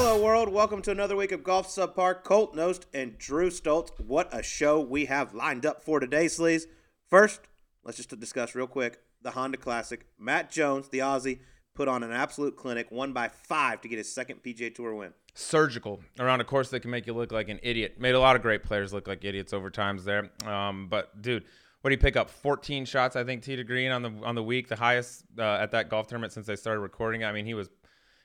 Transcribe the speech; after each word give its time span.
Hello, 0.00 0.22
world. 0.22 0.48
Welcome 0.48 0.80
to 0.82 0.92
another 0.92 1.16
week 1.16 1.32
of 1.32 1.42
Golf 1.42 1.66
Subpar. 1.66 2.22
Colt 2.22 2.54
Knost 2.54 2.82
and 2.94 3.18
Drew 3.18 3.50
Stoltz. 3.50 3.90
What 3.98 4.32
a 4.32 4.44
show 4.44 4.80
we 4.80 5.06
have 5.06 5.34
lined 5.34 5.66
up 5.66 5.82
for 5.82 5.98
today, 5.98 6.26
Sleaze. 6.26 6.66
First, 7.10 7.40
let's 7.82 7.96
just 7.96 8.16
discuss 8.20 8.54
real 8.54 8.68
quick 8.68 9.00
the 9.22 9.32
Honda 9.32 9.58
Classic. 9.58 10.06
Matt 10.16 10.52
Jones, 10.52 10.88
the 10.90 11.00
Aussie, 11.00 11.40
put 11.74 11.88
on 11.88 12.04
an 12.04 12.12
absolute 12.12 12.56
clinic, 12.56 12.92
won 12.92 13.12
by 13.12 13.26
five 13.26 13.80
to 13.80 13.88
get 13.88 13.98
his 13.98 14.14
second 14.14 14.44
PGA 14.44 14.72
Tour 14.72 14.94
win. 14.94 15.14
surgical 15.34 15.98
around 16.20 16.40
a 16.40 16.44
course 16.44 16.70
that 16.70 16.78
can 16.78 16.92
make 16.92 17.08
you 17.08 17.12
look 17.12 17.32
like 17.32 17.48
an 17.48 17.58
idiot. 17.64 17.98
Made 17.98 18.14
a 18.14 18.20
lot 18.20 18.36
of 18.36 18.42
great 18.42 18.62
players 18.62 18.92
look 18.92 19.08
like 19.08 19.24
idiots 19.24 19.52
over 19.52 19.68
times 19.68 20.04
there. 20.04 20.30
Um, 20.46 20.86
but 20.88 21.20
dude, 21.20 21.42
what 21.80 21.90
did 21.90 21.98
he 21.98 22.02
pick 22.02 22.16
up? 22.16 22.30
14 22.30 22.84
shots, 22.84 23.16
I 23.16 23.24
think, 23.24 23.42
tee 23.42 23.56
to 23.56 23.64
green 23.64 23.90
on 23.90 24.02
the 24.02 24.12
on 24.22 24.36
the 24.36 24.44
week, 24.44 24.68
the 24.68 24.76
highest 24.76 25.24
uh, 25.36 25.42
at 25.42 25.72
that 25.72 25.88
golf 25.88 26.06
tournament 26.06 26.32
since 26.32 26.46
they 26.46 26.54
started 26.54 26.80
recording. 26.82 27.24
I 27.24 27.32
mean, 27.32 27.46
he 27.46 27.54
was 27.54 27.68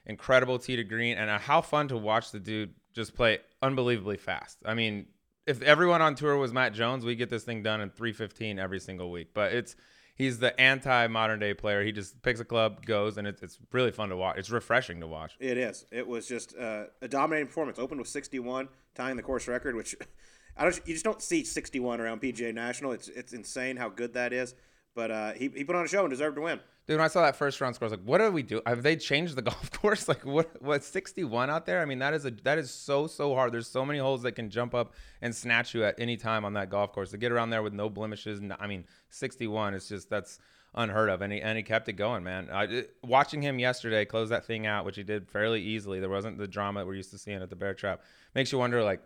incredible 0.05 0.59
tee 0.59 0.75
to 0.75 0.83
green, 0.83 1.17
and 1.17 1.29
uh, 1.29 1.39
how 1.39 1.61
fun 1.61 1.87
to 1.89 1.97
watch 1.97 2.31
the 2.31 2.39
dude 2.39 2.73
just 2.93 3.15
play 3.15 3.39
unbelievably 3.61 4.17
fast. 4.17 4.59
I 4.65 4.73
mean, 4.73 5.07
if 5.45 5.61
everyone 5.61 6.01
on 6.01 6.15
tour 6.15 6.37
was 6.37 6.53
Matt 6.53 6.73
Jones, 6.73 7.05
we 7.05 7.15
get 7.15 7.29
this 7.29 7.43
thing 7.43 7.63
done 7.63 7.81
in 7.81 7.89
315 7.89 8.59
every 8.59 8.79
single 8.79 9.11
week. 9.11 9.29
But 9.33 9.53
it's 9.53 9.75
he's 10.15 10.39
the 10.39 10.59
anti 10.59 11.07
modern 11.07 11.39
day 11.39 11.53
player. 11.53 11.83
He 11.83 11.91
just 11.91 12.21
picks 12.21 12.39
a 12.39 12.45
club, 12.45 12.85
goes, 12.85 13.17
and 13.17 13.27
it's, 13.27 13.41
it's 13.41 13.59
really 13.71 13.91
fun 13.91 14.09
to 14.09 14.17
watch. 14.17 14.37
It's 14.37 14.49
refreshing 14.49 14.99
to 15.01 15.07
watch. 15.07 15.35
It 15.39 15.57
is. 15.57 15.85
It 15.91 16.07
was 16.07 16.27
just 16.27 16.57
uh, 16.57 16.85
a 17.01 17.07
dominating 17.07 17.47
performance. 17.47 17.79
Opened 17.79 17.99
with 17.99 18.09
61, 18.09 18.69
tying 18.95 19.17
the 19.17 19.23
course 19.23 19.47
record, 19.47 19.75
which 19.75 19.95
I 20.57 20.63
don't. 20.63 20.79
You 20.85 20.93
just 20.93 21.05
don't 21.05 21.21
see 21.21 21.43
61 21.43 21.99
around 21.99 22.21
PGA 22.21 22.53
National. 22.53 22.91
It's 22.91 23.07
it's 23.09 23.33
insane 23.33 23.77
how 23.77 23.89
good 23.89 24.13
that 24.13 24.33
is. 24.33 24.55
But 24.95 25.11
uh, 25.11 25.33
he 25.33 25.49
he 25.55 25.63
put 25.63 25.75
on 25.75 25.85
a 25.85 25.87
show 25.87 26.01
and 26.01 26.09
deserved 26.09 26.35
to 26.35 26.41
win. 26.41 26.59
Dude, 26.85 26.97
when 26.97 27.05
I 27.05 27.07
saw 27.07 27.21
that 27.21 27.37
first 27.37 27.61
round 27.61 27.75
score, 27.75 27.85
I 27.87 27.91
was 27.91 27.97
like, 27.97 28.05
"What 28.05 28.17
do 28.19 28.29
we 28.29 28.43
do? 28.43 28.61
Have 28.65 28.83
they 28.83 28.95
changed 28.95 29.35
the 29.35 29.41
golf 29.51 29.71
course? 29.71 30.07
Like, 30.07 30.25
what? 30.25 30.61
What? 30.61 30.83
Sixty-one 30.83 31.49
out 31.49 31.65
there? 31.65 31.81
I 31.81 31.85
mean, 31.85 31.99
that 31.99 32.13
is 32.13 32.25
a 32.25 32.31
that 32.43 32.57
is 32.57 32.69
so 32.71 33.07
so 33.07 33.33
hard. 33.33 33.53
There's 33.53 33.67
so 33.67 33.85
many 33.85 33.99
holes 33.99 34.21
that 34.23 34.33
can 34.33 34.49
jump 34.49 34.75
up 34.75 34.93
and 35.21 35.33
snatch 35.35 35.73
you 35.73 35.83
at 35.83 35.95
any 35.97 36.17
time 36.17 36.45
on 36.45 36.53
that 36.53 36.69
golf 36.69 36.91
course. 36.91 37.11
To 37.11 37.17
get 37.17 37.31
around 37.31 37.49
there 37.49 37.63
with 37.63 37.73
no 37.73 37.89
blemishes, 37.89 38.41
I 38.59 38.67
mean, 38.67 38.85
sixty-one 39.09 39.73
is 39.73 39.87
just 39.87 40.09
that's 40.09 40.39
unheard 40.75 41.09
of. 41.09 41.21
And 41.21 41.31
he 41.33 41.41
and 41.41 41.57
he 41.57 41.63
kept 41.63 41.87
it 41.89 41.93
going, 41.93 42.23
man. 42.23 42.49
I, 42.51 42.85
watching 43.01 43.41
him 43.41 43.59
yesterday 43.59 44.05
close 44.05 44.29
that 44.29 44.45
thing 44.45 44.67
out, 44.67 44.85
which 44.85 44.97
he 44.97 45.03
did 45.03 45.27
fairly 45.29 45.61
easily. 45.61 45.99
There 45.99 46.09
wasn't 46.09 46.37
the 46.37 46.47
drama 46.47 46.85
we're 46.85 46.95
used 46.95 47.11
to 47.11 47.17
seeing 47.17 47.41
at 47.41 47.49
the 47.49 47.55
Bear 47.55 47.73
Trap. 47.73 48.01
Makes 48.35 48.51
you 48.51 48.59
wonder, 48.59 48.83
like. 48.83 49.01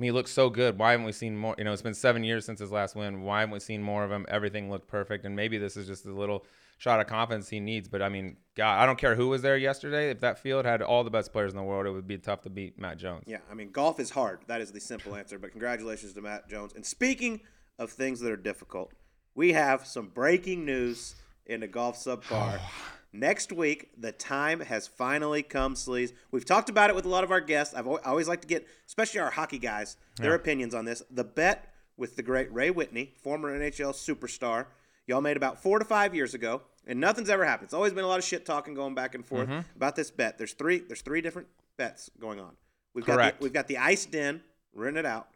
I 0.00 0.02
mean, 0.02 0.08
he 0.08 0.12
looks 0.12 0.32
so 0.32 0.48
good. 0.48 0.78
Why 0.78 0.92
haven't 0.92 1.04
we 1.04 1.12
seen 1.12 1.36
more? 1.36 1.54
You 1.58 1.64
know, 1.64 1.74
it's 1.74 1.82
been 1.82 1.92
seven 1.92 2.24
years 2.24 2.46
since 2.46 2.58
his 2.58 2.72
last 2.72 2.96
win. 2.96 3.20
Why 3.20 3.40
haven't 3.40 3.52
we 3.52 3.60
seen 3.60 3.82
more 3.82 4.02
of 4.02 4.10
him? 4.10 4.24
Everything 4.30 4.70
looked 4.70 4.88
perfect, 4.88 5.26
and 5.26 5.36
maybe 5.36 5.58
this 5.58 5.76
is 5.76 5.86
just 5.86 6.06
a 6.06 6.10
little 6.14 6.46
shot 6.78 7.00
of 7.00 7.06
confidence 7.06 7.50
he 7.50 7.60
needs. 7.60 7.86
But 7.86 8.00
I 8.00 8.08
mean, 8.08 8.38
God, 8.54 8.80
I 8.80 8.86
don't 8.86 8.96
care 8.96 9.14
who 9.14 9.28
was 9.28 9.42
there 9.42 9.58
yesterday. 9.58 10.08
If 10.08 10.20
that 10.20 10.38
field 10.38 10.64
had 10.64 10.80
all 10.80 11.04
the 11.04 11.10
best 11.10 11.34
players 11.34 11.52
in 11.52 11.58
the 11.58 11.62
world, 11.62 11.86
it 11.86 11.90
would 11.90 12.06
be 12.06 12.16
tough 12.16 12.40
to 12.44 12.48
beat 12.48 12.78
Matt 12.78 12.96
Jones. 12.96 13.24
Yeah, 13.26 13.40
I 13.50 13.54
mean, 13.54 13.72
golf 13.72 14.00
is 14.00 14.08
hard. 14.08 14.40
That 14.46 14.62
is 14.62 14.72
the 14.72 14.80
simple 14.80 15.14
answer. 15.14 15.38
But 15.38 15.50
congratulations 15.50 16.14
to 16.14 16.22
Matt 16.22 16.48
Jones. 16.48 16.72
And 16.74 16.86
speaking 16.86 17.42
of 17.78 17.90
things 17.90 18.20
that 18.20 18.32
are 18.32 18.38
difficult, 18.38 18.94
we 19.34 19.52
have 19.52 19.86
some 19.86 20.08
breaking 20.08 20.64
news 20.64 21.14
in 21.44 21.60
the 21.60 21.68
golf 21.68 22.02
subpar. 22.02 22.58
Oh. 22.72 22.99
Next 23.12 23.52
week, 23.52 23.90
the 23.98 24.12
time 24.12 24.60
has 24.60 24.86
finally 24.86 25.42
come, 25.42 25.74
Sleaze. 25.74 26.12
We've 26.30 26.44
talked 26.44 26.68
about 26.68 26.90
it 26.90 26.96
with 26.96 27.04
a 27.04 27.08
lot 27.08 27.24
of 27.24 27.32
our 27.32 27.40
guests. 27.40 27.74
I've 27.74 27.88
always 27.88 28.28
like 28.28 28.40
to 28.42 28.46
get, 28.46 28.68
especially 28.86 29.20
our 29.20 29.30
hockey 29.30 29.58
guys, 29.58 29.96
their 30.16 30.34
opinions 30.34 30.74
on 30.74 30.84
this. 30.84 31.02
The 31.10 31.24
bet 31.24 31.74
with 31.96 32.14
the 32.14 32.22
great 32.22 32.52
Ray 32.52 32.70
Whitney, 32.70 33.14
former 33.22 33.58
NHL 33.58 33.94
superstar, 33.94 34.66
y'all 35.06 35.20
made 35.20 35.36
about 35.36 35.60
four 35.60 35.80
to 35.80 35.84
five 35.84 36.14
years 36.14 36.34
ago, 36.34 36.62
and 36.86 37.00
nothing's 37.00 37.30
ever 37.30 37.44
happened. 37.44 37.66
It's 37.66 37.74
always 37.74 37.92
been 37.92 38.04
a 38.04 38.08
lot 38.08 38.20
of 38.20 38.24
shit 38.24 38.46
talking 38.46 38.74
going 38.74 38.94
back 38.94 39.16
and 39.16 39.26
forth 39.26 39.48
mm-hmm. 39.48 39.60
about 39.74 39.96
this 39.96 40.12
bet. 40.12 40.38
There's 40.38 40.52
three. 40.52 40.78
There's 40.78 41.02
three 41.02 41.20
different 41.20 41.48
bets 41.76 42.10
going 42.20 42.38
on. 42.38 42.52
We've 42.94 43.04
got 43.04 43.16
Correct. 43.16 43.40
the, 43.40 43.44
we've 43.44 43.52
got 43.52 43.66
the 43.66 43.78
Ice 43.78 44.06
Den 44.06 44.42
it 44.74 45.06
out, 45.06 45.28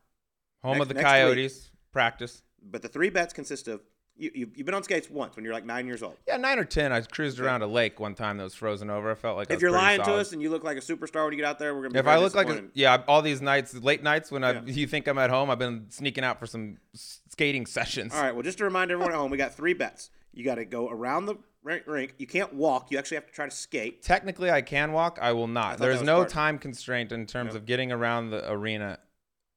Home 0.62 0.78
Next- 0.78 0.82
of 0.82 0.88
the 0.88 0.94
next 0.94 1.04
week. 1.04 1.12
Coyotes 1.12 1.70
practice. 1.92 2.42
but 2.62 2.82
the 2.82 2.88
three 2.88 3.10
bets 3.10 3.34
consist 3.34 3.68
of 3.68 3.80
you, 4.16 4.30
you 4.34 4.50
you've 4.54 4.66
been 4.66 4.74
on 4.74 4.82
skates 4.82 5.10
once 5.10 5.36
when 5.36 5.44
you're 5.44 5.54
like 5.54 5.64
nine 5.66 5.86
years 5.86 6.02
old. 6.02 6.16
Yeah, 6.26 6.36
nine 6.36 6.58
or 6.58 6.64
ten. 6.64 6.92
I 6.92 7.00
cruised 7.00 7.40
around 7.40 7.62
a 7.62 7.66
lake 7.66 7.98
one 7.98 8.14
time 8.14 8.36
that 8.38 8.44
was 8.44 8.54
frozen 8.54 8.90
over. 8.90 9.10
I 9.10 9.14
felt 9.14 9.36
like 9.36 9.50
I 9.50 9.54
If 9.54 9.60
you're 9.62 9.70
lying 9.70 10.02
to 10.02 10.14
us 10.14 10.32
and 10.32 10.40
you 10.40 10.50
look 10.50 10.62
like 10.64 10.76
a 10.76 10.80
superstar 10.80 11.24
when 11.24 11.32
you 11.32 11.38
get 11.38 11.46
out 11.46 11.58
there, 11.58 11.74
we're 11.74 11.82
gonna. 11.82 11.94
Be 11.94 11.98
If 12.00 12.06
I 12.06 12.18
look 12.18 12.34
like 12.34 12.48
a, 12.48 12.64
yeah, 12.74 13.02
all 13.08 13.22
these 13.22 13.42
nights, 13.42 13.74
late 13.74 14.02
nights 14.02 14.30
when 14.30 14.44
I 14.44 14.52
Yeah. 14.52 14.60
you 14.66 14.86
think 14.86 15.06
I'm 15.08 15.18
at 15.18 15.30
home, 15.30 15.50
I've 15.50 15.58
been 15.58 15.86
sneaking 15.90 16.24
out 16.24 16.38
for 16.38 16.46
some 16.46 16.78
skating 16.94 17.66
sessions. 17.66 18.14
All 18.14 18.22
right. 18.22 18.32
Well, 18.32 18.42
just 18.42 18.58
to 18.58 18.64
remind 18.64 18.90
everyone 18.90 19.12
at 19.12 19.18
home, 19.18 19.30
we 19.30 19.36
got 19.38 19.54
three 19.54 19.74
bets. 19.74 20.10
You 20.32 20.44
got 20.44 20.56
to 20.56 20.64
go 20.64 20.88
around 20.88 21.26
the 21.26 21.36
rink. 21.62 22.14
You 22.18 22.26
can't 22.26 22.52
walk. 22.54 22.90
You 22.90 22.98
actually 22.98 23.16
have 23.16 23.26
to 23.26 23.32
try 23.32 23.46
to 23.46 23.50
skate. 23.54 24.02
Technically, 24.02 24.50
I 24.50 24.62
can 24.62 24.92
walk. 24.92 25.18
I 25.22 25.32
will 25.32 25.46
not. 25.46 25.78
thought 25.78 25.84
There's 25.86 26.02
no 26.02 26.18
part- 26.18 26.28
time 26.28 26.58
constraint 26.58 27.12
in 27.12 27.26
terms 27.26 27.54
of 27.54 27.66
getting 27.66 27.90
around 27.92 28.30
the 28.30 28.50
arena. 28.50 28.98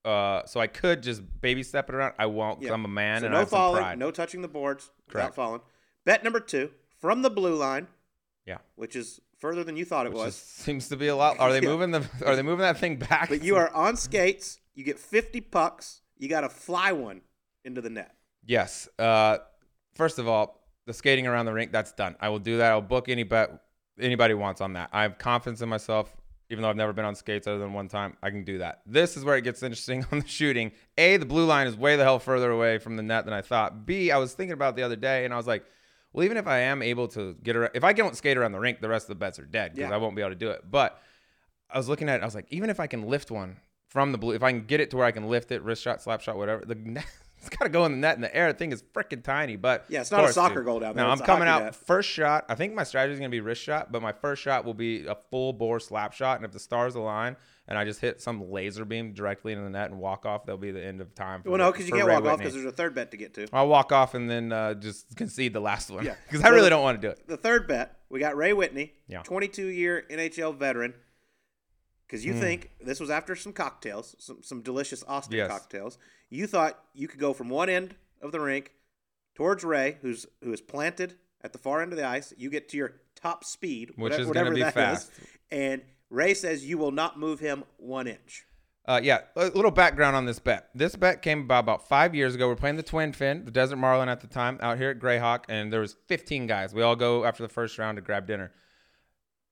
Uh, 0.07 0.45
so 0.45 0.59
I 0.59 0.67
could 0.67 1.03
just 1.03 1.21
baby 1.41 1.63
step 1.63 1.89
it 1.89 1.95
around. 1.95 2.13
I 2.17 2.27
won't 2.27 2.59
because 2.59 2.69
Yeah. 2.69 2.75
I'm 2.75 2.85
a 2.85 2.87
man 2.87 3.19
so 3.21 3.25
and 3.25 3.31
no 3.33 3.37
I 3.37 3.39
have 3.41 3.49
some 3.49 3.57
falling, 3.57 3.81
pride. 3.83 3.99
no 3.99 4.05
falling, 4.05 4.07
no 4.07 4.11
touching 4.11 4.41
the 4.41 4.47
boards 4.47 4.89
without 5.07 5.21
Correct. 5.21 5.35
falling. 5.35 5.61
Bet 6.05 6.23
number 6.23 6.39
two 6.39 6.71
from 7.01 7.21
the 7.21 7.29
blue 7.29 7.55
line, 7.55 7.87
Yeah, 8.45 8.57
which 8.75 8.95
is 8.95 9.19
further 9.39 9.63
than 9.63 9.75
you 9.77 9.85
thought 9.85 10.05
it 10.05 10.13
which 10.13 10.17
was. 10.17 10.35
seems 10.35 10.87
to 10.89 10.95
be 10.95 11.07
a 11.07 11.15
lot. 11.15 11.39
Are 11.39 11.51
they 11.51 11.61
Yeah. 11.61 11.69
moving 11.69 11.91
the? 11.91 12.07
Are 12.25 12.35
they 12.35 12.41
moving 12.41 12.61
that 12.63 12.77
thing 12.79 12.95
back? 12.97 13.29
But 13.29 13.43
you 13.43 13.55
are 13.57 13.69
on 13.73 13.95
skates. 13.97 14.59
You 14.75 14.83
get 14.83 14.97
50 14.99 15.41
pucks. 15.41 16.01
You 16.17 16.29
got 16.29 16.41
to 16.41 16.49
fly 16.49 16.91
one 16.91 17.21
into 17.65 17.81
the 17.81 17.89
net. 17.89 18.15
Yes. 18.45 18.87
Uh, 18.97 19.37
first 19.95 20.17
of 20.19 20.27
all, 20.27 20.63
the 20.87 20.93
skating 20.93 21.27
around 21.27 21.45
the 21.45 21.53
rink, 21.53 21.71
that's 21.71 21.91
done. 21.91 22.15
I 22.19 22.29
will 22.29 22.39
do 22.39 22.57
that. 22.57 22.71
I'll 22.71 22.81
book 22.81 23.09
any 23.09 23.23
bet 23.23 23.61
anybody 23.99 24.33
wants 24.33 24.61
on 24.61 24.73
that. 24.73 24.89
I 24.93 25.01
have 25.03 25.17
confidence 25.19 25.61
in 25.61 25.69
myself, 25.69 26.15
even 26.49 26.61
though 26.61 26.69
I've 26.69 26.75
never 26.75 26.93
been 26.93 27.05
on 27.05 27.15
skates 27.15 27.47
other 27.47 27.59
than 27.59 27.73
one 27.73 27.87
time. 27.87 28.15
I 28.23 28.29
can 28.29 28.43
do 28.43 28.59
that. 28.59 28.81
This 28.85 29.17
is 29.17 29.25
where 29.25 29.35
it 29.37 29.41
gets 29.43 29.63
interesting 29.63 30.05
on 30.11 30.19
the 30.19 30.27
shooting. 30.27 30.71
A, 30.97 31.17
the 31.17 31.25
blue 31.25 31.45
line 31.45 31.67
is 31.67 31.75
way 31.75 31.95
the 31.95 32.03
hell 32.03 32.19
further 32.19 32.51
away 32.51 32.77
from 32.77 32.95
the 32.95 33.03
net 33.03 33.25
than 33.25 33.33
I 33.33 33.41
thought. 33.41 33.85
B, 33.85 34.11
I 34.11 34.17
was 34.17 34.33
thinking 34.33 34.53
about 34.53 34.73
it 34.73 34.75
the 34.77 34.83
other 34.83 34.95
day 34.95 35.25
and 35.25 35.33
I 35.33 35.37
was 35.37 35.47
like, 35.47 35.65
well, 36.13 36.23
even 36.23 36.37
if 36.37 36.47
I 36.47 36.59
am 36.59 36.81
able 36.81 37.07
to 37.09 37.35
get 37.43 37.55
around, 37.55 37.71
if 37.73 37.83
I 37.83 37.93
don't 37.93 38.15
skate 38.15 38.37
around 38.37 38.53
the 38.53 38.59
rink, 38.59 38.79
the 38.81 38.89
rest 38.89 39.05
of 39.05 39.09
the 39.09 39.15
bets 39.15 39.39
are 39.39 39.45
dead 39.45 39.75
because 39.75 39.89
Yeah. 39.89 39.95
I 39.95 39.99
won't 39.99 40.15
be 40.15 40.21
able 40.21 40.31
to 40.31 40.35
do 40.35 40.49
it. 40.51 40.61
But 40.69 40.99
I 41.69 41.77
was 41.77 41.89
looking 41.89 42.07
at 42.07 42.19
it, 42.19 42.21
I 42.23 42.25
was 42.25 42.35
like, 42.35 42.47
even 42.49 42.69
if 42.69 42.79
I 42.79 42.87
can 42.87 43.03
lift 43.07 43.29
one 43.29 43.57
from 43.89 44.13
the 44.13 44.17
blue, 44.17 44.33
if 44.33 44.41
I 44.41 44.51
can 44.51 44.65
get 44.65 44.79
it 44.79 44.89
to 44.91 44.97
where 44.97 45.05
I 45.05 45.11
can 45.11 45.29
lift 45.29 45.51
it, 45.51 45.61
wrist 45.63 45.81
shot, 45.83 46.01
slap 46.01 46.21
shot, 46.21 46.37
whatever, 46.37 46.63
the 46.65 46.75
net, 46.83 47.05
it's 47.39 47.49
got 47.49 47.65
to 47.65 47.69
go 47.69 47.85
in 47.85 47.91
the 47.93 47.97
net 47.97 48.15
in 48.15 48.21
the 48.21 48.35
air. 48.35 48.51
The 48.51 48.57
thing 48.57 48.71
is 48.71 48.83
freaking 48.93 49.23
tiny, 49.23 49.55
but 49.55 49.85
Yeah, 49.89 50.01
it's 50.01 50.11
not 50.11 50.25
a 50.25 50.33
soccer 50.33 50.55
dude. 50.55 50.65
goal 50.65 50.79
down 50.79 50.95
there. 50.95 51.05
No, 51.05 51.11
It's 51.13 51.21
I'm 51.21 51.25
coming 51.27 51.47
out 51.47 51.63
net. 51.63 51.75
first 51.75 52.09
shot. 52.09 52.45
I 52.49 52.55
think 52.55 52.73
my 52.73 52.83
strategy 52.83 53.13
is 53.13 53.19
gonna 53.19 53.29
be 53.29 53.41
wrist 53.41 53.61
shot, 53.61 53.91
but 53.91 54.01
my 54.01 54.11
first 54.11 54.41
shot 54.41 54.65
will 54.65 54.73
be 54.73 55.05
a 55.05 55.15
full 55.29 55.53
bore 55.53 55.79
slap 55.79 56.13
shot, 56.13 56.37
and 56.37 56.45
if 56.45 56.51
the 56.51 56.59
stars 56.59 56.95
align 56.95 57.35
and 57.69 57.77
I 57.77 57.83
just 57.83 57.99
hit 57.99 58.21
some 58.21 58.49
laser 58.49 58.85
beam 58.85 59.11
directly 59.13 59.51
into 59.51 59.63
the 59.65 59.69
net 59.69 59.91
and 59.91 59.99
walk 59.99 60.25
off, 60.25 60.45
that'll 60.45 60.57
be 60.57 60.71
the 60.71 60.81
end 60.83 61.01
of 61.01 61.13
time. 61.13 61.43
For 61.43 61.49
Well, 61.49 61.57
no, 61.57 61.71
because 61.71 61.85
you 61.87 61.93
can't 61.93 62.07
Ray 62.07 62.13
walk 62.15 62.25
off 62.25 62.37
because 62.39 62.53
there's 62.53 62.65
a 62.65 62.71
third 62.71 62.95
bet 62.95 63.11
to 63.11 63.17
get 63.17 63.33
to. 63.33 63.47
I'll 63.51 63.67
walk 63.67 63.91
off 63.91 64.13
and 64.13 64.29
then 64.29 64.51
uh, 64.53 64.73
just 64.75 65.15
concede 65.17 65.51
the 65.53 65.59
last 65.59 65.89
one. 65.89 66.05
Yeah. 66.05 66.15
because 66.29 66.43
I 66.45 66.49
really 66.49 66.63
the- 66.63 66.69
don't 66.71 66.83
want 66.83 67.01
to 67.01 67.07
do 67.07 67.11
it. 67.11 67.27
The 67.27 67.35
third 67.37 67.67
bet, 67.67 67.93
we 68.09 68.19
got 68.21 68.37
Ray 68.37 68.53
Whitney, 68.53 68.93
Yeah. 69.09 69.21
22 69.23 69.67
year 69.67 70.05
NHL 70.09 70.55
veteran. 70.57 70.93
Because 72.07 72.23
you 72.25 72.33
think 72.33 72.71
this 72.79 72.99
was 73.01 73.09
after 73.09 73.35
some 73.35 73.51
cocktails, 73.51 74.15
some, 74.17 74.41
some 74.41 74.61
delicious 74.61 75.03
Austin 75.07 75.37
Yes. 75.37 75.49
cocktails. 75.49 75.97
You 76.29 76.47
thought 76.47 76.79
you 76.93 77.07
could 77.07 77.19
go 77.19 77.33
from 77.33 77.49
one 77.49 77.69
end 77.69 77.95
of 78.21 78.31
the 78.31 78.39
rink 78.39 78.71
towards 79.35 79.63
Ray, 79.65 79.97
who's 80.01 80.25
who 80.41 80.53
is 80.53 80.61
planted 80.61 81.15
at 81.41 81.51
the 81.51 81.59
far 81.59 81.81
end 81.81 81.91
of 81.91 81.97
the 81.97 82.07
ice. 82.07 82.33
You 82.37 82.49
get 82.49 82.69
to 82.69 82.77
your 82.77 83.01
top 83.15 83.43
speed, 83.43 83.91
Which 83.97 84.11
whate- 84.13 84.21
is 84.21 84.27
whatever 84.27 84.45
gonna 84.51 84.55
be 84.55 84.61
that 84.61 84.67
is, 84.69 84.73
fast. 84.73 85.11
and 85.51 85.81
Ray 86.09 86.33
says 86.33 86.65
you 86.65 86.77
will 86.77 86.91
not 86.91 87.19
move 87.19 87.39
him 87.41 87.65
one 87.77 88.07
inch. 88.07 88.45
Uh, 88.85 89.01
yeah, 89.03 89.19
a 89.35 89.47
little 89.47 89.69
background 89.71 90.15
on 90.15 90.23
this 90.25 90.39
bet. 90.39 90.69
This 90.73 90.95
bet 90.95 91.21
came 91.21 91.41
about 91.41 91.59
about 91.65 91.89
five 91.89 92.15
years 92.15 92.35
ago. 92.35 92.47
We're 92.47 92.55
playing 92.55 92.77
the 92.77 92.83
Twin 92.83 93.11
Fin, 93.11 93.43
the 93.43 93.51
Desert 93.51 93.75
Marlin 93.75 94.07
at 94.07 94.21
the 94.21 94.27
time, 94.27 94.57
out 94.61 94.77
here 94.77 94.91
at 94.91 94.99
Grayhawk, 94.99 95.43
and 95.49 95.73
there 95.73 95.81
was 95.81 95.97
15 96.07 96.47
guys. 96.47 96.73
We 96.73 96.81
all 96.83 96.95
go 96.95 97.25
after 97.25 97.43
the 97.43 97.49
first 97.49 97.77
round 97.77 97.97
to 97.97 98.01
grab 98.01 98.27
dinner, 98.27 98.53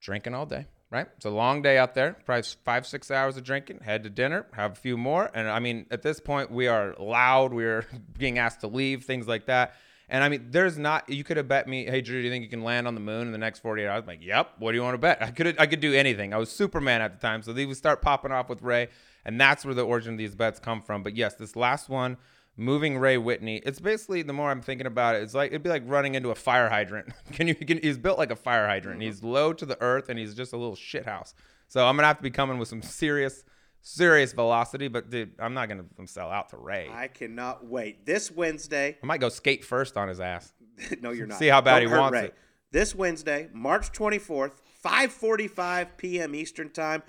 drinking 0.02 0.34
all 0.36 0.46
day. 0.46 0.68
Right, 0.96 1.08
it's 1.18 1.26
a 1.26 1.30
long 1.30 1.62
day 1.62 1.78
out 1.78 1.94
there. 1.94 2.16
Probably 2.26 2.44
five, 2.64 2.88
six 2.88 3.12
hours 3.12 3.36
of 3.36 3.44
drinking. 3.44 3.82
Head 3.82 4.04
to 4.04 4.10
dinner, 4.10 4.46
have 4.54 4.72
a 4.72 4.76
few 4.76 4.96
more, 4.96 5.30
and 5.34 5.50
I 5.50 5.60
mean, 5.60 5.88
at 5.92 6.04
this 6.04 6.22
point, 6.22 6.50
we 6.50 6.70
are 6.70 6.96
loud. 6.98 7.54
We're 7.54 7.86
being 8.18 8.40
asked 8.40 8.62
to 8.62 8.68
leave, 8.68 9.04
things 9.04 9.28
like 9.28 9.48
that. 9.48 9.74
And 10.08 10.24
I 10.24 10.30
mean, 10.30 10.48
there's 10.52 10.78
not. 10.78 11.10
You 11.10 11.26
could 11.26 11.36
have 11.36 11.50
bet 11.50 11.68
me, 11.68 11.84
hey 11.84 12.00
Drew, 12.00 12.22
do 12.22 12.24
you 12.26 12.32
think 12.32 12.44
you 12.44 12.50
can 12.50 12.64
land 12.64 12.88
on 12.88 12.96
the 12.96 13.02
moon 13.02 13.24
in 13.28 13.34
the 13.34 13.38
next 13.38 13.60
48 13.60 13.88
hours? 13.88 14.02
I'm 14.04 14.08
like, 14.08 14.24
yep. 14.24 14.52
What 14.58 14.72
do 14.72 14.78
you 14.78 14.84
want 14.84 14.94
to 14.94 14.98
bet? 14.98 15.22
I 15.22 15.32
could 15.32 15.60
I 15.60 15.66
could 15.66 15.82
do 15.82 15.94
anything. 15.94 16.34
I 16.34 16.38
was 16.38 16.50
Superman 16.50 17.02
at 17.02 17.12
the 17.12 17.20
time, 17.20 17.42
so 17.42 17.52
they 17.52 17.66
would 17.66 17.76
start 17.76 18.02
popping 18.02 18.32
off 18.32 18.48
with 18.48 18.62
Ray, 18.62 18.88
and 19.26 19.42
that's 19.42 19.66
where 19.66 19.74
the 19.74 19.86
origin 19.86 20.14
of 20.14 20.18
these 20.18 20.34
bets 20.34 20.62
come 20.62 20.82
from. 20.82 21.04
But 21.04 21.18
yes, 21.18 21.34
this 21.36 21.58
last 21.58 21.90
one, 21.90 22.16
moving 22.58 22.98
Ray 22.98 23.18
Whitney, 23.18 23.62
it's 23.66 23.80
basically 23.80 24.22
the 24.22 24.34
more 24.34 24.52
I'm 24.52 24.62
thinking 24.62 24.88
about 24.88 25.16
it, 25.16 25.24
it's 25.24 25.34
like 25.34 25.52
it'd 25.52 25.64
be 25.64 25.70
like 25.70 25.84
running 25.86 26.16
into 26.16 26.30
a 26.30 26.36
fire 26.36 26.70
hydrant. 26.70 27.10
can 27.32 27.48
you? 27.48 27.56
Can, 27.56 27.80
he's 27.80 27.98
built 27.98 28.18
like 28.18 28.32
a 28.32 28.36
fire 28.36 28.68
hydrant. 28.68 29.02
He's 29.02 29.24
low 29.24 29.54
to 29.54 29.66
the 29.66 29.82
earth, 29.82 30.10
and 30.10 30.20
he's 30.20 30.36
just 30.36 30.54
a 30.54 30.58
little 30.58 30.76
shit 30.76 31.06
house. 31.06 31.34
So 31.68 31.86
I'm 31.86 31.96
gonna 31.96 32.08
have 32.08 32.18
to 32.18 32.24
be 32.24 32.32
coming 32.32 32.58
with 32.58 32.68
some 32.68 32.82
serious. 32.82 33.44
Serious 33.88 34.34
velocity, 34.34 34.88
but 34.88 35.12
dude, 35.12 35.34
I'm 35.38 35.54
not 35.54 35.70
gonna 35.70 35.86
sell 36.08 36.32
out 36.32 36.50
to 36.50 36.58
Ray. 36.58 36.90
I 36.92 37.08
cannot 37.08 37.68
wait. 37.68 38.04
This 38.04 38.32
Wednesday, 38.32 38.98
I 39.04 39.06
might 39.06 39.20
go 39.20 39.30
skate 39.30 39.64
first 39.64 39.96
on 39.96 40.08
his 40.08 40.20
ass. 40.20 40.52
no, 41.02 41.12
you're 41.12 41.28
not. 41.28 41.38
See 41.38 41.50
how 41.50 41.62
bad 41.62 41.82
Don't 41.82 41.92
he 41.92 41.96
wants 41.96 42.14
Ray. 42.14 42.26
it. 42.26 42.36
This 42.72 42.96
Wednesday, 42.96 43.48
March 43.54 43.92
24th, 43.92 44.54
5:45 44.84 45.98
p.m. 45.98 46.34
Eastern 46.34 46.72
Time. 46.72 47.04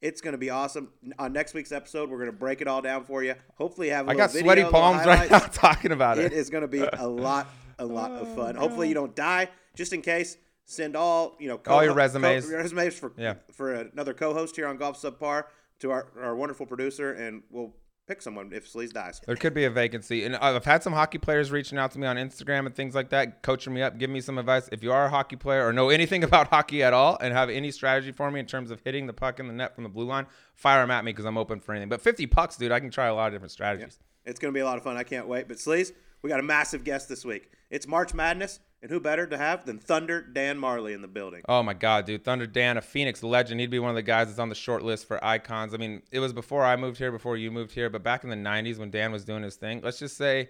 It's 0.00 0.20
going 0.22 0.32
to 0.32 0.38
be 0.38 0.48
awesome. 0.50 0.88
On 1.18 1.32
next 1.32 1.52
week's 1.52 1.72
episode, 1.72 2.08
we're 2.08 2.16
going 2.18 2.30
to 2.30 2.36
break 2.36 2.60
it 2.62 2.68
all 2.68 2.80
down 2.80 3.04
for 3.04 3.22
you. 3.22 3.34
Hopefully, 3.56 3.90
have 3.90 4.08
a 4.08 4.10
I 4.10 4.14
got 4.14 4.32
little 4.32 4.46
sweaty 4.46 4.64
palms 4.64 5.04
right 5.06 5.30
now 5.30 5.38
talking 5.52 5.92
about 5.92 6.18
It 6.18 6.26
it. 6.26 6.32
is 6.32 6.48
going 6.48 6.62
to 6.62 6.68
be 6.68 6.80
a 6.98 7.06
lot, 7.06 7.46
a 7.78 7.84
lot 7.84 8.10
of 8.12 8.34
fun. 8.34 8.56
Oh, 8.56 8.60
Hopefully, 8.60 8.88
you 8.88 8.94
don't 8.94 9.14
die. 9.14 9.48
Just 9.76 9.92
in 9.92 10.00
case, 10.00 10.36
send 10.64 10.96
all 10.96 11.36
you 11.38 11.48
know 11.48 11.60
All 11.66 11.84
your 11.84 11.92
resumes. 11.94 12.48
co- 12.48 12.56
resumes 12.56 12.98
for 12.98 13.12
Yeah. 13.18 13.34
for 13.52 13.74
another 13.74 14.14
co-host 14.14 14.56
here 14.56 14.66
on 14.66 14.78
Golf 14.78 15.00
Subpar 15.00 15.44
to 15.80 15.90
our, 15.90 16.06
our 16.20 16.34
wonderful 16.34 16.64
producer, 16.66 17.12
and 17.12 17.42
we'll 17.50 17.74
pick 18.10 18.20
someone 18.20 18.50
if 18.52 18.70
Sleaze 18.70 18.92
dies. 18.92 19.20
There 19.24 19.36
could 19.36 19.54
be 19.54 19.64
a 19.64 19.70
vacancy, 19.70 20.24
and 20.24 20.34
uh, 20.34 20.40
I've 20.42 20.64
had 20.64 20.82
some 20.82 20.92
hockey 20.92 21.18
players 21.18 21.52
reaching 21.52 21.78
out 21.78 21.92
to 21.92 21.98
me 22.00 22.08
on 22.08 22.16
Instagram 22.16 22.66
and 22.66 22.74
things 22.74 22.92
like 22.92 23.10
that, 23.10 23.42
coaching 23.42 23.72
me 23.72 23.82
up, 23.82 23.98
giving 23.98 24.14
me 24.14 24.20
some 24.20 24.36
advice. 24.36 24.68
If 24.72 24.82
you 24.82 24.90
are 24.90 25.06
a 25.06 25.10
hockey 25.10 25.36
player 25.36 25.64
or 25.64 25.72
know 25.72 25.90
anything 25.90 26.24
about 26.30 26.48
hockey 26.48 26.82
at 26.82 26.92
all, 26.92 27.16
and 27.20 27.32
have 27.32 27.48
any 27.48 27.70
strategy 27.70 28.10
for 28.10 28.28
me 28.30 28.40
in 28.40 28.46
terms 28.46 28.72
of 28.72 28.80
hitting 28.84 29.06
the 29.06 29.12
puck 29.12 29.38
in 29.38 29.46
the 29.46 29.52
net 29.52 29.76
from 29.76 29.84
the 29.84 29.90
blue 29.90 30.06
line, 30.06 30.26
fire 30.54 30.82
them 30.82 30.90
at 30.90 31.04
me 31.04 31.12
because 31.12 31.24
I'm 31.24 31.38
open 31.38 31.60
for 31.60 31.72
anything. 31.72 31.88
But 31.88 32.00
50 32.00 32.26
pucks, 32.26 32.56
dude, 32.56 32.72
I 32.72 32.80
can 32.80 32.90
try 32.90 33.06
a 33.06 33.14
lot 33.14 33.28
of 33.28 33.34
different 33.34 33.52
strategies. 33.52 34.00
It's 34.24 34.40
going 34.40 34.52
to 34.52 34.56
be 34.56 34.60
a 34.60 34.64
lot 34.64 34.76
of 34.76 34.82
fun. 34.82 34.96
I 34.96 35.04
can't 35.04 35.28
wait. 35.28 35.46
But 35.46 35.58
Sleaze, 35.58 35.92
we 36.22 36.28
got 36.28 36.40
a 36.40 36.44
massive 36.44 36.84
guest 36.84 37.08
this 37.08 37.24
week. 37.24 37.50
It's 37.70 37.86
March 37.86 38.12
Madness, 38.14 38.60
and 38.82 38.90
who 38.90 39.00
better 39.00 39.26
to 39.26 39.38
have 39.38 39.64
than 39.64 39.78
Thunder 39.78 40.22
Dan 40.22 40.58
Majerle 40.58 40.94
in 40.94 41.02
the 41.02 41.08
building? 41.08 41.42
Oh 41.48 41.62
my 41.62 41.74
God, 41.74 42.06
dude! 42.06 42.24
Thunder 42.24 42.46
Dan, 42.46 42.76
a 42.76 42.80
Phoenix 42.80 43.22
legend. 43.22 43.60
He'd 43.60 43.70
be 43.70 43.78
one 43.78 43.90
of 43.90 43.96
the 43.96 44.02
guys 44.02 44.26
that's 44.28 44.38
on 44.38 44.48
the 44.48 44.54
short 44.54 44.82
list 44.82 45.06
for 45.06 45.22
icons. 45.24 45.74
I 45.74 45.76
mean, 45.76 46.02
it 46.10 46.20
was 46.20 46.32
before 46.32 46.64
I 46.64 46.76
moved 46.76 46.98
here, 46.98 47.12
before 47.12 47.36
you 47.36 47.50
moved 47.50 47.72
here, 47.72 47.90
but 47.90 48.02
back 48.02 48.24
in 48.24 48.30
the 48.30 48.36
'90s 48.36 48.78
when 48.78 48.90
Dan 48.90 49.12
was 49.12 49.24
doing 49.24 49.42
his 49.42 49.56
thing, 49.56 49.80
let's 49.82 49.98
just 49.98 50.16
say 50.16 50.48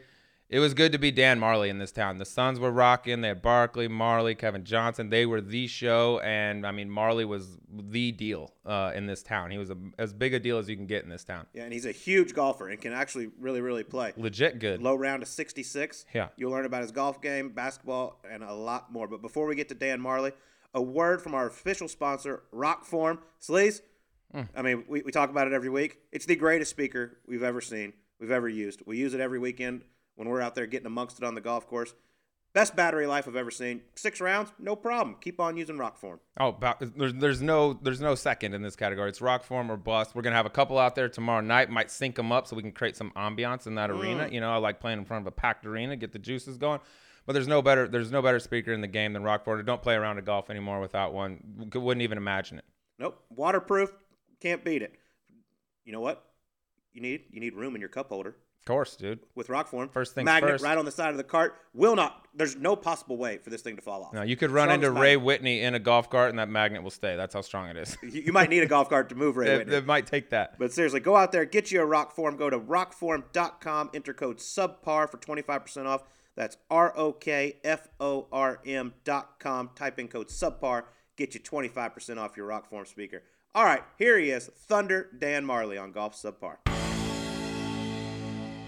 it 0.50 0.58
was 0.58 0.74
good 0.74 0.90
to 0.92 0.98
be 0.98 1.12
Dan 1.12 1.38
Majerle 1.38 1.68
in 1.68 1.78
this 1.78 1.92
town. 1.92 2.18
The 2.18 2.24
Suns 2.24 2.58
were 2.58 2.72
rocking. 2.72 3.20
They 3.20 3.28
had 3.28 3.40
Barkley, 3.40 3.88
Majerle, 3.88 4.36
Kevin 4.36 4.64
Johnson. 4.64 5.08
They 5.08 5.24
were 5.24 5.40
the 5.40 5.68
show, 5.68 6.18
and 6.20 6.66
I 6.66 6.72
mean, 6.72 6.90
Majerle 6.90 7.26
was 7.28 7.56
the 7.72 8.10
deal 8.10 8.52
uh, 8.66 8.90
in 8.94 9.06
this 9.06 9.22
town. 9.22 9.52
He 9.52 9.58
was 9.58 9.70
a, 9.70 9.76
as 9.96 10.12
big 10.12 10.34
a 10.34 10.40
deal 10.40 10.58
as 10.58 10.68
you 10.68 10.76
can 10.76 10.86
get 10.86 11.04
in 11.04 11.08
this 11.08 11.22
town. 11.22 11.46
Yeah, 11.54 11.62
and 11.62 11.72
he's 11.72 11.86
a 11.86 11.92
huge 11.92 12.34
golfer 12.34 12.68
and 12.68 12.80
can 12.80 12.92
actually 12.92 13.30
really, 13.38 13.60
really 13.60 13.84
play. 13.84 14.12
Legit 14.16 14.58
good. 14.58 14.82
Low 14.82 14.96
round 14.96 15.22
of 15.22 15.28
66. 15.28 16.04
Yeah. 16.12 16.28
You'll 16.36 16.50
learn 16.50 16.66
about 16.66 16.82
his 16.82 16.90
golf 16.90 17.22
game, 17.22 17.50
basketball, 17.50 18.20
and 18.28 18.42
a 18.42 18.52
lot 18.52 18.92
more. 18.92 19.06
But 19.06 19.22
before 19.22 19.46
we 19.46 19.54
get 19.54 19.68
to 19.68 19.74
Dan 19.76 20.00
Majerle, 20.00 20.32
a 20.74 20.82
word 20.82 21.22
from 21.22 21.34
our 21.34 21.46
official 21.46 21.86
sponsor, 21.86 22.42
Rokform. 22.52 23.18
Sleaze, 23.40 23.82
Hmm. 24.32 24.42
I 24.56 24.62
mean, 24.62 24.84
we, 24.88 25.02
we 25.02 25.10
talk 25.10 25.30
about 25.30 25.46
it 25.48 25.52
every 25.52 25.70
week. 25.70 25.98
It's 26.12 26.26
the 26.26 26.36
greatest 26.36 26.70
speaker 26.70 27.18
we've 27.26 27.42
ever 27.42 27.60
seen, 27.60 27.92
we've 28.20 28.30
ever 28.30 28.48
used. 28.48 28.80
We 28.86 28.96
use 28.96 29.12
it 29.14 29.20
every 29.20 29.38
weekend 29.40 29.82
when 30.16 30.28
we're 30.28 30.40
out 30.40 30.54
there 30.54 30.66
getting 30.66 30.86
amongst 30.86 31.18
it 31.18 31.24
on 31.24 31.34
the 31.34 31.40
golf 31.40 31.66
course. 31.66 31.94
Best 32.52 32.74
battery 32.74 33.06
life 33.06 33.28
I've 33.28 33.36
ever 33.36 33.50
seen. 33.52 33.82
Six 33.94 34.20
rounds, 34.20 34.50
no 34.58 34.74
problem. 34.74 35.16
Keep 35.20 35.38
on 35.38 35.56
using 35.56 35.76
Rokform. 35.76 36.18
Oh, 36.40 36.56
there's 36.96 37.14
there's 37.14 37.40
no 37.40 37.74
there's 37.74 38.00
no 38.00 38.16
second 38.16 38.54
in 38.54 38.62
this 38.62 38.74
category. 38.74 39.08
It's 39.08 39.20
Rokform 39.20 39.68
or 39.68 39.76
bust. 39.76 40.16
We're 40.16 40.22
gonna 40.22 40.34
have 40.34 40.46
a 40.46 40.50
couple 40.50 40.76
out 40.76 40.96
there 40.96 41.08
tomorrow 41.08 41.42
night. 41.42 41.70
Might 41.70 41.92
sync 41.92 42.16
them 42.16 42.32
up 42.32 42.48
so 42.48 42.56
we 42.56 42.62
can 42.62 42.72
create 42.72 42.96
some 42.96 43.12
ambiance 43.16 43.68
in 43.68 43.76
that 43.76 43.90
mm. 43.90 44.00
arena. 44.00 44.28
You 44.32 44.40
know, 44.40 44.50
I 44.50 44.56
like 44.56 44.80
playing 44.80 44.98
in 44.98 45.04
front 45.04 45.22
of 45.22 45.28
a 45.28 45.30
packed 45.30 45.64
arena, 45.64 45.94
get 45.94 46.12
the 46.12 46.18
juices 46.18 46.58
going. 46.58 46.80
But 47.24 47.34
there's 47.34 47.46
no 47.46 47.62
better 47.62 47.86
there's 47.86 48.10
no 48.10 48.20
better 48.20 48.40
speaker 48.40 48.72
in 48.72 48.80
the 48.80 48.88
game 48.88 49.12
than 49.12 49.22
Rokform. 49.22 49.64
Don't 49.64 49.80
play 49.80 49.94
around 49.94 50.18
at 50.18 50.24
golf 50.24 50.50
anymore 50.50 50.80
without 50.80 51.14
one. 51.14 51.70
Wouldn't 51.72 52.02
even 52.02 52.18
imagine 52.18 52.58
it. 52.58 52.64
Nope. 52.98 53.22
Waterproof, 53.30 53.92
can't 54.40 54.64
beat 54.64 54.82
it. 54.82 54.94
You 55.84 55.92
know 55.92 56.00
what? 56.00 56.24
You 56.92 57.00
need 57.00 57.26
you 57.30 57.38
need 57.38 57.54
room 57.54 57.76
in 57.76 57.80
your 57.80 57.90
cup 57.90 58.08
holder. 58.08 58.34
Course, 58.70 58.96
dude. 58.96 59.18
with 59.34 59.48
Rokform. 59.48 59.90
First 59.92 60.14
thing 60.14 60.24
magnet 60.24 60.52
first. 60.52 60.64
right 60.64 60.78
on 60.78 60.84
the 60.84 60.90
side 60.90 61.10
of 61.10 61.16
the 61.16 61.24
cart. 61.24 61.56
Will 61.74 61.96
not. 61.96 62.26
There's 62.34 62.54
no 62.56 62.76
possible 62.76 63.16
way 63.16 63.38
for 63.38 63.50
this 63.50 63.62
thing 63.62 63.74
to 63.76 63.82
fall 63.82 64.04
off. 64.04 64.12
No, 64.12 64.22
you 64.22 64.36
could 64.36 64.50
run 64.50 64.68
Strongest 64.68 64.88
into 64.88 65.00
Ray 65.00 65.16
magnet. 65.16 65.24
Whitney 65.26 65.60
in 65.62 65.74
a 65.74 65.78
golf 65.80 66.08
cart 66.08 66.30
and 66.30 66.38
that 66.38 66.48
magnet 66.48 66.82
will 66.82 66.90
stay. 66.90 67.16
That's 67.16 67.34
how 67.34 67.40
strong 67.40 67.68
it 67.68 67.76
is. 67.76 67.96
You, 68.02 68.22
you 68.26 68.32
might 68.32 68.48
need 68.48 68.62
a 68.62 68.66
golf 68.66 68.88
cart 68.88 69.08
to 69.08 69.14
move 69.16 69.36
Ray 69.38 69.48
it, 69.48 69.58
Whitney. 69.58 69.74
it 69.74 69.86
might 69.86 70.06
take 70.06 70.30
that. 70.30 70.58
But 70.58 70.72
seriously, 70.72 71.00
go 71.00 71.16
out 71.16 71.32
there, 71.32 71.44
get 71.44 71.72
you 71.72 71.82
a 71.82 71.86
Rokform. 71.86 72.38
Go 72.38 72.48
to 72.48 72.58
rokform.com, 72.58 73.90
enter 73.92 74.14
code 74.14 74.38
subpar 74.38 75.10
for 75.10 75.18
25% 75.18 75.86
off. 75.86 76.04
That's 76.36 76.56
R 76.70 76.96
O 76.96 77.12
K 77.12 77.56
F 77.64 77.88
O 77.98 78.28
R 78.30 78.60
M.com. 78.64 79.70
Type 79.74 79.98
in 79.98 80.08
code 80.08 80.28
subpar, 80.28 80.84
get 81.16 81.34
you 81.34 81.40
25% 81.40 82.18
off 82.18 82.36
your 82.36 82.48
Rokform 82.48 82.86
speaker. 82.86 83.22
All 83.52 83.64
right, 83.64 83.82
here 83.98 84.16
he 84.16 84.30
is, 84.30 84.46
Thunder 84.46 85.08
Dan 85.18 85.44
Majerle 85.44 85.82
on 85.82 85.90
Golf 85.90 86.14
Subpar. 86.14 86.58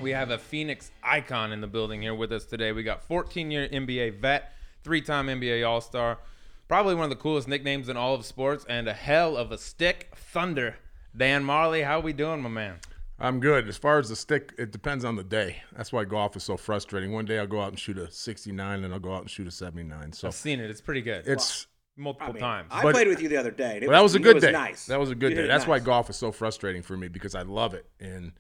We 0.03 0.11
have 0.11 0.31
a 0.31 0.39
Phoenix 0.39 0.91
icon 1.03 1.53
in 1.53 1.61
the 1.61 1.67
building 1.69 2.03
here 2.03 2.15
with 2.15 2.33
us 2.33 2.45
today. 2.45 2.73
We 2.73 2.83
got 2.83 3.05
14 3.05 3.51
year 3.53 3.69
NBA 3.69 4.19
vet, 4.21 4.53
three 4.83 5.01
time 5.01 5.29
NBA 5.29 5.67
All 5.67 5.81
Star, 5.81 6.19
probably 6.67 6.95
one 6.97 7.05
of 7.05 7.11
the 7.11 7.17
coolest 7.17 7.47
nicknames 7.47 7.89
in 7.89 7.97
all 7.97 8.15
of 8.15 8.27
sports, 8.27 8.67
and 8.69 8.89
a 8.89 8.93
hell 8.93 9.37
of 9.37 9.53
a 9.53 9.59
stick, 9.59 10.13
Thunder. 10.17 10.77
Dan 11.17 11.45
Majerle, 11.45 11.85
how 11.85 12.01
we 12.01 12.13
doing, 12.13 12.43
my 12.43 12.49
man? 12.49 12.79
I'm 13.21 13.39
good. 13.39 13.69
As 13.69 13.77
far 13.77 13.99
as 14.01 14.09
the 14.09 14.17
stick, 14.17 14.53
it 14.59 14.73
depends 14.73 15.05
on 15.05 15.15
the 15.15 15.23
day. 15.23 15.63
That's 15.77 15.93
why 15.93 16.05
golf 16.05 16.35
is 16.37 16.43
so 16.43 16.57
frustrating. 16.57 17.13
One 17.13 17.25
day 17.25 17.39
I'll 17.39 17.47
go 17.47 17.61
out 17.61 17.69
and 17.69 17.79
shoot 17.79 17.97
a 17.99 18.11
69, 18.11 18.83
and 18.83 18.93
I'll 18.93 18.99
go 18.99 19.15
out 19.15 19.21
and 19.21 19.31
shoot 19.31 19.47
a 19.47 19.51
79. 19.53 20.13
So 20.15 20.27
I've 20.29 20.35
seen 20.35 20.59
it. 20.59 20.69
It's 20.69 20.81
pretty 20.81 21.03
good. 21.03 21.29
it's 21.29 21.69
multiple 21.97 22.31
I 22.31 22.33
mean, 22.33 22.41
times. 22.41 22.69
I 22.73 22.83
But- 22.83 22.95
played 22.95 23.07
with 23.07 23.21
you 23.23 23.29
the 23.29 23.37
other 23.37 23.51
day. 23.53 23.75
and 23.77 23.83
it 23.85 23.87
But 23.87 23.93
that 23.93 24.03
was 24.03 24.15
a 24.15 24.19
it 24.19 24.23
good 24.23 24.41
day. 24.41 24.51
Nice. 24.51 24.87
That 24.87 24.99
was 24.99 25.11
a 25.11 25.15
good 25.15 25.31
You 25.31 25.37
day. 25.37 25.43
hit 25.43 25.45
it 25.51 25.53
That's 25.53 25.67
why 25.69 25.79
golf 25.79 26.11
is 26.11 26.17
so 26.17 26.33
frustrating 26.33 26.83
for 26.83 26.97
me 26.97 27.07
because 27.09 27.35
I 27.37 27.43
love 27.43 27.75
it. 27.75 27.87
And 28.01 28.33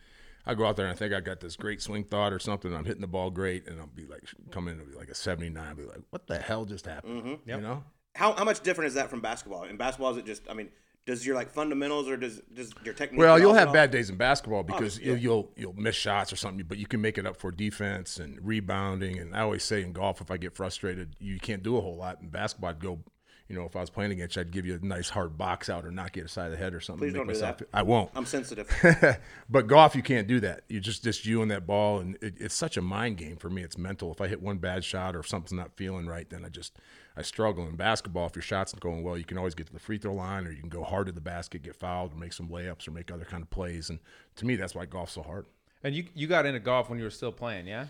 I 0.44 0.54
go 0.54 0.66
out 0.66 0.76
there 0.76 0.86
and 0.86 0.94
I 0.94 0.96
think 0.96 1.14
I 1.14 1.20
got 1.20 1.40
this 1.40 1.56
great 1.56 1.80
swing 1.80 2.04
thought 2.04 2.32
or 2.32 2.38
something. 2.38 2.74
I'm 2.74 2.84
hitting 2.84 3.00
the 3.00 3.06
ball 3.06 3.30
great, 3.30 3.68
and 3.68 3.80
I'll 3.80 3.86
be 3.86 4.06
like, 4.06 4.22
come 4.50 4.68
in 4.68 4.78
and 4.78 4.90
be 4.90 4.96
like 4.96 5.08
a 5.08 5.14
79. 5.14 5.62
I'll 5.64 5.74
be 5.74 5.84
like, 5.84 6.00
what 6.10 6.26
the 6.26 6.38
hell 6.38 6.64
just 6.64 6.86
happened? 6.86 7.22
Mm-hmm. 7.22 7.48
You 7.48 7.60
know? 7.60 7.84
How, 8.14 8.32
how 8.32 8.44
much 8.44 8.60
different 8.60 8.88
is 8.88 8.94
that 8.94 9.08
from 9.08 9.20
basketball? 9.20 9.64
In 9.64 9.76
basketball, 9.76 10.10
is 10.12 10.18
it 10.18 10.26
just? 10.26 10.42
I 10.50 10.54
mean, 10.54 10.68
does 11.04 11.26
your 11.26 11.34
like 11.34 11.50
fundamentals 11.50 12.08
or 12.08 12.16
does 12.16 12.40
does 12.52 12.72
your 12.84 12.94
technique? 12.94 13.18
Well, 13.18 13.38
you'll 13.38 13.54
have 13.54 13.72
bad 13.72 13.90
days 13.90 14.10
in 14.10 14.16
basketball 14.16 14.62
because 14.62 14.96
Obviously, 14.96 15.04
yeah. 15.04 15.14
you'll, 15.14 15.50
you'll 15.56 15.72
you'll 15.74 15.82
miss 15.82 15.96
shots 15.96 16.32
or 16.32 16.36
something, 16.36 16.64
but 16.68 16.78
you 16.78 16.86
can 16.86 17.00
make 17.00 17.18
it 17.18 17.26
up 17.26 17.36
for 17.36 17.50
defense 17.50 18.18
and 18.18 18.38
rebounding. 18.40 19.18
And 19.18 19.34
I 19.34 19.40
always 19.40 19.64
say 19.64 19.82
in 19.82 19.92
golf, 19.92 20.20
if 20.20 20.30
I 20.30 20.36
get 20.36 20.54
frustrated, 20.54 21.16
you 21.18 21.40
can't 21.40 21.62
do 21.62 21.76
a 21.76 21.80
whole 21.80 21.96
lot. 21.96 22.20
In 22.20 22.28
basketball, 22.28 22.70
I'd 22.70 22.80
go, 22.80 23.00
you 23.52 23.58
know, 23.58 23.66
if 23.66 23.76
I 23.76 23.80
was 23.80 23.90
playing 23.90 24.12
against 24.12 24.36
you, 24.36 24.40
I'd 24.40 24.50
give 24.50 24.64
you 24.64 24.80
a 24.82 24.84
nice 24.84 25.10
hard 25.10 25.36
box 25.36 25.68
out 25.68 25.84
or 25.84 25.90
knock 25.90 26.16
you 26.16 26.24
aside 26.24 26.46
of 26.46 26.52
the 26.52 26.56
head 26.56 26.72
or 26.72 26.80
something. 26.80 27.00
Please 27.06 27.12
to 27.12 27.18
don't 27.18 27.26
make 27.26 27.36
do 27.36 27.42
myself- 27.42 27.58
that. 27.58 27.68
I 27.74 27.82
won't. 27.82 28.10
I'm 28.14 28.24
sensitive. 28.24 28.66
but 29.50 29.66
golf, 29.66 29.94
you 29.94 30.02
can't 30.02 30.26
do 30.26 30.40
that. 30.40 30.62
You 30.70 30.80
just 30.80 31.04
just 31.04 31.26
you 31.26 31.42
and 31.42 31.50
that 31.50 31.66
ball, 31.66 31.98
and 31.98 32.16
it, 32.22 32.34
it's 32.40 32.54
such 32.54 32.78
a 32.78 32.82
mind 32.82 33.18
game 33.18 33.36
for 33.36 33.50
me. 33.50 33.62
It's 33.62 33.76
mental. 33.76 34.10
If 34.10 34.22
I 34.22 34.28
hit 34.28 34.40
one 34.40 34.56
bad 34.56 34.84
shot 34.84 35.14
or 35.14 35.20
if 35.20 35.28
something's 35.28 35.52
not 35.52 35.76
feeling 35.76 36.06
right, 36.06 36.28
then 36.30 36.46
I 36.46 36.48
just 36.48 36.78
I 37.14 37.20
struggle. 37.20 37.66
In 37.68 37.76
basketball, 37.76 38.26
if 38.26 38.34
your 38.34 38.42
shot's 38.42 38.74
not 38.74 38.80
going 38.80 39.02
well, 39.02 39.18
you 39.18 39.24
can 39.24 39.36
always 39.36 39.54
get 39.54 39.66
to 39.66 39.72
the 39.74 39.78
free 39.78 39.98
throw 39.98 40.14
line, 40.14 40.46
or 40.46 40.50
you 40.50 40.60
can 40.60 40.70
go 40.70 40.82
hard 40.82 41.06
to 41.08 41.12
the 41.12 41.20
basket, 41.20 41.62
get 41.62 41.76
fouled, 41.76 42.14
or 42.14 42.16
make 42.16 42.32
some 42.32 42.48
layups, 42.48 42.88
or 42.88 42.92
make 42.92 43.10
other 43.12 43.26
kind 43.26 43.42
of 43.42 43.50
plays. 43.50 43.90
And 43.90 43.98
to 44.36 44.46
me, 44.46 44.56
that's 44.56 44.74
why 44.74 44.86
golf's 44.86 45.12
so 45.12 45.22
hard. 45.22 45.44
and 45.84 45.94
you 45.94 46.06
you 46.14 46.26
got 46.26 46.46
into 46.46 46.58
golf 46.60 46.88
when 46.88 46.98
you 46.98 47.04
were 47.04 47.10
still 47.10 47.32
playing, 47.32 47.66
yeah? 47.66 47.88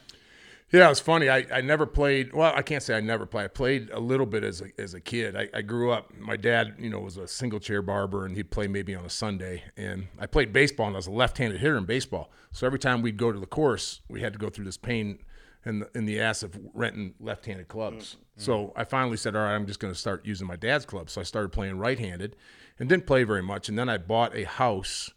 Yeah, 0.73 0.87
it 0.87 0.89
was 0.89 1.01
funny. 1.01 1.29
I, 1.29 1.47
I 1.53 1.61
never 1.61 1.85
played. 1.85 2.33
Well, 2.33 2.51
I 2.57 2.63
can't 2.63 2.83
say 2.83 2.97
I 2.97 3.01
never 3.01 3.27
played. 3.27 3.45
I 3.45 3.49
played 3.49 3.91
a 3.91 4.01
little 4.01 4.25
bit 4.25 4.43
as 4.43 4.63
a, 4.63 4.81
as 4.81 4.95
a 4.95 5.01
kid. 5.01 5.37
I, 5.37 5.51
I 5.53 5.61
grew 5.61 5.93
up. 5.93 6.11
My 6.19 6.37
dad, 6.37 6.77
you 6.79 6.89
know, 6.89 6.99
was 6.99 7.19
a 7.19 7.29
single 7.29 7.61
chair 7.61 7.83
barber, 7.83 8.25
and 8.25 8.35
he'd 8.35 8.51
play 8.51 8.69
maybe 8.69 8.95
on 8.95 9.05
a 9.05 9.11
Sunday. 9.11 9.65
And 9.77 10.07
I 10.19 10.25
played 10.25 10.51
baseball, 10.51 10.87
and 10.87 10.97
I 10.97 10.99
was 10.99 11.09
a 11.09 11.13
left-handed 11.13 11.61
hitter 11.61 11.77
in 11.77 11.85
baseball. 11.85 12.31
So 12.53 12.67
every 12.67 12.79
time 12.79 13.03
we'd 13.03 13.19
go 13.19 13.31
to 13.31 13.39
the 13.39 13.47
course, 13.47 14.01
we 14.09 14.23
had 14.23 14.33
to 14.33 14.39
go 14.39 14.49
through 14.49 14.65
this 14.65 14.79
pain 14.79 15.19
in 15.67 15.81
the, 15.81 15.91
in 15.95 16.07
the 16.07 16.19
ass 16.19 16.43
of 16.43 16.59
renting 16.73 17.15
left-handed 17.21 17.69
clubs. 17.69 18.17
So 18.39 18.73
I 18.75 18.85
finally 18.85 19.19
said, 19.19 19.37
"All 19.37 19.43
right, 19.43 19.55
I'm 19.55 19.67
just 19.67 19.79
going 19.79 19.93
to 19.93 19.99
start 19.99 20.25
using 20.25 20.47
my 20.47 20.57
dad's 20.57 20.87
clubs." 20.87 21.13
So 21.13 21.21
I 21.21 21.25
started 21.25 21.51
playing 21.53 21.77
right-handed, 21.77 22.35
and 22.79 22.89
didn't 22.89 23.07
play 23.07 23.25
very 23.25 23.43
much. 23.43 23.69
And 23.69 23.79
then 23.79 23.91
I 23.91 23.99
bought 23.99 24.35
a 24.35 24.45
house 24.45 25.11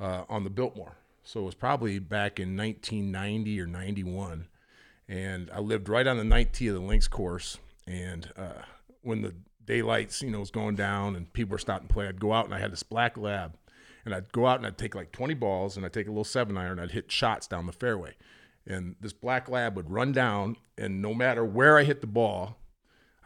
uh, 0.00 0.24
on 0.30 0.44
the 0.44 0.50
Biltmore. 0.50 0.96
So 1.22 1.40
it 1.40 1.44
was 1.44 1.54
probably 1.54 1.98
back 1.98 2.40
in 2.40 2.56
1990 2.56 3.60
or 3.60 3.66
91 3.66 4.48
and 5.08 5.50
I 5.52 5.60
lived 5.60 5.88
right 5.88 6.06
on 6.06 6.16
the 6.16 6.24
ninth 6.24 6.52
tee 6.52 6.68
of 6.68 6.74
the 6.74 6.80
links 6.80 7.08
course. 7.08 7.58
And 7.86 8.30
uh, 8.36 8.62
when 9.02 9.22
the 9.22 9.34
daylights, 9.64 10.22
you 10.22 10.30
know, 10.30 10.40
was 10.40 10.50
going 10.50 10.76
down 10.76 11.16
and 11.16 11.32
people 11.32 11.52
were 11.52 11.58
stopping 11.58 11.88
to 11.88 11.92
play, 11.92 12.08
I'd 12.08 12.20
go 12.20 12.32
out 12.32 12.46
and 12.46 12.54
I 12.54 12.58
had 12.58 12.72
this 12.72 12.82
black 12.82 13.16
lab, 13.16 13.56
and 14.04 14.14
I'd 14.14 14.32
go 14.32 14.46
out 14.46 14.58
and 14.58 14.66
I'd 14.66 14.78
take 14.78 14.94
like 14.94 15.12
20 15.12 15.34
balls 15.34 15.76
and 15.76 15.84
I'd 15.84 15.92
take 15.92 16.06
a 16.06 16.10
little 16.10 16.24
seven 16.24 16.56
iron 16.56 16.72
and 16.72 16.82
I'd 16.82 16.92
hit 16.92 17.10
shots 17.10 17.46
down 17.46 17.66
the 17.66 17.72
fairway, 17.72 18.14
and 18.66 18.96
this 19.00 19.12
black 19.12 19.48
lab 19.48 19.76
would 19.76 19.90
run 19.90 20.12
down, 20.12 20.56
and 20.78 21.02
no 21.02 21.14
matter 21.14 21.44
where 21.44 21.78
I 21.78 21.84
hit 21.84 22.00
the 22.00 22.06
ball. 22.06 22.56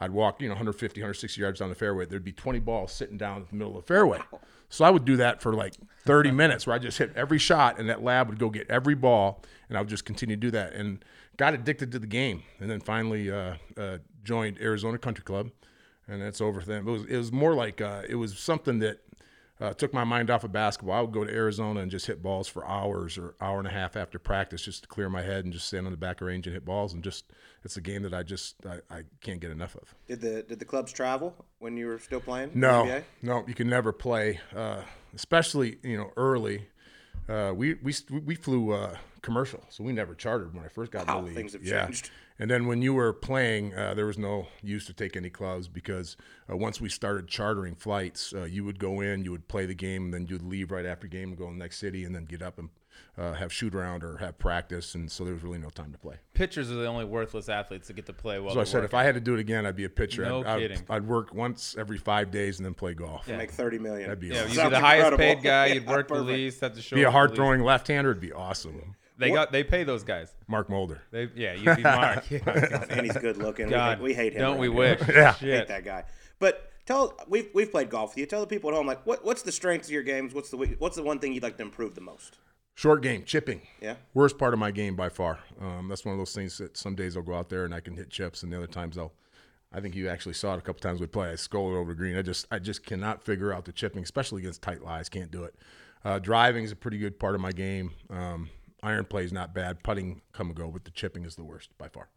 I'd 0.01 0.11
walk, 0.11 0.41
you 0.41 0.47
know, 0.47 0.53
150, 0.53 1.01
160 1.01 1.41
yards 1.41 1.59
down 1.59 1.67
the 1.67 1.75
fairway. 1.75 2.05
There'd 2.05 2.23
be 2.23 2.31
20 2.31 2.59
balls 2.59 2.93
sitting 2.93 3.17
down 3.17 3.41
at 3.41 3.49
the 3.49 3.55
middle 3.57 3.75
of 3.75 3.83
the 3.83 3.87
fairway. 3.87 4.19
So 4.69 4.85
I 4.85 4.91
would 4.91 5.03
do 5.03 5.17
that 5.17 5.41
for 5.41 5.51
like 5.53 5.73
30 6.05 6.31
minutes 6.31 6.65
where 6.65 6.73
I 6.73 6.79
just 6.79 6.99
hit 6.99 7.11
every 7.17 7.37
shot 7.37 7.79
and 7.79 7.89
that 7.89 8.01
lab 8.01 8.29
would 8.29 8.39
go 8.39 8.49
get 8.49 8.69
every 8.69 8.95
ball 8.95 9.43
and 9.67 9.77
I 9.77 9.81
would 9.81 9.89
just 9.89 10.05
continue 10.05 10.37
to 10.37 10.39
do 10.39 10.51
that 10.51 10.71
and 10.71 11.03
got 11.39 11.53
addicted 11.53 11.91
to 11.93 11.99
the 11.99 12.07
game. 12.07 12.43
And 12.59 12.69
then 12.69 12.81
finally 12.81 13.31
uh, 13.31 13.55
uh, 13.77 13.97
joined 14.23 14.59
Arizona 14.59 14.97
Country 14.97 15.23
Club 15.23 15.49
and 16.07 16.21
that's 16.21 16.41
over 16.41 16.59
them. 16.59 16.87
It 16.87 16.91
was, 16.91 17.05
it 17.05 17.17
was 17.17 17.31
more 17.31 17.53
like, 17.53 17.79
uh, 17.79 18.01
it 18.07 18.15
was 18.15 18.37
something 18.37 18.79
that 18.79 18.99
uh, 19.61 19.73
took 19.73 19.93
my 19.93 20.03
mind 20.03 20.29
off 20.29 20.43
of 20.43 20.51
basketball. 20.51 20.97
I 20.97 21.01
would 21.01 21.13
go 21.13 21.23
to 21.23 21.33
Arizona 21.33 21.79
and 21.79 21.89
just 21.89 22.07
hit 22.07 22.21
balls 22.21 22.49
for 22.49 22.67
hours 22.67 23.17
or 23.17 23.35
hour 23.39 23.57
and 23.57 23.67
a 23.67 23.71
half 23.71 23.95
after 23.95 24.19
practice 24.19 24.63
just 24.63 24.83
to 24.83 24.87
clear 24.89 25.09
my 25.09 25.21
head 25.21 25.45
and 25.45 25.53
just 25.53 25.67
stand 25.67 25.85
on 25.85 25.93
the 25.93 25.97
back 25.97 26.19
of 26.19 26.27
range 26.27 26.45
and 26.45 26.53
hit 26.53 26.65
balls. 26.65 26.93
And 26.93 27.01
just, 27.01 27.31
it's 27.63 27.77
a 27.77 27.81
game 27.81 28.03
that 28.03 28.13
I 28.13 28.23
just, 28.23 28.55
I, 28.65 28.79
I 28.93 29.03
can't 29.21 29.39
get 29.39 29.51
enough 29.51 29.75
of. 29.75 29.95
Did 30.07 30.19
the 30.19 30.43
did 30.43 30.59
the 30.59 30.65
clubs 30.65 30.91
travel 30.91 31.33
when 31.59 31.77
you 31.77 31.87
were 31.87 31.99
still 31.99 32.21
playing? 32.21 32.51
No, 32.53 33.01
no, 33.21 33.45
you 33.47 33.53
can 33.53 33.69
never 33.69 33.93
play. 33.93 34.39
Uh, 34.53 34.81
especially 35.15 35.77
you 35.83 35.97
know 35.97 36.11
early. 36.17 36.67
Uh, 37.29 37.53
we 37.53 37.75
we 37.75 37.93
we 38.25 38.35
flew 38.35 38.71
uh, 38.71 38.95
commercial, 39.21 39.63
so 39.69 39.83
we 39.83 39.93
never 39.93 40.15
chartered 40.15 40.53
when 40.55 40.65
I 40.65 40.67
first 40.67 40.91
got 40.91 41.07
Wow, 41.07 41.19
in 41.19 41.23
the 41.23 41.27
league. 41.27 41.35
things 41.37 41.53
have 41.53 41.63
yeah. 41.63 41.85
changed. 41.85 42.09
And 42.39 42.49
then 42.49 42.67
when 42.67 42.81
you 42.81 42.93
were 42.93 43.11
playing, 43.11 43.75
uh, 43.75 43.93
there 43.93 44.05
was 44.05 44.17
no 44.17 44.47
use 44.63 44.85
to 44.87 44.93
take 44.93 45.17
any 45.17 45.29
clubs 45.29 45.67
because 45.67 46.15
uh, 46.49 46.55
once 46.55 46.79
we 46.79 46.87
started 46.87 47.27
chartering 47.27 47.75
flights, 47.75 48.33
uh, 48.33 48.43
you 48.45 48.63
would 48.63 48.79
go 48.79 49.01
in, 49.01 49.25
you 49.25 49.31
would 49.31 49.47
play 49.49 49.65
the 49.65 49.73
game, 49.75 50.05
and 50.05 50.13
then 50.13 50.25
you'd 50.25 50.41
leave 50.41 50.71
right 50.71 50.85
after 50.85 51.05
game 51.05 51.29
and 51.29 51.37
go 51.37 51.47
to 51.47 51.51
the 51.51 51.59
next 51.59 51.77
city, 51.79 52.05
and 52.05 52.15
then 52.15 52.23
get 52.25 52.41
up 52.41 52.57
and 52.57 52.69
uh, 53.17 53.33
have 53.33 53.51
shoot 53.51 53.75
around 53.75 54.03
or 54.03 54.17
have 54.17 54.37
practice, 54.37 54.95
and 54.95 55.11
so 55.11 55.23
there 55.25 55.33
was 55.33 55.43
really 55.43 55.57
no 55.57 55.69
time 55.69 55.91
to 55.91 55.97
play. 55.97 56.15
Pitchers 56.33 56.71
are 56.71 56.75
the 56.75 56.85
only 56.87 57.05
worthless 57.05 57.49
athletes 57.49 57.87
that 57.87 57.95
get 57.95 58.05
to 58.05 58.13
play 58.13 58.39
well. 58.39 58.53
So 58.53 58.61
I 58.61 58.63
said, 58.63 58.83
if 58.83 58.93
I 58.93 59.03
had 59.03 59.15
to 59.15 59.21
do 59.21 59.33
it 59.33 59.39
again, 59.39 59.65
I'd 59.65 59.75
be 59.75 59.85
a 59.85 59.89
pitcher. 59.89 60.23
No 60.25 60.39
I'd, 60.39 60.47
I'd- 60.47 60.61
kidding. 60.61 60.85
I'd, 60.89 61.05
work 61.07 61.33
once 61.33 61.75
every 61.77 61.97
five 61.97 62.31
days 62.31 62.59
and 62.59 62.65
then 62.65 62.73
play 62.73 62.93
golf. 62.93 63.27
Make 63.27 63.51
thirty 63.51 63.77
million. 63.79 64.07
That'd 64.07 64.19
be 64.21 64.27
yeah, 64.27 64.33
awesome. 64.35 64.47
you'd 64.47 64.49
be 64.51 64.55
Sounds 64.55 64.71
the 64.71 64.79
highest 64.79 65.17
paid 65.17 65.43
guy. 65.43 65.65
You'd 65.73 65.87
work 65.87 66.07
the 66.07 66.21
least. 66.21 66.61
Have 66.61 66.75
to 66.75 66.81
show 66.81 66.95
Be 66.95 67.03
a 67.03 67.07
up 67.07 67.13
hard 67.13 67.35
throwing 67.35 67.61
left-hander 67.61 68.11
It'd 68.11 68.21
be 68.21 68.31
awesome. 68.33 68.95
They 69.17 69.31
got 69.31 69.51
they 69.51 69.65
pay 69.65 69.83
those 69.83 70.03
guys. 70.05 70.33
Mark 70.47 70.69
Mulder. 70.69 71.01
They 71.11 71.27
yeah, 71.35 71.53
you'd 71.53 71.75
be 71.75 71.83
Mark. 71.83 72.23
Yeah. 72.31 72.85
and 72.89 73.05
he's 73.05 73.17
good 73.17 73.35
looking. 73.35 73.65
We 73.65 73.71
God, 73.71 73.97
hate- 73.97 74.03
we 74.03 74.13
hate 74.13 74.31
him. 74.33 74.39
Don't 74.39 74.57
we 74.59 74.69
right 74.69 74.99
now. 75.01 75.05
wish? 75.07 75.09
Yeah. 75.15 75.33
hate 75.33 75.39
Shit. 75.39 75.67
that 75.67 75.83
guy. 75.83 76.05
But 76.39 76.71
tell 76.85 77.19
we've 77.27 77.49
we've 77.53 77.69
played 77.69 77.89
golf 77.89 78.11
with 78.11 78.17
you. 78.19 78.25
Tell 78.25 78.39
the 78.39 78.47
people 78.47 78.69
at 78.69 78.75
home 78.77 78.87
like 78.87 79.05
what 79.05 79.25
what's 79.25 79.41
the 79.41 79.51
strengths 79.51 79.89
of 79.89 79.91
your 79.91 80.03
games? 80.03 80.33
What's 80.33 80.49
the 80.49 80.57
what's 80.79 80.95
the 80.95 81.03
one 81.03 81.19
thing 81.19 81.33
you'd 81.33 81.43
like 81.43 81.57
to 81.57 81.63
improve 81.63 81.95
the 81.95 82.01
most? 82.01 82.37
Short 82.79 83.01
game, 83.01 83.25
chipping. 83.25 83.59
Yeah. 83.81 83.95
Worst 84.13 84.37
part 84.37 84.53
of 84.53 84.59
my 84.59 84.71
game 84.71 84.95
by 84.95 85.09
far. 85.09 85.39
Um, 85.59 85.89
that's 85.89 86.05
one 86.05 86.13
of 86.13 86.17
those 86.17 86.33
things 86.33 86.57
that 86.59 86.77
some 86.77 86.95
days 86.95 87.17
I'll 87.17 87.23
go 87.23 87.33
out 87.35 87.49
there 87.49 87.65
and 87.65 87.75
I 87.75 87.81
can 87.81 87.93
hit 87.97 88.09
chips, 88.09 88.41
and 88.41 88.53
the 88.53 88.55
other 88.55 88.67
times 88.67 88.97
I'll. 88.97 89.11
I 89.73 89.81
think 89.81 89.95
you 89.95 90.07
actually 90.07 90.35
saw 90.35 90.53
it 90.53 90.59
a 90.59 90.61
couple 90.61 90.79
times 90.79 91.01
we 91.01 91.07
play. 91.07 91.29
I 91.29 91.35
skull 91.35 91.73
it 91.73 91.77
over 91.77 91.93
green. 91.93 92.15
I 92.15 92.21
just 92.21 92.47
I 92.49 92.57
just 92.57 92.85
cannot 92.85 93.21
figure 93.21 93.51
out 93.51 93.65
the 93.65 93.73
chipping, 93.73 94.01
especially 94.03 94.43
against 94.43 94.61
tight 94.61 94.81
lies. 94.81 95.09
Can't 95.09 95.29
do 95.29 95.43
it. 95.43 95.55
Uh, 96.05 96.19
driving 96.19 96.63
is 96.63 96.71
a 96.71 96.75
pretty 96.77 96.97
good 96.97 97.19
part 97.19 97.35
of 97.35 97.41
my 97.41 97.51
game. 97.51 97.91
Um, 98.09 98.49
iron 98.81 99.03
play 99.03 99.25
is 99.25 99.33
not 99.33 99.53
bad. 99.53 99.83
Putting 99.83 100.21
come 100.31 100.47
and 100.47 100.55
go, 100.55 100.71
but 100.71 100.85
the 100.85 100.91
chipping 100.91 101.25
is 101.25 101.35
the 101.35 101.43
worst 101.43 101.77
by 101.77 101.89
far. 101.89 102.07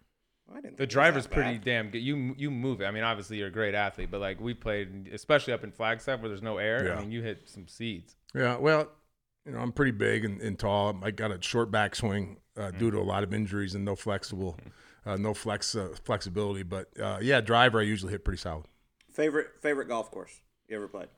I 0.48 0.60
didn't 0.60 0.76
The 0.76 0.84
it 0.84 0.86
was 0.86 0.92
driver's 0.92 1.26
pretty 1.26 1.54
bad. 1.54 1.64
damn 1.64 1.90
good. 1.90 2.02
You 2.02 2.36
you 2.38 2.52
move 2.52 2.82
it. 2.82 2.84
I 2.84 2.92
mean, 2.92 3.02
obviously 3.02 3.38
you're 3.38 3.48
a 3.48 3.50
great 3.50 3.74
athlete, 3.74 4.12
but 4.12 4.20
like 4.20 4.40
we 4.40 4.54
played, 4.54 5.10
especially 5.12 5.54
up 5.54 5.64
in 5.64 5.72
Flagstaff 5.72 6.20
where 6.20 6.28
there's 6.28 6.40
no 6.40 6.58
air. 6.58 6.86
Yeah. 6.86 6.94
I 6.94 7.00
mean, 7.00 7.10
you 7.10 7.20
hit 7.20 7.48
some 7.48 7.66
seeds. 7.66 8.14
Yeah, 8.32 8.58
well, 8.58 8.88
you 9.46 9.52
know, 9.52 9.58
I'm 9.58 9.72
pretty 9.72 9.92
big 9.92 10.24
and, 10.24 10.40
and 10.40 10.58
tall. 10.58 10.98
I 11.02 11.10
got 11.10 11.30
a 11.30 11.40
short 11.42 11.70
backswing 11.70 12.36
uh, 12.56 12.70
due 12.72 12.90
to 12.90 12.98
a 12.98 13.02
lot 13.02 13.22
of 13.22 13.32
injuries 13.34 13.74
and 13.74 13.84
no 13.84 13.96
flexible, 13.96 14.56
uh, 15.06 15.16
no 15.16 15.34
flex 15.34 15.74
uh, 15.74 15.94
flexibility. 16.04 16.62
But 16.62 16.88
uh, 17.00 17.18
yeah, 17.20 17.40
driver 17.40 17.80
I 17.80 17.82
usually 17.82 18.12
hit 18.12 18.24
pretty 18.24 18.40
solid. 18.40 18.66
Favorite 19.12 19.48
favorite 19.60 19.88
golf 19.88 20.10
course 20.10 20.40
you 20.68 20.76
ever 20.76 20.88
played? 20.88 21.08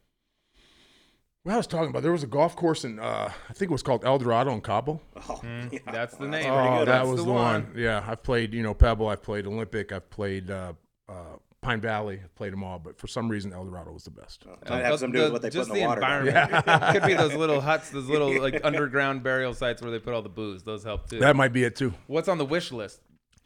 Well, 1.44 1.54
I 1.54 1.58
was 1.58 1.66
talking 1.66 1.90
about 1.90 2.02
there 2.02 2.12
was 2.12 2.22
a 2.22 2.26
golf 2.26 2.56
course 2.56 2.84
in 2.84 2.98
uh, 2.98 3.30
I 3.48 3.52
think 3.52 3.70
it 3.70 3.72
was 3.72 3.82
called 3.82 4.04
El 4.04 4.18
Dorado 4.18 4.52
in 4.52 4.62
Cabo. 4.62 5.00
Oh, 5.28 5.40
yeah. 5.70 5.78
That's 5.92 6.16
the 6.16 6.26
name. 6.26 6.50
Oh, 6.50 6.84
That's 6.84 6.86
that 6.86 7.06
was 7.06 7.20
the 7.20 7.26
the 7.26 7.32
one. 7.32 7.64
one. 7.64 7.74
Yeah, 7.76 8.02
I've 8.06 8.22
played 8.22 8.54
you 8.54 8.62
know 8.62 8.72
Pebble, 8.72 9.08
I've 9.08 9.22
played 9.22 9.46
Olympic, 9.46 9.92
I've 9.92 10.08
played 10.08 10.50
uh, 10.50 10.72
uh, 11.08 11.36
Pine 11.64 11.80
Valley, 11.80 12.20
played 12.36 12.52
them 12.52 12.62
all. 12.62 12.78
But 12.78 12.98
for 12.98 13.06
some 13.08 13.28
reason, 13.28 13.52
El 13.52 13.64
Dorado 13.64 13.90
was 13.90 14.04
the 14.04 14.10
best. 14.10 14.44
Might 14.68 14.84
have 14.84 14.98
something 15.00 15.12
to 15.12 15.18
do 15.18 15.22
with 15.24 15.32
what 15.32 15.42
they 15.42 15.48
put 15.48 15.54
just 15.54 15.70
in 15.70 15.76
the, 15.76 15.80
water. 15.86 16.00
down 16.00 16.26
environment. 16.26 16.66
there. 16.66 16.92
Could 16.92 17.06
be 17.06 17.14
those 17.14 17.34
little 17.34 17.60
huts, 17.60 17.90
those 17.90 18.08
little 18.08 18.40
like 18.42 18.60
underground 18.64 19.22
burial 19.22 19.54
sites 19.54 19.82
where 19.82 19.90
they 19.90 19.98
put 19.98 20.14
all 20.14 20.22
the 20.22 20.28
booze. 20.28 20.62
Those 20.62 20.84
help 20.84 21.08
too. 21.08 21.18
That 21.18 21.34
might 21.36 21.52
be 21.52 21.64
it 21.64 21.74
too. 21.74 21.94
What's 22.06 22.28
on 22.28 22.38
the 22.38 22.44
wish 22.44 22.70
list 22.70 23.00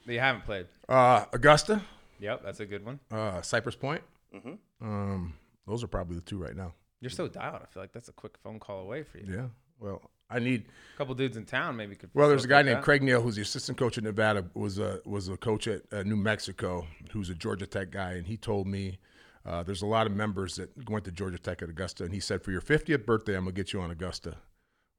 that 0.07 0.13
you 0.13 0.21
haven't 0.21 0.45
played? 0.45 0.67
Uh, 0.89 1.25
Augusta, 1.33 1.81
Yep, 2.21 2.43
that's 2.45 2.61
a 2.61 2.67
good 2.67 2.85
one. 2.85 2.99
uh, 3.13 3.41
Cypress 3.43 3.77
Point. 3.77 4.03
Um, 4.83 5.35
those 5.67 5.85
are 5.85 5.89
probably 5.89 6.17
the 6.17 6.23
two 6.23 6.39
right 6.39 6.57
now. 6.57 6.73
You're 7.01 7.11
so 7.11 7.29
dialed. 7.29 7.63
I 7.63 7.67
feel 7.73 7.83
like 7.83 7.93
that's 7.93 8.09
a 8.09 8.13
quick 8.13 8.37
phone 8.43 8.59
call 8.59 8.81
away 8.81 9.05
for 9.05 9.19
you. 9.19 9.33
Yeah. 9.33 9.47
Well, 9.79 10.03
I 10.31 10.39
need. 10.39 10.65
A 10.95 10.99
couple 10.99 11.15
dudes 11.15 11.37
in 11.37 11.45
town 11.45 11.77
maybe 11.77 11.95
could. 11.95 12.11
Well, 12.15 12.29
there's 12.29 12.45
a 12.45 12.49
guy 12.49 12.57
facilitate 12.57 12.67
named 12.67 12.79
that. 12.79 12.85
Craig 12.85 13.03
Neal 13.03 13.21
who's 13.23 13.37
the 13.37 13.43
assistant 13.43 13.79
coach 13.79 13.99
at 13.99 14.05
Nevada. 14.05 14.45
was 14.55 14.79
a 14.79 15.01
was 15.05 15.29
a 15.29 15.37
coach 15.37 15.69
at 15.69 15.83
uh, 15.93 16.03
New 16.03 16.17
Mexico, 16.17 16.87
who's 17.13 17.31
a 17.31 17.35
Georgia 17.35 17.67
Tech 17.67 17.91
guy, 17.91 18.13
and 18.13 18.27
he 18.27 18.37
told 18.37 18.67
me 18.67 18.99
uh, 19.47 19.63
there's 19.63 19.83
a 19.83 19.87
lot 19.87 20.07
of 20.07 20.13
members 20.13 20.57
that 20.57 20.71
went 20.91 21.05
to 21.07 21.13
Georgia 21.13 21.39
Tech 21.39 21.63
at 21.63 21.69
Augusta, 21.69 22.05
and 22.05 22.13
he 22.13 22.21
said 22.21 22.43
for 22.43 22.51
your 22.51 22.61
50th 22.61 23.07
birthday, 23.07 23.37
I'm 23.37 23.45
gonna 23.45 23.53
get 23.53 23.73
you 23.73 23.81
on 23.81 23.91
Augusta. 23.91 24.37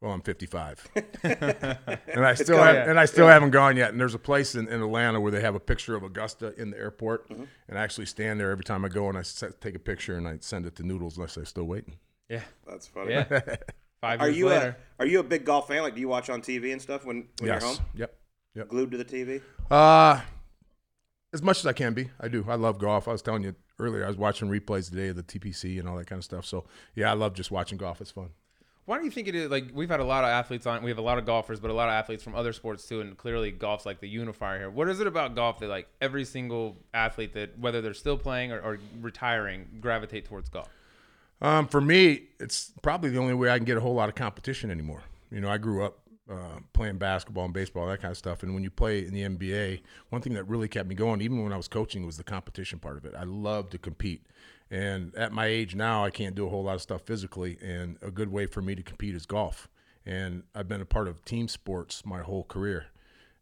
Well, 0.02 0.14
I'm 0.14 0.22
55, 0.22 0.88
and 1.24 2.26
I 2.26 2.34
still 2.34 2.58
have, 2.58 2.88
and 2.88 2.98
I 2.98 3.04
still 3.04 3.28
haven't 3.28 3.52
gone 3.52 3.76
yet. 3.76 3.92
And 3.92 4.00
there's 4.00 4.14
a 4.14 4.20
place 4.20 4.56
in, 4.56 4.70
in 4.70 4.82
Atlanta 4.82 5.20
where 5.20 5.30
they 5.32 5.42
have 5.42 5.56
a 5.56 5.60
picture 5.60 5.94
of 5.94 6.04
Augusta 6.04 6.54
in 6.58 6.72
the 6.72 6.78
airport, 6.78 7.28
Mm-hmm. 7.30 7.44
and 7.68 7.78
I 7.78 7.82
actually 7.84 8.06
stand 8.06 8.40
there 8.40 8.50
every 8.52 8.64
time 8.64 8.86
I 8.86 8.88
go, 8.88 9.10
and 9.10 9.18
I 9.18 9.24
set, 9.24 9.60
take 9.60 9.76
a 9.76 9.80
picture 9.80 10.16
and 10.16 10.26
I 10.26 10.38
send 10.40 10.66
it 10.66 10.78
to 10.78 10.84
Noodles, 10.84 11.18
and 11.18 11.26
I 11.26 11.28
say 11.28 11.44
still 11.44 11.66
waiting. 11.66 11.98
Yeah, 12.30 12.44
That's 12.66 12.88
funny. 12.88 13.12
yeah. 13.12 13.42
Five 14.02 14.22
Are 14.22 14.28
years 14.28 14.38
you 14.38 14.48
later. 14.48 14.78
a 15.00 15.04
are 15.04 15.06
you 15.06 15.20
a 15.20 15.24
big 15.24 15.46
golf 15.46 15.68
fan? 15.68 15.82
Like, 15.82 15.96
do 15.96 16.02
you 16.02 16.08
watch 16.08 16.30
on 16.30 16.42
TV 16.42 16.72
and 16.72 16.82
stuff 16.82 17.06
when, 17.06 17.28
when 17.40 17.50
yes. 17.50 17.62
you're 17.62 17.72
home? 17.72 17.86
Yep. 17.96 18.16
Yep. 18.56 18.68
Glued 18.70 18.92
to 18.92 18.98
the 18.98 19.06
TV? 19.06 19.42
Uh 19.70 20.22
as 21.32 21.44
much 21.44 21.60
as 21.60 21.66
I 21.66 21.74
can 21.74 21.94
be. 21.94 22.10
I 22.20 22.28
do. 22.28 22.46
I 22.48 22.56
love 22.56 22.80
golf. 22.80 23.08
I 23.08 23.12
was 23.12 23.22
telling 23.22 23.44
you 23.44 23.56
earlier, 23.78 24.04
I 24.04 24.08
was 24.08 24.18
watching 24.18 24.50
replays 24.50 24.90
today 24.90 25.10
of 25.10 25.16
the 25.16 25.24
TPC 25.24 25.80
and 25.80 25.88
all 25.88 25.96
that 25.98 26.08
kind 26.08 26.18
of 26.18 26.24
stuff. 26.24 26.46
So 26.46 26.66
yeah, 26.96 27.12
I 27.12 27.14
love 27.14 27.34
just 27.34 27.52
watching 27.52 27.78
golf. 27.78 28.02
It's 28.02 28.12
fun. 28.12 28.30
Why 28.86 28.98
do 28.98 29.06
you 29.06 29.12
think 29.12 29.28
it 29.28 29.36
is? 29.36 29.52
Like 29.52 29.66
we've 29.74 29.90
had 29.90 30.00
a 30.00 30.06
lot 30.06 30.24
of 30.24 30.32
athletes 30.32 30.66
on. 30.66 30.82
We 30.82 30.90
have 30.90 30.98
a 30.98 31.04
lot 31.04 31.20
of 31.20 31.26
golfers, 31.26 31.60
but 31.60 31.70
a 31.70 31.74
lot 31.74 31.90
of 31.90 31.94
athletes 31.94 32.24
from 32.24 32.34
other 32.34 32.54
sports 32.54 32.88
too. 32.88 33.02
And 33.02 33.16
clearly, 33.16 33.52
golf's 33.52 33.86
like 33.86 34.00
the 34.00 34.10
unifier 34.10 34.58
here. 34.58 34.70
What 34.72 34.90
is 34.90 35.00
it 35.00 35.06
about 35.06 35.36
golf 35.36 35.60
that 35.60 35.70
like 35.70 35.88
every 36.02 36.26
single 36.26 36.78
athlete 36.94 37.34
that 37.34 37.60
whether 37.60 37.82
they're 37.82 37.94
still 37.94 38.18
playing 38.18 38.52
or, 38.52 38.60
or 38.60 38.80
retiring 39.00 39.68
gravitate 39.80 40.26
towards 40.26 40.50
golf? 40.50 40.70
Um, 41.42 41.68
for 41.68 41.82
me, 41.82 42.24
it's 42.40 42.72
probably 42.82 43.10
the 43.10 43.20
only 43.20 43.34
way 43.34 43.50
I 43.50 43.58
can 43.58 43.66
get 43.66 43.78
a 43.78 43.82
whole 43.82 43.94
lot 43.94 44.10
of 44.10 44.16
competition 44.16 44.72
anymore. 44.72 45.04
You 45.32 45.42
know, 45.42 45.50
I 45.50 45.58
grew 45.58 45.84
up 45.84 46.00
uh, 46.30 46.60
playing 46.74 46.98
basketball 46.98 47.46
and 47.46 47.54
baseball, 47.54 47.88
that 47.88 48.02
kind 48.02 48.12
of 48.12 48.18
stuff. 48.18 48.44
And 48.44 48.54
when 48.54 48.64
you 48.64 48.70
play 48.70 49.06
in 49.06 49.14
the 49.14 49.24
NBA, 49.24 49.82
one 50.10 50.22
thing 50.22 50.34
that 50.34 50.44
really 50.44 50.68
kept 50.68 50.88
me 50.88 50.96
going, 50.96 51.22
even 51.22 51.44
when 51.44 51.54
I 51.54 51.58
was 51.58 51.68
coaching, 51.68 52.06
was 52.06 52.18
the 52.18 52.24
competition 52.24 52.80
part 52.80 52.98
of 52.98 53.06
it. 53.06 53.14
I 53.18 53.24
love 53.24 53.70
to 53.72 53.78
compete. 53.78 54.26
And 54.70 55.16
at 55.16 55.32
my 55.32 55.48
age 55.48 55.76
now, 55.76 56.06
I 56.06 56.12
can't 56.12 56.36
do 56.36 56.46
a 56.46 56.50
whole 56.50 56.64
lot 56.64 56.76
of 56.76 56.82
stuff 56.82 57.02
physically. 57.02 57.58
And 57.62 57.98
a 58.02 58.12
good 58.12 58.32
way 58.32 58.46
for 58.46 58.62
me 58.62 58.76
to 58.76 58.84
compete 58.84 59.16
is 59.16 59.26
golf. 59.26 59.68
And 60.06 60.44
I've 60.54 60.68
been 60.68 60.82
a 60.82 60.86
part 60.86 61.08
of 61.08 61.24
team 61.26 61.48
sports 61.48 62.06
my 62.06 62.22
whole 62.22 62.44
career. 62.44 62.88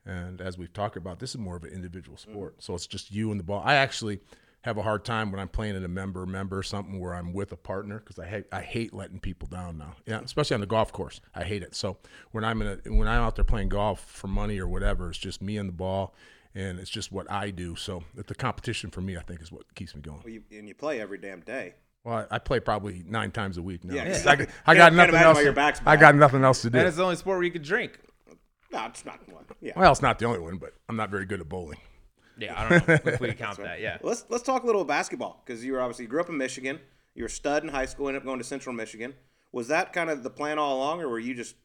And 0.06 0.40
as 0.40 0.58
we've 0.58 0.72
talked 0.72 0.96
about, 0.96 1.20
this 1.20 1.32
is 1.32 1.38
more 1.38 1.58
of 1.58 1.66
an 1.66 1.74
individual 1.74 2.18
sport. 2.18 2.64
So 2.64 2.74
it's 2.74 2.88
just 2.88 3.12
you 3.12 3.32
and 3.32 3.40
the 3.40 3.44
ball. 3.44 3.62
I 3.66 3.76
actually 3.76 4.22
have 4.68 4.78
a 4.78 4.82
hard 4.82 5.06
time 5.06 5.32
when 5.32 5.40
I'm 5.40 5.48
playing 5.48 5.76
in 5.78 5.84
a 5.86 5.88
member 5.88 6.26
member 6.26 6.62
something 6.62 7.00
where 7.00 7.16
I'm 7.16 7.32
with 7.34 7.52
a 7.54 7.56
partner 7.56 8.00
because 8.00 8.20
I 8.20 8.26
hate 8.28 8.46
I 8.52 8.62
hate 8.62 8.94
letting 8.94 9.20
people 9.20 9.48
down 9.48 9.78
now. 9.78 9.94
Yeah, 10.06 10.20
especially 10.20 10.56
on 10.56 10.60
the 10.62 10.68
golf 10.68 10.92
course. 10.92 11.22
I 11.34 11.44
hate 11.44 11.64
it. 11.64 11.74
So 11.74 11.98
when 12.32 12.44
I'm 12.44 12.62
in 12.62 12.68
a 12.86 12.92
when 12.94 13.08
I'm 13.08 13.22
out 13.22 13.36
there 13.36 13.46
playing 13.46 13.70
golf 13.70 14.02
for 14.04 14.28
money 14.28 14.60
or 14.60 14.68
whatever, 14.68 15.10
it's 15.10 15.18
just 15.18 15.42
me 15.42 15.58
and 15.58 15.70
the 15.70 15.74
ball, 15.74 16.14
and 16.54 16.80
it's 16.80 16.90
just 16.90 17.12
what 17.14 17.32
I 17.32 17.50
do. 17.50 17.76
So 17.78 18.04
the 18.14 18.36
competition 18.36 18.92
for 18.92 19.00
me, 19.02 19.16
I 19.16 19.22
think, 19.22 19.42
is 19.42 19.52
what 19.52 19.74
keeps 19.74 19.96
me 19.96 20.02
going. 20.02 20.22
Well, 20.24 20.34
you, 20.34 20.44
and 20.52 20.68
you 20.68 20.76
play 20.76 21.00
every 21.00 21.18
damn 21.18 21.40
day. 21.42 21.76
Well, 22.04 22.28
I, 22.30 22.36
I 22.36 22.40
play 22.40 22.60
probably 22.60 23.04
nine 23.08 23.32
times 23.32 23.58
a 23.58 23.62
week 23.62 23.86
now. 23.86 23.96
Yeah, 23.96 24.06
'cause 24.06 24.18
exactly. 24.18 24.48
I, 24.66 24.72
I 24.72 24.76
Can't- 24.76 24.78
got 24.78 24.84
can't 24.84 24.96
nothing 25.14 25.28
else. 25.28 25.36
why 25.38 25.42
your 25.44 25.54
back's 25.54 25.82
I 25.86 25.96
got 25.96 26.14
nothing 26.16 26.44
else 26.44 26.62
to 26.64 26.70
do. 26.70 26.78
And 26.78 26.88
it's 26.88 26.98
the 26.98 27.04
only 27.04 27.16
sport 27.16 27.38
where 27.38 27.44
you 27.46 27.52
can 27.52 27.64
drink. 27.64 28.00
No, 28.70 28.86
it's 28.86 29.06
not 29.06 29.20
one. 29.32 29.46
Yeah. 29.62 29.72
Well, 29.78 29.94
it's 29.94 30.02
not 30.02 30.20
the 30.20 30.26
only 30.26 30.40
one, 30.40 30.58
but 30.58 30.74
I'm 30.90 30.98
not 30.98 31.10
very 31.10 31.26
good 31.26 31.40
at 31.40 31.48
bowling. 31.48 31.78
Yeah, 32.40 32.60
I 32.60 32.70
don't 32.70 32.88
know 32.88 32.94
if 33.06 33.20
we 33.20 33.34
count 33.34 33.58
that. 33.58 33.82
Yeah. 33.82 33.98
Let's 34.02 34.26
let's 34.30 34.44
talk 34.44 34.64
a 34.64 34.66
little 34.66 34.86
basketball 34.86 35.42
because 35.46 35.64
you 35.64 35.74
were 35.74 35.82
obviously 35.82 36.06
you 36.06 36.10
grew 36.10 36.22
up 36.22 36.30
in 36.30 36.38
Michigan. 36.38 36.80
You 37.16 37.24
were 37.24 37.28
a 37.28 37.32
stud 37.32 37.64
in 37.64 37.70
high 37.70 37.86
school, 37.86 38.08
ended 38.08 38.22
up 38.22 38.26
going 38.26 38.38
to 38.40 38.44
Central 38.44 38.76
Michigan. 38.76 39.14
Was 39.52 39.70
that 39.70 39.94
kind 39.94 40.10
of 40.10 40.24
the 40.24 40.30
plan 40.30 40.60
all 40.60 40.78
along, 40.78 41.02
or 41.02 41.10
were 41.10 41.20
you 41.20 41.34
just 41.34 41.56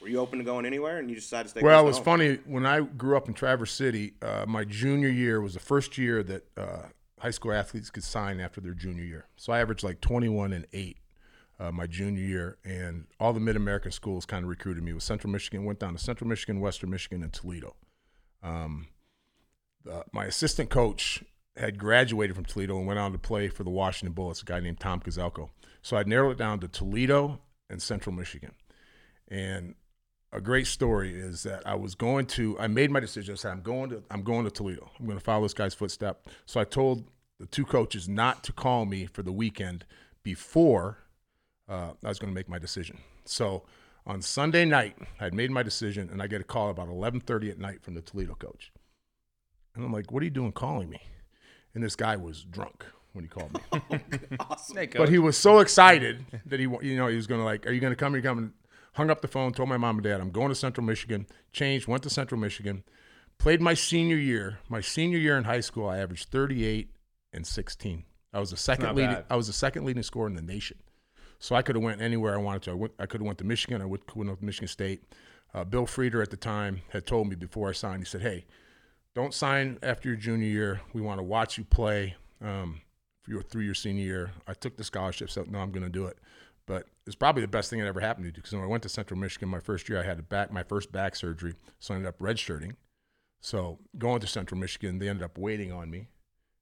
were 0.00 0.08
you 0.08 0.18
open 0.18 0.38
to 0.38 0.44
going 0.44 0.66
anywhere 0.66 0.98
and 0.98 1.08
you 1.08 1.16
just 1.16 1.28
decided 1.28 1.44
to 1.44 1.48
stay? 1.50 1.62
Well, 1.62 1.80
it 1.80 1.86
was 1.86 1.96
home? 1.96 2.04
funny 2.04 2.38
when 2.44 2.66
I 2.66 2.80
grew 2.80 3.16
up 3.16 3.28
in 3.28 3.34
Traverse 3.34 3.72
City. 3.72 4.14
Uh, 4.20 4.44
my 4.46 4.64
junior 4.64 5.08
year 5.08 5.40
was 5.40 5.54
the 5.54 5.60
first 5.60 5.96
year 5.98 6.22
that 6.24 6.46
uh, 6.56 6.82
high 7.18 7.30
school 7.30 7.52
athletes 7.52 7.90
could 7.90 8.04
sign 8.04 8.40
after 8.40 8.60
their 8.60 8.74
junior 8.74 9.04
year. 9.04 9.26
So 9.36 9.52
I 9.52 9.60
averaged 9.60 9.84
like 9.84 10.00
21 10.00 10.52
and 10.52 10.66
eight 10.72 10.98
uh, 11.62 11.70
my 11.70 11.86
junior 11.86 12.22
year, 12.22 12.58
and 12.64 13.06
all 13.20 13.32
the 13.32 13.40
Mid 13.40 13.56
American 13.56 13.92
schools 13.92 14.26
kind 14.26 14.44
of 14.44 14.48
recruited 14.50 14.82
me. 14.82 14.92
With 14.92 15.04
Central 15.04 15.30
Michigan, 15.30 15.64
went 15.64 15.78
down 15.78 15.92
to 15.92 15.98
Central 15.98 16.28
Michigan, 16.28 16.60
Western 16.60 16.90
Michigan, 16.90 17.22
and 17.22 17.32
Toledo. 17.32 17.76
Um, 18.42 18.88
uh, 19.90 20.02
my 20.12 20.24
assistant 20.26 20.70
coach 20.70 21.22
had 21.56 21.78
graduated 21.78 22.34
from 22.34 22.44
Toledo 22.44 22.78
and 22.78 22.86
went 22.86 22.98
on 22.98 23.12
to 23.12 23.18
play 23.18 23.48
for 23.48 23.64
the 23.64 23.70
Washington 23.70 24.12
Bullets, 24.14 24.42
a 24.42 24.44
guy 24.44 24.60
named 24.60 24.80
Tom 24.80 25.00
Kozelko. 25.00 25.50
So 25.82 25.96
I 25.96 26.02
narrowed 26.04 26.32
it 26.32 26.38
down 26.38 26.60
to 26.60 26.68
Toledo 26.68 27.40
and 27.68 27.82
Central 27.82 28.14
Michigan. 28.14 28.52
And 29.28 29.74
a 30.32 30.40
great 30.40 30.66
story 30.66 31.14
is 31.14 31.42
that 31.42 31.66
I 31.66 31.74
was 31.74 31.94
going 31.94 32.26
to 32.26 32.58
I 32.58 32.66
made 32.66 32.90
my 32.90 33.00
decision. 33.00 33.34
I 33.34 33.36
said 33.36 33.52
I'm 33.52 33.62
going 33.62 33.90
to 33.90 34.02
I'm 34.10 34.22
going 34.22 34.44
to 34.44 34.50
Toledo. 34.50 34.90
I'm 34.98 35.06
going 35.06 35.18
to 35.18 35.24
follow 35.24 35.42
this 35.42 35.54
guy's 35.54 35.74
footstep. 35.74 36.26
So 36.46 36.60
I 36.60 36.64
told 36.64 37.04
the 37.38 37.46
two 37.46 37.64
coaches 37.64 38.08
not 38.08 38.44
to 38.44 38.52
call 38.52 38.86
me 38.86 39.06
for 39.06 39.22
the 39.22 39.32
weekend 39.32 39.84
before 40.22 40.98
uh, 41.68 41.92
I 42.04 42.08
was 42.08 42.18
going 42.18 42.32
to 42.32 42.34
make 42.34 42.48
my 42.48 42.58
decision. 42.58 42.98
So 43.24 43.64
on 44.06 44.22
Sunday 44.22 44.64
night, 44.64 44.96
I 45.20 45.24
had 45.24 45.34
made 45.34 45.50
my 45.50 45.62
decision, 45.62 46.08
and 46.10 46.20
I 46.20 46.26
get 46.26 46.40
a 46.40 46.44
call 46.44 46.70
about 46.70 46.88
11:30 46.88 47.50
at 47.50 47.58
night 47.58 47.82
from 47.82 47.94
the 47.94 48.02
Toledo 48.02 48.34
coach. 48.34 48.71
And 49.74 49.84
I'm 49.84 49.92
like, 49.92 50.10
"What 50.12 50.22
are 50.22 50.24
you 50.24 50.30
doing 50.30 50.52
calling 50.52 50.88
me?" 50.90 51.00
And 51.74 51.82
this 51.82 51.96
guy 51.96 52.16
was 52.16 52.44
drunk. 52.44 52.84
when 53.12 53.24
he 53.24 53.28
called 53.28 53.52
me. 53.52 54.00
awesome. 54.40 54.76
Hey, 54.76 54.86
but 54.86 55.08
he 55.08 55.18
was 55.18 55.36
so 55.36 55.58
excited 55.58 56.24
that 56.46 56.58
he, 56.60 56.64
you 56.64 56.96
know, 56.96 57.08
he 57.08 57.16
was 57.16 57.26
going 57.26 57.40
to 57.40 57.44
like, 57.44 57.66
"Are 57.66 57.72
you 57.72 57.80
going 57.80 57.92
to 57.92 57.96
come? 57.96 58.14
Are 58.14 58.16
you 58.16 58.22
coming?" 58.22 58.52
Hung 58.94 59.08
up 59.08 59.22
the 59.22 59.28
phone, 59.28 59.54
told 59.54 59.70
my 59.70 59.78
mom 59.78 59.96
and 59.96 60.04
dad, 60.04 60.20
"I'm 60.20 60.30
going 60.30 60.48
to 60.48 60.54
Central 60.54 60.86
Michigan." 60.86 61.26
Changed, 61.52 61.86
went 61.88 62.02
to 62.04 62.10
Central 62.10 62.40
Michigan, 62.40 62.84
played 63.38 63.60
my 63.60 63.74
senior 63.74 64.16
year. 64.16 64.58
My 64.68 64.80
senior 64.80 65.18
year 65.18 65.36
in 65.36 65.44
high 65.44 65.60
school, 65.60 65.88
I 65.88 65.98
averaged 65.98 66.28
38 66.28 66.90
and 67.32 67.46
16. 67.46 68.04
I 68.32 68.40
was 68.40 68.50
the 68.50 68.56
second 68.56 68.94
leading. 68.94 69.14
bad. 69.14 69.24
I 69.28 69.36
was 69.36 69.46
the 69.46 69.52
second 69.52 69.84
leading 69.84 70.02
scorer 70.02 70.28
in 70.28 70.34
the 70.34 70.42
nation. 70.42 70.78
So 71.38 71.56
I 71.56 71.62
could 71.62 71.74
have 71.74 71.82
went 71.82 72.00
anywhere 72.00 72.34
I 72.34 72.38
wanted 72.38 72.62
to. 72.62 72.70
I, 72.70 72.74
went, 72.74 72.92
I 72.98 73.06
could 73.06 73.20
have 73.20 73.26
went 73.26 73.38
to 73.38 73.44
Michigan. 73.44 73.82
I 73.82 73.84
would 73.84 74.06
could 74.06 74.16
went 74.16 74.38
to 74.38 74.44
Michigan 74.44 74.68
State. 74.68 75.02
Uh, 75.52 75.64
Bill 75.64 75.86
Frieder 75.86 76.22
at 76.22 76.30
the 76.30 76.36
time 76.36 76.82
had 76.90 77.04
told 77.04 77.28
me 77.28 77.34
before 77.34 77.68
I 77.68 77.72
signed. 77.72 78.00
He 78.00 78.06
said, 78.06 78.22
"Hey, 78.22 78.44
don't 79.14 79.34
sign 79.34 79.78
after 79.82 80.08
your 80.08 80.16
junior 80.16 80.48
year. 80.48 80.80
We 80.92 81.00
want 81.00 81.18
to 81.18 81.24
watch 81.24 81.58
you 81.58 81.64
play 81.64 82.16
um, 82.40 82.80
for 83.22 83.32
your, 83.32 83.42
through 83.42 83.62
your 83.62 83.74
senior 83.74 84.04
year." 84.04 84.30
I 84.46 84.54
took 84.54 84.76
the 84.76 84.84
scholarship. 84.84 85.30
Said, 85.30 85.50
"No, 85.50 85.58
I'm 85.58 85.72
going 85.72 85.84
to 85.84 85.90
do 85.90 86.06
it." 86.06 86.18
But 86.66 86.86
it's 87.06 87.16
probably 87.16 87.42
the 87.42 87.48
best 87.48 87.70
thing 87.70 87.80
that 87.80 87.86
ever 87.86 88.00
happened 88.00 88.24
to 88.24 88.28
me 88.28 88.32
because 88.34 88.52
when 88.52 88.62
I 88.62 88.66
went 88.66 88.82
to 88.84 88.88
Central 88.88 89.18
Michigan 89.18 89.48
my 89.48 89.60
first 89.60 89.88
year, 89.88 90.00
I 90.00 90.04
had 90.04 90.18
a 90.18 90.22
back 90.22 90.52
my 90.52 90.62
first 90.62 90.92
back 90.92 91.16
surgery, 91.16 91.54
so 91.80 91.94
I 91.94 91.96
ended 91.96 92.08
up 92.08 92.18
redshirting. 92.18 92.76
So 93.40 93.80
going 93.98 94.20
to 94.20 94.26
Central 94.26 94.60
Michigan, 94.60 94.98
they 94.98 95.08
ended 95.08 95.24
up 95.24 95.36
waiting 95.36 95.72
on 95.72 95.90
me, 95.90 96.06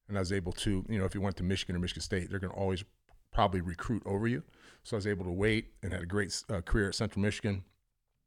and 0.07 0.17
I 0.17 0.21
was 0.21 0.33
able 0.33 0.51
to, 0.53 0.83
you 0.89 0.97
know, 0.97 1.05
if 1.05 1.13
you 1.13 1.21
went 1.21 1.37
to 1.37 1.43
Michigan 1.43 1.75
or 1.75 1.79
Michigan 1.79 2.01
State, 2.01 2.31
they're 2.31 2.39
going 2.39 2.53
to 2.53 2.59
always 2.59 2.83
probably 3.31 3.61
recruit 3.61 4.01
over 4.05 4.27
you. 4.27 4.43
So 4.83 4.95
I 4.95 4.97
was 4.97 5.07
able 5.07 5.25
to 5.25 5.31
wait 5.31 5.67
and 5.83 5.93
had 5.93 6.01
a 6.01 6.07
great 6.07 6.43
uh, 6.49 6.61
career 6.61 6.87
at 6.87 6.95
Central 6.95 7.21
Michigan. 7.21 7.63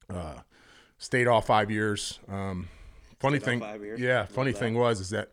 Uh, 0.09 0.40
stayed 0.99 1.26
all 1.26 1.40
five 1.40 1.71
years. 1.71 2.21
Um, 2.28 2.69
funny 3.25 3.38
thing, 3.38 3.62
yeah. 3.99 4.26
Funny 4.26 4.52
that. 4.52 4.59
thing 4.59 4.75
was 4.75 5.00
is 5.00 5.11
that 5.11 5.31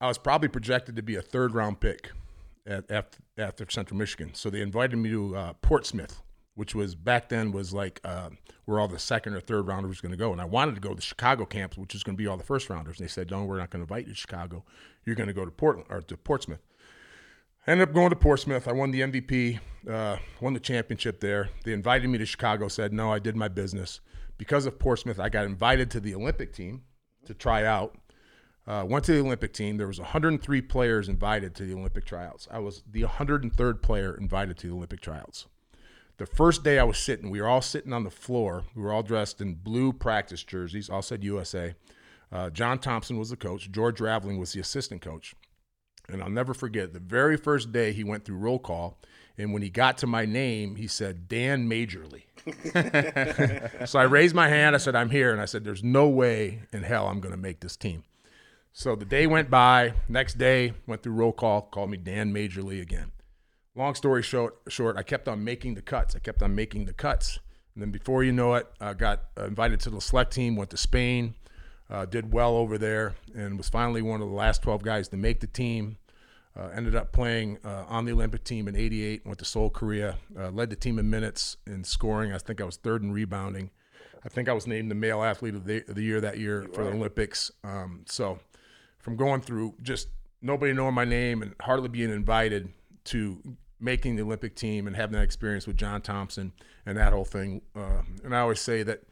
I 0.00 0.08
was 0.08 0.18
probably 0.18 0.48
projected 0.48 0.96
to 0.96 1.02
be 1.02 1.16
a 1.16 1.22
third 1.22 1.54
round 1.54 1.80
pick 1.80 2.10
at 2.66 2.90
after, 2.90 3.18
after 3.38 3.66
Central 3.70 3.98
Michigan. 3.98 4.34
So 4.34 4.50
they 4.50 4.60
invited 4.60 4.96
me 4.96 5.10
to 5.10 5.36
uh, 5.36 5.52
Portsmouth, 5.54 6.22
which 6.54 6.74
was 6.74 6.94
back 6.94 7.28
then 7.28 7.52
was 7.52 7.72
like 7.72 8.00
uh, 8.04 8.30
where 8.64 8.80
all 8.80 8.88
the 8.88 8.98
second 8.98 9.34
or 9.34 9.40
third 9.40 9.66
rounders 9.66 9.88
was 9.88 10.00
going 10.00 10.12
to 10.12 10.18
go. 10.18 10.32
And 10.32 10.40
I 10.40 10.44
wanted 10.44 10.74
to 10.74 10.80
go 10.80 10.90
to 10.90 10.94
the 10.94 11.02
Chicago 11.02 11.44
camps, 11.44 11.76
which 11.78 11.94
is 11.94 12.02
going 12.02 12.16
to 12.16 12.22
be 12.22 12.26
all 12.26 12.36
the 12.36 12.44
first 12.44 12.68
rounders. 12.68 12.98
And 12.98 13.08
they 13.08 13.12
said, 13.12 13.30
"No, 13.30 13.44
we're 13.44 13.58
not 13.58 13.70
going 13.70 13.84
to 13.84 13.92
invite 13.92 14.06
you 14.06 14.12
to 14.12 14.18
Chicago. 14.18 14.64
You're 15.04 15.16
going 15.16 15.28
to 15.28 15.34
go 15.34 15.44
to 15.44 15.50
Portland 15.50 15.86
or 15.90 16.00
to 16.02 16.16
Portsmouth." 16.16 16.60
I 17.66 17.72
ended 17.72 17.88
up 17.88 17.94
going 17.94 18.10
to 18.10 18.16
Portsmouth. 18.16 18.68
I 18.68 18.72
won 18.72 18.92
the 18.92 19.00
MVP, 19.00 19.58
uh, 19.90 20.18
won 20.40 20.54
the 20.54 20.60
championship 20.60 21.18
there. 21.18 21.48
They 21.64 21.72
invited 21.72 22.08
me 22.08 22.18
to 22.18 22.26
Chicago. 22.26 22.68
Said 22.68 22.92
no, 22.92 23.12
I 23.12 23.18
did 23.18 23.34
my 23.34 23.48
business. 23.48 24.00
Because 24.38 24.66
of 24.66 24.78
Portsmouth, 24.78 25.18
I 25.18 25.28
got 25.28 25.46
invited 25.46 25.90
to 25.92 26.00
the 26.00 26.14
Olympic 26.14 26.52
team 26.52 26.82
to 27.24 27.34
try 27.34 27.64
out. 27.64 27.96
Uh, 28.66 28.84
went 28.86 29.04
to 29.04 29.12
the 29.12 29.20
Olympic 29.20 29.52
team. 29.52 29.76
There 29.76 29.86
was 29.86 30.00
103 30.00 30.60
players 30.62 31.08
invited 31.08 31.54
to 31.54 31.64
the 31.64 31.74
Olympic 31.74 32.04
tryouts. 32.04 32.48
I 32.50 32.58
was 32.58 32.82
the 32.90 33.02
103rd 33.02 33.80
player 33.80 34.16
invited 34.16 34.58
to 34.58 34.66
the 34.68 34.74
Olympic 34.74 35.00
tryouts. 35.00 35.46
The 36.18 36.26
first 36.26 36.64
day 36.64 36.78
I 36.78 36.84
was 36.84 36.98
sitting, 36.98 37.30
we 37.30 37.40
were 37.40 37.46
all 37.46 37.60
sitting 37.60 37.92
on 37.92 38.04
the 38.04 38.10
floor. 38.10 38.64
We 38.74 38.82
were 38.82 38.92
all 38.92 39.02
dressed 39.02 39.40
in 39.40 39.54
blue 39.54 39.92
practice 39.92 40.42
jerseys, 40.42 40.88
all 40.88 41.02
said 41.02 41.22
USA. 41.22 41.74
Uh, 42.32 42.50
John 42.50 42.78
Thompson 42.78 43.18
was 43.18 43.30
the 43.30 43.36
coach. 43.36 43.70
George 43.70 44.00
Raveling 44.00 44.38
was 44.38 44.52
the 44.52 44.60
assistant 44.60 45.02
coach. 45.02 45.34
And 46.08 46.22
I'll 46.22 46.30
never 46.30 46.54
forget 46.54 46.92
the 46.92 47.00
very 47.00 47.36
first 47.36 47.70
day 47.70 47.92
he 47.92 48.04
went 48.04 48.24
through 48.24 48.38
roll 48.38 48.58
call. 48.58 48.98
And 49.36 49.52
when 49.52 49.62
he 49.62 49.68
got 49.70 49.98
to 49.98 50.06
my 50.06 50.24
name, 50.24 50.76
he 50.76 50.86
said, 50.86 51.28
Dan 51.28 51.68
Majorly. 51.68 52.25
so 53.86 53.98
I 53.98 54.04
raised 54.04 54.34
my 54.34 54.48
hand. 54.48 54.74
I 54.74 54.78
said, 54.78 54.94
I'm 54.94 55.10
here. 55.10 55.32
And 55.32 55.40
I 55.40 55.46
said, 55.46 55.64
There's 55.64 55.82
no 55.82 56.08
way 56.08 56.62
in 56.72 56.82
hell 56.82 57.08
I'm 57.08 57.20
going 57.20 57.34
to 57.34 57.40
make 57.40 57.60
this 57.60 57.76
team. 57.76 58.04
So 58.72 58.94
the 58.94 59.04
day 59.04 59.26
went 59.26 59.50
by. 59.50 59.94
Next 60.08 60.34
day, 60.34 60.74
went 60.86 61.02
through 61.02 61.14
roll 61.14 61.32
call, 61.32 61.62
called 61.62 61.90
me 61.90 61.96
Dan 61.96 62.32
Majorly 62.32 62.80
again. 62.80 63.10
Long 63.74 63.94
story 63.94 64.22
short, 64.22 64.58
short, 64.68 64.96
I 64.96 65.02
kept 65.02 65.28
on 65.28 65.44
making 65.44 65.74
the 65.74 65.82
cuts. 65.82 66.14
I 66.14 66.18
kept 66.18 66.42
on 66.42 66.54
making 66.54 66.84
the 66.84 66.92
cuts. 66.92 67.38
And 67.74 67.82
then 67.82 67.90
before 67.90 68.22
you 68.24 68.32
know 68.32 68.54
it, 68.54 68.66
I 68.80 68.94
got 68.94 69.24
uh, 69.38 69.44
invited 69.44 69.80
to 69.80 69.90
the 69.90 70.00
select 70.00 70.32
team, 70.32 70.56
went 70.56 70.70
to 70.70 70.76
Spain, 70.76 71.34
uh, 71.90 72.06
did 72.06 72.32
well 72.32 72.56
over 72.56 72.78
there, 72.78 73.14
and 73.34 73.56
was 73.58 73.68
finally 73.68 74.02
one 74.02 74.22
of 74.22 74.28
the 74.28 74.34
last 74.34 74.62
12 74.62 74.82
guys 74.82 75.08
to 75.08 75.16
make 75.16 75.40
the 75.40 75.46
team. 75.46 75.98
Uh, 76.58 76.68
ended 76.74 76.94
up 76.96 77.12
playing 77.12 77.58
uh, 77.64 77.84
on 77.88 78.06
the 78.06 78.12
Olympic 78.12 78.42
team 78.44 78.66
in 78.66 78.76
'88. 78.76 79.26
Went 79.26 79.38
to 79.38 79.44
Seoul, 79.44 79.70
Korea. 79.70 80.16
Uh, 80.38 80.50
led 80.50 80.70
the 80.70 80.76
team 80.76 80.98
in 80.98 81.10
minutes 81.10 81.56
and 81.66 81.86
scoring. 81.86 82.32
I 82.32 82.38
think 82.38 82.60
I 82.60 82.64
was 82.64 82.76
third 82.76 83.02
in 83.02 83.12
rebounding. 83.12 83.70
I 84.24 84.28
think 84.28 84.48
I 84.48 84.52
was 84.52 84.66
named 84.66 84.90
the 84.90 84.94
male 84.94 85.22
athlete 85.22 85.54
of 85.54 85.64
the, 85.64 85.88
of 85.88 85.94
the 85.94 86.02
year 86.02 86.20
that 86.20 86.38
year 86.38 86.66
for 86.72 86.82
the 86.82 86.90
Olympics. 86.90 87.50
Um, 87.62 88.04
so, 88.06 88.40
from 88.98 89.16
going 89.16 89.40
through 89.40 89.74
just 89.82 90.08
nobody 90.42 90.72
knowing 90.72 90.94
my 90.94 91.04
name 91.04 91.42
and 91.42 91.54
hardly 91.60 91.88
being 91.88 92.10
invited 92.10 92.72
to 93.04 93.56
making 93.78 94.16
the 94.16 94.22
Olympic 94.22 94.56
team 94.56 94.86
and 94.86 94.96
having 94.96 95.12
that 95.12 95.22
experience 95.22 95.66
with 95.66 95.76
John 95.76 96.00
Thompson 96.00 96.52
and 96.84 96.96
that 96.96 97.12
whole 97.12 97.24
thing. 97.24 97.62
Uh, 97.74 98.02
and 98.24 98.34
I 98.34 98.40
always 98.40 98.60
say 98.60 98.82
that 98.82 99.02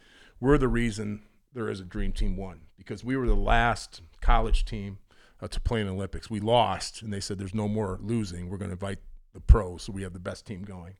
we're 0.40 0.58
the 0.58 0.68
reason 0.68 1.22
there 1.52 1.68
is 1.68 1.80
a 1.80 1.84
Dream 1.84 2.12
Team 2.12 2.36
One 2.36 2.62
because 2.76 3.04
we 3.04 3.16
were 3.16 3.26
the 3.26 3.34
last 3.34 4.00
college 4.20 4.64
team 4.64 4.98
uh, 5.40 5.48
to 5.48 5.60
play 5.60 5.80
in 5.80 5.86
the 5.86 5.92
Olympics. 5.92 6.30
We 6.30 6.40
lost, 6.40 7.02
and 7.02 7.12
they 7.12 7.20
said 7.20 7.38
there's 7.38 7.54
no 7.54 7.68
more 7.68 7.98
losing. 8.02 8.48
We're 8.50 8.58
going 8.58 8.70
to 8.70 8.74
invite 8.74 8.98
the 9.32 9.40
pros, 9.40 9.82
so 9.82 9.92
we 9.92 10.02
have 10.02 10.12
the 10.12 10.18
best 10.20 10.46
team 10.46 10.62
going, 10.62 10.94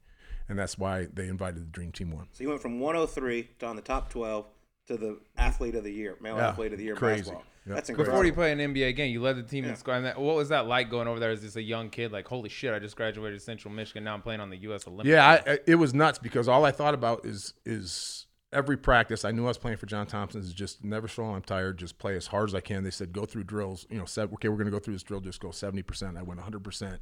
and 0.49 0.59
that's 0.59 0.77
why 0.79 1.07
they 1.13 1.29
invited 1.29 1.63
the 1.63 1.67
Dream 1.71 1.93
Team 1.93 2.11
One. 2.11 2.29
So 2.33 2.43
you 2.43 2.49
went 2.49 2.61
from 2.63 2.81
103 2.81 3.49
to 3.61 3.67
on 3.67 3.77
the 3.77 3.83
top 3.83 4.11
12 4.11 4.47
to 4.89 4.97
the 4.97 5.19
athlete 5.39 5.75
of 5.77 5.85
the 5.85 5.93
year, 5.93 6.17
male 6.21 6.37
Yeah, 6.37 6.49
athlete 6.49 6.73
of 6.73 6.79
the 6.79 6.85
year 6.85 6.95
crazy. 6.97 7.23
basketball. 7.23 7.45
Yeah, 7.67 7.75
That's 7.77 7.89
crazy. 7.89 7.93
incredible. 7.93 8.13
Before 8.13 8.27
you 8.27 8.33
play 8.35 8.53
an 8.53 8.59
NBA 8.75 8.95
game, 8.97 9.11
you 9.11 9.23
led 9.23 9.37
the 9.37 9.43
team 9.43 9.65
Yeah. 9.65 9.71
in 9.71 9.77
scoring. 9.77 10.03
That 10.03 10.21
what 10.21 10.37
was 10.37 10.51
that 10.51 10.67
like 10.67 10.91
going 10.91 11.09
over 11.09 11.19
there 11.19 11.31
as 11.31 11.41
just 11.41 11.57
a 11.57 11.63
young 11.63 11.89
kid? 11.89 12.13
Like, 12.13 12.29
holy 12.29 12.51
shit! 12.51 12.75
I 12.75 12.79
just 12.79 12.95
graduated 12.95 13.41
Central 13.41 13.73
Michigan. 13.73 14.05
Now 14.05 14.13
I'm 14.13 14.21
playing 14.21 14.41
on 14.41 14.51
the 14.51 14.59
U.S. 14.59 14.87
Olympic. 14.87 15.07
Yeah. 15.11 15.27
I, 15.47 15.53
I- 15.53 15.59
it 15.67 15.77
was 15.77 15.95
nuts 15.95 16.19
because 16.19 16.47
all 16.49 16.67
I 16.67 16.73
thought 16.73 16.93
about 16.93 17.25
is 17.25 17.55
is 17.65 18.24
every 18.55 18.77
practice. 18.77 19.25
I 19.25 19.33
knew 19.33 19.45
I 19.45 19.49
was 19.49 19.59
playing 19.59 19.77
for 19.77 19.87
John 19.87 20.07
Thompson. 20.07 20.41
Is 20.41 20.53
just 20.53 20.85
never 20.85 21.09
show 21.09 21.25
I'm 21.25 21.43
tired. 21.43 21.79
Just 21.79 21.99
play 21.99 22.17
as 22.17 22.29
hard 22.29 22.49
as 22.49 22.55
I 22.55 22.61
can. 22.61 22.85
They 22.85 22.91
said 22.91 23.13
go 23.13 23.27
through 23.27 23.45
drills. 23.45 23.87
You 23.91 23.99
know, 23.99 24.05
said 24.05 24.33
okay, 24.35 24.49
we're 24.49 24.57
going 24.57 24.67
to 24.67 24.71
go 24.71 24.79
through 24.79 24.95
this 24.95 25.03
drill. 25.03 25.21
Just 25.21 25.41
go 25.41 25.51
seventy 25.51 25.83
percent. 25.83 26.17
I 26.17 26.23
went 26.23 26.41
hundred 26.41 26.65
percent. 26.65 27.01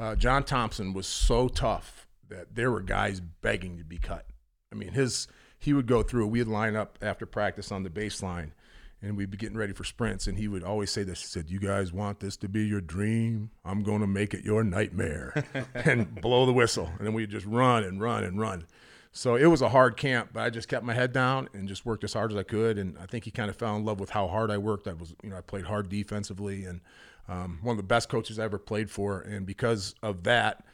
Uh, 0.00 0.14
John 0.14 0.44
Thompson 0.44 0.92
was 0.92 1.06
so 1.06 1.48
tough 1.48 2.06
that 2.28 2.54
there 2.54 2.70
were 2.70 2.82
guys 2.82 3.20
begging 3.20 3.78
to 3.78 3.84
be 3.84 3.98
cut. 3.98 4.26
I 4.72 4.76
mean, 4.76 4.92
his 4.92 5.28
he 5.58 5.72
would 5.72 5.86
go 5.86 6.02
through. 6.02 6.28
We'd 6.28 6.46
line 6.46 6.76
up 6.76 6.98
after 7.02 7.26
practice 7.26 7.72
on 7.72 7.82
the 7.82 7.90
baseline, 7.90 8.52
and 9.02 9.16
we'd 9.16 9.30
be 9.30 9.36
getting 9.36 9.56
ready 9.56 9.72
for 9.72 9.84
sprints. 9.84 10.26
And 10.26 10.38
he 10.38 10.46
would 10.46 10.62
always 10.62 10.90
say 10.90 11.02
this. 11.02 11.20
He 11.20 11.26
said, 11.26 11.50
"You 11.50 11.58
guys 11.58 11.92
want 11.92 12.20
this 12.20 12.36
to 12.38 12.48
be 12.48 12.66
your 12.66 12.80
dream? 12.80 13.50
I'm 13.64 13.82
going 13.82 14.00
to 14.00 14.06
make 14.06 14.34
it 14.34 14.44
your 14.44 14.62
nightmare," 14.62 15.44
and 15.74 16.20
blow 16.20 16.46
the 16.46 16.52
whistle. 16.52 16.90
And 16.98 17.06
then 17.06 17.14
we'd 17.14 17.30
just 17.30 17.46
run 17.46 17.84
and 17.84 18.00
run 18.00 18.24
and 18.24 18.40
run. 18.40 18.66
So 19.12 19.36
it 19.36 19.46
was 19.46 19.62
a 19.62 19.68
hard 19.68 19.96
camp, 19.96 20.30
but 20.32 20.40
I 20.40 20.50
just 20.50 20.68
kept 20.68 20.84
my 20.84 20.94
head 20.94 21.12
down 21.12 21.48
and 21.52 21.66
just 21.66 21.84
worked 21.84 22.04
as 22.04 22.12
hard 22.12 22.30
as 22.30 22.38
I 22.38 22.42
could. 22.42 22.78
And 22.78 22.96
I 22.98 23.06
think 23.06 23.24
he 23.24 23.30
kind 23.30 23.50
of 23.50 23.56
fell 23.56 23.74
in 23.76 23.84
love 23.84 24.00
with 24.00 24.10
how 24.10 24.28
hard 24.28 24.50
I 24.50 24.58
worked. 24.58 24.86
I 24.86 24.92
was, 24.92 25.14
you 25.22 25.30
know, 25.30 25.36
I 25.36 25.40
played 25.40 25.64
hard 25.64 25.88
defensively, 25.88 26.64
and 26.64 26.80
um, 27.28 27.58
one 27.62 27.72
of 27.72 27.76
the 27.78 27.82
best 27.82 28.08
coaches 28.08 28.38
I 28.38 28.44
ever 28.44 28.58
played 28.58 28.90
for. 28.90 29.20
And 29.20 29.46
because 29.46 29.94
of 30.02 30.24
that, 30.24 30.64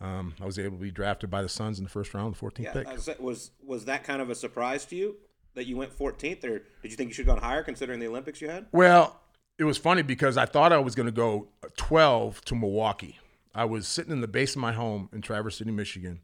um, 0.00 0.34
I 0.40 0.44
was 0.44 0.58
able 0.58 0.76
to 0.76 0.82
be 0.82 0.90
drafted 0.90 1.30
by 1.30 1.42
the 1.42 1.48
Suns 1.48 1.78
in 1.78 1.84
the 1.84 1.90
first 1.90 2.12
round, 2.14 2.34
the 2.34 2.38
14th 2.38 2.58
Yeah, 2.58 2.72
pick. 2.72 2.88
Was, 2.88 3.08
was 3.18 3.50
was 3.64 3.84
that 3.86 4.04
kind 4.04 4.20
of 4.20 4.28
a 4.28 4.34
surprise 4.34 4.84
to 4.86 4.96
you 4.96 5.16
that 5.54 5.66
you 5.66 5.76
went 5.76 5.96
14th, 5.96 6.44
or 6.44 6.62
did 6.82 6.90
you 6.90 6.96
think 6.96 7.08
you 7.08 7.14
should 7.14 7.26
have 7.26 7.36
gone 7.36 7.42
higher 7.42 7.62
considering 7.62 8.00
the 8.00 8.08
Olympics 8.08 8.40
you 8.40 8.48
had? 8.48 8.66
Well, 8.72 9.20
it 9.56 9.64
was 9.64 9.78
funny 9.78 10.02
because 10.02 10.36
I 10.36 10.46
thought 10.46 10.72
I 10.72 10.78
was 10.78 10.94
going 10.94 11.06
to 11.06 11.12
go 11.12 11.48
12 11.76 12.44
to 12.46 12.54
Milwaukee. 12.54 13.18
I 13.54 13.64
was 13.64 13.86
sitting 13.86 14.12
in 14.12 14.20
the 14.20 14.28
base 14.28 14.56
of 14.56 14.60
my 14.60 14.72
home 14.72 15.08
in 15.12 15.22
Traverse 15.22 15.58
City, 15.58 15.70
Michigan, 15.70 16.20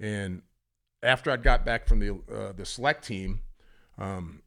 and 0.00 0.42
after 1.02 1.30
I'd 1.30 1.42
got 1.42 1.64
back 1.64 1.86
from 1.86 1.98
the 1.98 2.10
uh, 2.32 2.52
the 2.52 2.64
select 2.64 3.04
team, 3.04 3.40
um, 3.98 4.42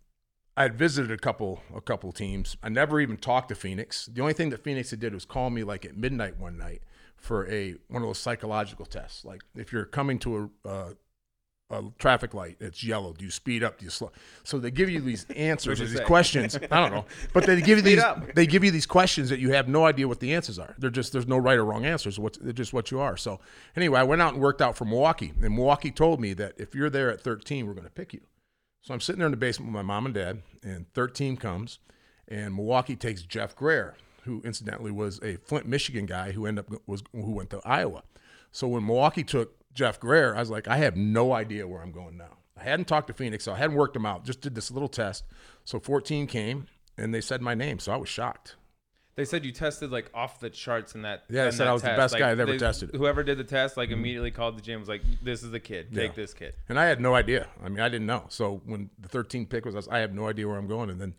I 0.57 0.63
had 0.63 0.75
visited 0.75 1.11
a 1.11 1.17
couple 1.17 1.61
a 1.75 1.81
couple 1.81 2.11
teams. 2.11 2.57
I 2.63 2.69
never 2.69 2.99
even 2.99 3.17
talked 3.17 3.49
to 3.49 3.55
Phoenix. 3.55 4.05
The 4.05 4.21
only 4.21 4.33
thing 4.33 4.49
that 4.51 4.63
Phoenix 4.63 4.91
had 4.91 4.99
did 4.99 5.13
was 5.13 5.25
call 5.25 5.49
me 5.49 5.63
like 5.63 5.85
at 5.85 5.97
midnight 5.97 6.37
one 6.37 6.57
night 6.57 6.81
for 7.17 7.47
a 7.49 7.75
one 7.87 8.01
of 8.01 8.07
those 8.07 8.19
psychological 8.19 8.85
tests. 8.85 9.25
Like 9.25 9.41
if 9.55 9.73
you're 9.73 9.85
coming 9.85 10.19
to 10.19 10.51
a 10.63 10.67
uh, 10.67 10.89
a 11.71 11.83
traffic 11.97 12.33
light, 12.33 12.57
it's 12.59 12.83
yellow. 12.83 13.13
Do 13.13 13.25
you 13.25 13.31
speed 13.31 13.63
up? 13.63 13.79
Do 13.79 13.85
you 13.85 13.91
slow? 13.91 14.11
So 14.43 14.59
they 14.59 14.71
give 14.71 14.89
you 14.89 15.01
these 15.01 15.25
answers, 15.35 15.79
these 15.79 15.97
say? 15.97 16.03
questions. 16.03 16.55
I 16.55 16.79
don't 16.79 16.91
know, 16.91 17.05
but 17.33 17.45
they 17.45 17.59
give 17.61 17.77
you 17.79 17.81
these. 17.81 17.99
up. 17.99 18.33
They 18.35 18.45
give 18.45 18.63
you 18.63 18.71
these 18.71 18.85
questions 18.85 19.29
that 19.29 19.39
you 19.39 19.51
have 19.53 19.67
no 19.67 19.85
idea 19.85 20.07
what 20.07 20.19
the 20.19 20.33
answers 20.33 20.59
are. 20.59 20.75
They're 20.77 20.89
just 20.89 21.11
there's 21.11 21.27
no 21.27 21.37
right 21.37 21.57
or 21.57 21.65
wrong 21.65 21.85
answers. 21.85 22.19
What 22.19 22.37
they're 22.39 22.53
just 22.53 22.73
what 22.73 22.91
you 22.91 22.99
are. 22.99 23.17
So 23.17 23.39
anyway, 23.75 23.99
I 23.99 24.03
went 24.03 24.21
out 24.21 24.33
and 24.33 24.41
worked 24.41 24.61
out 24.61 24.77
for 24.77 24.85
Milwaukee, 24.85 25.33
and 25.41 25.55
Milwaukee 25.55 25.91
told 25.91 26.19
me 26.19 26.33
that 26.33 26.53
if 26.57 26.75
you're 26.75 26.89
there 26.89 27.11
at 27.11 27.21
13, 27.21 27.65
we're 27.65 27.73
going 27.73 27.85
to 27.85 27.91
pick 27.91 28.13
you. 28.13 28.21
So 28.81 28.93
I'm 28.93 29.01
sitting 29.01 29.19
there 29.19 29.27
in 29.27 29.31
the 29.31 29.37
basement 29.37 29.71
with 29.71 29.75
my 29.75 29.81
mom 29.81 30.05
and 30.05 30.13
dad, 30.13 30.43
and 30.61 30.85
13 30.93 31.37
comes, 31.37 31.79
and 32.27 32.53
Milwaukee 32.53 32.95
takes 32.95 33.23
Jeff 33.23 33.55
Grayer, 33.55 33.95
who 34.25 34.41
incidentally 34.45 34.91
was 34.91 35.19
a 35.23 35.37
Flint, 35.37 35.65
Michigan 35.65 36.05
guy 36.05 36.33
who 36.33 36.45
ended 36.45 36.65
up 36.71 36.81
was 36.85 37.01
who 37.11 37.31
went 37.31 37.49
to 37.49 37.61
Iowa. 37.65 38.03
So 38.51 38.67
when 38.67 38.85
Milwaukee 38.85 39.23
took 39.23 39.55
Jeff 39.75 39.99
Grayer, 39.99 40.35
I 40.35 40.39
was 40.39 40.49
like, 40.49 40.67
I 40.67 40.77
have 40.77 40.95
no 40.95 41.33
idea 41.33 41.67
where 41.67 41.81
I'm 41.81 41.91
going 41.91 42.17
now. 42.17 42.37
I 42.57 42.63
hadn't 42.63 42.85
talked 42.85 43.07
to 43.07 43.13
Phoenix, 43.13 43.43
so 43.43 43.51
I 43.53 43.57
hadn't 43.57 43.75
worked 43.75 43.93
them 43.93 44.05
out. 44.05 44.23
Just 44.23 44.41
did 44.41 44.55
this 44.55 44.71
little 44.71 44.87
test. 44.87 45.25
So 45.65 45.79
14 45.79 46.25
came, 46.27 46.67
and 46.97 47.13
they 47.13 47.21
said 47.21 47.41
my 47.41 47.53
name, 47.53 47.79
so 47.79 47.91
I 47.91 47.97
was 47.97 48.07
shocked. 48.09 48.55
They 49.15 49.23
said 49.25 49.45
you 49.45 49.53
tested 49.53 49.91
like 49.91 50.09
off 50.13 50.41
the 50.41 50.49
charts 50.49 50.93
in 50.93 51.03
that. 51.03 51.23
Yeah, 51.29 51.45
they 51.45 51.51
said 51.51 51.67
I 51.67 51.73
was 51.73 51.81
the 51.81 51.87
best 51.89 52.13
Like, 52.13 52.19
guy 52.19 52.35
that 52.35 52.41
ever 52.41 52.51
they- 52.53 52.57
tested. 52.57 52.91
Whoever 52.93 53.23
did 53.23 53.37
the 53.37 53.45
test, 53.45 53.77
like 53.77 53.89
mm-hmm. 53.89 53.99
immediately 53.99 54.31
called 54.31 54.57
the 54.57 54.61
gym, 54.61 54.79
was 54.79 54.89
like, 54.89 55.01
"This 55.23 55.41
is 55.41 55.51
the 55.51 55.59
kid. 55.59 55.93
Take 55.93 56.11
Yeah. 56.11 56.15
this 56.15 56.33
kid." 56.33 56.53
And 56.67 56.77
I 56.77 56.85
had 56.85 56.99
no 56.99 57.15
idea. 57.15 57.47
I 57.63 57.69
mean, 57.69 57.79
I 57.79 57.87
didn't 57.87 58.07
know. 58.07 58.25
So 58.27 58.61
when 58.65 58.89
the 58.99 59.07
13th 59.07 59.49
pick 59.49 59.63
was, 59.63 59.73
I 59.75 59.77
was- 59.77 59.87
I 59.87 59.99
have 59.99 60.13
no 60.13 60.27
idea 60.27 60.47
where 60.49 60.57
I'm 60.57 60.67
going. 60.67 60.89
And 60.89 60.99
then 60.99 61.15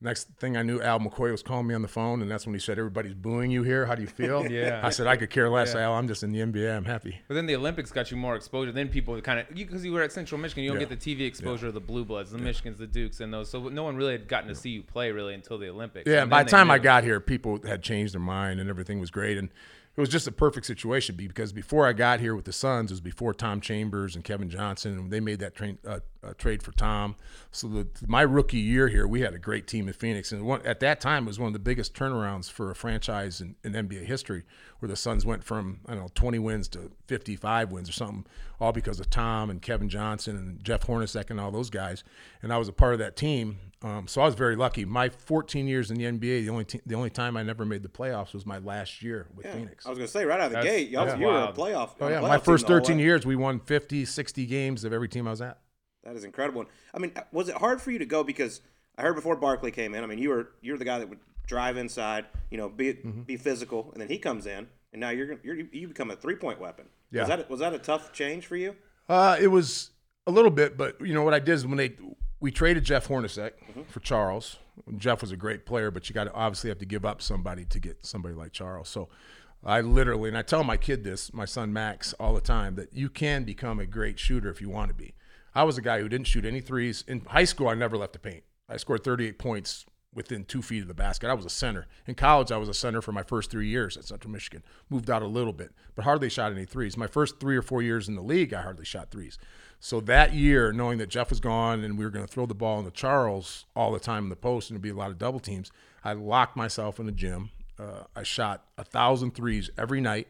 next 0.00 0.28
thing 0.38 0.56
I 0.56 0.62
knew, 0.62 0.80
Al 0.80 0.98
McCoy 0.98 1.30
was 1.30 1.42
calling 1.42 1.66
me 1.66 1.74
on 1.74 1.82
the 1.82 1.88
phone, 1.88 2.22
and 2.22 2.30
that's 2.30 2.46
when 2.46 2.54
he 2.54 2.60
said, 2.60 2.78
"Everybody's 2.78 3.14
booing 3.14 3.50
you 3.50 3.62
here. 3.62 3.86
How 3.86 3.94
do 3.94 4.02
you 4.02 4.08
feel?" 4.08 4.46
Yeah. 4.50 4.80
I 4.82 4.90
said, 4.90 5.06
"I 5.06 5.16
could 5.16 5.30
care 5.30 5.48
less, 5.48 5.74
Yeah. 5.74 5.82
Al. 5.82 5.92
I'm 5.94 6.08
just 6.08 6.22
in 6.22 6.32
the 6.32 6.40
NBA. 6.40 6.74
I'm 6.76 6.84
happy." 6.84 7.20
But 7.28 7.34
then 7.34 7.46
the 7.46 7.54
Olympics 7.56 7.90
got 7.92 8.10
you 8.10 8.16
more 8.16 8.34
exposure. 8.36 8.72
Then 8.72 8.88
people 8.88 9.20
kind 9.20 9.40
of 9.40 9.54
because 9.54 9.84
you, 9.84 9.92
were 9.92 10.02
at 10.02 10.12
Central 10.12 10.40
Michigan, 10.40 10.64
you 10.64 10.70
don't 10.70 10.80
Yeah. 10.80 10.86
get 10.86 11.00
the 11.00 11.14
TV 11.14 11.26
exposure 11.26 11.68
of 11.68 11.74
the 11.74 11.80
Blue 11.80 12.04
Bloods, 12.04 12.30
the 12.30 12.38
Michigans, 12.38 12.78
the 12.78 12.86
Dukes, 12.86 13.20
and 13.20 13.32
those. 13.32 13.50
So 13.50 13.68
no 13.68 13.82
one 13.82 13.96
really 13.96 14.12
had 14.12 14.28
gotten 14.28 14.48
to 14.48 14.54
see 14.54 14.70
you 14.70 14.82
play 14.82 15.12
really 15.12 15.34
until 15.34 15.58
the 15.58 15.68
Olympics. 15.68 16.10
Yeah, 16.10 16.22
And 16.22 16.30
by 16.30 16.42
the 16.44 16.50
time 16.50 16.70
I 16.70 16.78
got 16.78 17.04
here, 17.04 17.20
people 17.20 17.60
had 17.66 17.82
changed 17.82 18.14
their 18.14 18.20
mind 18.20 18.60
and 18.60 18.68
everything 18.70 19.00
was 19.00 19.10
great. 19.10 19.36
And 19.38 19.50
it 19.96 20.00
was 20.00 20.08
just 20.08 20.28
a 20.28 20.32
perfect 20.32 20.66
situation 20.66 21.16
because 21.16 21.52
before 21.52 21.86
I 21.86 21.92
got 21.92 22.20
here 22.20 22.36
with 22.36 22.44
the 22.44 22.52
Suns, 22.52 22.90
it 22.90 22.94
was 22.94 23.00
before 23.00 23.34
Tom 23.34 23.60
Chambers 23.60 24.14
and 24.14 24.24
Kevin 24.24 24.48
Johnson, 24.48 24.92
and 24.92 25.10
they 25.10 25.18
made 25.18 25.40
that 25.40 25.56
train, 25.56 25.78
uh, 25.84 25.98
uh, 26.22 26.32
trade 26.38 26.62
for 26.62 26.70
Tom. 26.72 27.16
So 27.50 27.66
the, 27.66 27.88
my 28.06 28.22
rookie 28.22 28.58
year 28.58 28.86
here, 28.86 29.08
we 29.08 29.22
had 29.22 29.34
a 29.34 29.38
great 29.38 29.66
team 29.66 29.88
in 29.88 29.94
Phoenix, 29.94 30.30
and 30.30 30.46
one, 30.46 30.64
at 30.64 30.78
that 30.80 31.00
time 31.00 31.24
it 31.24 31.26
was 31.26 31.40
one 31.40 31.48
of 31.48 31.52
the 31.54 31.58
biggest 31.58 31.92
turnarounds 31.92 32.48
for 32.48 32.70
a 32.70 32.74
franchise 32.74 33.40
in, 33.40 33.56
in 33.64 33.72
NBA 33.72 34.04
history, 34.04 34.44
where 34.78 34.88
the 34.88 34.96
Suns 34.96 35.26
went 35.26 35.42
from 35.42 35.80
I 35.86 35.94
don't 35.94 36.02
know 36.02 36.10
20 36.14 36.38
wins 36.38 36.68
to 36.68 36.92
55 37.08 37.72
wins 37.72 37.88
or 37.88 37.92
something, 37.92 38.26
all 38.60 38.72
because 38.72 39.00
of 39.00 39.10
Tom 39.10 39.50
and 39.50 39.60
Kevin 39.60 39.88
Johnson 39.88 40.36
and 40.36 40.62
Jeff 40.62 40.86
Hornacek 40.86 41.30
and 41.30 41.40
all 41.40 41.50
those 41.50 41.68
guys. 41.68 42.04
And 42.42 42.52
I 42.52 42.58
was 42.58 42.68
a 42.68 42.72
part 42.72 42.92
of 42.92 43.00
that 43.00 43.16
team, 43.16 43.58
um, 43.82 44.06
so 44.06 44.20
I 44.20 44.26
was 44.26 44.34
very 44.34 44.56
lucky. 44.56 44.84
My 44.84 45.08
14 45.08 45.66
years 45.66 45.90
in 45.90 45.96
the 45.96 46.04
NBA, 46.04 46.44
the 46.44 46.50
only 46.50 46.64
te- 46.64 46.80
the 46.84 46.94
only 46.94 47.10
time 47.10 47.36
I 47.36 47.42
never 47.42 47.64
made 47.64 47.82
the 47.82 47.88
playoffs 47.88 48.34
was 48.34 48.44
my 48.44 48.58
last 48.58 49.02
year 49.02 49.26
with 49.34 49.46
Yeah. 49.46 49.54
Phoenix. 49.54 49.86
I 49.86 49.88
was 49.90 49.98
going 49.98 50.06
to 50.06 50.12
say 50.12 50.24
right 50.26 50.38
out 50.40 50.46
of 50.46 50.50
the 50.52 50.56
That's- 50.56 50.72
gate, 50.74 50.90
y'all, 50.90 51.06
that's 51.06 51.18
you 51.18 51.26
were 51.26 51.32
a 51.44 51.52
playoff. 51.52 51.90
Oh 52.00 52.08
yeah, 52.08 52.20
playoff 52.20 52.28
my 52.28 52.38
first 52.38 52.66
13 52.66 52.98
years, 52.98 53.24
we 53.24 53.36
won 53.36 53.58
50, 53.60 54.04
60 54.04 54.46
games 54.46 54.84
of 54.84 54.92
every 54.92 55.08
team 55.08 55.26
I 55.26 55.30
was 55.30 55.40
at. 55.40 55.58
That 56.04 56.14
is 56.16 56.24
incredible. 56.24 56.64
I 56.94 56.98
mean, 56.98 57.12
was 57.32 57.48
it 57.48 57.56
hard 57.56 57.80
for 57.80 57.90
you 57.90 57.98
to 57.98 58.06
go 58.06 58.22
because 58.24 58.60
I 58.98 59.02
heard 59.02 59.14
before 59.14 59.36
Barkley 59.36 59.70
came 59.70 59.94
in. 59.94 60.02
I 60.04 60.06
mean, 60.06 60.18
you 60.18 60.28
were 60.30 60.50
you 60.60 60.72
were 60.72 60.78
the 60.78 60.84
guy 60.84 60.98
that 60.98 61.08
would 61.08 61.20
drive 61.46 61.76
inside, 61.76 62.26
you 62.50 62.58
know, 62.58 62.68
be 62.68 62.92
Mm-hmm. 62.94 63.22
be 63.22 63.36
physical, 63.36 63.90
and 63.92 64.00
then 64.02 64.08
he 64.08 64.18
comes 64.18 64.46
in, 64.46 64.68
and 64.92 65.00
now 65.00 65.10
you're 65.10 65.38
you're 65.42 65.56
you 65.56 65.88
become 65.88 66.10
a 66.10 66.16
three 66.16 66.36
point 66.36 66.60
weapon. 66.60 66.86
Yeah. 67.10 67.20
Was 67.22 67.28
that 67.28 67.50
was 67.50 67.60
that 67.60 67.72
a 67.74 67.78
tough 67.78 68.12
change 68.12 68.46
for 68.46 68.56
you? 68.56 68.76
Uh, 69.08 69.36
it 69.40 69.48
was 69.48 69.90
a 70.26 70.30
little 70.30 70.50
bit, 70.50 70.76
but 70.76 71.00
you 71.00 71.12
know 71.14 71.22
what 71.22 71.34
I 71.34 71.38
did 71.38 71.52
is 71.54 71.66
when 71.66 71.76
they 71.78 71.92
we 72.40 72.50
traded 72.50 72.84
Jeff 72.84 73.08
Hornacek 73.08 73.52
Mm-hmm. 73.70 73.82
for 73.82 74.00
Charles. 74.00 74.56
Jeff 74.96 75.20
was 75.20 75.30
a 75.30 75.36
great 75.36 75.66
player, 75.66 75.90
but 75.90 76.08
you 76.08 76.14
got 76.14 76.24
to 76.24 76.32
obviously 76.32 76.70
have 76.70 76.78
to 76.78 76.86
give 76.86 77.04
up 77.04 77.20
somebody 77.22 77.64
to 77.66 77.78
get 77.78 78.04
somebody 78.04 78.34
like 78.34 78.52
Charles. 78.52 78.88
So 78.88 79.08
I 79.64 79.80
literally, 79.82 80.28
and 80.28 80.38
I 80.38 80.42
tell 80.42 80.64
my 80.64 80.76
kid 80.78 81.04
this, 81.04 81.32
my 81.34 81.44
son 81.44 81.72
Max, 81.72 82.14
all 82.14 82.34
the 82.34 82.40
time 82.40 82.74
that 82.76 82.92
you 82.94 83.08
can 83.10 83.44
become 83.44 83.78
a 83.78 83.86
great 83.86 84.18
shooter 84.18 84.48
if 84.50 84.60
you 84.60 84.70
want 84.70 84.88
to 84.88 84.94
be. 84.94 85.14
I 85.54 85.64
was 85.64 85.76
a 85.76 85.82
guy 85.82 86.00
who 86.00 86.08
didn't 86.08 86.28
shoot 86.28 86.44
any 86.44 86.60
threes 86.60 87.04
in 87.06 87.20
high 87.26 87.44
school. 87.44 87.68
I 87.68 87.74
never 87.74 87.96
left 87.98 88.14
the 88.14 88.18
paint. 88.18 88.44
I 88.68 88.76
scored 88.78 89.04
38 89.04 89.38
points 89.38 89.84
within 90.14 90.44
two 90.44 90.62
feet 90.62 90.82
of 90.82 90.88
the 90.88 90.94
basket. 90.94 91.28
I 91.28 91.34
was 91.34 91.44
a 91.44 91.50
center. 91.50 91.86
In 92.06 92.14
college, 92.14 92.50
I 92.50 92.56
was 92.56 92.68
a 92.68 92.74
center 92.74 93.02
for 93.02 93.12
my 93.12 93.22
first 93.22 93.50
three 93.50 93.68
years 93.68 93.96
at 93.96 94.04
Central 94.04 94.32
Michigan. 94.32 94.62
Moved 94.88 95.10
out 95.10 95.22
a 95.22 95.26
little 95.26 95.52
bit, 95.52 95.72
but 95.94 96.04
hardly 96.04 96.28
shot 96.30 96.50
any 96.52 96.64
threes. 96.64 96.96
My 96.96 97.06
first 97.06 97.38
three 97.38 97.56
or 97.56 97.62
four 97.62 97.82
years 97.82 98.08
in 98.08 98.14
the 98.16 98.22
league, 98.22 98.54
I 98.54 98.62
hardly 98.62 98.84
shot 98.84 99.10
threes. 99.10 99.38
So 99.82 100.00
that 100.02 100.34
year, 100.34 100.72
knowing 100.72 100.98
that 100.98 101.08
Jeff 101.08 101.30
was 101.30 101.40
gone 101.40 101.82
and 101.82 101.98
we 101.98 102.04
were 102.04 102.10
going 102.10 102.24
to 102.24 102.30
throw 102.30 102.44
the 102.44 102.54
ball 102.54 102.78
into 102.78 102.90
Charles 102.90 103.64
all 103.74 103.92
the 103.92 103.98
time 103.98 104.24
in 104.24 104.28
the 104.28 104.36
post 104.36 104.68
and 104.68 104.76
it'd 104.76 104.82
be 104.82 104.90
a 104.90 104.94
lot 104.94 105.10
of 105.10 105.18
double 105.18 105.40
teams, 105.40 105.72
I 106.04 106.12
locked 106.12 106.54
myself 106.54 107.00
in 107.00 107.06
the 107.06 107.12
gym. 107.12 107.50
Uh, 107.78 108.04
I 108.14 108.22
shot 108.22 108.66
a 108.76 108.84
thousand 108.84 109.34
threes 109.34 109.70
every 109.78 110.02
night. 110.02 110.28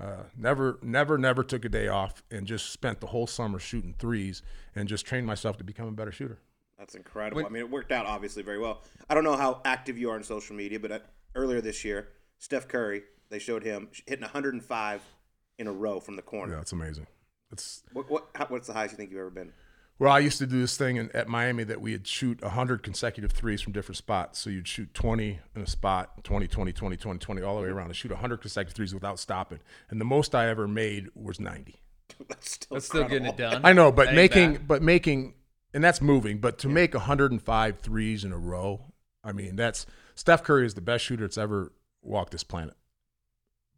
Uh, 0.00 0.24
never, 0.36 0.78
never, 0.82 1.16
never 1.16 1.42
took 1.42 1.64
a 1.64 1.70
day 1.70 1.88
off 1.88 2.22
and 2.30 2.46
just 2.46 2.70
spent 2.70 3.00
the 3.00 3.06
whole 3.06 3.26
summer 3.26 3.58
shooting 3.58 3.94
threes 3.98 4.42
and 4.74 4.88
just 4.88 5.06
trained 5.06 5.26
myself 5.26 5.56
to 5.56 5.64
become 5.64 5.88
a 5.88 5.92
better 5.92 6.12
shooter. 6.12 6.38
That's 6.78 6.94
incredible. 6.94 7.46
I 7.46 7.48
mean, 7.48 7.62
it 7.62 7.70
worked 7.70 7.92
out 7.92 8.04
obviously 8.04 8.42
very 8.42 8.58
well. 8.58 8.82
I 9.08 9.14
don't 9.14 9.24
know 9.24 9.36
how 9.36 9.62
active 9.64 9.96
you 9.96 10.10
are 10.10 10.16
on 10.16 10.22
social 10.22 10.54
media, 10.54 10.78
but 10.78 10.92
uh, 10.92 10.98
earlier 11.34 11.62
this 11.62 11.82
year, 11.82 12.08
Steph 12.38 12.68
Curry, 12.68 13.04
they 13.30 13.38
showed 13.38 13.62
him 13.62 13.88
hitting 14.06 14.22
105 14.22 15.02
in 15.58 15.66
a 15.66 15.72
row 15.72 15.98
from 15.98 16.16
the 16.16 16.22
corner. 16.22 16.52
Yeah, 16.52 16.58
that's 16.58 16.72
amazing. 16.72 17.06
It's 17.52 17.82
What, 17.92 18.10
what 18.10 18.28
how, 18.34 18.46
what's 18.46 18.66
the 18.66 18.72
highest 18.72 18.92
you 18.92 18.96
think 18.96 19.10
you've 19.10 19.20
ever 19.20 19.30
been? 19.30 19.52
well, 20.02 20.12
I 20.12 20.18
used 20.18 20.38
to 20.38 20.46
do 20.46 20.60
this 20.60 20.76
thing 20.76 20.96
in, 20.96 21.10
at 21.14 21.28
Miami 21.28 21.62
that 21.62 21.80
we'd 21.80 22.08
shoot 22.08 22.42
100 22.42 22.82
consecutive 22.82 23.30
threes 23.30 23.60
from 23.60 23.72
different 23.72 23.98
spots. 23.98 24.40
So 24.40 24.50
you'd 24.50 24.66
shoot 24.66 24.92
20 24.94 25.38
in 25.54 25.62
a 25.62 25.66
spot, 25.66 26.24
20, 26.24 26.48
20, 26.48 26.72
20, 26.72 26.96
20, 26.96 27.18
20, 27.20 27.42
all 27.42 27.54
the 27.54 27.60
way 27.60 27.68
mm-hmm. 27.68 27.78
around, 27.78 27.86
and 27.86 27.94
shoot 27.94 28.10
100 28.10 28.38
consecutive 28.38 28.74
threes 28.74 28.92
without 28.92 29.20
stopping. 29.20 29.60
And 29.90 30.00
the 30.00 30.04
most 30.04 30.34
I 30.34 30.48
ever 30.48 30.66
made 30.66 31.10
was 31.14 31.38
90. 31.38 31.76
That's 32.28 32.50
still, 32.50 32.74
That's 32.74 32.86
still 32.86 33.04
getting 33.04 33.26
it 33.26 33.36
done. 33.36 33.60
I 33.64 33.72
know, 33.72 33.92
but 33.92 34.12
making, 34.12 34.54
bad. 34.54 34.68
but 34.68 34.82
making, 34.82 35.34
and 35.72 35.84
that's 35.84 36.00
moving. 36.00 36.38
But 36.38 36.58
to 36.58 36.68
make 36.68 36.94
105 36.94 37.78
threes 37.78 38.24
in 38.24 38.32
a 38.32 38.38
row, 38.38 38.80
I 39.22 39.30
mean, 39.30 39.54
that's 39.54 39.86
Steph 40.16 40.42
Curry 40.42 40.66
is 40.66 40.74
the 40.74 40.80
best 40.80 41.04
shooter 41.04 41.22
that's 41.22 41.38
ever 41.38 41.72
walked 42.02 42.32
this 42.32 42.42
planet, 42.42 42.74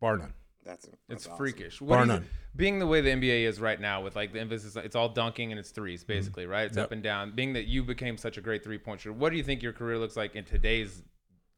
bar 0.00 0.16
none. 0.16 0.32
That's, 0.64 0.86
that's 0.86 0.96
It's 1.10 1.26
awesome. 1.26 1.36
freakish. 1.36 1.78
Bar 1.80 1.88
What 1.88 1.96
do 1.96 2.00
you- 2.02 2.06
none. 2.20 2.26
being 2.56 2.78
the 2.78 2.86
way 2.86 3.00
the 3.00 3.10
NBA 3.10 3.44
is 3.44 3.60
right 3.60 3.80
now, 3.80 4.02
with 4.02 4.16
like 4.16 4.32
the 4.32 4.40
emphasis, 4.40 4.76
it's 4.76 4.96
all 4.96 5.08
dunking 5.08 5.50
and 5.52 5.58
it's 5.58 5.70
threes, 5.70 6.00
Mm-hmm. 6.02 6.06
basically, 6.12 6.46
right? 6.46 6.66
It's 6.66 6.76
Yep. 6.76 6.84
up 6.86 6.92
and 6.92 7.02
down. 7.02 7.32
Being 7.34 7.52
that 7.54 7.66
you 7.66 7.82
became 7.84 8.16
such 8.16 8.38
a 8.38 8.40
great 8.40 8.64
three 8.64 8.78
point 8.78 9.00
shooter, 9.00 9.12
what 9.12 9.30
do 9.30 9.36
you 9.36 9.44
think 9.44 9.62
your 9.62 9.72
career 9.72 9.98
looks 9.98 10.16
like 10.16 10.34
in 10.36 10.44
today's 10.44 11.02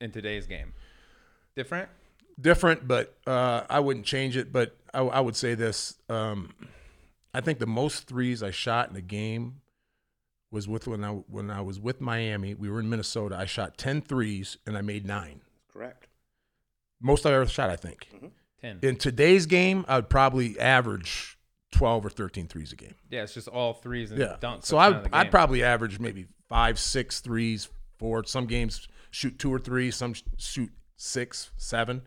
in 0.00 0.10
today's 0.10 0.46
game? 0.46 0.72
Different? 1.54 1.88
different, 2.38 2.86
but 2.86 3.16
uh, 3.26 3.62
I 3.70 3.80
wouldn't 3.80 4.04
change 4.04 4.36
it. 4.36 4.52
But 4.52 4.76
I, 4.92 5.00
I 5.00 5.20
would 5.20 5.36
say 5.36 5.54
this: 5.54 5.96
um, 6.10 6.50
I 7.32 7.40
think 7.40 7.58
the 7.60 7.66
most 7.66 8.06
threes 8.06 8.42
I 8.42 8.50
shot 8.50 8.90
in 8.90 8.96
a 8.96 9.00
game 9.00 9.62
was 10.50 10.68
with 10.68 10.86
when 10.86 11.02
I 11.02 11.10
when 11.12 11.50
I 11.50 11.60
was 11.62 11.80
with 11.80 12.00
Miami. 12.00 12.52
We 12.54 12.68
were 12.68 12.80
in 12.80 12.90
Minnesota. 12.90 13.36
I 13.38 13.46
shot 13.46 13.78
10 13.78 14.02
threes 14.02 14.58
and 14.66 14.76
I 14.76 14.82
made 14.82 15.06
nine. 15.06 15.40
Correct. 15.72 16.08
Most 17.00 17.24
I 17.26 17.32
ever 17.32 17.46
shot, 17.46 17.70
I 17.70 17.76
think. 17.76 18.08
Ten. 18.60 18.78
In 18.82 18.96
today's 18.96 19.46
game, 19.46 19.84
I'd 19.88 20.08
probably 20.08 20.58
average 20.58 21.38
12 21.72 22.06
or 22.06 22.10
13 22.10 22.48
threes 22.48 22.72
a 22.72 22.76
game. 22.76 22.94
yeah, 23.10 23.22
it's 23.22 23.34
just 23.34 23.48
all 23.48 23.74
threes 23.74 24.10
and 24.10 24.20
Yeah. 24.20 24.36
dunks. 24.40 24.64
So 24.64 24.78
I, 24.78 25.02
I'd 25.12 25.30
probably 25.30 25.62
average 25.62 25.98
maybe 26.00 26.26
five, 26.48 26.78
six 26.78 27.20
threes, 27.20 27.68
four. 27.98 28.24
Some 28.24 28.46
games 28.46 28.88
shoot 29.10 29.38
two 29.38 29.52
or 29.52 29.58
three. 29.58 29.90
Some 29.90 30.14
shoot 30.38 30.70
six, 30.96 31.50
seven. 31.56 32.02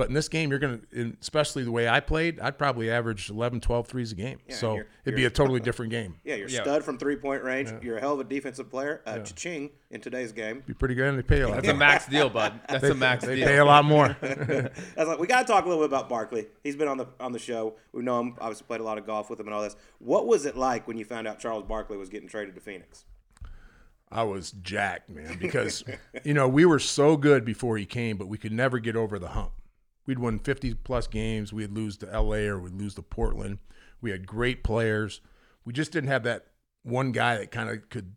But 0.00 0.08
in 0.08 0.14
this 0.14 0.30
game, 0.30 0.48
you're 0.48 0.58
going 0.58 0.80
to, 0.94 1.12
especially 1.20 1.62
the 1.62 1.70
way 1.70 1.86
I 1.86 2.00
played, 2.00 2.40
I'd 2.40 2.56
probably 2.56 2.90
average 2.90 3.28
11, 3.28 3.60
12 3.60 3.86
threes 3.86 4.12
a 4.12 4.14
game. 4.14 4.38
Yeah, 4.48 4.56
so 4.56 4.72
you're- 4.76 4.86
it'd 5.04 5.14
be 5.14 5.20
you're- 5.20 5.26
a 5.26 5.30
totally 5.30 5.60
different 5.68 5.90
game. 5.90 6.14
Yeah, 6.24 6.36
you're 6.36 6.48
Yeah. 6.48 6.62
stud 6.62 6.84
from 6.84 6.96
three 6.96 7.16
point 7.16 7.42
range. 7.44 7.70
You're 7.82 7.98
a 7.98 8.00
hell 8.00 8.14
of 8.14 8.20
a 8.20 8.24
defensive 8.24 8.70
player. 8.70 9.02
Uh, 9.04 9.18
Cha-ching 9.18 9.68
in 9.90 10.00
today's 10.00 10.32
game. 10.32 10.62
Be 10.66 10.72
pretty 10.72 10.94
good, 10.94 11.10
and 11.10 11.18
they 11.18 11.22
pay 11.22 11.42
a 11.42 11.48
lot. 11.48 11.56
That's 11.56 11.68
a 11.68 11.74
max 11.74 12.06
deal, 12.06 12.30
bud. 12.30 12.58
That's 12.70 12.82
a 12.84 12.94
max 12.94 13.26
they 13.26 13.36
deal. 13.36 13.46
pay 13.46 13.58
a 13.58 13.64
lot 13.66 13.84
more. 13.84 14.16
That's 14.22 14.96
like 14.96 15.18
we 15.18 15.26
got 15.26 15.46
to 15.46 15.52
talk 15.52 15.66
a 15.66 15.68
little 15.68 15.82
bit 15.82 15.90
about 15.90 16.08
Barkley. 16.08 16.46
He's 16.64 16.76
been 16.76 16.88
on 16.88 16.96
the 16.96 17.08
on 17.20 17.32
the 17.32 17.38
show. 17.38 17.74
We 17.92 18.00
know 18.00 18.20
him. 18.20 18.36
Obviously, 18.40 18.64
played 18.66 18.80
a 18.80 18.84
lot 18.84 18.96
of 18.96 19.04
golf 19.04 19.28
with 19.28 19.38
him 19.38 19.48
and 19.48 19.54
all 19.54 19.60
this. 19.62 19.76
What 19.98 20.26
was 20.26 20.46
it 20.46 20.56
like 20.56 20.88
when 20.88 20.96
you 20.96 21.04
found 21.04 21.28
out 21.28 21.40
Charles 21.40 21.64
Barkley 21.64 21.98
was 21.98 22.08
getting 22.08 22.26
traded 22.30 22.54
to 22.54 22.62
Phoenix? 22.62 23.04
I 24.10 24.22
was 24.22 24.52
jacked, 24.62 25.10
man, 25.10 25.36
because 25.38 25.84
you 26.24 26.32
know 26.32 26.48
we 26.48 26.64
were 26.64 26.78
so 26.78 27.18
good 27.18 27.44
before 27.44 27.76
he 27.76 27.84
came, 27.84 28.16
but 28.16 28.28
we 28.28 28.38
could 28.38 28.50
never 28.50 28.78
get 28.78 28.96
over 28.96 29.18
the 29.18 29.28
hump. 29.28 29.52
We'd 30.10 30.18
win 30.18 30.40
50 30.40 30.74
plus 30.74 31.06
games. 31.06 31.52
We'd 31.52 31.70
lose 31.70 31.96
to 31.98 32.06
LA 32.06 32.48
or 32.48 32.58
we'd 32.58 32.74
lose 32.74 32.96
to 32.96 33.02
Portland. 33.02 33.60
We 34.00 34.10
had 34.10 34.26
great 34.26 34.64
players. 34.64 35.20
We 35.64 35.72
just 35.72 35.92
didn't 35.92 36.10
have 36.10 36.24
that 36.24 36.46
one 36.82 37.12
guy 37.12 37.36
that 37.38 37.52
kind 37.52 37.70
of 37.70 37.88
could 37.90 38.16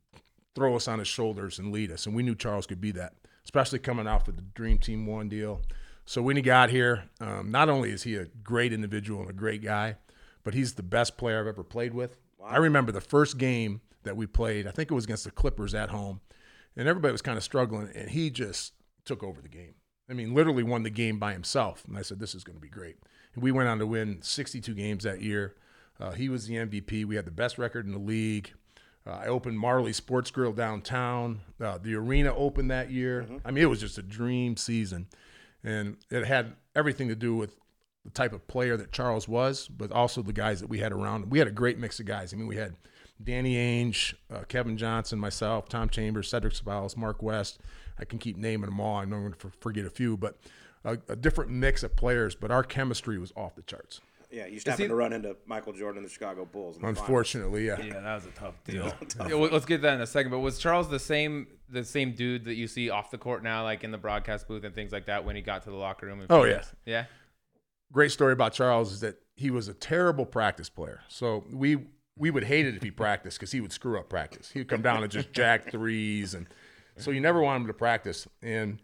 throw 0.55 0.75
us 0.75 0.87
on 0.87 0.97
his 0.97 1.07
shoulders 1.07 1.59
and 1.59 1.71
lead 1.71 1.91
us. 1.91 2.07
And 2.07 2.15
we 2.15 2.23
knew 2.23 2.33
Charles 2.33 2.65
could 2.65 2.81
be 2.81 2.89
that, 2.93 3.13
especially 3.43 3.77
coming 3.77 4.07
off 4.07 4.27
of 4.27 4.37
the 4.37 4.41
Dream 4.41 4.79
Team 4.79 5.05
One 5.05 5.29
deal. 5.29 5.61
So 6.03 6.19
when 6.23 6.35
he 6.35 6.41
got 6.41 6.71
here, 6.71 7.03
um, 7.21 7.51
not 7.51 7.69
only 7.69 7.91
is 7.91 8.01
he 8.01 8.15
a 8.15 8.25
great 8.43 8.73
individual 8.73 9.21
and 9.21 9.29
a 9.29 9.33
great 9.33 9.61
guy, 9.61 9.97
but 10.43 10.55
he's 10.55 10.73
the 10.73 10.81
best 10.81 11.15
player 11.15 11.41
I've 11.41 11.45
ever 11.45 11.63
played 11.63 11.93
with. 11.93 12.17
I 12.43 12.57
remember 12.57 12.91
the 12.91 13.01
first 13.01 13.37
game 13.37 13.81
that 14.01 14.17
we 14.17 14.25
played, 14.25 14.65
I 14.65 14.71
think 14.71 14.89
it 14.89 14.95
was 14.95 15.03
against 15.03 15.25
the 15.25 15.31
Clippers 15.31 15.75
at 15.75 15.91
home, 15.91 16.21
and 16.75 16.87
everybody 16.87 17.11
was 17.11 17.21
kind 17.21 17.37
of 17.37 17.43
struggling, 17.43 17.91
and 17.93 18.09
he 18.09 18.31
just 18.31 18.73
took 19.05 19.21
over 19.21 19.43
the 19.43 19.47
game. 19.47 19.75
I 20.13 20.15
mean, 20.15 20.35
literally 20.35 20.61
won 20.61 20.83
the 20.83 20.91
game 20.91 21.17
by 21.17 21.33
himself. 21.33 21.83
And 21.87 21.97
I 21.97 22.03
said, 22.03 22.19
this 22.19 22.35
is 22.35 22.43
going 22.43 22.55
to 22.55 22.61
be 22.61 22.69
great. 22.69 22.97
And 23.33 23.41
we 23.41 23.51
went 23.51 23.67
on 23.67 23.79
to 23.79 23.87
win 23.87 24.21
62 24.21 24.75
games 24.75 25.03
that 25.05 25.21
year. 25.21 25.55
Uh, 25.99 26.11
he 26.11 26.29
was 26.29 26.45
the 26.45 26.53
MVP. 26.53 27.03
We 27.03 27.15
had 27.15 27.25
the 27.25 27.31
best 27.31 27.57
record 27.57 27.87
in 27.87 27.93
the 27.93 27.97
league. 27.97 28.53
Uh, 29.07 29.21
I 29.23 29.25
opened 29.25 29.57
Majerle 29.57 29.93
Sports 29.95 30.29
Grill 30.29 30.53
downtown. 30.53 31.41
Uh, 31.59 31.79
the 31.79 31.95
arena 31.95 32.33
opened 32.35 32.69
that 32.69 32.91
year. 32.91 33.25
I 33.43 33.49
mean, 33.49 33.63
it 33.63 33.67
was 33.67 33.79
just 33.79 33.97
a 33.97 34.03
dream 34.03 34.55
season. 34.55 35.07
And 35.63 35.97
it 36.11 36.25
had 36.25 36.53
everything 36.75 37.07
to 37.07 37.15
do 37.15 37.35
with 37.35 37.55
the 38.05 38.11
type 38.11 38.33
of 38.33 38.47
player 38.47 38.77
that 38.77 38.91
Charles 38.91 39.27
was, 39.27 39.67
but 39.67 39.91
also 39.91 40.21
the 40.21 40.31
guys 40.31 40.61
that 40.61 40.69
we 40.69 40.77
had 40.77 40.91
around. 40.91 41.31
We 41.31 41.39
had 41.39 41.47
a 41.47 41.51
great 41.51 41.79
mix 41.79 41.99
of 41.99 42.05
guys. 42.05 42.33
I 42.33 42.37
mean, 42.37 42.47
we 42.47 42.57
had 42.57 42.75
Danny 43.23 43.55
Ainge, 43.55 44.13
uh, 44.31 44.43
Kevin 44.47 44.77
Johnson, 44.77 45.17
myself, 45.17 45.69
Tom 45.69 45.89
Chambers, 45.89 46.29
Cedric 46.29 46.53
Ceballos, 46.53 46.95
Mark 46.95 47.23
West. 47.23 47.59
I 47.99 48.05
can 48.05 48.19
keep 48.19 48.37
naming 48.37 48.69
them 48.69 48.79
all. 48.79 48.97
I 48.97 49.05
know 49.05 49.17
I'm 49.17 49.21
going 49.23 49.33
to 49.33 49.51
forget 49.59 49.85
a 49.85 49.89
few, 49.89 50.17
but 50.17 50.37
a, 50.83 50.97
a 51.09 51.15
different 51.15 51.51
mix 51.51 51.83
of 51.83 51.95
players. 51.95 52.35
But 52.35 52.51
our 52.51 52.63
chemistry 52.63 53.17
was 53.17 53.31
off 53.35 53.55
the 53.55 53.61
charts. 53.63 54.01
Yeah, 54.31 54.47
you 54.47 54.53
just 54.55 54.65
happened 54.67 54.89
to 54.89 54.95
run 54.95 55.13
into 55.13 55.35
Michael 55.45 55.73
Jordan 55.73 55.99
and 55.99 56.05
the 56.07 56.11
Chicago 56.11 56.43
Bulls. 56.43 56.77
In 56.77 56.81
the 56.81 56.87
finals. 56.87 56.99
Unfortunately, 57.01 57.67
yeah. 57.67 57.79
Yeah, 57.79 57.99
that 57.99 58.15
was 58.15 58.25
a 58.25 58.31
tough 58.31 58.55
deal. 58.63 58.91
Yeah, 59.19 59.35
well, 59.35 59.49
let's 59.51 59.65
get 59.65 59.83
that 59.83 59.93
in 59.93 60.01
a 60.01 60.07
second. 60.07 60.31
But 60.31 60.39
was 60.39 60.57
Charles 60.57 60.89
the 60.89 60.97
same 60.97 61.45
the 61.69 61.83
same 61.83 62.13
dude 62.13 62.45
that 62.45 62.55
you 62.55 62.67
see 62.67 62.89
off 62.89 63.11
the 63.11 63.17
court 63.19 63.43
now, 63.43 63.61
like 63.63 63.83
in 63.83 63.91
the 63.91 63.97
broadcast 63.99 64.47
booth 64.47 64.63
and 64.63 64.73
things 64.73 64.91
like 64.91 65.05
that, 65.05 65.23
when 65.23 65.35
he 65.35 65.43
got 65.43 65.63
to 65.65 65.69
the 65.69 65.75
locker 65.75 66.07
room? 66.07 66.19
in 66.19 66.25
Oh, 66.31 66.43
Phoenix? 66.43 66.71
yeah, 66.85 67.05
Great 67.91 68.11
story 68.11 68.33
about 68.33 68.53
Charles 68.53 68.91
is 68.91 69.01
that 69.01 69.17
he 69.35 69.51
was 69.51 69.67
a 69.67 69.73
terrible 69.75 70.25
practice 70.25 70.67
player. 70.67 71.01
So 71.09 71.43
we 71.51 71.77
we 72.17 72.31
would 72.31 72.43
hate 72.43 72.65
it 72.65 72.75
if 72.75 72.81
he 72.81 72.89
practiced 72.89 73.37
because 73.37 73.51
he 73.51 73.61
would 73.61 73.71
screw 73.71 73.99
up 73.99 74.09
practice. 74.09 74.49
He 74.51 74.59
would 74.61 74.67
come 74.67 74.81
down 74.81 75.03
and 75.03 75.11
just 75.11 75.31
jack 75.31 75.69
threes, 75.69 76.33
and 76.33 76.47
so 76.97 77.11
you 77.11 77.21
never 77.21 77.41
want 77.41 77.61
them 77.61 77.67
to 77.67 77.73
practice. 77.73 78.27
And 78.41 78.81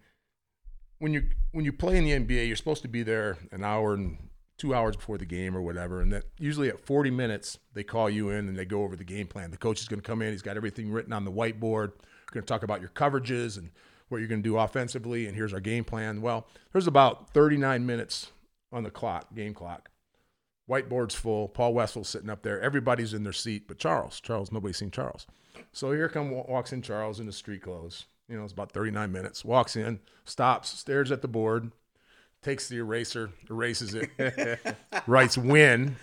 when 0.99 1.13
you 1.13 1.23
when 1.51 1.65
you 1.65 1.73
play 1.73 1.97
in 1.97 2.03
the 2.03 2.11
NBA, 2.11 2.47
you're 2.47 2.55
supposed 2.55 2.81
to 2.83 2.87
be 2.87 3.03
there 3.03 3.37
an 3.51 3.63
hour 3.63 3.93
and 3.93 4.29
two 4.57 4.75
hours 4.75 4.95
before 4.95 5.17
the 5.17 5.25
game 5.25 5.55
or 5.55 5.61
whatever. 5.61 6.01
And 6.01 6.11
that 6.11 6.25
usually 6.37 6.69
at 6.69 6.79
40 6.85 7.09
minutes, 7.11 7.57
they 7.73 7.83
call 7.83 8.09
you 8.09 8.29
in 8.29 8.47
and 8.49 8.57
they 8.57 8.65
go 8.65 8.83
over 8.83 8.95
the 8.95 9.05
game 9.05 9.25
plan. 9.25 9.51
The 9.51 9.57
coach 9.57 9.79
is 9.79 9.87
going 9.87 10.01
to 10.01 10.05
come 10.05 10.21
in. 10.21 10.31
He's 10.31 10.41
got 10.41 10.57
everything 10.57 10.91
written 10.91 11.13
on 11.13 11.23
the 11.23 11.31
whiteboard. 11.31 11.91
We're 11.93 12.33
going 12.33 12.43
to 12.43 12.47
talk 12.47 12.63
about 12.63 12.81
your 12.81 12.89
coverages 12.89 13.57
and 13.57 13.71
what 14.09 14.17
you're 14.17 14.27
going 14.27 14.43
to 14.43 14.49
do 14.49 14.57
offensively. 14.57 15.27
And 15.27 15.35
here's 15.35 15.53
our 15.53 15.61
game 15.61 15.85
plan. 15.85 16.21
Well, 16.21 16.45
there's 16.73 16.87
about 16.87 17.29
39 17.29 17.85
minutes 17.85 18.31
on 18.71 18.83
the 18.83 18.91
clock, 18.91 19.33
game 19.33 19.53
clock. 19.53 19.89
Whiteboard's 20.69 21.15
full. 21.15 21.47
Paul 21.47 21.73
Westphal's 21.73 22.09
sitting 22.09 22.29
up 22.29 22.43
there. 22.43 22.61
Everybody's 22.61 23.13
in 23.13 23.23
their 23.23 23.33
seat, 23.33 23.67
but 23.67 23.79
Charles. 23.79 24.19
Charles, 24.19 24.51
nobody's 24.51 24.77
seen 24.77 24.91
Charles. 24.91 25.25
So 25.71 25.91
here 25.91 26.09
come 26.09 26.31
walks 26.31 26.71
in 26.71 26.81
Charles 26.81 27.19
in 27.19 27.25
his 27.25 27.35
street 27.35 27.61
clothes. 27.61 28.05
You 28.27 28.37
know, 28.37 28.43
it's 28.43 28.53
about 28.53 28.71
39 28.71 29.11
minutes. 29.11 29.43
Walks 29.43 29.75
in, 29.75 29.99
stops, 30.25 30.69
stares 30.69 31.11
at 31.11 31.21
the 31.21 31.27
board, 31.27 31.71
takes 32.43 32.69
the 32.69 32.77
eraser, 32.77 33.31
erases 33.49 33.95
it, 33.95 34.59
writes 35.07 35.37
win, 35.37 35.95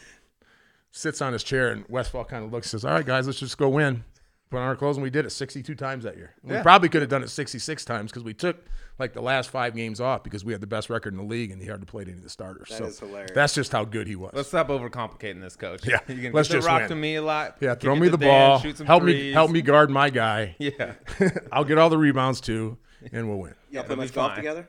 sits 0.90 1.22
on 1.22 1.32
his 1.32 1.44
chair, 1.44 1.68
and 1.68 1.84
Westphal 1.88 2.24
kind 2.24 2.44
of 2.44 2.52
looks, 2.52 2.70
says, 2.70 2.84
All 2.84 2.92
right, 2.92 3.06
guys, 3.06 3.26
let's 3.26 3.38
just 3.38 3.56
go 3.58 3.68
win. 3.68 4.04
Put 4.50 4.58
on 4.58 4.64
our 4.64 4.76
clothes, 4.76 4.96
and 4.96 5.02
we 5.04 5.10
did 5.10 5.26
it 5.26 5.30
62 5.30 5.74
times 5.74 6.04
that 6.04 6.16
year. 6.16 6.34
We 6.42 6.56
probably 6.60 6.88
could 6.88 7.02
have 7.02 7.10
done 7.10 7.22
it 7.22 7.30
66 7.30 7.84
times 7.84 8.10
because 8.10 8.22
we 8.22 8.34
took 8.34 8.64
like 8.98 9.12
the 9.12 9.20
last 9.20 9.50
five 9.50 9.74
games 9.74 10.00
off 10.00 10.22
because 10.22 10.44
we 10.44 10.52
had 10.52 10.60
the 10.60 10.66
best 10.66 10.88
record 10.90 11.12
in 11.12 11.18
the 11.18 11.24
league 11.24 11.50
and 11.50 11.60
he 11.60 11.68
hardly 11.68 11.86
played 11.86 12.08
any 12.08 12.16
of 12.16 12.22
the 12.22 12.30
starters. 12.30 12.68
That 12.70 12.78
so 12.78 12.84
is 12.86 12.98
hilarious. 12.98 13.30
that's 13.34 13.54
just 13.54 13.72
how 13.72 13.84
good 13.84 14.06
he 14.06 14.16
was. 14.16 14.32
Let's 14.34 14.48
stop 14.48 14.68
overcomplicating 14.68 15.40
this, 15.40 15.56
coach. 15.56 15.86
Yeah, 15.86 15.98
you 16.08 16.22
can 16.22 16.32
let's 16.32 16.48
get 16.48 16.54
just 16.56 16.66
rock 16.66 16.80
win. 16.80 16.88
to 16.88 16.94
me 16.94 17.16
a 17.16 17.22
lot. 17.22 17.56
yeah, 17.60 17.74
throw 17.74 17.92
it 17.94 17.96
me 18.00 18.06
to 18.06 18.12
the 18.12 18.16
Dan, 18.18 18.28
ball. 18.50 18.58
shoot 18.60 18.78
some 18.78 18.86
Help 18.86 19.02
me, 19.02 19.32
help 19.32 19.50
me 19.50 19.62
guard 19.62 19.90
my 19.90 20.10
guy. 20.10 20.56
Yeah, 20.58 20.94
I'll 21.52 21.64
get 21.64 21.78
all 21.78 21.90
the 21.90 21.98
rebounds 21.98 22.40
too, 22.40 22.78
and 23.12 23.28
we'll 23.28 23.38
win. 23.38 23.54
Y'all 23.70 23.84
play 23.84 23.96
much 23.96 24.12
golf 24.12 24.30
fine. 24.30 24.36
together? 24.38 24.68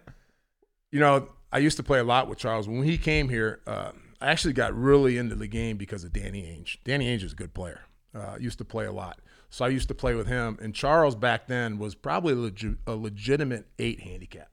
you 0.92 1.00
know, 1.00 1.30
I 1.52 1.60
used 1.60 1.78
to 1.78 1.84
play 1.84 2.00
a 2.00 2.04
lot 2.04 2.28
with 2.28 2.38
Charles. 2.38 2.68
When 2.68 2.84
he 2.84 2.98
came 2.98 3.30
here, 3.30 3.62
uh, 3.66 3.92
I 4.22 4.28
actually 4.32 4.54
got 4.54 4.76
really 4.76 5.18
into 5.18 5.36
the 5.36 5.48
game 5.48 5.78
because 5.78 6.04
of 6.04 6.12
Danny 6.14 6.44
Ainge. 6.44 6.78
Danny 6.84 7.08
Ainge 7.08 7.24
is 7.24 7.34
a 7.34 7.36
good 7.36 7.54
player. 7.54 7.82
Uh, 8.16 8.36
used 8.40 8.58
to 8.58 8.66
play 8.66 8.86
a 8.86 8.92
lot, 8.92 9.20
so 9.50 9.66
I 9.66 9.70
used 9.70 9.88
to 9.88 9.96
play 9.96 10.14
with 10.16 10.28
him. 10.28 10.58
And 10.62 10.74
Charles 10.74 11.16
back 11.16 11.48
then 11.48 11.78
was 11.80 11.96
probably 11.96 12.34
a, 12.34 12.52
legi- 12.52 12.78
a 12.86 12.96
legitimate 12.96 13.68
eight 13.80 14.02
handicap. 14.02 14.50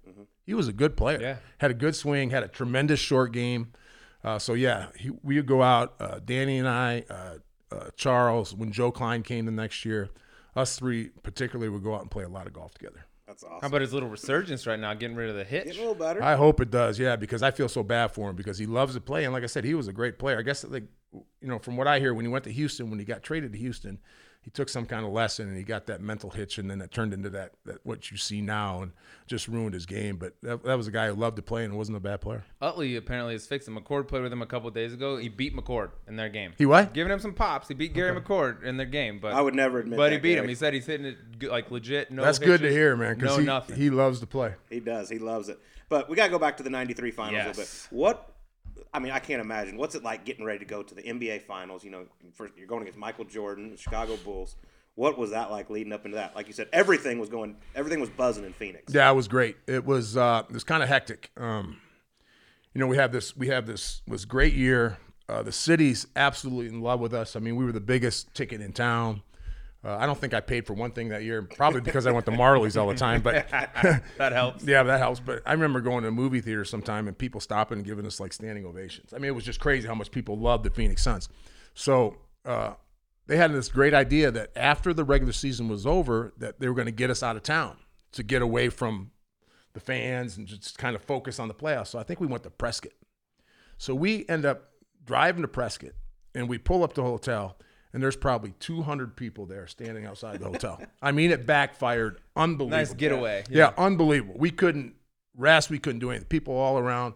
He 0.47 0.53
was 0.55 0.69
a 0.69 0.73
good 0.73 0.97
player. 0.97 1.21
Yeah. 1.21 1.37
had 1.59 1.71
a 1.71 1.75
good 1.75 1.97
swing, 1.97 2.31
had 2.31 2.43
a 2.43 2.49
tremendous 2.49 3.01
short 3.01 3.33
game. 3.33 3.73
Uh, 4.23 4.39
so 4.39 4.55
yeah, 4.55 4.89
he, 4.97 5.11
we 5.23 5.37
would 5.37 5.47
go 5.47 5.63
out. 5.63 5.95
Uh, 5.99 6.19
Danny 6.25 6.59
and 6.59 6.69
I, 6.69 7.05
uh, 7.09 7.35
uh, 7.73 7.91
Charles. 7.97 8.55
When 8.55 8.71
Joe 8.71 8.93
Kleine 8.93 9.23
came 9.23 9.47
the 9.47 9.53
next 9.53 9.85
year, 9.85 10.11
us 10.55 10.79
three 10.79 11.11
particularly 11.23 11.69
would 11.71 11.83
go 11.83 11.95
out 11.95 12.03
and 12.03 12.11
play 12.11 12.25
a 12.25 12.29
lot 12.29 12.47
of 12.47 12.53
golf 12.53 12.75
together. 12.75 13.07
That's 13.27 13.43
awesome. 13.43 13.59
how 13.63 13.67
about 13.69 13.81
his 13.81 13.93
little 13.95 14.09
resurgence 14.11 14.67
right 14.67 14.79
now, 14.79 14.93
getting 14.93 15.17
rid 15.17 15.31
of 15.31 15.37
the 15.37 15.45
hitch? 15.45 15.65
Getting 15.65 15.81
a 15.81 15.89
little 15.89 15.95
better. 15.95 16.23
I 16.23 16.37
hope 16.37 16.61
it 16.61 16.71
does, 16.71 16.99
yeah, 16.99 17.17
because 17.17 17.43
I 17.43 17.51
feel 17.51 17.69
so 17.71 17.83
bad 17.83 18.13
for 18.13 18.29
him 18.29 18.37
because 18.37 18.59
he 18.59 18.67
loves 18.67 18.95
to 18.95 19.01
play, 19.01 19.25
and 19.25 19.33
like 19.33 19.43
I 19.43 19.47
said, 19.47 19.65
he 19.65 19.75
was 19.75 19.89
a 19.89 19.93
great 19.95 20.19
player. 20.19 20.39
I 20.39 20.43
guess 20.43 20.63
like 20.65 20.85
you 21.13 21.49
know, 21.49 21.59
from 21.59 21.77
what 21.77 21.87
I 21.87 22.01
hear, 22.01 22.13
when 22.13 22.25
he 22.25 22.31
went 22.31 22.45
to 22.45 22.53
Houston, 22.53 22.91
when 22.91 22.99
he 22.99 23.05
got 23.05 23.23
traded 23.23 23.53
to 23.53 23.59
Houston, 23.59 23.99
he 24.45 24.51
took 24.51 24.69
some 24.69 24.85
kind 24.85 25.07
of 25.07 25.11
lesson 25.11 25.49
and 25.49 25.57
he 25.57 25.63
got 25.63 25.87
that 25.87 26.03
mental 26.03 26.29
hitch, 26.29 26.59
and 26.59 26.71
then 26.71 26.83
it 26.83 26.91
turned 26.91 27.15
into 27.15 27.31
that, 27.31 27.53
that 27.65 27.79
what 27.83 28.11
you 28.11 28.19
see 28.19 28.43
now, 28.43 28.83
and 28.83 28.93
just 29.27 29.49
ruined 29.49 29.73
his 29.73 29.87
game. 29.87 30.17
But 30.17 30.35
that, 30.43 30.63
that 30.65 30.77
was 30.77 30.87
a 30.87 30.91
guy 30.91 31.09
who 31.09 31.15
loved 31.15 31.37
to 31.37 31.43
play 31.43 31.65
and 31.65 31.79
wasn't 31.79 31.97
a 31.97 32.01
bad 32.01 32.21
player. 32.21 32.45
Utley 32.61 32.95
apparently 32.97 33.35
is 33.35 33.47
fixing. 33.47 33.75
McCord 33.75 34.07
played 34.07 34.23
with 34.23 34.33
him 34.33 34.43
a 34.43 34.47
couple 34.47 34.71
days 34.71 34.93
ago. 34.93 35.17
He 35.17 35.31
beat 35.31 35.57
McCord 35.57 35.93
in 36.07 36.17
their 36.17 36.29
game. 36.29 36.53
He 36.59 36.67
what? 36.67 36.93
Giving 36.93 37.11
him 37.11 37.21
some 37.21 37.33
pops. 37.33 37.69
He 37.69 37.75
beat 37.75 37.95
Gary 37.95 38.21
McCord 38.21 38.63
in 38.65 38.77
their 38.77 38.87
game, 38.87 39.19
but 39.19 39.33
I 39.33 39.41
would 39.41 39.55
never 39.55 39.79
admit 39.79 39.97
but 39.97 40.11
that, 40.11 40.13
he 40.13 40.19
beat 40.19 40.37
him. 40.37 40.47
He 40.47 40.55
said 40.55 40.75
he's 40.75 40.87
hitting 40.87 41.07
it 41.07 41.51
like 41.51 41.71
legit. 41.71 42.11
No, 42.11 42.23
That's 42.23 42.39
good 42.39 42.61
to 42.61 42.71
hear, 42.71 42.97
man, 42.97 43.15
because 43.15 43.37
no 43.37 43.41
he, 43.41 43.47
nothing. 43.47 43.77
he 43.77 43.89
loves 43.89 44.21
to 44.21 44.27
play. 44.27 44.55
He 44.69 44.81
does. 44.81 45.09
He 45.09 45.19
loves 45.19 45.49
it. 45.49 45.59
But 45.89 46.11
we 46.11 46.17
got 46.17 46.25
to 46.25 46.31
go 46.31 46.39
back 46.39 46.59
to 46.59 46.63
the 46.63 46.71
93 46.71 47.11
finals 47.13 47.35
a 47.35 47.49
little 47.49 47.63
bit. 47.63 47.89
What, 47.91 48.34
I 48.95 49.01
mean, 49.01 49.11
I 49.11 49.19
can't 49.19 49.41
imagine. 49.41 49.77
What's 49.77 49.97
it 49.97 50.05
like 50.05 50.25
getting 50.25 50.45
ready 50.45 50.61
to 50.61 50.65
go 50.65 50.83
to 50.85 50.95
the 50.95 51.03
NBA 51.03 51.43
finals? 51.43 51.83
You 51.83 51.91
know, 51.91 52.07
first 52.33 52.55
you're 52.57 52.69
going 52.69 52.83
against 52.83 52.99
Michael 52.99 53.25
Jordan, 53.25 53.71
the 53.73 53.77
Chicago 53.77 54.17
Bulls. 54.25 54.55
What 54.95 55.19
was 55.19 55.33
that 55.33 55.51
like 55.51 55.69
leading 55.69 55.93
up 55.93 56.05
into 56.05 56.17
that? 56.17 56.37
Like 56.37 56.47
you 56.47 56.53
said, 56.53 56.69
everything 56.73 57.19
was 57.19 57.29
going, 57.29 57.57
everything 57.75 58.01
was 58.01 58.09
buzzing 58.09 58.45
in 58.45 58.53
Phoenix. 58.53 58.95
Yeah, 58.95 59.11
it 59.11 59.15
was 59.15 59.27
great. 59.27 59.57
It 59.67 59.85
was 59.85 60.17
uh, 60.17 60.45
it 60.49 60.55
was 60.55 60.63
kind 60.63 60.85
of 60.85 60.89
hectic. 60.89 61.33
Um, 61.37 61.81
you 62.73 62.81
know, 62.81 62.87
we 62.87 62.97
have 62.97 63.11
this 63.11 63.37
we 63.37 63.49
have 63.49 63.67
this 63.67 64.03
was 64.07 64.25
great 64.25 64.55
year. 64.55 64.99
Uh, 65.29 65.43
the 65.43 65.53
city's 65.53 66.07
absolutely 66.15 66.69
in 66.69 66.81
love 66.81 67.01
with 67.01 67.15
us. 67.15 67.35
I 67.35 67.41
mean, 67.41 67.57
we 67.57 67.65
were 67.65 67.73
the 67.73 67.81
biggest 67.81 68.33
ticket 68.35 68.61
in 68.61 68.73
town. 68.73 69.23
Uh, 69.85 69.97
I 69.99 70.07
don't 70.07 70.18
think 70.18 70.33
I 70.33 70.40
paid 70.40 70.66
for 70.66 70.73
one 70.73 70.92
thing 70.92 71.11
that 71.11 71.25
year, 71.25 71.42
probably 71.42 71.83
because 71.83 72.07
I 72.07 72.12
went 72.12 72.25
to 72.27 72.33
Majerle's 72.33 72.77
all 72.77 72.88
the 72.88 72.94
time. 72.94 73.20
But 73.20 73.49
that 73.51 74.33
helps. 74.33 74.64
yeah, 74.66 74.83
that 74.83 74.99
helps. 74.99 75.20
But 75.20 75.42
I 75.44 75.53
remember 75.53 75.83
going 75.83 76.03
to 76.03 76.09
a 76.09 76.12
movie 76.12 76.40
theater 76.40 76.64
sometime 76.64 77.07
and 77.07 77.16
people 77.16 77.40
stopping 77.40 77.79
and 77.79 77.87
giving 77.87 78.07
us 78.07 78.18
like 78.18 78.33
standing 78.33 78.64
ovations. 78.64 79.12
I 79.12 79.18
mean, 79.18 79.27
it 79.27 79.35
was 79.35 79.44
just 79.44 79.61
crazy 79.61 79.87
how 79.87 79.94
much 79.94 80.11
people 80.11 80.38
loved 80.38 80.64
the 80.64 80.70
Phoenix 80.70 81.03
Suns. 81.03 81.29
So 81.75 82.16
uh, 82.47 82.75
they 83.27 83.37
had 83.37 83.53
this 83.53 83.68
great 83.68 83.92
idea 83.92 84.31
that 84.31 84.51
after 84.57 84.94
the 84.94 85.05
regular 85.05 85.33
season 85.33 85.68
was 85.68 85.85
over, 85.85 86.33
that 86.38 86.61
they 86.61 86.68
were 86.68 86.75
going 86.75 86.87
to 86.87 86.92
get 86.92 87.11
us 87.11 87.23
out 87.23 87.37
of 87.37 87.42
town 87.42 87.77
to 88.12 88.23
get 88.23 88.40
away 88.40 88.70
from 88.70 89.11
the 89.75 89.81
fans 89.81 90.38
and 90.38 90.47
just 90.47 90.79
kind 90.79 90.97
of 90.97 91.03
focus 91.03 91.38
on 91.38 91.49
the 91.49 91.55
playoffs. 91.55 91.88
So 91.88 91.99
I 91.99 92.05
think 92.05 92.20
we 92.20 92.27
went 92.27 92.42
to 92.44 92.51
Prescott. 92.51 92.92
So 93.77 93.94
we 93.94 94.25
end 94.29 94.47
up 94.47 94.70
driving 95.05 95.42
to 95.42 95.49
Prescott 95.49 95.92
and 96.35 96.49
we 96.49 96.57
pull 96.57 96.83
up 96.83 96.94
to 96.94 97.03
the 97.03 97.07
hotel 97.07 97.59
and 97.95 98.03
there's 98.03 98.17
probably 98.17 98.53
200 98.59 99.17
people 99.17 99.47
there 99.47 99.69
standing 99.69 100.05
outside 100.05 100.41
the 100.41 100.47
hotel. 100.47 100.83
I 101.01 101.13
mean, 101.13 101.31
it 101.31 101.47
backfired 101.47 102.21
unbelievable. 102.35 102.77
Nice 102.77 102.93
getaway. 102.93 103.45
Yeah, 103.49 103.73
unbelievable. 103.79 104.35
We 104.37 104.51
couldn't 104.51 104.97
rest. 105.37 105.71
We 105.71 105.79
couldn't 105.79 106.01
do 106.01 106.11
anything. 106.11 106.27
People 106.27 106.57
all 106.57 106.77
around. 106.77 107.15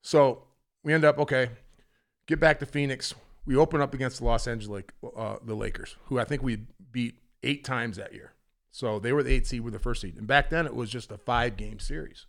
So 0.00 0.44
we 0.82 0.94
end 0.94 1.04
up 1.04 1.18
okay. 1.18 1.50
Get 2.26 2.40
back 2.40 2.58
to 2.60 2.66
Phoenix. 2.66 3.14
We 3.44 3.54
open 3.54 3.82
up 3.82 3.92
against 3.92 4.18
the 4.18 4.24
Los 4.24 4.48
Angeles 4.48 4.84
uh, 5.14 5.36
the 5.44 5.54
Lakers, 5.54 5.96
who 6.06 6.18
I 6.18 6.24
think 6.24 6.42
we 6.42 6.60
beat 6.90 7.16
eight 7.42 7.62
times 7.62 7.98
that 7.98 8.14
year. 8.14 8.32
So 8.70 8.98
they 8.98 9.12
were 9.12 9.22
the 9.22 9.32
eight 9.32 9.46
seed, 9.46 9.60
we 9.60 9.64
were 9.66 9.70
the 9.72 9.78
first 9.78 10.00
seed, 10.00 10.16
and 10.16 10.26
back 10.26 10.48
then 10.48 10.64
it 10.64 10.74
was 10.74 10.88
just 10.88 11.12
a 11.12 11.18
five 11.18 11.58
game 11.58 11.78
series. 11.78 12.26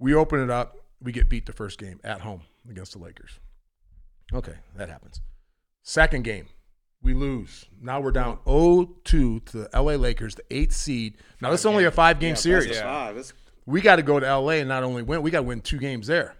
We 0.00 0.12
open 0.12 0.40
it 0.40 0.50
up. 0.50 0.78
We 1.00 1.12
get 1.12 1.28
beat 1.28 1.46
the 1.46 1.52
first 1.52 1.78
game 1.78 2.00
at 2.02 2.22
home 2.22 2.42
against 2.68 2.94
the 2.94 2.98
Lakers. 2.98 3.38
Okay, 4.34 4.54
that 4.74 4.88
happens. 4.88 5.20
Second 5.88 6.24
game, 6.24 6.48
we 7.00 7.14
lose. 7.14 7.64
Now 7.80 7.98
we're 7.98 8.12
down 8.12 8.40
0-2 8.44 9.02
to 9.06 9.40
the 9.50 9.70
LA 9.72 9.94
Lakers, 9.94 10.34
the 10.34 10.42
eighth 10.50 10.74
seed. 10.74 11.16
Now 11.40 11.50
this 11.50 11.60
is 11.60 11.66
only 11.66 11.86
a 11.86 11.90
five 11.90 12.20
game 12.20 12.32
Yeah, 12.32 12.34
series 12.34 12.78
Five. 12.78 13.16
It's, 13.16 13.32
we 13.64 13.80
got 13.80 13.96
to 13.96 14.02
go 14.02 14.20
to 14.20 14.38
LA 14.38 14.56
and 14.56 14.68
not 14.68 14.82
only 14.82 15.02
win, 15.02 15.22
we 15.22 15.30
got 15.30 15.38
to 15.38 15.44
win 15.44 15.62
two 15.62 15.78
games 15.78 16.06
there. 16.06 16.36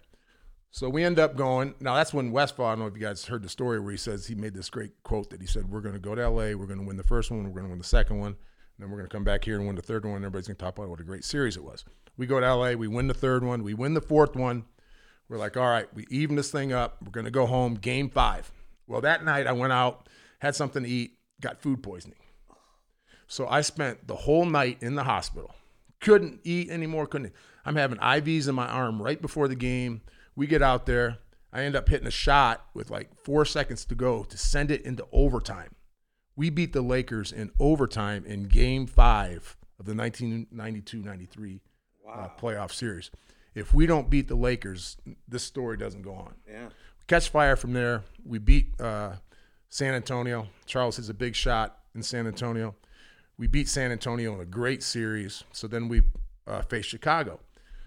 So 0.71 0.91
we 0.91 1.03
end 1.03 1.19
up 1.19 1.35
going. 1.35 1.75
Now 1.81 1.95
that's 1.95 2.13
when 2.13 2.31
Westphal. 2.31 2.67
I 2.67 2.73
don't 2.73 2.81
know 2.81 2.87
if 2.89 2.95
you 2.95 3.01
guys 3.01 3.25
heard 3.25 3.43
the 3.43 3.49
story 3.49 3.81
where 3.81 3.91
he 3.91 3.97
says 3.97 4.27
he 4.27 4.35
made 4.35 4.53
this 4.53 4.69
great 4.69 5.03
quote 5.03 5.31
that 5.31 5.41
he 5.41 5.47
said, 5.47 5.71
"We're 5.71 5.81
going 5.81 5.95
to 5.95 5.99
go 5.99 6.15
to 6.15 6.29
LA. 6.29 6.55
We're 6.55 6.67
going 6.67 6.81
to 6.81 6.87
win 6.87 6.99
the 6.99 7.03
first 7.03 7.31
one. 7.31 7.43
We're 7.45 7.49
going 7.49 7.65
to 7.65 7.71
win 7.71 7.79
the 7.79 7.85
second 7.85 8.19
one, 8.19 8.33
and 8.33 8.37
then 8.79 8.91
we're 8.91 8.99
going 8.99 9.09
to 9.09 9.17
come 9.17 9.25
back 9.25 9.47
here 9.47 9.57
and 9.57 9.67
win 9.67 9.77
the 9.77 9.83
third 9.83 10.05
one. 10.05 10.17
And 10.17 10.27
everybody's 10.27 10.49
going 10.49 10.59
to 10.59 10.63
talk 10.63 10.77
about 10.77 10.91
what 10.91 11.01
a 11.01 11.05
great 11.05 11.25
series 11.25 11.57
it 11.57 11.65
was." 11.65 11.87
We 12.19 12.27
go 12.27 12.39
to 12.39 12.55
LA. 12.55 12.73
We 12.73 12.87
win 12.87 13.07
the 13.07 13.15
third 13.15 13.43
one. 13.45 13.63
We 13.63 13.73
win 13.73 13.95
the 13.95 14.03
fourth 14.03 14.37
one. 14.37 14.67
We're 15.31 15.39
like, 15.39 15.57
"All 15.57 15.71
right, 15.71 15.87
we 15.95 16.07
even 16.11 16.37
this 16.37 16.51
thing 16.51 16.71
up. 16.71 16.99
We're 17.03 17.13
going 17.13 17.25
to 17.25 17.31
go 17.31 17.47
home. 17.47 17.77
Game 17.77 18.11
five. 18.11 18.53
Well, 18.89 19.03
that 19.03 19.25
night 19.25 19.47
I 19.47 19.53
went 19.53 19.73
out, 19.73 20.09
had 20.41 20.57
something 20.57 20.83
to 20.83 20.89
eat, 20.89 21.19
got 21.41 21.61
food 21.61 21.83
poisoning. 21.83 22.19
So 23.29 23.47
I 23.47 23.61
spent 23.61 24.09
the 24.09 24.17
whole 24.17 24.47
night 24.47 24.79
in 24.81 24.95
the 24.95 25.05
hospital. 25.05 25.55
Couldn't 26.01 26.41
eat 26.43 26.71
anymore. 26.71 27.07
Couldn't. 27.07 27.35
I'm 27.65 27.77
having 27.77 27.99
IVs 27.99 28.49
in 28.49 28.55
my 28.55 28.67
arm 28.67 29.01
right 29.01 29.21
before 29.21 29.47
the 29.47 29.55
game. 29.55 30.01
We 30.35 30.47
get 30.47 30.63
out 30.63 30.87
there. 30.87 31.19
I 31.53 31.63
end 31.63 31.77
up 31.77 31.89
hitting 31.89 32.07
a 32.07 32.13
shot 32.13 32.65
with 32.73 32.91
like 32.91 33.15
four 33.25 33.45
seconds 33.45 33.85
to 33.87 33.95
go 33.95 34.25
to 34.25 34.39
send 34.39 34.71
it 34.71 34.83
into 34.83 35.07
overtime. 35.13 35.75
We 36.37 36.51
beat 36.51 36.73
the 36.73 36.83
Lakers 36.83 37.33
in 37.33 37.51
overtime 37.59 38.25
in 38.25 38.45
Game 38.45 38.87
Five 38.87 39.57
of 39.79 39.87
the 39.87 39.93
1992-93 39.93 41.61
uh, 42.11 42.29
playoff 42.41 42.73
series. 42.73 43.11
If 43.55 43.75
we 43.75 43.87
don't 43.87 44.09
beat 44.09 44.29
the 44.29 44.37
Lakers, 44.37 44.97
this 45.27 45.43
story 45.43 45.77
doesn't 45.77 46.03
go 46.03 46.15
on 46.15 46.35
yeah. 46.49 46.69
Catch 47.09 47.31
fire 47.31 47.57
from 47.57 47.73
there. 47.73 48.05
We 48.25 48.39
beat 48.39 48.81
uh, 48.81 49.15
San 49.69 49.95
Antonio. 49.95 50.49
Charles 50.67 50.97
hits 50.97 51.09
a 51.09 51.15
big 51.15 51.35
shot 51.35 51.79
in 51.95 52.03
San 52.03 52.27
Antonio. 52.27 52.77
We 53.37 53.47
beat 53.47 53.69
San 53.69 53.91
Antonio 53.91 54.35
in 54.35 54.41
a 54.41 54.45
great 54.45 54.83
series. 54.83 55.43
So 55.53 55.67
then 55.67 55.89
we 55.89 56.03
uh, 56.47 56.63
face 56.63 56.85
Chicago. 56.85 57.41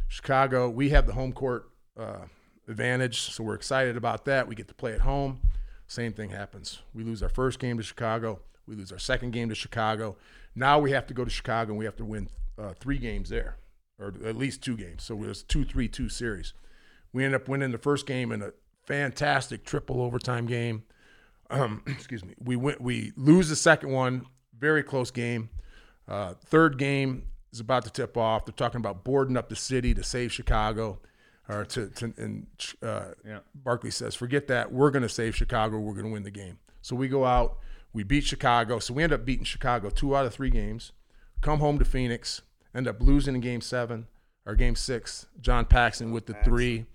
Chicago, 0.08 0.70
we 0.70 0.90
have 0.90 1.08
the 1.08 1.14
home 1.14 1.32
court 1.32 1.70
uh, 1.98 2.26
advantage, 2.68 3.22
so 3.22 3.44
we're 3.44 3.56
excited 3.56 3.96
about 3.96 4.26
that. 4.26 4.48
We 4.48 4.56
get 4.56 4.68
to 4.68 4.74
play 4.74 4.94
at 4.94 5.02
home. 5.02 5.40
Same 5.88 6.14
thing 6.14 6.30
happens. 6.30 6.82
We 6.94 7.04
lose 7.04 7.24
our 7.24 7.30
first 7.30 7.60
game 7.60 7.78
to 7.78 7.84
Chicago. 7.84 8.40
We 8.68 8.76
lose 8.76 8.92
our 8.92 9.00
second 9.00 9.32
game 9.32 9.50
to 9.50 9.56
Chicago. 9.56 10.18
Now 10.56 10.80
we 10.80 10.92
have 10.92 11.08
to 11.08 11.14
go 11.14 11.24
to 11.24 11.30
Chicago 11.30 11.72
and 11.72 11.80
we 11.80 11.86
have 11.86 11.96
to 11.98 12.06
win 12.06 12.30
uh, 12.58 12.74
three 12.80 12.98
games 12.98 13.30
there, 13.30 13.58
or 14.00 14.14
at 14.26 14.36
least 14.36 14.62
two 14.62 14.78
games. 14.78 15.04
So 15.04 15.16
it 15.16 15.28
was 15.28 15.44
two, 15.44 15.64
three, 15.64 15.88
two 15.88 16.10
series. 16.10 16.54
We 17.14 17.26
end 17.26 17.36
up 17.36 17.48
winning 17.48 17.72
the 17.72 17.78
first 17.78 18.06
game 18.06 18.32
in 18.32 18.42
a 18.42 18.52
fantastic 18.86 19.64
triple 19.66 20.02
overtime 20.02 20.46
game. 20.46 20.84
Um, 21.50 21.84
excuse 21.88 22.24
me. 22.24 22.34
We 22.40 22.56
went. 22.56 22.82
We 22.82 23.12
lose 23.16 23.50
the 23.50 23.56
second 23.56 23.92
one. 23.92 24.26
Very 24.58 24.84
close 24.84 25.12
game. 25.12 25.50
Uh, 26.08 26.34
third 26.46 26.78
game 26.78 27.24
is 27.52 27.60
about 27.60 27.84
to 27.86 27.90
tip 27.90 28.18
off. 28.18 28.46
They're 28.46 28.54
talking 28.54 28.80
about 28.80 29.04
boarding 29.04 29.38
up 29.38 29.50
the 29.50 29.56
city 29.56 29.94
to 29.94 30.04
save 30.04 30.32
Chicago, 30.32 31.00
or 31.50 31.66
to, 31.66 31.88
to 31.90 32.14
and 32.18 32.48
uh, 32.82 33.10
Yeah. 33.26 33.40
Barkley 33.56 33.92
says, 33.92 34.16
"Forget 34.16 34.48
that. 34.48 34.72
We're 34.72 34.92
going 34.92 35.04
to 35.04 35.10
save 35.10 35.36
Chicago. 35.36 35.80
We're 35.80 35.94
going 35.94 36.06
to 36.06 36.12
win 36.12 36.24
the 36.24 36.32
game." 36.32 36.60
So 36.82 36.96
we 36.96 37.08
go 37.08 37.26
out. 37.26 37.58
We 37.94 38.04
beat 38.04 38.24
Chicago. 38.24 38.80
So 38.80 38.94
we 38.94 39.04
end 39.04 39.14
up 39.14 39.26
beating 39.26 39.46
Chicago 39.46 39.90
two 39.90 40.16
out 40.16 40.26
of 40.26 40.34
three 40.34 40.50
games. 40.50 40.92
Come 41.42 41.60
home 41.60 41.78
to 41.80 41.86
Phoenix. 41.86 42.42
End 42.74 42.88
up 42.88 43.02
losing 43.02 43.36
in 43.36 43.42
Game 43.42 43.62
Seven 43.62 44.08
or 44.46 44.56
Game 44.56 44.76
Six. 44.76 45.26
John 45.42 45.66
Paxson 45.66 46.12
with 46.12 46.26
the 46.26 46.36
three. 46.46 46.86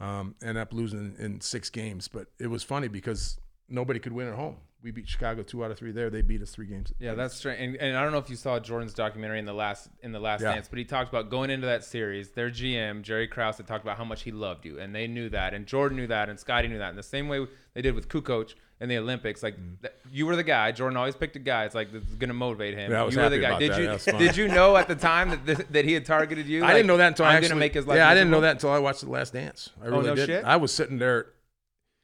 Um, 0.00 0.34
end 0.42 0.58
up 0.58 0.72
losing 0.72 1.14
in 1.18 1.40
six 1.40 1.70
games. 1.70 2.08
But 2.08 2.26
it 2.38 2.48
was 2.48 2.62
funny 2.62 2.88
because 2.88 3.38
nobody 3.68 4.00
could 4.00 4.12
win 4.12 4.28
at 4.28 4.34
home. 4.34 4.56
We 4.82 4.90
beat 4.90 5.08
Chicago 5.08 5.42
two 5.42 5.64
out 5.64 5.70
of 5.70 5.78
three 5.78 5.92
there. 5.92 6.10
They 6.10 6.20
beat 6.20 6.42
us 6.42 6.50
three 6.50 6.66
games. 6.66 6.92
Yeah, 6.98 7.14
that's 7.14 7.34
strange. 7.34 7.58
And, 7.58 7.76
and 7.76 7.96
I 7.96 8.02
don't 8.02 8.12
know 8.12 8.18
if 8.18 8.28
you 8.28 8.36
saw 8.36 8.58
Jordan's 8.60 8.92
documentary 8.92 9.38
in 9.38 9.46
the 9.46 9.54
last 9.54 9.88
in 10.02 10.12
the 10.12 10.20
last 10.20 10.42
Yeah. 10.42 10.52
dance, 10.52 10.68
but 10.68 10.78
he 10.78 10.84
talked 10.84 11.08
about 11.08 11.30
going 11.30 11.48
into 11.48 11.66
that 11.66 11.84
series. 11.84 12.32
Their 12.32 12.50
GM 12.50 13.00
Jerry 13.00 13.26
Krause 13.26 13.56
had 13.56 13.66
talked 13.66 13.82
about 13.82 13.96
how 13.96 14.04
much 14.04 14.24
he 14.24 14.30
loved 14.30 14.66
you, 14.66 14.78
and 14.78 14.94
they 14.94 15.06
knew 15.06 15.30
that, 15.30 15.54
and 15.54 15.64
Jordan 15.66 15.96
knew 15.96 16.06
that, 16.08 16.28
and 16.28 16.38
Scotty 16.38 16.68
knew 16.68 16.76
that. 16.78 16.90
In 16.90 16.96
the 16.96 17.02
same 17.02 17.28
way 17.28 17.46
they 17.72 17.80
did 17.80 17.94
with 17.94 18.08
Kukoc 18.10 18.54
in 18.84 18.88
the 18.88 18.98
Olympics, 18.98 19.42
like 19.42 19.56
Mm. 19.56 19.80
that, 19.82 19.96
you 20.12 20.26
were 20.26 20.36
the 20.36 20.44
guy. 20.44 20.70
Jordan 20.70 20.96
always 20.96 21.16
picked 21.16 21.34
a 21.34 21.40
guy. 21.40 21.64
It's 21.64 21.74
like 21.74 21.90
that's 21.92 22.04
going 22.14 22.28
to 22.28 22.34
motivate 22.34 22.74
him. 22.74 22.92
Yeah, 22.92 23.00
I 23.00 23.04
was 23.04 23.14
you 23.16 23.20
were 23.20 23.28
the 23.28 23.38
guy. 23.38 23.48
about 23.48 23.60
did 23.60 23.72
that. 23.72 23.80
you 23.80 23.98
fun. 23.98 24.20
did 24.20 24.36
you 24.36 24.46
know 24.48 24.76
at 24.76 24.86
the 24.86 24.94
time 24.94 25.30
that 25.30 25.44
th- 25.46 25.68
that 25.70 25.84
he 25.84 25.92
had 25.94 26.06
targeted 26.06 26.46
you? 26.46 26.60
I 26.62 26.66
Like, 26.68 26.74
didn't 26.76 26.86
know 26.86 26.96
that 26.98 27.08
until 27.08 27.24
I'm 27.26 27.30
I 27.30 27.34
gonna 27.34 27.46
actually 27.46 27.58
make 27.60 27.74
his 27.74 27.86
life. 27.86 27.96
Yeah, 27.96 28.08
I 28.08 28.14
didn't 28.14 28.30
know 28.30 28.36
miserable? 28.40 28.42
that 28.42 28.50
until 28.52 28.70
I 28.70 28.78
watched 28.78 29.00
The 29.00 29.10
Last 29.10 29.32
Dance. 29.32 29.70
I 29.82 29.86
really 29.86 30.06
no 30.06 30.14
did. 30.14 30.26
shit? 30.26 30.44
I 30.44 30.56
was 30.56 30.72
sitting 30.72 30.98
there. 30.98 31.26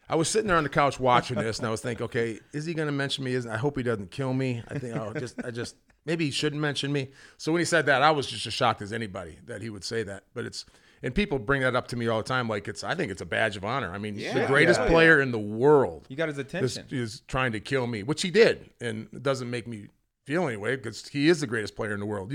I 0.08 0.16
was 0.16 0.28
sitting 0.28 0.48
there 0.48 0.56
on 0.56 0.64
the 0.64 0.68
couch 0.70 0.98
watching 1.10 1.38
this, 1.38 1.58
and 1.58 1.68
I 1.68 1.70
was 1.70 1.80
thinking, 1.82 2.04
okay, 2.06 2.40
is 2.52 2.64
he 2.66 2.74
going 2.74 2.88
to 2.88 2.92
mention 2.92 3.22
me? 3.22 3.34
Is 3.34 3.46
I 3.46 3.56
hope 3.58 3.76
he 3.76 3.84
doesn't 3.84 4.10
kill 4.10 4.32
me. 4.34 4.62
I 4.68 4.78
think 4.78 4.96
I'll 4.96 5.12
just, 5.14 5.36
I 5.44 5.52
just 5.52 5.76
maybe 6.04 6.24
he 6.24 6.30
shouldn't 6.32 6.60
mention 6.60 6.92
me. 6.92 7.10
So 7.36 7.52
when 7.52 7.60
he 7.60 7.64
said 7.64 7.86
that, 7.86 8.02
I 8.02 8.10
was 8.10 8.26
just 8.26 8.44
as 8.46 8.52
shocked 8.52 8.82
as 8.82 8.92
anybody 8.92 9.38
that 9.46 9.62
he 9.62 9.70
would 9.70 9.84
say 9.84 10.02
that. 10.02 10.24
But 10.34 10.46
it's 10.46 10.64
and 11.02 11.14
people 11.14 11.38
bring 11.38 11.62
that 11.62 11.74
up 11.76 11.88
to 11.88 11.96
me 11.96 12.08
all 12.08 12.18
the 12.18 12.24
time, 12.28 12.48
like 12.48 12.68
it's. 12.68 12.84
I 12.84 12.94
think 12.94 13.10
it's 13.10 13.22
a 13.22 13.26
badge 13.26 13.56
of 13.56 13.64
honor. 13.64 13.92
I 13.92 13.98
mean, 13.98 14.16
the 14.16 14.44
greatest 14.46 14.80
Yeah. 14.80 14.88
player 14.88 15.20
in 15.20 15.30
the 15.32 15.38
world 15.38 16.06
You 16.08 16.16
got 16.16 16.28
his 16.28 16.38
attention. 16.38 16.86
is 16.90 17.20
trying 17.28 17.52
to 17.52 17.60
kill 17.60 17.86
me, 17.86 18.02
which 18.02 18.22
he 18.22 18.30
did, 18.30 18.70
and 18.80 19.08
it 19.12 19.22
doesn't 19.22 19.48
make 19.50 19.66
me 19.66 19.86
feel 20.26 20.46
anyway 20.46 20.76
because 20.76 21.08
he 21.08 21.28
is 21.28 21.40
the 21.40 21.46
greatest 21.46 21.74
player 21.76 21.92
in 21.94 22.00
the 22.00 22.06
world. 22.06 22.32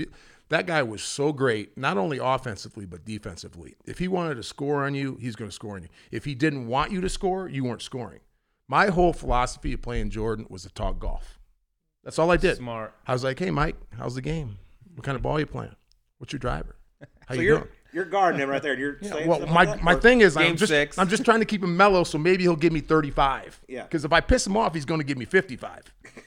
That 0.48 0.66
guy 0.66 0.82
was 0.82 1.02
so 1.02 1.32
great, 1.32 1.76
not 1.76 1.96
only 1.98 2.18
offensively 2.18 2.86
but 2.86 3.04
defensively. 3.04 3.74
If 3.84 3.98
he 3.98 4.06
wanted 4.06 4.36
to 4.36 4.42
score 4.44 4.84
on 4.84 4.94
you, 4.94 5.16
he's 5.20 5.34
going 5.34 5.48
to 5.50 5.54
score 5.54 5.74
on 5.76 5.82
you. 5.82 5.88
If 6.12 6.24
he 6.24 6.34
didn't 6.36 6.66
want 6.68 6.92
you 6.92 7.00
to 7.00 7.08
score, 7.08 7.48
you 7.48 7.64
weren't 7.64 7.82
scoring. 7.82 8.20
My 8.68 8.86
whole 8.88 9.12
philosophy 9.12 9.72
of 9.72 9.82
playing 9.82 10.10
Jordan 10.10 10.46
was 10.48 10.62
to 10.62 10.68
talk 10.70 10.98
golf. 11.00 11.38
That's 12.04 12.18
all 12.18 12.30
I 12.30 12.36
did. 12.36 12.56
Smart. 12.58 12.94
I 13.06 13.12
was 13.12 13.24
like, 13.24 13.38
"Hey, 13.40 13.50
Mike, 13.50 13.76
how's 13.98 14.14
the 14.14 14.22
game? 14.22 14.58
What 14.94 15.04
kind 15.04 15.16
of 15.16 15.22
ball 15.22 15.40
you 15.40 15.46
playing? 15.46 15.74
What's 16.18 16.32
your 16.32 16.38
driver? 16.38 16.76
How 17.26 17.34
So 17.34 17.40
you 17.40 17.48
doing?" 17.56 17.68
You're 17.96 18.04
guarding 18.04 18.40
him 18.40 18.48
right 18.50 18.62
there. 18.62 18.72
and 18.72 18.80
You're 18.80 18.98
saying 19.02 19.26
Well, 19.26 19.40
my, 19.46 19.64
like 19.64 19.82
my 19.82 19.94
thing 19.96 20.20
is, 20.20 20.36
I'm 20.36 20.56
just 20.56 20.70
six. 20.70 20.98
I'm 20.98 21.08
just 21.08 21.24
trying 21.24 21.40
to 21.40 21.46
keep 21.46 21.64
him 21.64 21.76
mellow, 21.76 22.04
so 22.04 22.18
maybe 22.18 22.42
he'll 22.44 22.54
give 22.54 22.72
me 22.72 22.80
35. 22.80 23.60
Yeah. 23.68 23.82
Because 23.82 24.04
if 24.04 24.12
I 24.12 24.20
piss 24.20 24.46
him 24.46 24.56
off, 24.56 24.74
he's 24.74 24.84
going 24.84 25.00
to 25.00 25.04
give 25.06 25.16
me 25.18 25.24
55. 25.24 25.82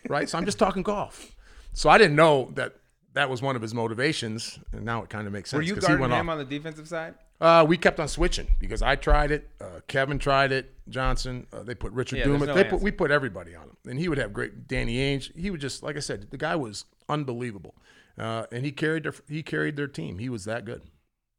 Right. 0.09 0.27
so 0.27 0.37
I'm 0.37 0.45
just 0.45 0.57
talking 0.59 0.81
golf. 0.83 1.31
So 1.73 1.89
I 1.89 1.97
didn't 1.97 2.15
know 2.15 2.49
that 2.55 2.75
that 3.13 3.29
was 3.29 3.41
one 3.41 3.55
of 3.55 3.61
his 3.61 3.73
motivations, 3.73 4.59
and 4.71 4.83
now 4.83 5.03
it 5.03 5.09
kind 5.09 5.27
of 5.27 5.33
makes 5.33 5.49
sense. 5.51 5.57
Were 5.59 5.63
you 5.63 5.75
'cause 5.75 5.83
he 5.83 5.87
guarding 5.87 6.01
went 6.01 6.13
him 6.13 6.29
off. 6.29 6.33
on 6.33 6.37
the 6.39 6.45
defensive 6.45 6.87
side? 6.87 7.13
Uh, 7.41 7.65
we 7.67 7.77
kept 7.77 7.99
on 7.99 8.07
switching 8.07 8.47
because 8.59 8.81
I 8.81 8.95
tried 8.95 9.31
it. 9.31 9.47
Uh, 9.61 9.79
Kevin 9.87 10.19
tried 10.19 10.51
it. 10.51 10.73
Johnson. 10.89 11.45
Uh, 11.53 11.63
they 11.63 11.73
put 11.75 11.93
Richard 11.93 12.17
Yeah, 12.17 12.25
Dumas. 12.25 12.47
no 12.47 12.53
they 12.55 12.63
put, 12.65 12.81
we 12.81 12.91
put 12.91 13.11
everybody 13.11 13.55
on 13.55 13.63
him, 13.63 13.77
and 13.87 13.97
he 13.99 14.09
would 14.09 14.17
have 14.17 14.33
great. 14.33 14.67
Danny 14.67 14.97
Ainge. 14.97 15.31
He 15.37 15.49
would 15.51 15.61
just 15.61 15.81
like 15.83 15.95
I 15.95 15.99
said, 15.99 16.27
the 16.31 16.37
guy 16.37 16.55
was 16.55 16.85
unbelievable, 17.07 17.75
uh, 18.17 18.45
and 18.51 18.65
he 18.65 18.71
carried 18.71 19.03
their 19.03 19.13
he 19.29 19.41
carried 19.43 19.75
their 19.77 19.87
team. 19.87 20.17
He 20.19 20.27
was 20.29 20.45
that 20.45 20.65
good. 20.65 20.81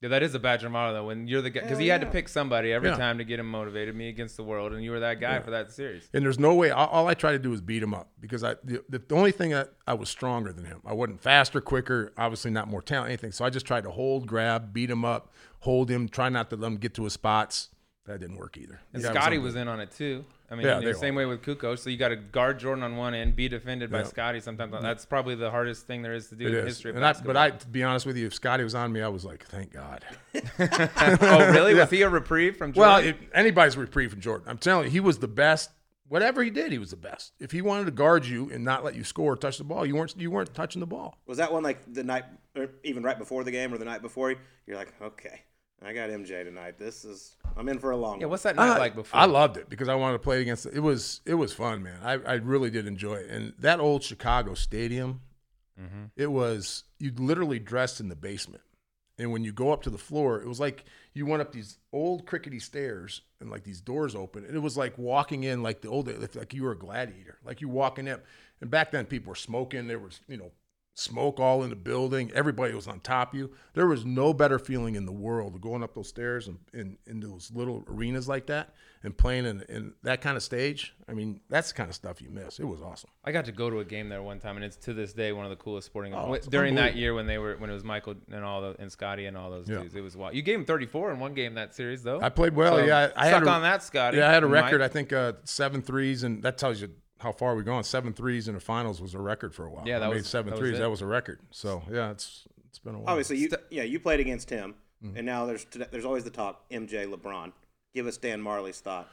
Yeah, 0.01 0.09
that 0.11 0.23
is 0.23 0.35
a 0.35 0.39
badge 0.39 0.65
of 0.65 0.75
honor 0.75 0.95
though. 0.95 1.05
When 1.05 1.27
you're 1.27 1.43
the 1.43 1.51
guy, 1.51 1.61
because 1.61 1.79
he 1.79 1.91
oh, 1.91 1.93
had 1.93 2.01
to 2.01 2.07
pick 2.07 2.29
somebody 2.29 2.73
every 2.73 2.89
Yeah. 2.89 2.97
time 2.97 3.19
to 3.19 3.25
get 3.25 3.39
him 3.39 3.51
motivated. 3.51 3.95
Me 3.95 4.09
against 4.09 4.37
the 4.39 4.43
world, 4.43 4.73
and 4.73 4.83
you 4.83 4.93
were 4.93 5.01
that 5.01 5.21
guy 5.21 5.41
for 5.41 5.51
that 5.51 5.73
series. 5.73 6.09
And 6.15 6.25
there's 6.25 6.39
no 6.39 6.55
way. 6.55 6.71
All, 6.71 6.87
all 6.89 7.07
I 7.07 7.13
try 7.15 7.33
to 7.33 7.39
do 7.39 7.53
is 7.53 7.61
beat 7.61 7.83
him 7.83 7.93
up 7.93 8.09
because 8.19 8.43
I 8.43 8.55
the, 8.65 8.83
the 8.89 9.03
only 9.15 9.33
thing 9.33 9.51
that 9.51 9.75
I 9.87 9.93
was 9.95 10.09
stronger 10.09 10.53
than 10.53 10.65
him. 10.65 10.81
I 10.87 10.95
wasn't 10.95 11.21
faster, 11.21 11.61
quicker. 11.61 12.13
Obviously, 12.17 12.51
not 12.51 12.67
more 12.69 12.81
talent, 12.81 13.09
anything. 13.11 13.33
So 13.33 13.45
I 13.45 13.51
just 13.51 13.67
tried 13.67 13.85
to 13.85 13.91
hold, 13.91 14.27
grab, 14.27 14.73
beat 14.73 14.89
him 14.89 15.05
up, 15.05 15.33
hold 15.61 15.91
him, 15.91 16.09
try 16.09 16.31
not 16.31 16.49
to 16.51 16.57
let 16.57 16.69
him 16.69 16.77
get 16.79 16.95
to 16.95 17.05
his 17.05 17.13
spots. 17.13 17.69
That 18.07 18.19
didn't 18.19 18.37
work 18.37 18.57
either. 18.57 18.81
And 18.93 19.03
The 19.03 19.09
guy 19.09 19.15
Scotty 19.15 19.37
unbelievable. 19.37 19.45
was 19.45 19.55
in 19.57 19.69
on 19.69 19.81
it 19.81 19.91
too. 19.93 20.25
I 20.51 20.57
mean, 20.57 20.67
Yeah, 20.67 20.81
the 20.81 20.95
same 20.95 21.15
way 21.15 21.27
with 21.27 21.43
Kukoc. 21.43 21.79
So 21.79 21.91
you 21.91 21.97
got 21.97 22.09
to 22.09 22.17
guard 22.17 22.59
Jordan 22.59 22.83
on 22.83 22.97
one 22.97 23.15
end, 23.15 23.37
be 23.37 23.49
defended 23.49 23.91
by 23.91 23.99
Yeah. 23.99 24.05
Scotty. 24.05 24.41
Sometimes 24.41 24.73
mm-hmm. 24.73 24.83
that's 24.83 25.05
probably 25.05 25.35
the 25.35 25.51
hardest 25.51 25.87
thing 25.87 26.03
there 26.03 26.15
is 26.15 26.29
to 26.29 26.35
do 26.35 26.47
It 26.47 26.55
in 26.55 26.59
is. 26.61 26.65
history 26.77 26.91
of 26.91 26.97
And 26.97 27.05
I, 27.05 27.13
but 27.13 27.37
I, 27.37 27.51
to 27.51 27.67
be 27.69 27.83
honest 27.83 28.07
with 28.07 28.17
you, 28.17 28.27
if 28.27 28.35
Scotty 28.35 28.65
was 28.65 28.75
on 28.75 28.91
me, 28.93 29.03
I 29.03 29.09
was 29.09 29.25
like, 29.25 29.45
thank 29.47 29.73
God. 29.73 30.05
oh, 30.35 31.53
really? 31.53 31.75
Was 31.75 31.91
he 31.91 32.03
a 32.03 32.09
reprieve 32.09 32.57
from 32.57 32.73
Jordan? 32.73 32.93
Well, 32.93 33.05
if 33.05 33.17
anybody's 33.35 33.77
reprieve 33.77 34.11
from 34.11 34.21
Jordan. 34.21 34.49
I'm 34.49 34.59
telling 34.59 34.87
you, 34.87 34.91
he 34.91 35.01
was 35.01 35.19
the 35.19 35.29
best. 35.29 35.71
Whatever 36.09 36.43
he 36.43 36.51
did, 36.51 36.73
he 36.73 36.79
was 36.79 36.91
the 36.91 36.97
best. 36.97 37.33
If 37.39 37.53
he 37.53 37.63
wanted 37.63 37.85
to 37.85 37.93
guard 37.93 38.27
you 38.27 38.51
and 38.51 38.65
not 38.65 38.83
let 38.83 38.97
you 38.97 39.05
score, 39.05 39.35
or 39.35 39.37
touch 39.37 39.59
the 39.59 39.65
ball, 39.65 39.87
you 39.87 39.95
weren't 39.95 40.17
you 40.17 40.29
weren't 40.29 40.53
touching 40.53 40.81
the 40.81 40.87
ball. 40.87 41.17
Was 41.29 41.39
that 41.39 41.53
one 41.53 41.63
like 41.63 41.95
the 41.95 42.03
night, 42.03 42.25
or 42.57 42.71
even 42.83 43.05
right 43.05 43.17
before 43.17 43.45
the 43.45 43.53
game, 43.53 43.73
or 43.73 43.79
the 43.79 43.85
night 43.85 44.03
before? 44.03 44.35
You're 44.67 44.77
like, 44.77 44.93
okay, 45.01 45.43
I 45.85 45.93
got 45.93 46.11
MJ 46.11 46.43
tonight. 46.43 46.81
This 46.81 47.05
is 47.05 47.37
I'm 47.57 47.69
in 47.69 47.79
for 47.79 47.91
a 47.91 47.97
long. 47.97 48.21
yeah, 48.21 48.27
what's 48.27 48.43
that 48.45 48.57
night 48.57 48.77
I, 48.77 48.79
like 48.79 48.95
before? 48.95 49.19
I 49.21 49.27
loved 49.27 49.57
it 49.57 49.69
because 49.69 49.89
I 49.89 49.95
wanted 49.95 50.15
to 50.15 50.19
play 50.21 50.41
against 50.41 50.67
it. 50.67 50.75
It 50.75 50.81
was 50.81 51.21
it 51.27 51.35
was 51.35 51.53
fun, 51.53 51.83
man. 51.83 51.99
I, 52.03 52.13
I 52.15 52.35
really 52.35 52.71
did 52.71 52.87
enjoy 52.87 53.15
it. 53.15 53.31
And 53.31 53.53
that 53.59 53.81
old 53.81 54.03
Chicago 54.03 54.55
stadium, 54.55 55.21
Mm-hmm. 55.81 56.05
it 56.17 56.31
was 56.31 56.85
you 56.99 57.11
literally 57.17 57.59
dressed 57.59 58.01
in 58.01 58.09
the 58.11 58.17
basement. 58.17 58.63
And 59.19 59.33
when 59.33 59.45
you 59.45 59.53
go 59.53 59.73
up 59.73 59.83
to 59.83 59.91
the 59.91 59.97
floor, 59.99 60.41
it 60.41 60.47
was 60.47 60.61
like 60.61 60.85
you 61.15 61.25
went 61.27 61.41
up 61.41 61.53
these 61.53 61.79
old 61.93 62.27
crickety 62.27 62.59
stairs 62.59 63.23
and 63.41 63.51
like 63.51 63.65
these 63.65 63.81
doors 63.81 64.15
open. 64.15 64.45
And 64.45 64.55
it 64.55 64.61
was 64.61 64.77
like 64.77 64.99
walking 64.99 65.45
in 65.45 65.63
like 65.63 65.81
the 65.81 65.89
old 65.89 66.07
like 66.35 66.53
you 66.55 66.65
were 66.65 66.73
a 66.73 66.79
gladiator. 66.79 67.39
Like 67.45 67.61
you 67.63 67.69
walking 67.71 68.09
up. 68.11 68.23
And 68.61 68.71
back 68.71 68.91
then 68.91 69.07
people 69.07 69.31
were 69.31 69.35
smoking. 69.37 69.87
There 69.89 69.99
was, 69.99 70.21
you 70.29 70.37
know, 70.37 70.51
smoke 70.95 71.41
all 71.41 71.63
in 71.63 71.71
the 71.71 71.77
building. 71.77 72.31
Everybody 72.35 72.75
was 72.75 72.87
on 72.89 73.01
top 73.01 73.33
of 73.33 73.39
you. 73.39 73.51
There 73.75 73.87
was 73.87 74.05
no 74.05 74.35
better 74.35 74.59
feeling 74.59 74.97
in 74.97 75.07
the 75.07 75.13
world 75.13 75.61
going 75.61 75.83
up 75.83 75.95
those 75.95 76.09
stairs 76.09 76.49
and 76.49 76.59
in, 76.75 76.99
in 77.07 77.21
those 77.21 77.51
little 77.55 77.85
arenas 77.89 78.29
like 78.29 78.47
that 78.47 78.75
and 79.03 79.17
playing 79.17 79.47
in, 79.47 79.63
in 79.69 79.95
that 80.03 80.21
kind 80.21 80.37
of 80.37 80.43
stage. 80.43 80.95
I 81.09 81.15
mean, 81.15 81.41
that's 81.49 81.69
the 81.69 81.75
kind 81.75 81.89
of 81.89 81.95
stuff 81.95 82.21
you 82.21 82.29
miss. 82.29 82.59
It 82.61 82.65
was 82.65 82.83
awesome. 82.83 83.09
I 83.25 83.33
got 83.33 83.47
to 83.47 83.53
go 83.53 83.71
to 83.71 83.79
a 83.79 83.85
game 83.85 84.09
there 84.11 84.23
one 84.23 84.41
time, 84.41 84.57
and 84.57 84.65
it's 84.65 84.77
to 84.77 84.93
this 84.93 85.13
day 85.15 85.33
one 85.33 85.45
of 85.47 85.51
the 85.51 85.57
coolest 85.57 85.87
sporting. 85.87 86.13
Oh, 86.13 86.37
during 86.49 86.75
that 86.75 86.97
year 86.97 87.15
when 87.15 87.27
they 87.27 87.39
were 87.39 87.57
when 87.57 87.71
it 87.71 87.75
was 87.75 87.85
Michael 87.85 88.17
and 88.31 88.45
all 88.45 88.61
the 88.61 88.77
and 88.79 88.93
Scotty 88.93 89.25
and 89.27 89.37
all 89.37 89.51
those 89.51 89.69
Yeah. 89.69 89.79
dudes, 89.79 89.95
it 89.95 90.03
was 90.03 90.17
wild. 90.17 90.35
You 90.35 90.43
gave 90.43 90.59
him 90.59 90.65
34 90.67 91.13
in 91.13 91.19
one 91.19 91.33
game 91.35 91.55
that 91.55 91.75
series 91.75 92.03
though. 92.03 92.21
I 92.21 92.29
played 92.29 92.55
well. 92.55 92.77
So, 92.77 92.85
yeah, 92.85 93.11
I 93.17 93.31
suck 93.31 93.35
had 93.41 93.43
a, 93.45 93.51
on 93.51 93.63
that, 93.63 93.83
Scotty. 93.83 94.19
Yeah, 94.19 94.29
I 94.29 94.33
had 94.35 94.43
a 94.43 94.47
record. 94.49 94.81
Mike. 94.81 94.91
I 94.91 94.93
think 94.93 95.13
uh, 95.13 95.33
seven 95.45 95.81
threes, 95.81 96.23
and 96.25 96.43
that 96.43 96.59
tells 96.59 96.81
you 96.83 96.91
how 97.21 97.33
far 97.33 97.55
we 97.55 97.63
gone. 97.63 97.85
Seven 97.85 98.13
threes 98.13 98.49
in 98.49 98.55
the 98.55 98.61
finals 98.61 99.01
was 99.01 99.15
a 99.15 99.19
record 99.21 99.55
for 99.55 99.65
a 99.67 99.71
while. 99.71 99.85
Yeah, 99.87 99.99
that 100.01 100.07
I 100.07 100.09
made 100.09 100.17
was- 100.19 100.29
seven 100.29 100.51
that 100.51 100.57
was 100.57 100.61
threes. 100.61 100.79
it. 100.79 100.81
that 100.83 100.91
was 100.91 101.03
a 101.03 101.07
record. 101.07 101.39
So 101.51 101.83
yeah, 101.91 102.11
it's 102.11 102.47
it's 102.69 102.79
been 102.79 102.95
a 102.95 102.99
while. 102.99 103.09
Obviously, 103.11 103.37
you 103.39 103.49
yeah 103.71 103.83
you 103.85 104.01
played 104.01 104.21
against 104.21 104.51
him, 104.51 104.75
Mm-hmm. 105.05 105.17
and 105.17 105.25
now 105.27 105.47
there's 105.47 105.65
there's 105.91 106.05
always 106.05 106.25
the 106.25 106.31
talk 106.31 106.69
MJ 106.71 107.11
LeBron. 107.11 107.53
Give 107.95 108.07
us 108.07 108.17
Dan 108.19 108.43
Majerle's 108.43 108.81
thought. 108.81 109.09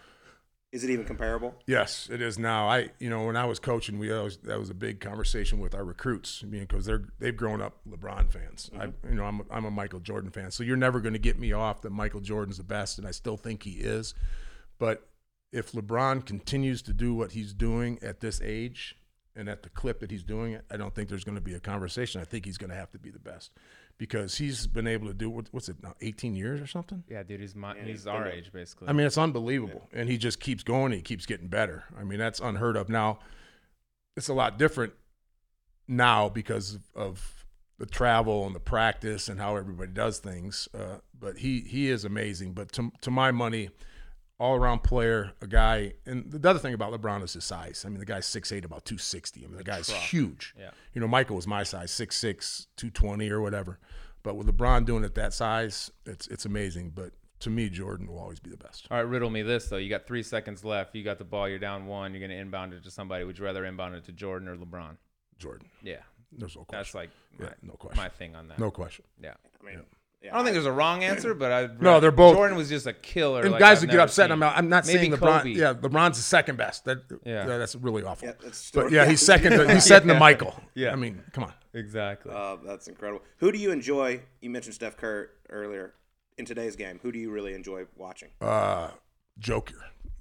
Is 0.73 0.83
it 0.83 0.89
even 0.89 1.05
comparable? 1.05 1.55
Yes, 1.65 2.09
it 2.11 2.21
is 2.21 2.37
now. 2.37 2.67
I, 2.67 2.89
you 2.99 3.09
know, 3.09 3.25
when 3.25 3.37
I 3.37 3.45
was 3.45 3.57
coaching, 3.57 3.97
we 3.97 4.11
always 4.11 4.35
that 4.39 4.59
was 4.59 4.69
a 4.69 4.73
big 4.73 4.99
conversation 4.99 5.59
with 5.59 5.73
our 5.73 5.85
recruits, 5.85 6.41
I 6.43 6.47
mean, 6.47 6.61
because 6.61 6.85
they're 6.85 7.05
they've 7.19 7.35
grown 7.35 7.61
up 7.61 7.77
LeBron 7.89 8.29
fans. 8.29 8.69
I, 8.77 8.87
you 9.07 9.15
know, 9.15 9.23
I'm 9.23 9.39
a, 9.39 9.43
I'm 9.49 9.63
a 9.63 9.71
Michael 9.71 10.01
Jordan 10.01 10.29
fan, 10.29 10.51
so 10.51 10.63
you're 10.63 10.75
never 10.75 10.99
going 10.99 11.13
to 11.13 11.19
get 11.19 11.39
me 11.39 11.53
off 11.53 11.81
that 11.83 11.91
Michael 11.91 12.19
Jordan's 12.19 12.57
the 12.57 12.63
best, 12.65 12.97
and 12.97 13.07
I 13.07 13.11
still 13.11 13.37
think 13.37 13.63
he 13.63 13.71
is. 13.75 14.13
But 14.77 15.07
if 15.51 15.71
LeBron 15.71 16.25
continues 16.25 16.81
to 16.83 16.93
do 16.93 17.13
what 17.13 17.31
he's 17.31 17.53
doing 17.53 17.99
at 18.01 18.19
this 18.19 18.41
age 18.43 18.95
and 19.35 19.47
at 19.47 19.63
the 19.63 19.69
clip 19.69 19.99
that 19.99 20.11
he's 20.11 20.23
doing 20.23 20.53
it, 20.53 20.65
I 20.69 20.77
don't 20.77 20.93
think 20.93 21.09
there's 21.09 21.23
going 21.23 21.35
to 21.35 21.41
be 21.41 21.53
a 21.53 21.59
conversation. 21.59 22.19
I 22.21 22.25
think 22.25 22.45
he's 22.45 22.57
going 22.57 22.69
to 22.69 22.75
have 22.75 22.91
to 22.91 22.99
be 22.99 23.09
the 23.09 23.19
best 23.19 23.51
because 23.97 24.37
he's 24.37 24.67
been 24.67 24.87
able 24.87 25.07
to 25.07 25.13
do 25.13 25.29
what's 25.29 25.69
it 25.69 25.77
now, 25.81 25.95
18 26.01 26.35
years 26.35 26.61
or 26.61 26.67
something. 26.67 27.03
Yeah, 27.09 27.23
dude, 27.23 27.39
he's 27.39 27.55
my, 27.55 27.75
he's 27.75 27.87
he's 27.87 28.07
our 28.07 28.25
been 28.25 28.33
age 28.33 28.51
basically. 28.51 28.87
I 28.87 28.93
mean, 28.93 29.07
it's 29.07 29.17
unbelievable, 29.17 29.87
and 29.93 30.09
he 30.09 30.17
just 30.17 30.39
keeps 30.39 30.63
going. 30.63 30.91
He 30.91 31.01
keeps 31.01 31.25
getting 31.25 31.47
better. 31.47 31.85
I 31.97 32.03
mean, 32.03 32.19
that's 32.19 32.39
unheard 32.39 32.75
of. 32.75 32.89
Now, 32.89 33.19
it's 34.15 34.27
a 34.27 34.33
lot 34.33 34.57
different 34.57 34.93
now 35.87 36.29
because 36.29 36.75
of, 36.75 36.81
of 36.95 37.45
the 37.79 37.85
travel 37.85 38.45
and 38.45 38.55
the 38.55 38.59
practice 38.59 39.29
and 39.29 39.39
how 39.39 39.55
everybody 39.55 39.91
does 39.91 40.19
things. 40.19 40.67
Uh, 40.73 40.97
but 41.17 41.37
he 41.37 41.61
he 41.61 41.89
is 41.89 42.05
amazing. 42.05 42.53
But 42.53 42.71
to 42.73 42.91
to 43.01 43.11
my 43.11 43.31
money, 43.31 43.69
all 44.39 44.55
around 44.55 44.83
player, 44.83 45.31
a 45.41 45.47
guy. 45.47 45.93
And 46.05 46.31
the 46.31 46.49
other 46.49 46.59
thing 46.59 46.73
about 46.73 46.93
LeBron 46.93 47.23
is 47.23 47.33
his 47.33 47.43
size. 47.43 47.83
I 47.85 47.89
mean, 47.89 47.99
the 47.99 48.05
guy's 48.05 48.25
6'8", 48.27 48.63
about 48.65 48.85
two 48.85 48.97
sixty. 48.97 49.43
I 49.43 49.47
mean, 49.47 49.57
the 49.57 49.63
guy's 49.63 49.89
huge. 49.89 50.53
Yeah. 50.57 50.71
You 50.93 51.01
know, 51.01 51.07
Michael 51.07 51.35
was 51.35 51.47
my 51.47 51.63
size, 51.63 51.91
6'6", 51.91 52.67
220 52.77 53.29
or 53.31 53.41
whatever. 53.41 53.79
But 54.23 54.35
with 54.35 54.47
LeBron 54.47 54.85
doing 54.85 55.03
it 55.03 55.15
that 55.15 55.33
size, 55.33 55.89
it's 56.05 56.27
it's 56.27 56.45
amazing. 56.45 56.91
But 56.93 57.13
to 57.41 57.49
me, 57.49 57.69
Jordan 57.69 58.07
will 58.07 58.19
always 58.19 58.39
be 58.39 58.49
the 58.49 58.57
best. 58.57 58.87
All 58.91 58.97
right, 58.97 59.07
riddle 59.07 59.29
me 59.29 59.41
this 59.41 59.69
though. 59.69 59.77
You 59.77 59.89
got 59.89 60.05
three 60.05 60.23
seconds 60.23 60.65
left. 60.65 60.95
You 60.95 61.03
got 61.03 61.17
the 61.17 61.23
ball. 61.23 61.47
You're 61.47 61.59
down 61.59 61.85
one. 61.85 62.13
You're 62.13 62.21
gonna 62.27 62.39
inbound 62.39 62.73
it 62.73 62.83
to 62.83 62.91
somebody. 62.91 63.23
Would 63.23 63.37
you 63.39 63.45
rather 63.45 63.63
inbound 63.63 63.95
it 63.95 64.03
to 64.05 64.11
Jordan 64.11 64.47
or 64.49 64.57
LeBron? 64.57 64.97
Jordan. 65.39 65.69
Yeah, 65.81 65.97
There's 66.31 66.55
no 66.57 66.63
question. 66.65 66.79
that's 66.79 66.93
like 66.95 67.09
my, 67.39 67.45
Yeah, 67.45 67.53
no 67.61 67.73
question. 67.73 68.03
my 68.03 68.09
thing 68.09 68.35
on 68.35 68.47
that. 68.49 68.59
no 68.59 68.69
question. 68.71 69.05
Yeah. 69.21 69.35
I 69.61 69.65
mean, 69.65 69.75
yeah, 69.75 69.81
I 70.23 70.35
don't 70.35 70.43
think 70.43 70.55
there's 70.55 70.65
a 70.65 70.71
wrong 70.71 71.03
answer, 71.03 71.33
but 71.33 71.51
I 71.51 71.69
No, 71.79 71.99
they're 72.01 72.11
both- 72.11 72.35
Jordan 72.35 72.57
was 72.57 72.67
just 72.69 72.85
a 72.85 72.91
killer. 72.93 73.41
And 73.43 73.51
like 73.51 73.59
guys 73.59 73.77
I've 73.77 73.83
would 73.83 73.91
get 73.91 73.99
upset. 74.01 74.25
seen. 74.29 74.31
I'm, 74.31 74.43
I'm 74.43 74.67
not 74.67 74.85
Maybe 74.85 74.99
saying 74.99 75.11
LeBron. 75.13 75.37
Kobe. 75.39 75.51
Yeah, 75.51 75.73
LeBron's 75.73 76.17
the 76.17 76.23
second 76.23 76.57
best. 76.57 76.83
That, 76.85 77.03
Yeah. 77.23 77.47
yeah. 77.47 77.57
that's 77.57 77.75
really 77.75 78.03
awful. 78.03 78.27
Yeah, 78.27 78.33
that's 78.43 78.71
but 78.71 78.91
yeah, 78.91 79.05
he's 79.09 79.21
second. 79.21 79.53
To, 79.53 79.73
he's 79.73 79.85
second 79.85 80.09
to 80.09 80.19
Michael. 80.19 80.53
Yeah. 80.73 80.91
I 80.91 80.95
mean, 80.95 81.23
come 81.31 81.45
on. 81.45 81.53
exactly. 81.73 82.33
Uh, 82.35 82.57
that's 82.65 82.87
incredible. 82.87 83.21
Who 83.37 83.51
do 83.53 83.57
you 83.57 83.71
enjoy? 83.71 84.21
You 84.41 84.49
mentioned 84.49 84.75
Steph 84.75 84.97
Curry 84.97 85.27
earlier. 85.49 85.93
In 86.37 86.45
today's 86.45 86.75
game, 86.75 86.99
who 87.01 87.11
do 87.11 87.17
you 87.17 87.31
really 87.31 87.53
enjoy 87.55 87.85
watching? 87.95 88.29
Uh, 88.41 88.89
Joker, 89.39 89.73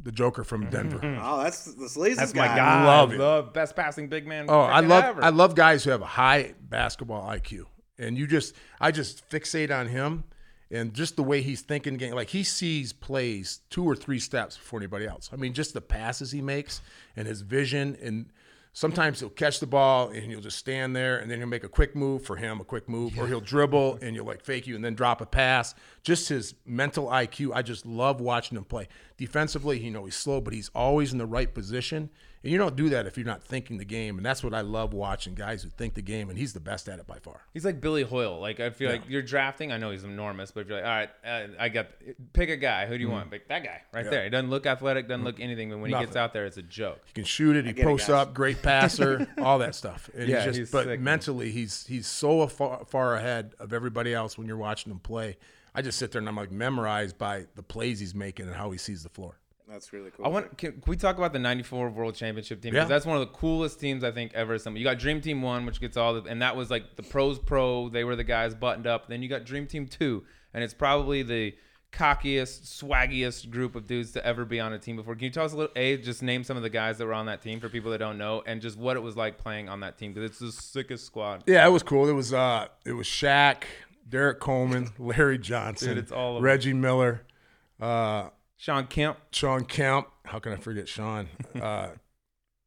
the 0.02 0.12
Joker 0.12 0.44
from 0.44 0.64
Denver. 0.70 1.00
Oh, 1.20 1.42
that's 1.42 1.64
the 1.74 1.88
Sleazy's 1.88 2.16
that's 2.16 2.32
guy. 2.32 2.48
my 2.48 2.56
guy. 2.56 2.84
love 2.86 3.12
it. 3.12 3.18
Love 3.18 3.52
best 3.52 3.74
passing 3.76 4.08
big 4.08 4.26
man. 4.26 4.46
Oh, 4.48 4.60
I 4.60 4.80
love 4.80 5.04
ever. 5.04 5.24
I 5.24 5.28
love 5.30 5.54
guys 5.54 5.84
who 5.84 5.90
have 5.90 6.00
a 6.00 6.06
high 6.06 6.54
basketball 6.60 7.28
IQ, 7.28 7.64
and 7.98 8.16
you 8.16 8.26
just 8.26 8.54
I 8.80 8.90
just 8.90 9.28
fixate 9.30 9.76
on 9.76 9.88
him 9.88 10.24
and 10.70 10.92
just 10.94 11.16
the 11.16 11.22
way 11.22 11.42
he's 11.42 11.62
thinking 11.62 11.96
game. 11.96 12.14
Like 12.14 12.30
he 12.30 12.42
sees 12.42 12.92
plays 12.92 13.60
two 13.70 13.84
or 13.84 13.94
three 13.94 14.18
steps 14.18 14.56
before 14.56 14.80
anybody 14.80 15.06
else. 15.06 15.30
I 15.32 15.36
mean, 15.36 15.52
just 15.52 15.74
the 15.74 15.80
passes 15.80 16.32
he 16.32 16.42
makes 16.42 16.80
and 17.16 17.26
his 17.26 17.42
vision 17.42 17.96
and. 18.02 18.26
Sometimes 18.72 19.20
he'll 19.20 19.30
catch 19.30 19.58
the 19.58 19.66
ball 19.66 20.10
and 20.10 20.24
he'll 20.24 20.42
just 20.42 20.58
stand 20.58 20.94
there 20.94 21.16
and 21.16 21.30
then 21.30 21.38
he'll 21.38 21.48
make 21.48 21.64
a 21.64 21.68
quick 21.68 21.96
move 21.96 22.26
for 22.26 22.36
him, 22.36 22.60
a 22.60 22.64
quick 22.64 22.90
move, 22.90 23.18
or 23.18 23.26
he'll 23.26 23.40
dribble 23.40 24.00
and 24.02 24.14
you'll 24.14 24.26
like 24.26 24.42
fake 24.42 24.66
you 24.66 24.74
and 24.76 24.84
then 24.84 24.94
drop 24.94 25.22
a 25.22 25.24
pass. 25.24 25.74
Just 26.02 26.28
his 26.28 26.54
mental 26.66 27.06
IQ. 27.06 27.52
I 27.54 27.62
just 27.62 27.86
love 27.86 28.20
watching 28.20 28.58
him 28.58 28.64
play. 28.64 28.86
Defensively, 29.16 29.80
you 29.80 29.90
know, 29.90 30.04
he's 30.04 30.16
slow, 30.16 30.42
but 30.42 30.52
he's 30.52 30.70
always 30.74 31.12
in 31.12 31.18
the 31.18 31.24
right 31.24 31.54
position. 31.54 32.10
And 32.46 32.52
you 32.52 32.58
don't 32.58 32.76
do 32.76 32.90
that 32.90 33.06
if 33.06 33.16
you're 33.16 33.26
not 33.26 33.42
thinking 33.42 33.76
the 33.76 33.84
game. 33.84 34.18
And 34.18 34.24
that's 34.24 34.44
what 34.44 34.54
I 34.54 34.60
love 34.60 34.94
watching 34.94 35.34
guys 35.34 35.64
who 35.64 35.68
think 35.68 35.94
the 35.94 36.00
game, 36.00 36.30
and 36.30 36.38
he's 36.38 36.52
the 36.52 36.60
best 36.60 36.88
at 36.88 37.00
it 37.00 37.06
by 37.08 37.18
far. 37.18 37.40
He's 37.52 37.64
like 37.64 37.80
Billy 37.80 38.04
Hoyle. 38.04 38.38
Like 38.38 38.60
I 38.60 38.70
feel 38.70 38.88
like 38.88 39.02
you're 39.08 39.20
drafting. 39.20 39.72
I 39.72 39.78
know 39.78 39.90
he's 39.90 40.04
enormous, 40.04 40.52
but 40.52 40.60
if 40.60 40.68
you're 40.68 40.80
like, 40.80 40.86
all 40.86 40.96
right, 40.96 41.10
uh, 41.26 41.46
I 41.58 41.68
got 41.68 41.88
pick 42.34 42.48
a 42.48 42.56
guy. 42.56 42.86
Who 42.86 42.96
do 42.96 43.02
you 43.02 43.10
want? 43.10 43.32
Pick 43.32 43.48
that 43.48 43.64
guy 43.64 43.82
right 43.92 44.08
there. 44.08 44.22
He 44.22 44.30
doesn't 44.30 44.48
look 44.48 44.64
athletic, 44.64 45.08
doesn't 45.08 45.24
look 45.24 45.40
anything, 45.40 45.70
but 45.70 45.80
when 45.80 45.90
he 45.90 45.98
gets 45.98 46.14
out 46.14 46.32
there, 46.32 46.46
it's 46.46 46.56
a 46.56 46.62
joke. 46.62 47.00
He 47.06 47.14
can 47.14 47.24
shoot 47.24 47.56
it. 47.56 47.66
He 47.66 47.72
get 47.72 47.82
it, 47.82 47.84
posts 47.84 48.10
up, 48.10 48.32
great 48.32 48.62
passer, 48.62 49.26
all 49.42 49.58
that 49.58 49.74
stuff. 49.74 50.08
And 50.14 50.28
Yeah, 50.28 50.36
he's 50.36 50.44
just, 50.44 50.58
he's 50.60 50.70
but 50.70 50.84
sick, 50.84 51.00
man. 51.00 51.02
mentally, 51.02 51.50
he's 51.50 51.84
he's 51.88 52.06
so 52.06 52.46
far, 52.46 52.84
far 52.84 53.16
ahead 53.16 53.54
of 53.58 53.72
everybody 53.72 54.14
else 54.14 54.38
when 54.38 54.46
you're 54.46 54.56
watching 54.56 54.92
him 54.92 55.00
play. 55.00 55.36
I 55.74 55.82
just 55.82 55.98
sit 55.98 56.12
there 56.12 56.20
and 56.20 56.28
I'm 56.28 56.36
like 56.36 56.52
memorized 56.52 57.18
by 57.18 57.46
the 57.56 57.64
plays 57.64 57.98
he's 57.98 58.14
making 58.14 58.46
and 58.46 58.54
how 58.54 58.70
he 58.70 58.78
sees 58.78 59.02
the 59.02 59.08
floor. 59.08 59.36
That's 59.76 59.92
really 59.92 60.10
cool. 60.10 60.24
I 60.24 60.28
want. 60.30 60.56
Can, 60.56 60.72
can 60.72 60.82
we 60.86 60.96
talk 60.96 61.18
about 61.18 61.34
the 61.34 61.38
'94 61.38 61.90
World 61.90 62.14
Championship 62.14 62.62
team? 62.62 62.72
Yeah. 62.72 62.80
Because 62.80 62.88
that's 62.88 63.04
one 63.04 63.18
of 63.18 63.20
the 63.20 63.34
coolest 63.34 63.78
teams 63.78 64.04
I 64.04 64.10
think 64.10 64.32
ever 64.32 64.54
assembled. 64.54 64.78
You 64.78 64.86
got 64.86 64.98
Dream 64.98 65.20
Team 65.20 65.42
One, 65.42 65.66
which 65.66 65.82
gets 65.82 65.98
all 65.98 66.14
the, 66.14 66.22
and 66.22 66.40
that 66.40 66.56
was 66.56 66.70
like 66.70 66.96
the 66.96 67.02
pros 67.02 67.38
pro. 67.38 67.90
They 67.90 68.02
were 68.02 68.16
the 68.16 68.24
guys 68.24 68.54
buttoned 68.54 68.86
up. 68.86 69.06
Then 69.06 69.20
you 69.22 69.28
got 69.28 69.44
Dream 69.44 69.66
Team 69.66 69.86
Two, 69.86 70.24
and 70.54 70.64
it's 70.64 70.72
probably 70.72 71.22
the 71.22 71.54
cockiest, 71.92 72.82
swaggiest 72.82 73.50
group 73.50 73.76
of 73.76 73.86
dudes 73.86 74.12
to 74.12 74.26
ever 74.26 74.46
be 74.46 74.60
on 74.60 74.72
a 74.72 74.78
team 74.78 74.96
before. 74.96 75.14
Can 75.14 75.24
you 75.24 75.30
tell 75.30 75.44
us 75.44 75.52
a 75.52 75.56
little? 75.58 75.72
A, 75.76 75.98
just 75.98 76.22
name 76.22 76.42
some 76.42 76.56
of 76.56 76.62
the 76.62 76.70
guys 76.70 76.96
that 76.96 77.04
were 77.04 77.12
on 77.12 77.26
that 77.26 77.42
team 77.42 77.60
for 77.60 77.68
people 77.68 77.90
that 77.90 77.98
don't 77.98 78.16
know, 78.16 78.42
and 78.46 78.62
just 78.62 78.78
what 78.78 78.96
it 78.96 79.00
was 79.00 79.14
like 79.14 79.36
playing 79.36 79.68
on 79.68 79.80
that 79.80 79.98
team 79.98 80.14
because 80.14 80.30
it's 80.30 80.38
the 80.38 80.52
sickest 80.52 81.04
squad. 81.04 81.44
Yeah, 81.46 81.66
it 81.66 81.70
was 81.70 81.82
cool. 81.82 82.08
It 82.08 82.12
was 82.12 82.32
uh, 82.32 82.68
it 82.86 82.92
was 82.92 83.06
Shaq, 83.06 83.64
Derrick 84.08 84.40
Coleman, 84.40 84.88
Larry 84.98 85.36
Johnson, 85.36 85.88
Dude, 85.88 85.98
it's 85.98 86.12
all 86.12 86.38
of 86.38 86.42
Reggie 86.42 86.72
Miller, 86.72 87.26
uh, 87.78 88.30
Shawn 88.56 88.86
Kemp, 88.86 89.18
Shawn 89.32 89.64
Kemp. 89.64 90.08
How 90.24 90.38
can 90.38 90.52
I 90.52 90.56
forget 90.56 90.88
Shawn? 90.88 91.28
Uh, 91.60 91.88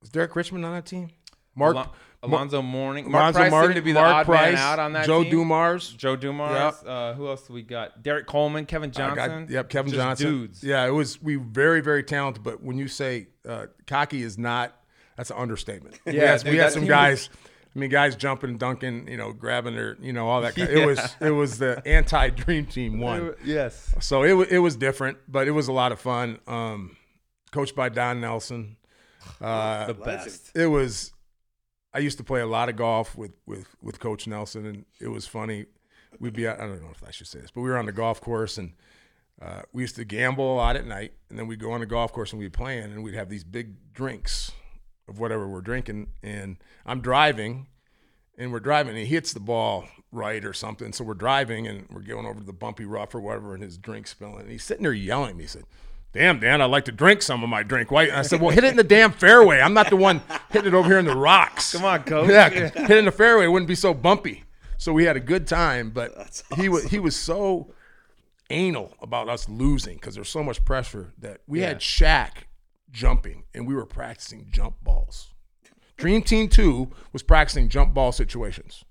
was 0.01 0.09
Derek 0.09 0.35
Richmond 0.35 0.65
on 0.65 0.73
that 0.73 0.85
team? 0.85 1.09
Mark 1.55 1.75
Alon- 1.75 1.89
Alonzo 2.23 2.61
Mourning, 2.61 3.09
Mark 3.11 3.21
Alonzo 3.35 3.39
Price 3.39 3.51
Martin, 3.51 3.69
seemed 3.71 3.75
to 3.77 3.81
be 3.81 3.91
the 3.91 3.99
Mark 3.99 4.13
odd 4.15 4.25
Price, 4.25 4.53
man 4.53 4.57
out 4.57 4.79
on 4.79 4.93
that 4.93 5.05
Joe 5.05 5.23
team. 5.23 5.31
Dumars. 5.31 5.89
Joe 5.93 6.15
Dumars. 6.15 6.75
Uh, 6.85 7.13
who 7.15 7.27
else 7.27 7.47
do 7.47 7.53
we 7.53 7.61
got? 7.63 8.01
Derrick 8.01 8.25
Coleman, 8.27 8.65
Kevin 8.65 8.91
Johnson. 8.91 9.45
got- 9.45 9.49
yep, 9.49 9.69
Kevin 9.69 9.91
Just 9.91 10.01
Johnson. 10.01 10.27
Dudes. 10.27 10.63
Yeah, 10.63 10.85
it 10.87 10.91
was 10.91 11.21
we 11.21 11.35
very 11.35 11.81
very 11.81 12.03
talented. 12.03 12.43
But 12.43 12.63
when 12.63 12.77
you 12.77 12.87
say 12.87 13.27
uh, 13.47 13.65
cocky 13.87 14.21
is 14.21 14.37
not, 14.37 14.73
that's 15.17 15.31
an 15.31 15.37
understatement. 15.37 15.99
we 16.05 16.13
Yeah, 16.13 16.31
had, 16.31 16.43
dude, 16.43 16.51
we 16.53 16.57
had 16.59 16.71
some 16.71 16.81
team 16.83 16.89
guys. 16.89 17.29
I 17.75 17.79
mean, 17.79 17.89
guys 17.89 18.15
jumping, 18.15 18.57
dunking, 18.57 19.07
you 19.07 19.17
know, 19.17 19.31
grabbing 19.31 19.75
their, 19.75 19.95
you 20.01 20.11
know, 20.11 20.27
all 20.27 20.41
that. 20.41 20.55
Kind 20.55 20.69
It 20.69 20.85
was 20.87 21.15
it 21.21 21.31
was 21.31 21.59
the 21.59 21.81
anti 21.85 22.29
Dream 22.29 22.65
Team 22.65 22.99
one. 22.99 23.35
Yes. 23.45 23.93
So 23.99 24.23
it 24.23 24.51
it 24.51 24.59
was 24.59 24.75
different, 24.75 25.17
but 25.27 25.47
it 25.47 25.51
was 25.51 25.67
a 25.67 25.73
lot 25.73 25.91
of 25.91 25.99
fun. 25.99 26.39
Um, 26.47 26.97
coached 27.51 27.75
by 27.75 27.89
Don 27.89 28.21
Nelson. 28.21 28.75
Uh, 29.41 29.87
The 29.87 29.93
best. 29.93 30.51
it 30.55 30.67
was 30.67 31.13
I 31.93 31.99
used 31.99 32.17
to 32.17 32.23
play 32.23 32.41
a 32.41 32.45
lot 32.47 32.69
of 32.69 32.75
golf 32.75 33.17
with 33.17 33.31
with 33.45 33.75
with 33.81 33.99
Coach 33.99 34.27
Nelson, 34.27 34.65
and 34.65 34.85
it 34.99 35.07
was 35.09 35.27
funny. 35.27 35.65
We'd 36.19 36.33
be 36.33 36.47
I 36.47 36.55
don't 36.55 36.81
know 36.81 36.89
if 36.91 37.03
I 37.07 37.11
should 37.11 37.27
say 37.27 37.39
this, 37.39 37.51
but 37.51 37.61
we 37.61 37.69
were 37.69 37.77
on 37.77 37.85
the 37.85 37.91
golf 37.91 38.21
course, 38.21 38.57
and 38.57 38.73
uh, 39.41 39.61
we 39.73 39.83
used 39.83 39.95
to 39.97 40.05
gamble 40.05 40.53
a 40.53 40.55
lot 40.55 40.75
at 40.75 40.85
night, 40.85 41.13
and 41.29 41.37
then 41.37 41.47
we'd 41.47 41.59
go 41.59 41.71
on 41.71 41.79
the 41.81 41.85
golf 41.85 42.11
course 42.11 42.31
and 42.31 42.39
we'd 42.39 42.51
be 42.51 42.57
playing, 42.57 42.85
and 42.85 43.03
we'd 43.03 43.13
have 43.15 43.29
these 43.29 43.43
big 43.43 43.93
drinks 43.93 44.51
of 45.09 45.19
whatever 45.19 45.47
we're 45.47 45.61
drinking, 45.61 46.07
and 46.23 46.57
I'm 46.85 47.01
driving, 47.01 47.67
and 48.37 48.51
we're 48.51 48.59
driving, 48.59 48.91
and 48.91 48.99
he 48.99 49.05
hits 49.05 49.33
the 49.33 49.39
ball 49.39 49.85
right 50.11 50.45
or 50.45 50.53
something, 50.53 50.93
so 50.93 51.03
we're 51.03 51.13
driving, 51.15 51.67
and 51.67 51.87
we're 51.91 52.01
going 52.01 52.25
over 52.25 52.39
to 52.39 52.45
the 52.45 52.53
bumpy 52.53 52.85
rough 52.85 53.13
or 53.13 53.19
whatever, 53.19 53.53
and 53.53 53.63
his 53.63 53.77
drink's 53.77 54.11
spilling, 54.11 54.41
and 54.41 54.51
he's 54.51 54.63
sitting 54.63 54.83
there 54.83 54.93
yelling 54.93 55.31
at 55.31 55.35
me. 55.35 55.43
He 55.43 55.47
said. 55.47 55.63
Damn, 56.11 56.39
Dan, 56.39 56.59
I'd 56.59 56.71
like 56.71 56.85
to 56.85 56.91
drink 56.91 57.21
some 57.21 57.43
of 57.43 57.49
my 57.49 57.61
drink. 57.61 57.91
Why? 57.91 58.09
I 58.09 58.23
said, 58.23 58.41
well, 58.41 58.49
hit 58.49 58.63
it 58.63 58.71
in 58.71 58.77
the 58.77 58.83
damn 58.83 59.11
fairway. 59.11 59.59
I'm 59.59 59.75
not 59.75 59.91
the 59.91 59.95
one 59.95 60.23
hitting 60.49 60.69
it 60.69 60.73
over 60.73 60.87
here 60.87 60.97
in 60.97 61.05
the 61.05 61.15
rocks. 61.15 61.73
Come 61.73 61.85
on, 61.85 62.01
coach. 62.01 62.31
Yeah, 62.31 62.49
hit 62.49 62.75
it 62.75 62.97
in 62.97 63.05
the 63.05 63.11
fairway. 63.11 63.45
It 63.45 63.49
wouldn't 63.49 63.67
be 63.67 63.75
so 63.75 63.93
bumpy. 63.93 64.43
So 64.79 64.91
we 64.91 65.03
had 65.03 65.17
a 65.17 65.19
good 65.19 65.45
time, 65.45 65.91
but 65.91 66.15
That's 66.17 66.43
he 66.55 66.67
was 66.67 66.85
he 66.85 66.97
was 66.97 67.15
so 67.15 67.75
anal 68.49 68.95
about 69.01 69.29
us 69.29 69.47
losing 69.47 69.97
because 69.97 70.15
there's 70.15 70.29
so 70.29 70.41
much 70.41 70.65
pressure 70.65 71.13
that 71.19 71.41
we 71.45 71.59
had 71.59 71.79
Shaq 71.79 72.45
jumping 72.91 73.43
and 73.53 73.67
we 73.67 73.73
were 73.75 73.85
practicing 73.85 74.47
jump 74.51 74.75
balls. 74.83 75.33
Dream 75.97 76.21
Team 76.21 76.47
Two 76.47 76.91
was 77.11 77.23
practicing 77.23 77.67
jump 77.69 77.93
ball 77.93 78.11
situations. 78.11 78.83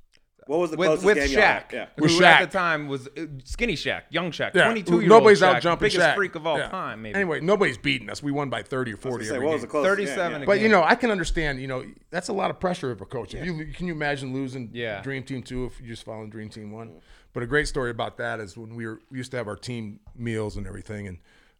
What 0.46 0.60
was 0.60 0.70
the 0.70 0.78
With, 0.78 0.86
closest 0.86 1.04
with 1.06 1.16
game 1.18 1.30
y'all 1.32 1.42
had? 1.42 1.68
Shaq, 1.68 1.72
Yeah. 1.72 1.86
who 1.96 2.02
With 2.04 2.22
at 2.22 2.50
the 2.50 2.58
time 2.58 2.88
was 2.88 3.06
uh, 3.08 3.26
skinny 3.44 3.74
Shaq, 3.74 4.04
young 4.08 4.30
Shaq, 4.30 4.54
Yeah, 4.54 4.64
22 4.64 4.92
year 4.92 5.00
old 5.02 5.08
nobody's 5.10 5.42
Shaq, 5.42 5.56
out 5.56 5.62
jumping 5.62 5.86
biggest 5.90 6.00
Shaq. 6.06 6.14
freak 6.14 6.34
of 6.36 6.46
all 6.46 6.56
Yeah. 6.56 6.68
time, 6.70 7.02
maybe. 7.02 7.16
Anyway, 7.16 7.40
nobody's 7.40 7.76
beating 7.76 8.08
us. 8.08 8.22
We 8.22 8.32
won 8.32 8.48
by 8.48 8.62
30 8.62 8.94
or 8.94 8.96
40 8.96 9.26
Say, 9.26 9.34
every 9.34 9.44
what 9.44 9.50
game. 9.50 9.52
was 9.56 9.60
the 9.62 9.68
closest 9.68 9.90
37 9.90 10.16
game? 10.16 10.30
Yeah. 10.30 10.36
again. 10.36 10.46
But 10.46 10.60
you 10.60 10.70
know, 10.70 10.82
I 10.82 10.94
can 10.94 11.10
understand. 11.10 11.60
You 11.60 11.66
know, 11.66 11.84
that's 12.10 12.28
a 12.28 12.32
lot 12.32 12.48
of 12.50 12.58
pressure 12.60 12.90
of 12.90 13.02
a 13.02 13.04
coach. 13.04 13.34
If 13.34 13.44
you 13.44 13.66
can 13.74 13.86
you 13.88 13.92
imagine 13.92 14.32
losing 14.32 14.70
Yeah. 14.72 15.02
Dream 15.02 15.22
Team 15.22 15.42
two 15.42 15.66
if 15.66 15.78
you 15.82 15.86
just 15.86 16.04
following 16.04 16.30
Dream 16.30 16.48
Team 16.48 16.72
one. 16.72 17.00
But 17.34 17.42
a 17.42 17.46
great 17.46 17.68
story 17.68 17.90
about 17.90 18.16
that 18.16 18.40
is 18.40 18.56
when 18.56 18.74
we 18.74 18.86
were 18.86 19.00
we 19.10 19.18
used 19.18 19.30
to 19.32 19.36
have 19.36 19.48
our 19.48 19.56
team 19.56 20.00
meals 20.16 20.56
and 20.56 20.66
everything, 20.66 21.06
and 21.06 21.18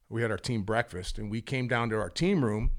we 0.09 0.23
had 0.23 0.31
our 0.31 0.39
team 0.39 0.63
breakfast, 0.63 1.19
and 1.19 1.31
we 1.31 1.41
came 1.41 1.69
down 1.69 1.91
to 1.91 1.97
our 1.97 2.11
team 2.11 2.45
room, 2.45 2.71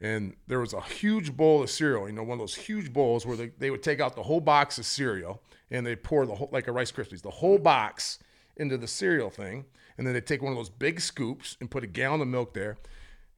and 0.00 0.36
there 0.46 0.60
was 0.60 0.72
a 0.72 0.80
huge 0.80 1.36
bowl 1.36 1.62
of 1.62 1.70
cereal. 1.70 2.08
You 2.08 2.14
know, 2.14 2.22
one 2.22 2.36
of 2.36 2.40
those 2.40 2.54
huge 2.54 2.92
bowls 2.92 3.26
where 3.26 3.36
they, 3.36 3.48
they 3.58 3.70
would 3.70 3.82
take 3.82 4.00
out 4.00 4.14
the 4.14 4.22
whole 4.22 4.40
box 4.40 4.78
of 4.78 4.86
cereal 4.86 5.42
and 5.70 5.84
they 5.84 5.96
pour 5.96 6.24
the 6.24 6.34
whole 6.34 6.48
like 6.52 6.68
a 6.68 6.72
Rice 6.72 6.92
Krispies, 6.92 7.22
the 7.22 7.30
whole 7.30 7.58
box 7.58 8.18
into 8.56 8.76
the 8.76 8.86
cereal 8.86 9.30
thing, 9.30 9.64
and 9.96 10.06
then 10.06 10.14
they 10.14 10.20
take 10.20 10.42
one 10.42 10.52
of 10.52 10.58
those 10.58 10.70
big 10.70 11.00
scoops 11.00 11.56
and 11.60 11.70
put 11.70 11.84
a 11.84 11.86
gallon 11.86 12.20
of 12.20 12.28
milk 12.28 12.54
there. 12.54 12.78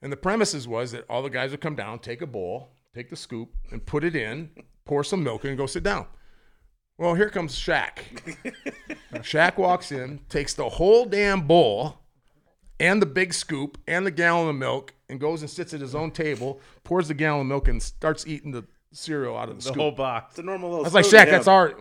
And 0.02 0.12
the 0.12 0.16
premises 0.16 0.66
was 0.66 0.92
that 0.92 1.04
all 1.08 1.22
the 1.22 1.30
guys 1.30 1.50
would 1.50 1.60
come 1.60 1.74
down, 1.74 1.98
take 1.98 2.22
a 2.22 2.26
bowl, 2.26 2.70
take 2.94 3.10
the 3.10 3.16
scoop, 3.16 3.50
and 3.70 3.84
put 3.84 4.04
it 4.04 4.16
in, 4.16 4.50
pour 4.84 5.04
some 5.04 5.22
milk 5.22 5.44
in, 5.44 5.50
and 5.50 5.58
go 5.58 5.66
sit 5.66 5.82
down. 5.82 6.06
Well, 6.96 7.14
here 7.14 7.30
comes 7.30 7.58
Shaq. 7.58 8.00
Shaq 9.14 9.56
walks 9.56 9.92
in, 9.92 10.20
takes 10.28 10.54
the 10.54 10.68
whole 10.68 11.06
damn 11.06 11.46
bowl 11.46 11.99
and 12.80 13.00
the 13.00 13.06
big 13.06 13.32
scoop 13.32 13.78
and 13.86 14.04
the 14.04 14.10
gallon 14.10 14.48
of 14.48 14.56
milk 14.56 14.94
and 15.08 15.20
goes 15.20 15.42
and 15.42 15.50
sits 15.50 15.72
at 15.74 15.80
his 15.80 15.94
own 15.94 16.10
table, 16.10 16.58
pours 16.82 17.06
the 17.08 17.14
gallon 17.14 17.42
of 17.42 17.46
milk 17.46 17.68
and 17.68 17.80
starts 17.82 18.26
eating 18.26 18.50
the 18.50 18.64
cereal 18.92 19.36
out 19.36 19.48
of 19.48 19.56
the, 19.56 19.62
the 19.62 19.68
scoop. 19.68 19.76
whole 19.76 19.90
box. 19.92 20.32
It's 20.32 20.38
a 20.40 20.42
normal 20.42 20.70
little. 20.70 20.84
That's 20.84 20.94
like, 20.94 21.04
spoon, 21.04 21.20
Shaq, 21.20 21.24
yeah. 21.26 21.30
that's 21.32 21.46
our. 21.48 21.74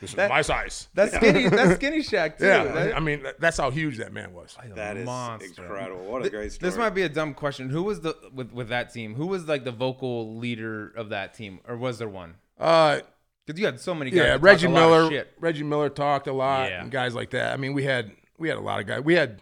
This 0.00 0.10
is 0.10 0.16
That- 0.16 0.30
my 0.30 0.42
size. 0.42 0.88
That's 0.94 1.14
skinny. 1.14 1.48
That's 1.48 1.74
skinny 1.76 1.98
Shaq 2.00 2.36
too. 2.38 2.46
Yeah, 2.46 2.64
That- 2.64 2.96
I 2.96 3.00
mean 3.00 3.24
that's 3.38 3.56
how 3.56 3.70
huge 3.70 3.98
that 3.98 4.12
man 4.12 4.32
was. 4.34 4.56
That 4.74 4.96
is 4.96 5.06
monster. 5.06 5.62
incredible. 5.62 6.04
What 6.04 6.26
a 6.26 6.30
great 6.30 6.52
story. 6.52 6.68
This 6.70 6.76
might 6.76 6.90
be 6.90 7.02
a 7.02 7.08
dumb 7.08 7.34
question. 7.34 7.70
Who 7.70 7.84
was 7.84 8.00
the 8.00 8.16
with 8.34 8.52
with 8.52 8.68
that 8.70 8.92
team? 8.92 9.14
Who 9.14 9.26
was 9.28 9.46
like 9.46 9.62
the 9.64 9.70
vocal 9.72 10.36
leader 10.38 10.88
of 10.96 11.10
that 11.10 11.34
team, 11.34 11.60
or 11.68 11.76
was 11.76 11.98
there 11.98 12.08
one? 12.08 12.34
Uh, 12.58 12.98
Because 13.46 13.58
you 13.60 13.66
had 13.66 13.78
so 13.80 13.94
many 13.94 14.10
guys. 14.10 14.18
yeah, 14.18 14.38
Reggie 14.40 14.66
a 14.66 14.70
lot 14.70 14.82
of 14.82 15.10
Miller. 15.10 15.24
Reggie 15.38 15.62
Miller 15.62 15.88
talked 15.88 16.26
a 16.26 16.32
lot, 16.32 16.68
Yeah. 16.68 16.82
and 16.82 16.90
guys 16.90 17.14
like 17.14 17.30
that. 17.30 17.52
I 17.52 17.56
mean, 17.56 17.72
we 17.72 17.84
had 17.84 18.10
we 18.38 18.48
had 18.48 18.58
a 18.58 18.60
lot 18.60 18.80
of 18.80 18.86
guys. 18.88 19.02
We 19.02 19.14
had 19.14 19.40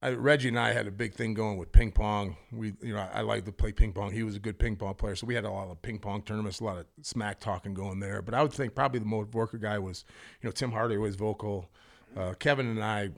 I, 0.00 0.10
Reggie 0.10 0.48
and 0.48 0.58
I 0.58 0.72
had 0.72 0.86
a 0.86 0.92
big 0.92 1.14
thing 1.14 1.34
going 1.34 1.56
with 1.58 1.72
ping 1.72 1.90
pong. 1.90 2.36
We, 2.52 2.74
you 2.82 2.94
know, 2.94 3.00
I, 3.00 3.18
I 3.18 3.20
like 3.22 3.44
to 3.46 3.52
play 3.52 3.72
ping 3.72 3.92
pong. 3.92 4.12
He 4.12 4.22
was 4.22 4.36
a 4.36 4.38
good 4.38 4.58
ping 4.58 4.76
pong 4.76 4.94
player, 4.94 5.16
so 5.16 5.26
we 5.26 5.34
had 5.34 5.44
a 5.44 5.50
lot 5.50 5.68
of 5.68 5.82
ping 5.82 5.98
pong 5.98 6.22
tournaments, 6.22 6.60
a 6.60 6.64
lot 6.64 6.78
of 6.78 6.86
smack 7.02 7.40
talking 7.40 7.74
going 7.74 7.98
there. 7.98 8.22
But 8.22 8.34
I 8.34 8.42
would 8.42 8.52
think 8.52 8.74
probably 8.76 9.00
the 9.00 9.06
most 9.06 9.30
vocal 9.30 9.58
guy 9.58 9.78
was, 9.78 10.04
you 10.40 10.46
know, 10.48 10.52
Tim 10.52 10.70
Hardy 10.70 10.96
was 10.98 11.16
vocal. 11.16 11.68
Uh, 12.16 12.34
Kevin 12.38 12.68
and 12.68 12.82
I 12.82 13.10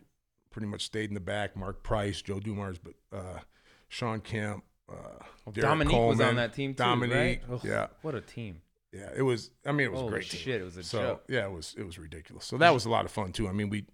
pretty 0.50 0.68
much 0.68 0.84
stayed 0.86 1.10
in 1.10 1.14
the 1.14 1.20
back. 1.20 1.54
Mark 1.54 1.82
Price, 1.82 2.22
Joe 2.22 2.40
Dumars, 2.40 2.78
but 2.78 2.94
uh, 3.12 3.40
Shawn 3.88 4.20
Kemp. 4.20 4.64
Uh, 4.90 4.94
Derek 5.52 5.68
Dominique 5.68 5.96
was 5.96 6.20
on 6.20 6.36
that 6.36 6.52
team 6.54 6.72
too, 6.72 6.78
Dominique, 6.82 7.14
right? 7.14 7.42
Ugh, 7.52 7.60
yeah, 7.62 7.86
What 8.02 8.14
a 8.16 8.20
team. 8.20 8.60
yeah, 8.92 9.10
it 9.14 9.22
was. 9.22 9.50
I 9.64 9.70
mean, 9.72 9.86
it 9.86 9.92
was 9.92 10.00
Holy 10.00 10.12
great 10.12 10.28
team. 10.30 10.40
shit, 10.40 10.60
it 10.60 10.64
was 10.64 10.76
a 10.78 10.82
so 10.82 10.98
joke. 11.00 11.24
yeah, 11.28 11.44
it 11.44 11.52
was 11.52 11.74
it 11.78 11.84
was 11.84 11.98
ridiculous. 11.98 12.44
So 12.46 12.56
that 12.58 12.74
was 12.74 12.86
a 12.86 12.90
lot 12.90 13.04
of 13.04 13.10
fun 13.12 13.32
too. 13.32 13.46
I 13.48 13.52
mean, 13.52 13.68
we, 13.70 13.84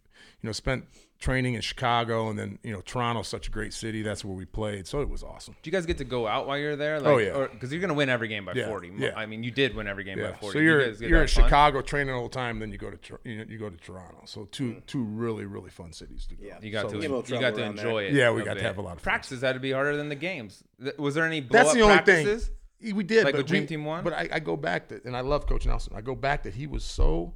you 0.42 0.46
know, 0.46 0.52
spent 0.52 0.84
training 1.18 1.54
in 1.54 1.62
Chicago 1.62 2.28
and 2.28 2.38
then 2.38 2.58
you 2.62 2.70
know 2.70 2.82
Toronto's 2.82 3.26
such 3.26 3.48
a 3.48 3.50
great 3.50 3.72
city. 3.72 4.02
That's 4.02 4.24
where 4.24 4.36
we 4.36 4.44
played. 4.44 4.86
So 4.86 5.00
it 5.00 5.08
was 5.08 5.22
awesome. 5.22 5.54
Do 5.62 5.68
you 5.68 5.72
guys 5.72 5.86
get 5.86 5.96
to 5.98 6.04
go 6.04 6.26
out 6.26 6.46
while 6.46 6.58
you're 6.58 6.76
there? 6.76 6.96
Oh, 6.96 7.00
like, 7.00 7.06
Oh, 7.06 7.18
yeah. 7.18 7.46
Because 7.50 7.72
you're 7.72 7.80
gonna 7.80 7.94
win 7.94 8.08
every 8.08 8.28
game 8.28 8.44
by 8.44 8.52
Yeah, 8.54 8.66
40. 8.68 8.92
yeah. 8.98 9.12
I 9.16 9.24
mean, 9.26 9.42
you 9.42 9.50
did 9.50 9.74
win 9.74 9.86
every 9.86 10.04
game 10.04 10.18
Yeah. 10.18 10.32
by 10.32 10.36
40. 10.36 10.52
So 10.52 10.58
you 10.58 10.64
you're 10.66 10.86
guys 10.86 11.00
you're 11.00 11.22
in 11.22 11.28
fun? 11.28 11.44
Chicago 11.44 11.80
training 11.80 12.14
all 12.14 12.24
the 12.24 12.28
time. 12.34 12.58
Then 12.58 12.70
you 12.70 12.78
go 12.78 12.90
to 12.90 13.18
you, 13.24 13.38
know, 13.38 13.44
you 13.48 13.58
go 13.58 13.70
to 13.70 13.76
Toronto. 13.78 14.22
So 14.26 14.44
two 14.52 14.72
hmm. 14.72 14.78
two 14.86 15.04
really 15.04 15.46
really 15.46 15.70
fun 15.70 15.92
cities 15.92 16.26
to 16.26 16.34
go. 16.36 16.44
Yeah. 16.46 16.58
You 16.60 16.70
got 16.70 16.90
So- 16.90 17.00
to 17.00 17.08
Get 17.08 17.30
you 17.30 17.40
got 17.40 17.54
to 17.54 17.62
enjoy 17.62 18.02
there. 18.02 18.10
it. 18.10 18.14
Yeah, 18.14 18.30
we 18.30 18.42
a 18.42 18.44
got 18.44 18.54
to 18.54 18.62
have 18.62 18.78
a 18.78 18.82
lot 18.82 18.96
of 18.96 18.98
fun. 19.00 19.12
practices. 19.12 19.40
Had 19.40 19.54
to 19.54 19.60
be 19.60 19.72
harder 19.72 19.96
than 19.96 20.08
the 20.10 20.14
games. 20.14 20.62
Was 20.98 21.14
there 21.14 21.24
any 21.24 21.40
blow 21.40 21.58
That's 21.58 21.70
up 21.70 21.74
the 21.76 21.80
only 21.82 21.94
practices? 21.96 22.46
thing. 22.46 22.52
We 22.94 23.04
did, 23.04 23.24
Like 23.24 23.32
but 23.32 23.38
with 23.38 23.46
Dream 23.46 23.62
we- 23.62 23.66
Team 23.68 23.84
One? 23.86 24.04
But 24.04 24.12
I, 24.12 24.28
I 24.32 24.38
go 24.38 24.54
back 24.54 24.88
to, 24.88 25.00
and 25.06 25.16
I 25.16 25.20
love 25.20 25.46
Coach 25.46 25.64
Nelson. 25.64 25.94
I 25.96 26.02
go 26.02 26.14
back 26.14 26.42
that 26.42 26.54
he 26.54 26.66
was 26.66 26.84
so, 26.84 27.32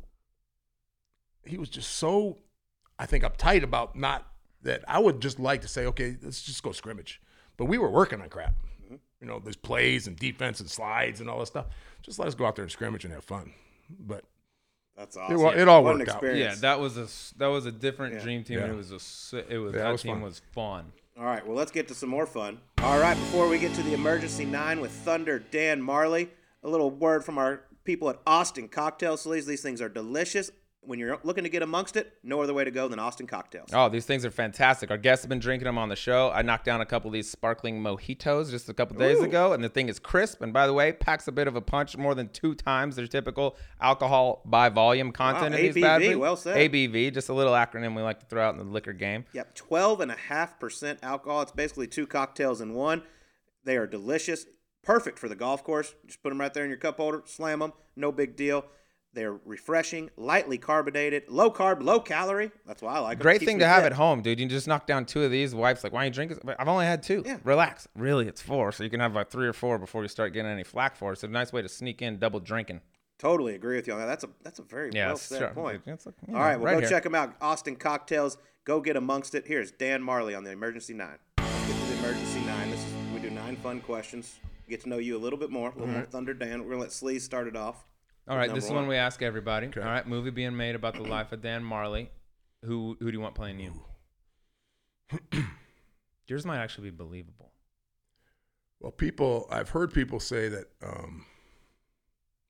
he 1.46 1.56
was 1.56 1.70
just 1.70 1.92
so, 1.96 2.36
I 3.00 3.06
think 3.06 3.24
uptight 3.24 3.62
about 3.62 3.96
not 3.96 4.26
that. 4.62 4.84
I 4.86 4.98
would 4.98 5.20
just 5.20 5.40
like 5.40 5.62
to 5.62 5.68
say, 5.68 5.86
okay, 5.86 6.16
let's 6.22 6.42
just 6.42 6.62
go 6.62 6.72
scrimmage, 6.72 7.20
but 7.56 7.64
we 7.64 7.78
were 7.78 7.88
working 7.90 8.20
on 8.20 8.28
crap. 8.28 8.54
Mm-hmm. 8.84 8.96
You 9.22 9.26
know, 9.26 9.38
there's 9.38 9.56
plays 9.56 10.06
and 10.06 10.16
defense 10.16 10.60
and 10.60 10.68
slides 10.70 11.20
and 11.20 11.30
all 11.30 11.40
this 11.40 11.48
stuff. 11.48 11.66
Just 12.02 12.18
let 12.18 12.28
us 12.28 12.34
go 12.34 12.44
out 12.46 12.56
there 12.56 12.62
and 12.64 12.70
scrimmage 12.72 13.04
and 13.04 13.14
have 13.14 13.24
fun. 13.24 13.52
But 13.98 14.24
That's 14.96 15.16
it, 15.16 15.20
awesome. 15.20 15.58
it 15.58 15.66
all 15.68 15.82
What 15.82 15.92
an 15.94 15.98
worked 16.00 16.10
out. 16.10 16.16
experience. 16.16 16.56
Yeah, 16.56 16.60
that 16.60 16.80
was 16.80 16.96
a 16.98 17.08
that 17.38 17.46
was 17.46 17.64
a 17.66 17.72
different 17.72 18.14
Yeah. 18.16 18.20
dream 18.20 18.44
team. 18.44 18.58
Yeah. 18.58 18.66
It 18.70 18.76
was 18.76 18.92
a 18.92 18.96
s- 18.96 19.34
it 19.48 19.56
was 19.58 19.72
Yeah, 19.72 19.80
it 19.80 19.82
that 19.84 19.90
was 19.92 20.02
team 20.02 20.16
fun. 20.16 20.22
was 20.22 20.42
fun. 20.52 20.92
All 21.18 21.24
right, 21.24 21.46
well, 21.46 21.56
let's 21.56 21.70
get 21.70 21.88
to 21.88 21.94
some 21.94 22.08
more 22.10 22.26
fun. 22.26 22.60
All 22.78 22.98
right, 22.98 23.14
before 23.16 23.48
we 23.48 23.58
get 23.58 23.74
to 23.74 23.82
the 23.82 23.92
emergency 23.94 24.44
nine 24.44 24.80
with 24.80 24.90
Thunder 24.90 25.38
Dan 25.38 25.80
Majerle, 25.82 26.28
a 26.62 26.68
little 26.68 26.90
word 26.90 27.24
from 27.24 27.36
our 27.38 27.62
people 27.84 28.08
at 28.10 28.18
Austin 28.26 28.68
Cocktail 28.68 29.16
Sleeves. 29.16 29.46
These 29.46 29.62
things 29.62 29.80
are 29.82 29.88
delicious. 29.88 30.50
When 30.82 30.98
you're 30.98 31.18
looking 31.24 31.44
to 31.44 31.50
get 31.50 31.62
amongst 31.62 31.96
it, 31.96 32.14
no 32.22 32.40
other 32.40 32.54
way 32.54 32.64
to 32.64 32.70
go 32.70 32.88
than 32.88 32.98
Austin 32.98 33.26
Cocktails. 33.26 33.68
Oh, 33.74 33.90
these 33.90 34.06
things 34.06 34.24
are 34.24 34.30
fantastic. 34.30 34.90
Our 34.90 34.96
guests 34.96 35.22
have 35.22 35.28
been 35.28 35.38
drinking 35.38 35.66
them 35.66 35.76
on 35.76 35.90
the 35.90 35.96
show. 35.96 36.30
I 36.30 36.40
knocked 36.40 36.64
down 36.64 36.80
a 36.80 36.86
couple 36.86 37.08
of 37.08 37.12
these 37.12 37.30
sparkling 37.30 37.82
mojitos 37.82 38.50
just 38.50 38.66
a 38.70 38.74
couple 38.74 38.96
days 38.96 39.18
Ooh. 39.18 39.24
ago, 39.24 39.52
and 39.52 39.62
the 39.62 39.68
thing 39.68 39.90
is 39.90 39.98
crisp. 39.98 40.40
And 40.40 40.54
by 40.54 40.66
the 40.66 40.72
way, 40.72 40.92
packs 40.92 41.28
a 41.28 41.32
bit 41.32 41.46
of 41.46 41.54
a 41.54 41.60
punch, 41.60 41.98
more 41.98 42.14
than 42.14 42.30
two 42.30 42.54
times 42.54 42.96
their 42.96 43.06
typical 43.06 43.56
alcohol 43.78 44.40
by 44.46 44.70
volume 44.70 45.12
content 45.12 45.54
in 45.54 45.60
these 45.60 45.82
bad 45.82 46.00
boys. 46.00 46.16
well 46.16 46.36
said. 46.36 46.56
ABV, 46.56 47.12
just 47.12 47.28
a 47.28 47.34
little 47.34 47.52
acronym 47.52 47.94
we 47.94 48.00
like 48.00 48.20
to 48.20 48.26
throw 48.26 48.42
out 48.42 48.54
in 48.54 48.58
the 48.58 48.64
liquor 48.64 48.94
game. 48.94 49.26
Yep, 49.34 49.54
12.5% 49.56 50.98
alcohol. 51.02 51.42
It's 51.42 51.52
basically 51.52 51.88
two 51.88 52.06
cocktails 52.06 52.62
in 52.62 52.72
one. 52.72 53.02
They 53.64 53.76
are 53.76 53.86
delicious, 53.86 54.46
perfect 54.82 55.18
for 55.18 55.28
the 55.28 55.36
golf 55.36 55.62
course. 55.62 55.94
Just 56.06 56.22
put 56.22 56.30
them 56.30 56.40
right 56.40 56.54
there 56.54 56.64
in 56.64 56.70
your 56.70 56.78
cup 56.78 56.96
holder, 56.96 57.22
slam 57.26 57.58
them, 57.58 57.74
no 57.96 58.10
big 58.10 58.34
deal. 58.34 58.64
They're 59.12 59.32
refreshing, 59.44 60.08
lightly 60.16 60.56
carbonated, 60.56 61.24
low 61.28 61.50
carb, 61.50 61.82
low 61.82 61.98
calorie. 61.98 62.52
That's 62.64 62.80
why 62.80 62.94
I 62.94 62.98
like 63.00 63.18
them. 63.18 63.22
Great 63.24 63.40
thing 63.42 63.58
to 63.58 63.66
have 63.66 63.82
fit. 63.82 63.92
at 63.92 63.96
home, 63.96 64.22
dude. 64.22 64.38
You 64.38 64.46
just 64.46 64.68
knock 64.68 64.86
down 64.86 65.04
two 65.04 65.24
of 65.24 65.32
these. 65.32 65.52
Wife's 65.52 65.82
like, 65.82 65.92
"Why 65.92 66.02
don't 66.04 66.06
you 66.06 66.14
drinking?" 66.14 66.48
it?" 66.48 66.56
I've 66.60 66.68
only 66.68 66.86
had 66.86 67.02
two. 67.02 67.24
Yeah. 67.26 67.38
Relax. 67.42 67.88
Really, 67.96 68.28
it's 68.28 68.40
four, 68.40 68.70
so 68.70 68.84
you 68.84 68.90
can 68.90 69.00
have 69.00 69.14
like 69.14 69.28
three 69.28 69.48
or 69.48 69.52
four 69.52 69.78
before 69.78 70.02
you 70.02 70.08
start 70.08 70.32
getting 70.32 70.50
any 70.50 70.62
flack 70.62 70.94
for 70.94 71.10
it. 71.10 71.14
It's 71.14 71.24
a 71.24 71.28
nice 71.28 71.52
way 71.52 71.60
to 71.62 71.68
sneak 71.68 72.02
in 72.02 72.18
double 72.18 72.38
drinking. 72.38 72.82
Totally 73.18 73.54
agree 73.56 73.76
with 73.76 73.86
you 73.88 73.92
on 73.94 73.98
that. 73.98 74.06
That's 74.06 74.24
a 74.24 74.28
that's 74.44 74.58
a 74.60 74.62
very 74.62 74.90
Yeah, 74.94 75.08
well 75.08 75.16
said 75.16 75.38
sure. 75.38 75.48
point. 75.48 75.84
Like, 75.86 76.04
you 76.06 76.12
All 76.28 76.34
know, 76.34 76.38
right, 76.38 76.56
well, 76.56 76.66
right 76.66 76.74
go 76.74 76.80
here. 76.80 76.88
check 76.88 77.02
them 77.02 77.14
out. 77.16 77.34
Austin 77.40 77.74
Cocktails. 77.76 78.38
Go 78.64 78.80
get 78.80 78.96
amongst 78.96 79.34
it. 79.34 79.44
Here's 79.46 79.72
Dan 79.72 80.02
Majerle 80.02 80.36
on 80.36 80.44
the 80.44 80.52
Emergency 80.52 80.94
Nine. 80.94 81.18
Let's 81.38 81.66
get 81.66 81.76
to 81.76 81.84
the 81.92 81.98
Emergency 81.98 82.40
Nine. 82.46 82.70
This 82.70 82.78
is 82.80 82.92
we 83.12 83.18
do 83.20 83.30
nine 83.30 83.56
fun 83.56 83.80
questions. 83.80 84.36
Get 84.68 84.82
to 84.82 84.88
know 84.88 84.98
you 84.98 85.16
a 85.16 85.18
little 85.18 85.38
bit 85.38 85.50
more. 85.50 85.70
A 85.70 85.72
little 85.72 85.88
more 85.88 86.02
Thunder 86.04 86.32
Dan. 86.32 86.62
We're 86.62 86.70
gonna 86.70 86.82
let 86.82 86.90
Sleaze 86.90 87.22
start 87.22 87.48
it 87.48 87.56
off. 87.56 87.84
All 88.30 88.36
right, 88.36 88.54
this 88.54 88.64
is 88.64 88.70
one. 88.70 88.80
one 88.82 88.88
we 88.88 88.96
ask 88.96 89.20
everybody. 89.22 89.66
All 89.76 89.82
right, 89.82 90.06
movie 90.06 90.30
being 90.30 90.56
made 90.56 90.74
about 90.76 90.94
the 90.94 91.02
life 91.02 91.32
of 91.32 91.42
Dan 91.42 91.62
Majerle. 91.64 92.08
Who 92.64 92.96
who 93.00 93.06
do 93.10 93.16
you 93.16 93.20
want 93.20 93.34
playing 93.34 93.58
you? 93.58 93.72
Yours 96.26 96.46
might 96.46 96.58
actually 96.58 96.90
be 96.90 96.96
believable. 96.96 97.50
Well, 98.78 98.92
people, 98.92 99.48
I've 99.50 99.68
heard 99.70 99.92
people 99.92 100.20
say 100.20 100.48
that 100.48 100.64
um, 100.82 101.26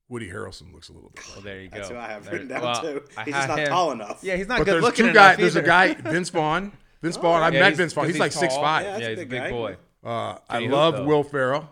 Woody 0.09 0.29
Harrelson 0.31 0.73
looks 0.73 0.91
a 0.91 0.93
little 0.93 1.11
bit. 1.11 1.25
Well, 1.27 1.37
Like 1.37 1.45
there 1.45 1.61
you 1.63 1.71
go. 1.71 1.77
That's 1.79 1.89
who 1.89 1.97
I 1.97 2.07
have 2.09 2.25
There- 2.25 2.33
written 2.35 2.49
down 2.49 2.63
well, 2.63 2.83
too. 2.83 3.03
I 3.17 3.25
He's 3.25 3.35
just 3.35 3.49
not 3.49 3.59
him- 3.59 3.69
tall 3.69 3.93
enough. 3.93 4.21
Yeah, 4.23 4.37
he's 4.37 4.47
not 4.49 4.59
but 4.59 4.65
good 4.65 4.75
there's 4.75 4.83
looking 4.85 5.07
two 5.07 5.13
guys. 5.15 5.39
enough 5.39 5.53
There's 5.53 5.57
a 5.57 5.63
guy, 5.63 5.95
Vince 6.13 6.29
Vaughn. 6.29 6.73
Vince 7.03 7.17
Vaughn. 7.17 7.43
I've 7.43 7.55
Yeah, 7.55 7.61
met 7.61 7.67
he's- 7.69 7.79
Vince 7.79 7.93
Vaughn. 7.95 8.05
'cause 8.05 8.13
He's 8.15 8.21
like 8.21 8.33
tall. 8.33 8.41
six 8.43 8.55
five. 8.57 8.85
Yeah, 8.85 8.99
Yeah, 8.99 9.09
he's 9.09 9.19
a 9.19 9.21
big 9.23 9.31
big 9.31 9.51
boy. 9.51 9.77
Uh, 10.05 10.09
I 10.11 10.39
Can 10.51 10.61
he 10.61 10.67
hoop, 10.67 10.75
love 10.77 10.95
though? 10.97 11.05
Will 11.07 11.23
Ferrell. 11.25 11.71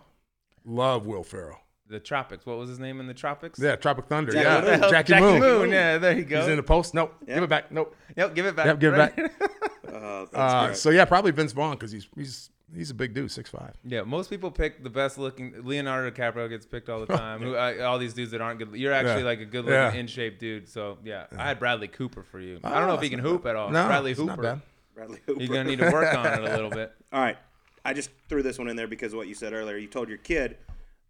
Love 0.65 1.05
Will 1.05 1.23
Ferrell. 1.23 1.59
The 1.89 1.99
Tropics. 1.99 2.45
What 2.45 2.57
was 2.57 2.69
his 2.69 2.77
name 2.79 2.99
in 2.99 3.07
the 3.07 3.13
Tropics? 3.13 3.59
Yeah, 3.59 3.75
Tropic 3.75 4.05
Thunder. 4.05 4.31
Jackie 4.31 4.45
yeah, 4.67 4.77
Moon. 4.79 4.89
Jackie, 4.91 5.09
Jackie 5.09 5.23
Moon. 5.25 5.39
Moon. 5.39 5.69
Yeah, 5.71 5.97
there 5.97 6.15
you 6.17 6.23
go. 6.23 6.39
He's 6.41 6.47
in 6.49 6.57
the 6.57 6.63
post. 6.63 6.93
Nope. 6.93 7.15
Yeah. 7.27 7.35
Give 7.35 7.43
it 7.43 7.49
back. 7.49 7.71
Nope. 7.71 7.95
Yep, 8.15 8.35
give 8.35 8.45
it 8.45 8.55
back. 8.55 8.65
Yep, 8.67 8.79
give 8.79 8.93
it 8.93 8.97
Right. 8.97 9.15
back. 9.15 9.31
Uh, 9.89 10.19
that's 10.31 10.35
Uh, 10.35 10.65
great. 10.67 10.77
so 10.77 10.89
yeah, 10.91 11.03
probably 11.03 11.31
Vince 11.31 11.51
Vaughn 11.51 11.71
because 11.71 11.91
he's 11.91 12.07
he's 12.15 12.51
he's 12.75 12.91
a 12.91 12.93
big 12.93 13.15
dude, 13.15 13.31
six 13.31 13.49
five. 13.49 13.73
Yeah, 13.83 14.03
most 14.03 14.29
people 14.29 14.51
pick 14.51 14.83
the 14.83 14.89
best 14.89 15.17
looking. 15.17 15.51
Leonardo 15.63 16.11
DiCaprio 16.11 16.47
gets 16.47 16.67
picked 16.67 16.89
all 16.89 16.99
the 17.03 17.07
time. 17.17 17.41
Who, 17.41 17.55
I, 17.55 17.79
all 17.79 17.97
these 17.97 18.13
dudes 18.13 18.29
that 18.31 18.39
aren't 18.39 18.59
good. 18.59 18.69
You're 18.75 18.93
actually 18.93 19.21
Yeah. 19.21 19.25
like 19.27 19.39
a 19.39 19.45
good 19.45 19.65
looking, 19.65 19.73
Yeah. 19.73 19.93
in 19.93 20.05
shape 20.05 20.37
dude. 20.37 20.69
So 20.69 20.99
yeah, 21.03 21.25
I 21.35 21.43
had 21.47 21.57
Bradley 21.57 21.87
Cooper 21.87 22.21
for 22.21 22.39
you. 22.39 22.59
I 22.63 22.77
don't 22.77 22.87
know 22.87 22.93
if 22.93 23.01
he 23.01 23.09
that's 23.09 23.15
can 23.21 23.25
hoop 23.25 23.43
bad. 23.45 23.49
at 23.51 23.55
all. 23.55 23.69
No, 23.71 23.87
Bradley 23.87 24.11
it's 24.11 24.19
Hooper. 24.19 24.31
not 24.35 24.41
bad. 24.43 24.61
Bradley 24.93 25.19
Hooper. 25.25 25.41
You're 25.41 25.49
gonna 25.55 25.63
need 25.63 25.79
to 25.79 25.89
work 25.89 26.13
on 26.15 26.25
it 26.27 26.39
a 26.39 26.53
little 26.55 26.69
bit. 26.69 26.93
All 27.11 27.19
right. 27.21 27.37
I 27.83 27.93
just 27.93 28.11
threw 28.27 28.43
this 28.43 28.59
one 28.59 28.67
in 28.69 28.75
there 28.75 28.87
because 28.87 29.13
of 29.13 29.17
what 29.17 29.27
you 29.27 29.33
said 29.33 29.53
earlier. 29.53 29.77
You 29.77 29.87
told 29.87 30.07
your 30.07 30.17
kid 30.19 30.57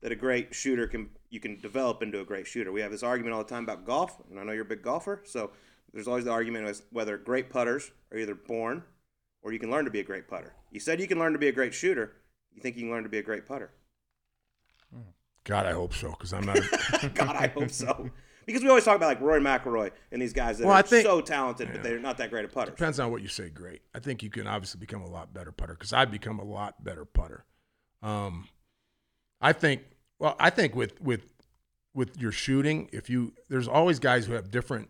that 0.01 0.11
a 0.11 0.15
great 0.15 0.53
shooter 0.55 0.87
can 0.87 1.09
you 1.29 1.39
can 1.39 1.59
develop 1.59 2.01
into 2.01 2.19
a 2.21 2.25
great 2.25 2.47
shooter. 2.47 2.71
We 2.71 2.81
have 2.81 2.91
this 2.91 3.03
argument 3.03 3.33
all 3.35 3.43
the 3.43 3.49
time 3.49 3.63
about 3.63 3.85
golf, 3.85 4.19
and 4.29 4.39
I 4.39 4.43
know 4.43 4.51
you're 4.51 4.63
a 4.63 4.65
big 4.65 4.81
golfer, 4.81 5.21
so 5.25 5.51
there's 5.93 6.07
always 6.07 6.25
the 6.25 6.31
argument 6.31 6.67
as 6.67 6.83
whether 6.91 7.17
great 7.17 7.49
putters 7.49 7.91
are 8.11 8.17
either 8.17 8.35
born 8.35 8.83
or 9.41 9.51
you 9.53 9.59
can 9.59 9.69
learn 9.71 9.85
to 9.85 9.91
be 9.91 9.99
a 9.99 10.03
great 10.03 10.27
putter. 10.27 10.53
You 10.71 10.79
said 10.79 10.99
you 10.99 11.07
can 11.07 11.19
learn 11.19 11.33
to 11.33 11.39
be 11.39 11.47
a 11.47 11.51
great 11.51 11.73
shooter. 11.73 12.13
You 12.53 12.61
think 12.61 12.75
you 12.75 12.83
can 12.83 12.91
learn 12.91 13.03
to 13.03 13.09
be 13.09 13.19
a 13.19 13.23
great 13.23 13.45
putter? 13.45 13.71
God, 15.45 15.65
I 15.65 15.71
hope 15.73 15.93
so 15.93 16.09
because 16.11 16.33
I'm 16.33 16.45
not. 16.45 16.57
A, 16.57 17.09
God, 17.13 17.35
I 17.35 17.47
hope 17.47 17.71
so. 17.71 18.09
Because 18.45 18.61
we 18.61 18.69
always 18.69 18.83
talk 18.83 18.95
about 18.95 19.07
like 19.07 19.21
Rory 19.21 19.39
McIlroy 19.41 19.91
and 20.11 20.21
these 20.21 20.33
guys 20.33 20.57
that 20.57 20.67
Well, 20.67 20.75
are 20.75 20.83
think- 20.83 21.05
so 21.05 21.21
talented, 21.21 21.69
but 21.71 21.81
they're 21.83 21.99
not 21.99 22.17
that 22.17 22.29
great 22.29 22.45
at 22.45 22.51
putters. 22.51 22.75
depends 22.75 22.99
on 22.99 23.11
what 23.11 23.21
you 23.21 23.27
say. 23.27 23.49
Great. 23.49 23.81
I 23.95 23.99
think 23.99 24.21
you 24.23 24.29
can 24.29 24.47
obviously 24.47 24.79
become 24.79 25.01
a 25.01 25.09
lot 25.09 25.33
better 25.33 25.51
putter 25.51 25.73
because 25.73 25.93
I've 25.93 26.11
become 26.11 26.39
a 26.39 26.43
lot 26.43 26.83
better 26.83 27.05
putter. 27.05 27.45
Um, 28.01 28.47
I 29.41 29.53
think. 29.53 29.81
Well, 30.19 30.35
I 30.39 30.49
think 30.49 30.75
with 30.75 30.99
with 31.01 31.25
with 31.93 32.17
your 32.17 32.31
shooting, 32.31 32.89
if 32.91 33.09
you 33.09 33.33
there's 33.49 33.67
always 33.67 33.99
guys 33.99 34.25
who 34.25 34.33
have 34.33 34.51
different 34.51 34.89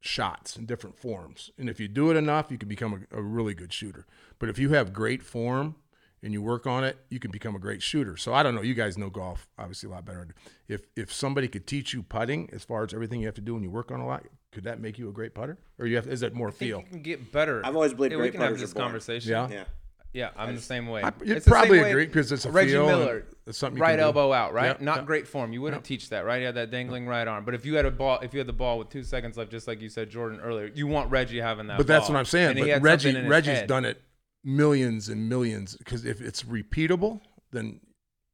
shots 0.00 0.56
and 0.56 0.66
different 0.66 0.96
forms, 0.98 1.50
and 1.58 1.68
if 1.70 1.78
you 1.80 1.88
do 1.88 2.10
it 2.10 2.16
enough, 2.16 2.50
you 2.50 2.58
can 2.58 2.68
become 2.68 3.06
a, 3.12 3.18
a 3.18 3.22
really 3.22 3.54
good 3.54 3.72
shooter. 3.72 4.06
But 4.38 4.48
if 4.48 4.58
you 4.58 4.70
have 4.70 4.92
great 4.92 5.22
form 5.22 5.76
and 6.22 6.32
you 6.32 6.42
work 6.42 6.66
on 6.66 6.84
it, 6.84 6.98
you 7.08 7.18
can 7.18 7.30
become 7.30 7.54
a 7.54 7.58
great 7.58 7.82
shooter. 7.82 8.16
So 8.16 8.32
I 8.34 8.42
don't 8.42 8.54
know. 8.54 8.62
You 8.62 8.74
guys 8.74 8.98
know 8.98 9.10
golf 9.10 9.48
obviously 9.58 9.88
a 9.88 9.92
lot 9.92 10.04
better. 10.04 10.28
If 10.68 10.82
if 10.96 11.12
somebody 11.12 11.48
could 11.48 11.66
teach 11.66 11.92
you 11.94 12.02
putting 12.02 12.50
as 12.52 12.64
far 12.64 12.84
as 12.84 12.92
everything 12.92 13.20
you 13.20 13.26
have 13.26 13.34
to 13.36 13.40
do 13.40 13.54
and 13.54 13.64
you 13.64 13.70
work 13.70 13.90
on 13.90 14.00
a 14.00 14.06
lot, 14.06 14.26
could 14.52 14.64
that 14.64 14.80
make 14.80 14.98
you 14.98 15.08
a 15.08 15.12
great 15.12 15.34
putter? 15.34 15.56
Or 15.78 15.86
you 15.86 15.96
have 15.96 16.06
is 16.08 16.22
it 16.22 16.34
more 16.34 16.48
I 16.48 16.50
think 16.50 16.58
feel? 16.58 16.78
you 16.80 16.86
can 16.86 17.02
get 17.02 17.32
better. 17.32 17.64
I've 17.64 17.74
always 17.76 17.94
believed 17.94 18.12
Yeah, 18.12 18.18
great 18.18 18.32
we 18.34 18.38
can 18.38 18.40
have 18.48 18.58
this 18.58 18.72
born. 18.74 18.84
conversation. 18.86 19.30
Yeah. 19.30 19.48
Yeah. 19.48 19.64
Yeah, 20.12 20.30
I'm 20.36 20.54
the 20.54 20.60
same 20.60 20.88
way. 20.88 21.02
I- 21.02 21.12
you'd 21.24 21.38
It's 21.38 21.44
the 21.46 21.50
probably 21.50 21.78
agree 21.78 21.82
way- 21.94 22.02
agree 22.02 22.06
'cause 22.08 22.30
it's 22.32 22.44
a 22.44 22.50
Reggie 22.52 22.72
feel 22.72 22.88
and 22.88 22.98
Miller, 22.98 23.24
it's 23.46 23.56
something 23.56 23.78
you 23.78 23.82
right 23.82 23.92
can 23.92 23.98
do. 24.00 24.02
elbow 24.04 24.32
out, 24.32 24.52
right? 24.52 24.66
Yep, 24.66 24.80
Not 24.82 24.96
yep. 24.98 25.06
great 25.06 25.26
form. 25.26 25.52
You 25.54 25.62
wouldn't 25.62 25.84
teach 25.84 26.10
that, 26.10 26.26
right? 26.26 26.38
He 26.40 26.44
had 26.44 26.54
that 26.56 26.70
dangling 26.70 27.06
right 27.06 27.26
arm. 27.26 27.44
But 27.46 27.54
if 27.54 27.64
you 27.64 27.76
had 27.76 27.86
a 27.86 27.90
ball, 27.90 28.18
if 28.20 28.34
you 28.34 28.38
had 28.38 28.46
the 28.46 28.52
ball 28.52 28.78
with 28.78 28.90
two 28.90 29.02
seconds 29.04 29.38
left, 29.38 29.50
just 29.50 29.66
like 29.66 29.80
you 29.80 29.88
said, 29.88 30.10
Jordan 30.10 30.38
earlier, 30.40 30.70
you 30.74 30.86
want 30.86 31.10
Reggie 31.10 31.40
having 31.40 31.66
that. 31.68 31.78
But 31.78 31.86
that's 31.86 32.08
what 32.10 32.16
I'm 32.18 32.26
saying. 32.26 32.58
And 32.58 32.60
But 32.60 32.82
Reggie 32.82 33.04
something 33.04 33.16
in 33.16 33.24
his 33.24 33.30
Reggie's 33.30 33.58
head. 33.60 33.68
done 33.68 33.84
it 33.86 34.02
millions 34.44 35.08
and 35.08 35.28
millions 35.28 35.76
because 35.76 36.04
if 36.04 36.20
it's 36.20 36.42
repeatable, 36.42 37.20
then 37.52 37.80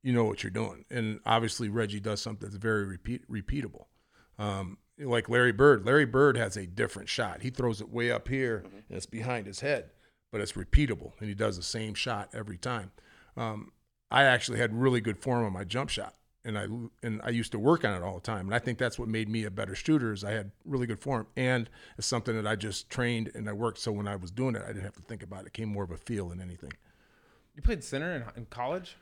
you 0.02 0.12
know 0.12 0.24
what 0.24 0.42
you're 0.42 0.50
doing. 0.50 0.84
And 0.90 1.20
obviously 1.26 1.68
Reggie 1.68 2.00
does 2.00 2.20
something 2.20 2.48
that's 2.48 2.56
very 2.56 2.84
repeat 2.84 3.28
repeatable. 3.30 3.86
Um, 4.38 4.78
like 4.98 5.28
Larry 5.28 5.52
Bird. 5.52 5.84
Larry 5.86 6.06
Bird 6.06 6.36
has 6.36 6.56
a 6.56 6.66
different 6.66 7.08
shot. 7.08 7.42
He 7.42 7.50
throws 7.50 7.80
it 7.80 7.88
way 7.88 8.10
up 8.10 8.26
here 8.26 8.64
Mm-hmm. 8.66 8.76
and 8.88 8.96
it's 8.96 9.06
behind 9.06 9.46
his 9.46 9.60
head, 9.60 9.90
but 10.30 10.40
it's 10.40 10.52
repeatable 10.52 11.12
and 11.20 11.28
he 11.28 11.34
does 11.34 11.56
the 11.56 11.62
same 11.62 11.94
shot 11.94 12.30
every 12.32 12.58
time. 12.58 12.92
Um, 13.36 13.72
I 14.10 14.24
actually 14.24 14.58
had 14.58 14.74
really 14.74 15.00
good 15.00 15.18
form 15.18 15.44
on 15.44 15.52
my 15.52 15.64
jump 15.64 15.90
shot, 15.90 16.14
and 16.44 16.58
I 16.58 16.66
and 17.02 17.20
I 17.22 17.28
used 17.28 17.52
to 17.52 17.58
work 17.58 17.84
on 17.84 17.94
it 17.94 18.02
all 18.02 18.14
the 18.14 18.20
time. 18.20 18.46
And 18.46 18.54
I 18.54 18.58
think 18.58 18.78
that's 18.78 18.98
what 18.98 19.08
made 19.08 19.28
me 19.28 19.44
a 19.44 19.50
better 19.50 19.74
shooter. 19.74 20.12
Is 20.12 20.24
I 20.24 20.32
had 20.32 20.50
really 20.64 20.86
good 20.86 20.98
form, 20.98 21.26
and 21.36 21.68
it's 21.98 22.06
something 22.06 22.34
that 22.34 22.46
I 22.46 22.56
just 22.56 22.88
trained 22.88 23.30
and 23.34 23.48
I 23.48 23.52
worked. 23.52 23.78
So 23.78 23.92
when 23.92 24.08
I 24.08 24.16
was 24.16 24.30
doing 24.30 24.56
it, 24.56 24.62
I 24.64 24.68
didn't 24.68 24.84
have 24.84 24.94
to 24.94 25.02
think 25.02 25.22
about 25.22 25.42
it. 25.42 25.48
It 25.48 25.52
came 25.52 25.68
more 25.68 25.84
of 25.84 25.90
a 25.90 25.98
feel 25.98 26.28
than 26.30 26.40
anything. 26.40 26.72
You 27.54 27.62
played 27.62 27.84
center 27.84 28.14
in, 28.14 28.24
in 28.36 28.46
college. 28.46 28.96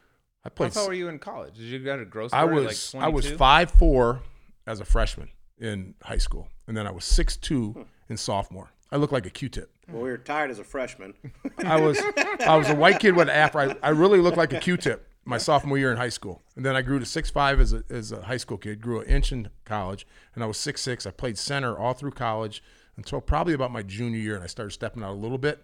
I 0.44 0.48
played. 0.48 0.74
How 0.74 0.80
tall 0.80 0.88
were 0.88 0.94
you 0.94 1.08
in 1.08 1.18
college? 1.18 1.54
Did 1.56 1.64
you 1.64 1.78
go 1.78 1.96
to 1.96 2.04
gross? 2.04 2.32
I 2.32 2.44
was 2.44 2.94
like 2.94 3.02
I 3.02 3.08
was 3.08 3.26
22? 3.26 3.38
five 3.38 3.70
four 3.70 4.22
as 4.66 4.80
a 4.80 4.84
freshman 4.84 5.28
in 5.58 5.94
high 6.02 6.18
school, 6.18 6.48
and 6.66 6.76
then 6.76 6.86
I 6.86 6.90
was 6.90 7.04
six 7.04 7.36
two 7.36 7.86
in 8.08 8.16
sophomore. 8.16 8.72
I 8.90 8.96
look 8.96 9.12
like 9.12 9.26
a 9.26 9.30
Q-tip. 9.30 9.70
Well, 9.90 10.02
we 10.02 10.10
were 10.10 10.18
tired 10.18 10.50
as 10.50 10.58
a 10.58 10.64
freshman. 10.64 11.14
I 11.64 11.80
was 11.80 12.00
I 12.46 12.56
was 12.56 12.68
a 12.70 12.74
white 12.74 13.00
kid 13.00 13.16
with 13.16 13.28
an 13.28 13.34
afro. 13.34 13.70
I, 13.70 13.76
I 13.82 13.88
really 13.90 14.20
looked 14.20 14.36
like 14.36 14.52
a 14.52 14.60
Q-tip 14.60 15.08
my 15.26 15.38
sophomore 15.38 15.76
year 15.76 15.90
in 15.90 15.96
high 15.96 16.08
school, 16.08 16.40
and 16.54 16.64
then 16.64 16.76
I 16.76 16.82
grew 16.82 17.00
to 17.00 17.04
six 17.04 17.28
five 17.30 17.60
as 17.60 17.72
a 17.72 17.82
as 17.90 18.12
a 18.12 18.22
high 18.22 18.36
school 18.36 18.56
kid. 18.56 18.80
Grew 18.80 19.00
an 19.00 19.08
inch 19.08 19.32
in 19.32 19.50
college, 19.64 20.06
and 20.34 20.42
I 20.42 20.46
was 20.46 20.56
six 20.56 20.80
six. 20.80 21.04
I 21.04 21.10
played 21.10 21.36
center 21.36 21.76
all 21.76 21.92
through 21.92 22.12
college 22.12 22.62
until 22.96 23.20
probably 23.20 23.52
about 23.52 23.72
my 23.72 23.82
junior 23.82 24.18
year, 24.18 24.34
and 24.36 24.44
I 24.44 24.46
started 24.46 24.70
stepping 24.70 25.02
out 25.02 25.10
a 25.10 25.14
little 25.14 25.38
bit. 25.38 25.62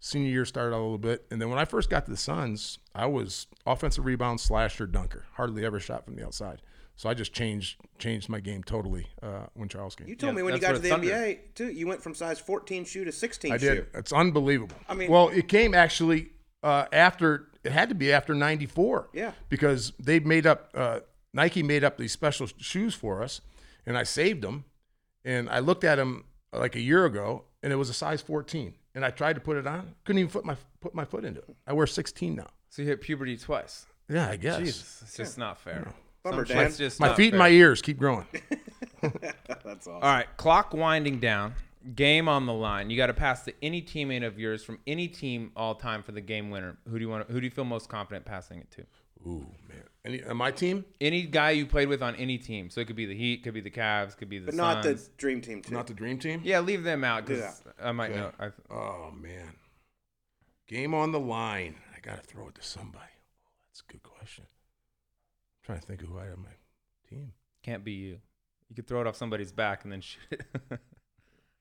Senior 0.00 0.30
year 0.30 0.44
started 0.44 0.74
out 0.74 0.80
a 0.80 0.82
little 0.82 0.98
bit, 0.98 1.24
and 1.30 1.40
then 1.40 1.48
when 1.48 1.58
I 1.58 1.64
first 1.64 1.88
got 1.88 2.04
to 2.04 2.10
the 2.10 2.16
Suns, 2.16 2.78
I 2.94 3.06
was 3.06 3.46
offensive 3.64 4.04
rebound 4.04 4.40
slasher 4.40 4.86
dunker. 4.86 5.24
Hardly 5.34 5.64
ever 5.64 5.80
shot 5.80 6.04
from 6.04 6.16
the 6.16 6.26
outside. 6.26 6.60
So 6.96 7.08
I 7.08 7.14
just 7.14 7.32
changed 7.32 7.80
changed 7.98 8.28
my 8.28 8.40
game 8.40 8.62
totally 8.62 9.06
uh, 9.22 9.46
when 9.54 9.68
Charles 9.68 9.96
came. 9.96 10.06
You 10.08 10.14
told 10.14 10.32
Yeah, 10.32 10.36
me 10.36 10.42
when 10.44 10.54
you 10.54 10.60
got 10.60 10.72
to 10.74 10.78
the 10.78 10.88
Thunder- 10.88 11.08
NBA 11.08 11.38
too. 11.54 11.70
You 11.72 11.86
went 11.86 12.02
from 12.02 12.14
size 12.14 12.38
14 12.38 12.84
shoe 12.84 13.04
to 13.04 13.12
16 13.12 13.52
I 13.52 13.56
shoe. 13.58 13.74
did. 13.74 13.86
It's 13.94 14.12
unbelievable. 14.12 14.76
I 14.88 14.94
mean- 14.94 15.10
well, 15.10 15.28
it 15.28 15.48
came 15.48 15.74
actually 15.74 16.30
uh, 16.62 16.86
after. 16.92 17.48
It 17.64 17.72
had 17.72 17.88
to 17.88 17.94
be 17.94 18.12
after 18.12 18.34
'94. 18.34 19.08
Yeah. 19.14 19.32
Because 19.48 19.92
they 19.98 20.20
made 20.20 20.46
up. 20.46 20.70
Uh, 20.74 21.00
Nike 21.32 21.62
made 21.62 21.82
up 21.82 21.96
these 21.98 22.12
special 22.12 22.46
shoes 22.58 22.94
for 22.94 23.22
us, 23.22 23.40
and 23.86 23.98
I 23.98 24.02
saved 24.04 24.42
them. 24.42 24.64
And 25.24 25.48
I 25.50 25.58
looked 25.60 25.82
at 25.82 25.96
them 25.96 26.26
like 26.52 26.76
a 26.76 26.80
year 26.80 27.06
ago, 27.06 27.44
and 27.62 27.72
it 27.72 27.76
was 27.76 27.88
a 27.88 27.94
size 27.94 28.20
14. 28.20 28.74
And 28.94 29.04
I 29.04 29.10
tried 29.10 29.32
to 29.32 29.40
put 29.40 29.56
it 29.56 29.66
on, 29.66 29.94
couldn't 30.04 30.20
even 30.20 30.30
put 30.30 30.44
my 30.44 30.56
put 30.80 30.94
my 30.94 31.04
foot 31.06 31.24
into 31.24 31.40
it. 31.40 31.56
I 31.66 31.72
wear 31.72 31.86
16 31.86 32.36
now. 32.36 32.46
So 32.68 32.82
you 32.82 32.88
hit 32.88 33.00
puberty 33.00 33.36
twice. 33.36 33.86
Yeah, 34.08 34.28
I 34.28 34.36
guess. 34.36 34.58
Jesus, 34.58 35.00
it's 35.02 35.16
just 35.16 35.38
not 35.38 35.58
fair. 35.58 35.88
Bummer, 36.24 36.44
Dan. 36.44 36.72
just 36.72 36.98
My 37.00 37.08
not 37.08 37.16
feet 37.16 37.32
and 37.34 37.38
my 37.38 37.50
ears 37.50 37.82
keep 37.82 37.98
growing. 37.98 38.26
That's 39.02 39.86
awesome. 39.86 39.94
All 39.94 40.00
right, 40.00 40.26
clock 40.36 40.72
winding 40.72 41.20
down. 41.20 41.54
Game 41.94 42.28
on 42.30 42.46
the 42.46 42.52
line. 42.54 42.88
You 42.88 42.96
got 42.96 43.08
to 43.08 43.14
pass 43.14 43.42
to 43.44 43.52
any 43.62 43.82
teammate 43.82 44.26
of 44.26 44.38
yours 44.38 44.64
from 44.64 44.78
any 44.86 45.06
team 45.06 45.52
all 45.54 45.74
time 45.74 46.02
for 46.02 46.12
the 46.12 46.22
game 46.22 46.48
winner. 46.50 46.78
Who 46.88 46.98
do 46.98 47.04
you 47.04 47.10
want? 47.10 47.30
Who 47.30 47.38
do 47.40 47.44
you 47.44 47.50
feel 47.50 47.64
most 47.66 47.90
confident 47.90 48.24
passing 48.24 48.58
it 48.60 48.70
to? 48.70 48.86
Ooh 49.28 49.46
man. 49.68 49.82
Any, 50.06 50.22
uh, 50.22 50.32
my 50.34 50.50
team, 50.50 50.84
Any 51.00 51.22
guy 51.22 51.50
you 51.50 51.66
played 51.66 51.88
with 51.88 52.02
on 52.02 52.14
any 52.16 52.36
team. 52.38 52.68
So 52.70 52.80
it 52.80 52.86
could 52.86 52.96
be 52.96 53.04
the 53.06 53.14
Heat, 53.16 53.42
could 53.42 53.52
be 53.54 53.60
the 53.60 53.70
Cavs, 53.70 54.16
could 54.16 54.28
be 54.30 54.38
the 54.38 54.46
But 54.46 54.54
not 54.54 54.82
the 54.82 54.98
dream 55.18 55.40
team 55.42 55.60
too. 55.62 55.74
not 55.74 55.86
the 55.86 55.94
dream 55.94 56.18
team. 56.18 56.40
Yeah, 56.42 56.60
leave 56.60 56.84
them 56.84 57.04
out 57.04 57.26
because 57.26 57.42
Yeah. 57.66 57.72
I 57.88 57.92
might 57.92 58.14
know. 58.14 58.32
I, 58.40 58.50
Oh 58.70 59.10
man, 59.14 59.52
game 60.68 60.94
on 60.94 61.12
the 61.12 61.20
line. 61.20 61.76
I 61.94 62.00
gotta 62.00 62.22
throw 62.22 62.48
it 62.48 62.54
to 62.56 62.62
somebody. 62.62 63.04
That's 63.70 63.82
a 63.86 63.92
good 63.92 64.02
question. 64.02 64.44
I'm 65.64 65.66
trying 65.66 65.80
to 65.80 65.86
think 65.86 66.02
of 66.02 66.08
who 66.08 66.18
I 66.18 66.24
have 66.24 66.34
on 66.34 66.42
my 66.42 66.50
team. 67.08 67.32
can't 67.62 67.84
be 67.84 67.92
you. 67.92 68.18
You 68.68 68.76
could 68.76 68.86
throw 68.86 69.00
it 69.00 69.06
off 69.06 69.16
somebody's 69.16 69.52
back 69.52 69.84
and 69.84 69.92
then 69.92 70.00
shoot 70.00 70.20
it. 70.30 70.42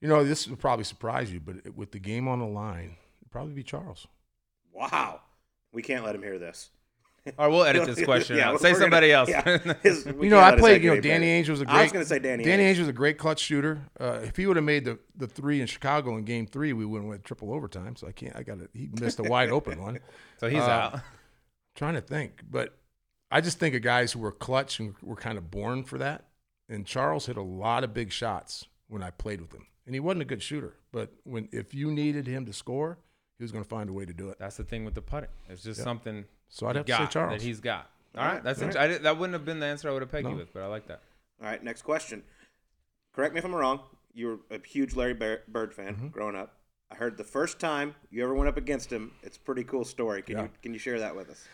You 0.02 0.10
know, 0.10 0.26
this 0.26 0.50
will 0.50 0.58
probably 0.58 0.84
surprise 0.84 1.32
you, 1.32 1.40
but 1.40 1.56
it- 1.64 1.78
with 1.78 1.92
the 1.94 2.00
game 2.00 2.28
on 2.28 2.40
the 2.40 2.46
line, 2.46 2.98
it'd 3.22 3.32
probably 3.32 3.54
be 3.54 3.64
Charles. 3.64 4.06
Wow. 4.74 5.22
We 5.72 5.82
can't 5.82 6.04
let 6.04 6.14
him 6.14 6.22
hear 6.22 6.38
this. 6.38 6.72
or 7.38 7.50
we'll 7.50 7.64
edit 7.64 7.86
this 7.96 8.04
question 8.04 8.36
Yeah, 8.36 8.50
out. 8.50 8.54
we're 8.56 8.58
Say 8.60 8.72
gonna- 8.74 8.82
somebody 8.84 9.14
else. 9.14 9.30
yeah. 9.30 9.60
His- 9.82 10.06
you 10.06 10.30
know, 10.30 10.40
I 10.42 10.58
played. 10.58 10.84
You 10.84 10.96
know, 10.96 11.00
Danny 11.00 11.28
better. 11.28 11.46
Ainge 11.46 11.50
was 11.50 11.62
a 11.62 11.66
great. 11.66 11.74
I 11.78 11.84
was 11.84 11.92
going 11.94 12.04
to 12.04 12.10
say 12.10 12.20
Danny. 12.20 12.44
Danny 12.44 12.64
Ainge. 12.64 12.76
Ainge 12.76 12.80
was 12.80 12.88
a 12.90 12.94
great 12.94 13.18
clutch 13.18 13.40
shooter. 13.40 13.80
Uh, 13.98 14.20
if 14.24 14.36
he 14.36 14.46
would 14.46 14.58
have 14.58 14.66
made 14.66 14.84
the, 14.84 15.00
the 15.16 15.26
three 15.28 15.62
in 15.62 15.68
Chicago 15.68 16.18
in 16.18 16.26
Game 16.26 16.48
Three, 16.48 16.74
we 16.74 16.84
would 16.86 17.00
have 17.00 17.08
went 17.08 17.24
triple 17.24 17.54
overtime. 17.54 17.96
So 17.96 18.06
I 18.08 18.12
can't. 18.12 18.36
I 18.36 18.44
got 18.44 18.60
it. 18.60 18.72
He 18.74 18.90
missed 19.00 19.20
a 19.20 19.24
wide 19.24 19.52
open 19.52 19.82
one. 19.82 20.00
so 20.38 20.50
he's 20.50 20.60
Uh, 20.60 20.66
out. 20.70 21.00
trying 21.76 21.94
to 21.94 22.02
think, 22.02 22.42
but 22.52 22.78
I 23.34 23.42
just 23.42 23.60
think 23.60 23.74
of 23.76 23.82
guys 23.82 24.12
who 24.14 24.20
were 24.20 24.32
clutch 24.32 24.80
and 24.80 24.94
were 25.02 25.16
kind 25.16 25.38
of 25.38 25.50
born 25.50 25.84
for 25.84 25.98
that. 25.98 26.26
And 26.70 26.86
Charles 26.86 27.26
hit 27.26 27.36
a 27.38 27.42
lot 27.42 27.84
of 27.84 27.94
big 27.94 28.12
shots 28.12 28.68
when 28.88 29.04
I 29.04 29.10
played 29.12 29.42
with 29.42 29.52
him, 29.54 29.66
and 29.86 29.94
he 29.96 30.00
wasn't 30.00 30.22
a 30.22 30.26
good 30.26 30.42
shooter. 30.42 30.76
But 30.92 31.12
when 31.24 31.50
if 31.52 31.74
you 31.74 31.92
needed 31.92 32.26
him 32.28 32.46
to 32.46 32.54
score, 32.54 32.98
he 33.38 33.44
was 33.44 33.52
going 33.52 33.64
to 33.64 33.70
find 33.70 33.90
a 33.90 33.94
way 33.94 34.06
to 34.06 34.14
do 34.14 34.30
it. 34.30 34.38
That's 34.40 34.58
the 34.58 34.64
thing 34.64 34.86
with 34.86 34.94
the 34.94 35.02
putting. 35.02 35.30
It's 35.50 35.64
just 35.64 35.82
something 35.82 36.26
So 36.50 36.68
I'd 36.68 36.76
he 36.76 36.78
have 36.78 36.86
to 36.86 36.92
say 36.94 36.98
got 37.00 37.12
Charles. 37.12 37.32
that 37.42 37.46
he's 37.46 37.60
got. 37.60 37.90
All 38.18 38.24
right, 38.26 38.44
that's 38.44 38.62
All 38.62 38.68
int- 38.68 38.78
I 38.78 38.88
did, 38.88 39.04
that 39.04 39.18
wouldn't 39.18 39.34
have 39.34 39.44
been 39.46 39.60
the 39.60 39.66
answer 39.66 39.90
I 39.90 39.92
would 39.94 40.04
have 40.04 40.12
pegged 40.12 40.30
you 40.30 40.36
with, 40.36 40.54
but 40.54 40.62
I 40.64 40.68
like 40.68 40.88
that. 40.88 41.02
All 41.42 41.48
right, 41.48 41.62
next 41.64 41.82
question. 41.82 42.24
Correct 43.14 43.34
me 43.34 43.40
if 43.40 43.46
I'm 43.46 43.54
wrong. 43.56 43.80
You 44.14 44.28
were 44.50 44.56
a 44.56 44.60
huge 44.66 44.96
Larry 44.96 45.14
Bird 45.16 45.74
fan 45.74 45.96
Mm-hmm. 45.96 46.08
growing 46.10 46.36
up. 46.36 46.54
I 46.92 46.96
heard 46.96 47.18
the 47.18 47.24
first 47.24 47.60
time 47.60 47.96
you 48.12 48.24
ever 48.24 48.36
went 48.36 48.48
up 48.48 48.58
against 48.58 48.92
him. 48.94 49.12
It's 49.24 49.38
a 49.38 49.40
pretty 49.40 49.64
cool 49.64 49.84
story. 49.84 50.22
Can 50.22 50.38
you 50.38 50.50
can 50.62 50.74
you 50.74 50.80
share 50.80 51.00
that 51.00 51.16
with 51.16 51.30
us? 51.32 51.48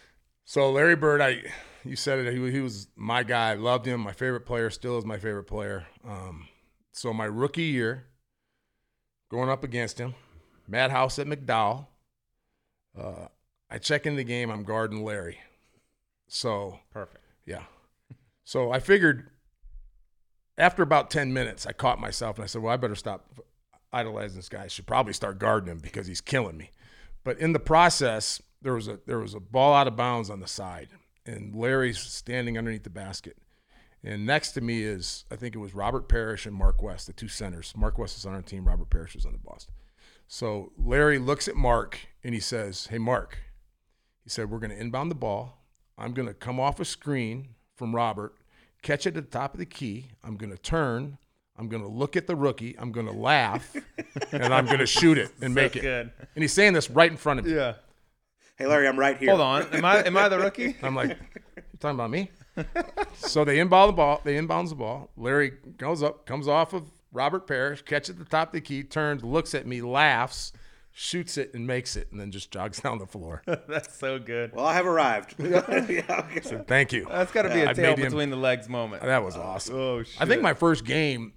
So 0.49 0.71
Larry 0.71 0.95
Bird, 0.95 1.21
I 1.21 1.43
you 1.85 1.95
said 1.95 2.25
it. 2.25 2.33
He, 2.33 2.49
he 2.49 2.59
was 2.59 2.87
my 2.95 3.21
guy. 3.21 3.51
I 3.51 3.53
loved 3.53 3.85
him. 3.85 4.01
My 4.01 4.13
favorite 4.13 4.47
player. 4.47 4.71
Still 4.71 4.97
is 4.97 5.05
my 5.05 5.19
favorite 5.19 5.43
player. 5.43 5.85
Um, 6.03 6.47
so 6.91 7.13
my 7.13 7.25
rookie 7.25 7.61
year, 7.65 8.07
going 9.29 9.47
up 9.47 9.63
against 9.63 9.99
him, 9.99 10.15
Madhouse 10.67 11.19
at 11.19 11.27
McDowell. 11.27 11.85
Uh, 12.99 13.27
I 13.69 13.77
check 13.77 14.07
in 14.07 14.15
the 14.15 14.23
game. 14.23 14.49
I'm 14.49 14.63
guarding 14.63 15.03
Larry. 15.03 15.37
So 16.27 16.79
Perfect. 16.91 17.23
yeah. 17.45 17.65
So 18.43 18.71
I 18.71 18.79
figured 18.79 19.29
after 20.57 20.81
about 20.81 21.11
10 21.11 21.31
minutes, 21.31 21.67
I 21.67 21.73
caught 21.73 22.01
myself 22.01 22.37
and 22.37 22.43
I 22.43 22.47
said, 22.47 22.63
well, 22.63 22.73
I 22.73 22.77
better 22.77 22.95
stop 22.95 23.39
idolizing 23.93 24.37
this 24.37 24.49
guy. 24.49 24.63
I 24.63 24.67
should 24.67 24.87
probably 24.87 25.13
start 25.13 25.37
guarding 25.37 25.71
him 25.71 25.77
because 25.77 26.07
he's 26.07 26.21
killing 26.21 26.57
me. 26.57 26.71
But 27.23 27.37
in 27.37 27.53
the 27.53 27.59
process, 27.59 28.41
there 28.61 28.73
was 28.73 28.87
a 28.87 28.99
there 29.05 29.19
was 29.19 29.33
a 29.33 29.39
ball 29.39 29.73
out 29.73 29.87
of 29.87 29.95
bounds 29.95 30.29
on 30.29 30.39
the 30.39 30.47
side, 30.47 30.89
and 31.25 31.55
Larry's 31.55 31.99
standing 31.99 32.57
underneath 32.57 32.83
the 32.83 32.89
basket. 32.89 33.37
And 34.03 34.25
next 34.25 34.53
to 34.53 34.61
me 34.61 34.83
is 34.83 35.25
I 35.31 35.35
think 35.35 35.55
it 35.55 35.59
was 35.59 35.73
Robert 35.73 36.07
Parish 36.07 36.45
and 36.45 36.55
Mark 36.55 36.81
West, 36.81 37.07
the 37.07 37.13
two 37.13 37.27
centers. 37.27 37.73
Mark 37.75 37.97
West 37.97 38.17
is 38.17 38.25
on 38.25 38.33
our 38.33 38.41
team. 38.41 38.67
Robert 38.67 38.89
Parish 38.89 39.15
is 39.15 39.25
on 39.25 39.33
the 39.33 39.39
Boston. 39.39 39.73
So 40.27 40.71
Larry 40.77 41.19
looks 41.19 41.47
at 41.47 41.55
Mark 41.55 41.99
and 42.23 42.33
he 42.33 42.39
says, 42.39 42.87
"Hey, 42.87 42.97
Mark," 42.97 43.39
he 44.23 44.29
said, 44.29 44.49
"We're 44.49 44.59
going 44.59 44.71
to 44.71 44.79
inbound 44.79 45.11
the 45.11 45.15
ball. 45.15 45.65
I'm 45.97 46.13
going 46.13 46.27
to 46.27 46.33
come 46.33 46.59
off 46.59 46.79
a 46.79 46.85
screen 46.85 47.55
from 47.75 47.93
Robert, 47.93 48.35
catch 48.81 49.05
it 49.05 49.17
at 49.17 49.31
the 49.31 49.37
top 49.37 49.53
of 49.53 49.59
the 49.59 49.65
key. 49.65 50.11
I'm 50.23 50.37
going 50.37 50.51
to 50.51 50.57
turn. 50.57 51.17
I'm 51.57 51.67
going 51.67 51.83
to 51.83 51.89
look 51.89 52.15
at 52.15 52.25
the 52.25 52.37
rookie. 52.37 52.75
I'm 52.79 52.93
going 52.93 53.07
to 53.07 53.11
laugh, 53.11 53.75
and 54.31 54.53
I'm 54.53 54.65
going 54.65 54.79
to 54.79 54.85
shoot 54.85 55.17
it 55.17 55.31
and 55.41 55.53
make 55.53 55.75
it." 55.75 55.81
good. 55.81 56.11
And 56.35 56.41
he's 56.41 56.53
saying 56.53 56.73
this 56.73 56.89
right 56.89 57.11
in 57.11 57.17
front 57.17 57.39
of 57.39 57.45
me. 57.45 57.55
Yeah. 57.55 57.73
Hey 58.59 58.67
Larry, 58.67 58.89
I'm 58.89 58.99
right 58.99 59.17
here. 59.17 59.29
Hold 59.29 59.39
on. 59.41 59.73
Am 59.73 59.85
I 59.85 60.03
am 60.03 60.17
I 60.17 60.27
the 60.27 60.37
rookie? 60.37 60.75
I'm 60.83 60.93
like, 60.93 61.07
you're 61.09 61.63
talking 61.79 61.95
about 61.95 62.11
me? 62.11 62.29
so 63.15 63.45
they 63.45 63.57
inbound 63.59 63.87
the 63.89 63.93
ball. 63.93 64.19
They 64.25 64.35
inbounds 64.35 64.69
the 64.69 64.75
ball. 64.75 65.09
Larry 65.15 65.53
goes 65.77 66.03
up, 66.03 66.25
comes 66.25 66.45
off 66.45 66.73
of 66.73 66.83
Robert 67.13 67.47
Parish, 67.47 67.81
catches 67.83 68.17
the 68.17 68.25
top 68.25 68.49
of 68.49 68.53
the 68.53 68.61
key, 68.61 68.83
turns, 68.83 69.23
looks 69.23 69.55
at 69.55 69.65
me, 69.65 69.81
laughs, 69.81 70.51
shoots 70.91 71.37
it, 71.37 71.53
and 71.53 71.65
makes 71.65 71.95
it, 71.95 72.11
and 72.11 72.19
then 72.19 72.31
just 72.31 72.51
jogs 72.51 72.79
down 72.83 72.97
the 72.97 73.07
floor. 73.07 73.41
That's 73.45 73.97
so 73.97 74.19
good. 74.19 74.53
Well, 74.53 74.65
I 74.65 74.73
have 74.73 74.85
arrived. 74.85 75.35
yeah, 75.39 75.63
okay. 75.69 76.41
So 76.41 76.61
thank 76.67 76.91
you. 76.91 77.07
That's 77.09 77.31
got 77.31 77.43
to 77.43 77.49
be 77.49 77.61
a 77.61 77.69
I 77.69 77.73
tail 77.73 77.91
made 77.91 77.99
him- 77.99 78.05
between 78.11 78.29
the 78.29 78.35
legs 78.35 78.67
moment. 78.67 79.03
That 79.03 79.23
was 79.23 79.37
awesome. 79.37 79.75
Oh 79.77 80.03
shit. 80.03 80.21
I 80.21 80.25
think 80.25 80.41
my 80.41 80.53
first 80.53 80.83
game, 80.83 81.31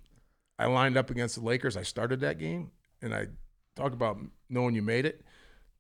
I 0.59 0.67
lined 0.67 0.97
up 0.97 1.09
against 1.11 1.37
the 1.37 1.43
Lakers. 1.43 1.77
I 1.77 1.85
started 1.85 2.19
that 2.23 2.39
game, 2.41 2.73
and 3.01 3.15
I 3.15 3.29
talk 3.77 3.93
about 3.93 4.19
knowing 4.51 4.75
you 4.75 4.83
made 4.83 5.07
it. 5.07 5.25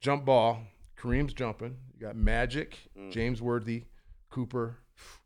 Jump 0.00 0.24
ball, 0.24 0.62
Kareem's 1.02 1.32
jumping. 1.32 1.76
You 1.94 2.06
got 2.06 2.16
Magic, 2.16 2.78
James 3.10 3.42
Worthy, 3.42 3.84
Cooper, 4.30 4.78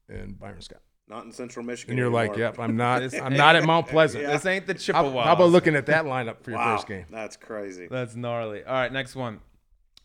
and 0.09 0.39
Byron 0.39 0.61
Scott. 0.63 0.81
Not 1.09 1.25
in 1.25 1.33
Central 1.33 1.65
Michigan. 1.65 1.93
And 1.93 1.99
you're 1.99 2.11
like, 2.11 2.37
"Yep, 2.37 2.59
I'm 2.59 2.77
not. 2.77 3.15
I'm 3.23 3.35
not 3.37 3.55
at 3.57 3.65
Mount 3.65 3.87
Pleasant." 3.87 4.27
this 4.27 4.45
ain't 4.47 4.67
the 4.67 4.73
How, 4.73 4.79
Chippewa. 4.79 5.25
how 5.25 5.35
about 5.35 5.51
looking 5.51 5.77
at 5.77 5.87
that 5.87 6.05
lineup 6.05 6.43
for 6.43 6.51
your 6.51 6.59
Wow, 6.59 6.77
first 6.77 6.89
game? 6.89 7.07
that's 7.11 7.37
crazy. 7.37 7.87
That's 7.91 8.17
gnarly. 8.17 8.65
All 8.65 8.73
right, 8.75 8.93
next 8.93 9.15
one. 9.15 9.41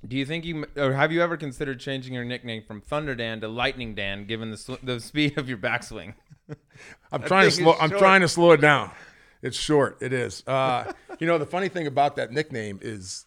Do 0.07 0.15
you 0.17 0.25
think 0.25 0.45
you 0.45 0.65
or 0.77 0.93
have 0.93 1.11
you 1.11 1.21
ever 1.21 1.37
considered 1.37 1.79
changing 1.79 2.13
your 2.13 2.23
nickname 2.25 2.63
from 2.67 2.81
Thunder 2.81 3.15
Dan 3.15 3.39
to 3.41 3.47
Lightning 3.47 3.95
Dan, 3.95 4.25
given 4.25 4.51
the 4.51 4.57
sw- 4.57 4.81
the 4.83 4.99
speed 4.99 5.37
of 5.37 5.47
your 5.49 5.57
backswing? 5.57 6.13
I'm 7.11 7.21
trying 7.25 7.45
to 7.45 7.51
slow. 7.51 7.73
I'm 7.79 7.89
short. 7.89 7.99
trying 7.99 8.21
to 8.21 8.27
slow 8.27 8.51
it 8.51 8.61
down. 8.61 8.91
It's 9.41 9.57
short. 9.57 9.97
It 10.01 10.13
is. 10.13 10.43
Uh, 10.45 10.91
you 11.19 11.25
know, 11.25 11.37
the 11.39 11.45
funny 11.47 11.67
thing 11.69 11.87
about 11.87 12.15
that 12.17 12.31
nickname 12.31 12.77
is, 12.81 13.25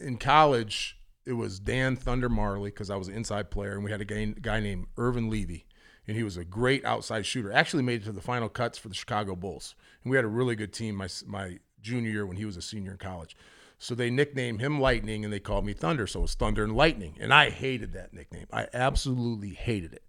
in 0.00 0.16
college, 0.18 0.98
it 1.24 1.34
was 1.34 1.60
Dan 1.60 1.96
Thunder 1.96 2.28
Majerle 2.28 2.64
because 2.64 2.90
I 2.90 2.96
was 2.96 3.08
an 3.08 3.14
inside 3.14 3.50
player, 3.50 3.72
and 3.72 3.84
we 3.84 3.90
had 3.90 4.00
a 4.00 4.04
guy, 4.04 4.24
guy 4.40 4.60
named 4.60 4.86
Irvin 4.96 5.30
Levy, 5.30 5.66
and 6.06 6.16
he 6.16 6.22
was 6.22 6.36
a 6.36 6.44
great 6.44 6.84
outside 6.84 7.26
shooter. 7.26 7.52
Actually, 7.52 7.82
made 7.82 8.02
it 8.02 8.04
to 8.04 8.12
the 8.12 8.20
final 8.20 8.48
cuts 8.48 8.78
for 8.78 8.88
the 8.88 8.94
Chicago 8.94 9.36
Bulls, 9.36 9.74
and 10.02 10.10
we 10.10 10.16
had 10.16 10.24
a 10.24 10.28
really 10.28 10.56
good 10.56 10.72
team 10.72 10.96
my 10.96 11.08
my 11.26 11.58
junior 11.80 12.10
year 12.10 12.26
when 12.26 12.36
he 12.36 12.44
was 12.44 12.56
a 12.56 12.62
senior 12.62 12.92
in 12.92 12.98
college. 12.98 13.36
So 13.78 13.96
they 13.96 14.10
nicknamed 14.10 14.60
him 14.60 14.80
Lightning, 14.80 15.24
and 15.24 15.32
they 15.32 15.40
called 15.40 15.64
me 15.66 15.72
Thunder. 15.72 16.06
So 16.06 16.20
it 16.20 16.22
was 16.22 16.34
Thunder 16.34 16.62
and 16.62 16.76
Lightning, 16.76 17.16
and 17.20 17.34
I 17.34 17.50
hated 17.50 17.92
that 17.92 18.14
nickname. 18.14 18.46
I 18.52 18.68
absolutely 18.72 19.50
hated 19.50 19.92
it. 19.92 20.04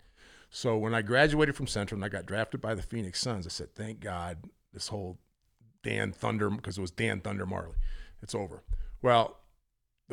So 0.51 0.77
when 0.77 0.93
I 0.93 1.01
graduated 1.01 1.55
from 1.55 1.65
Central 1.65 1.97
and 1.97 2.05
I 2.05 2.09
got 2.09 2.27
drafted 2.27 2.61
by 2.61 2.75
the 2.75 2.83
Phoenix 2.83 3.19
Suns, 3.19 3.47
I 3.47 3.49
said, 3.49 3.73
"Thank 3.73 3.99
God 3.99 4.37
this 4.71 4.89
whole 4.89 5.17
Dan 5.81 6.11
Thunder 6.11 6.49
because 6.51 6.77
it 6.77 6.81
was 6.81 6.91
Dan 6.91 7.19
Thunder 7.19 7.45
Majerle. 7.47 7.75
It's 8.21 8.35
over." 8.35 8.63
Well, 9.01 9.39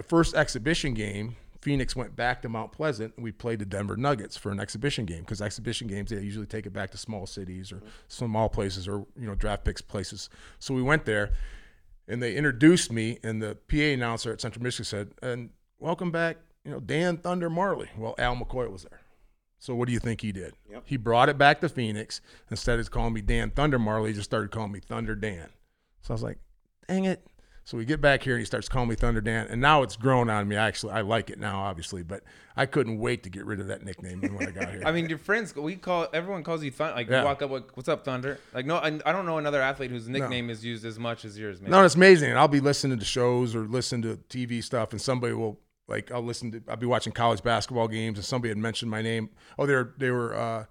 the 0.00 0.08
first 0.08 0.34
exhibition 0.34 0.94
game, 0.94 1.36
Phoenix 1.60 1.94
went 1.94 2.16
back 2.16 2.40
to 2.40 2.48
Mount 2.48 2.72
Pleasant 2.72 3.12
and 3.16 3.22
we 3.22 3.32
played 3.32 3.58
the 3.58 3.66
Denver 3.66 3.98
Nuggets 3.98 4.34
for 4.34 4.50
an 4.50 4.58
exhibition 4.58 5.04
game 5.04 5.20
because 5.20 5.42
exhibition 5.42 5.88
games 5.88 6.08
they 6.08 6.16
usually 6.22 6.46
take 6.46 6.64
it 6.64 6.72
back 6.72 6.90
to 6.92 6.96
small 6.96 7.26
cities 7.26 7.70
or 7.70 7.82
small 8.08 8.48
places 8.48 8.88
or 8.88 9.04
you 9.14 9.26
know 9.26 9.34
draft 9.34 9.62
picks 9.62 9.82
places. 9.82 10.30
So 10.58 10.72
we 10.72 10.80
went 10.80 11.04
there 11.04 11.32
and 12.08 12.22
they 12.22 12.34
introduced 12.34 12.90
me 12.90 13.18
and 13.22 13.42
the 13.42 13.58
PA 13.68 13.76
announcer 13.76 14.32
at 14.32 14.40
Central 14.40 14.62
Michigan 14.62 14.86
said, 14.86 15.10
"And 15.20 15.50
welcome 15.78 16.10
back, 16.10 16.38
you 16.64 16.70
know, 16.70 16.80
Dan 16.80 17.18
Thunder 17.18 17.50
Majerle." 17.50 17.88
Well, 17.98 18.14
Al 18.16 18.36
McCoy 18.36 18.72
was 18.72 18.84
there. 18.84 19.00
So 19.58 19.74
what 19.74 19.86
do 19.86 19.92
you 19.92 20.00
think 20.00 20.22
he 20.22 20.32
did? 20.32 20.54
Yep. 20.70 20.84
He 20.86 20.96
brought 20.96 21.28
it 21.28 21.36
back 21.36 21.60
to 21.60 21.68
Phoenix. 21.68 22.22
Instead 22.50 22.78
of 22.78 22.90
calling 22.90 23.12
me 23.12 23.20
Dan 23.20 23.50
Thunder 23.50 23.78
Majerle, 23.78 24.08
he 24.08 24.14
just 24.14 24.30
started 24.30 24.50
calling 24.50 24.72
me 24.72 24.80
Thunder 24.80 25.14
Dan. 25.14 25.50
So 26.00 26.12
I 26.12 26.14
was 26.14 26.22
like, 26.22 26.38
dang 26.88 27.04
it. 27.04 27.26
So 27.64 27.76
we 27.76 27.84
get 27.84 28.00
back 28.00 28.22
here 28.22 28.34
and 28.34 28.40
he 28.40 28.44
starts 28.46 28.68
calling 28.68 28.88
me 28.88 28.94
Thunder 28.96 29.20
Dan. 29.20 29.46
And 29.48 29.60
now 29.60 29.82
it's 29.82 29.94
grown 29.96 30.28
on 30.28 30.48
me. 30.48 30.56
Actually, 30.56 30.92
I 30.94 31.02
like 31.02 31.30
it 31.30 31.38
now, 31.38 31.60
obviously, 31.60 32.02
but 32.02 32.22
I 32.56 32.66
couldn't 32.66 32.98
wait 32.98 33.22
to 33.24 33.30
get 33.30 33.44
rid 33.44 33.60
of 33.60 33.68
that 33.68 33.84
nickname 33.84 34.20
when 34.22 34.48
I 34.48 34.50
got 34.50 34.68
here. 34.72 34.82
I 34.84 34.90
mean, 34.92 35.08
your 35.08 35.18
friends, 35.18 35.54
we 35.54 35.76
call 35.76 36.08
everyone 36.12 36.42
calls 36.42 36.64
you 36.64 36.70
Thunder. 36.70 36.94
Like 36.96 37.08
Yeah. 37.08 37.20
you 37.20 37.24
walk 37.26 37.42
up, 37.42 37.50
like, 37.50 37.76
"What's 37.76 37.88
up, 37.88 38.04
Thunder?" 38.04 38.38
Like 38.52 38.66
no, 38.66 38.76
I, 38.76 38.98
I 39.06 39.12
don't 39.12 39.24
know 39.26 39.38
another 39.38 39.62
athlete 39.62 39.90
whose 39.90 40.08
nickname 40.08 40.50
is 40.50 40.64
used 40.64 40.84
as 40.84 40.98
much 40.98 41.24
as 41.24 41.38
yours, 41.38 41.60
man. 41.60 41.70
No, 41.70 41.84
it's 41.84 41.94
amazing. 41.94 42.30
And 42.30 42.38
I'll 42.38 42.48
be 42.48 42.60
listening 42.60 42.98
to 42.98 43.04
shows 43.04 43.54
or 43.54 43.60
listen 43.66 44.02
to 44.02 44.16
TV 44.28 44.64
stuff, 44.64 44.90
and 44.92 45.00
somebody 45.00 45.34
will 45.34 45.60
like 45.86 46.10
I'll 46.10 46.22
listen 46.22 46.50
to 46.52 46.62
I'll 46.68 46.76
be 46.76 46.86
watching 46.86 47.12
college 47.12 47.42
basketball 47.42 47.88
games, 47.88 48.18
and 48.18 48.24
somebody 48.24 48.48
had 48.48 48.58
mentioned 48.58 48.90
my 48.90 49.02
name. 49.02 49.30
Oh, 49.58 49.66
they're 49.66 49.92
they 49.98 50.10
were 50.10 50.34
uh, 50.34 50.64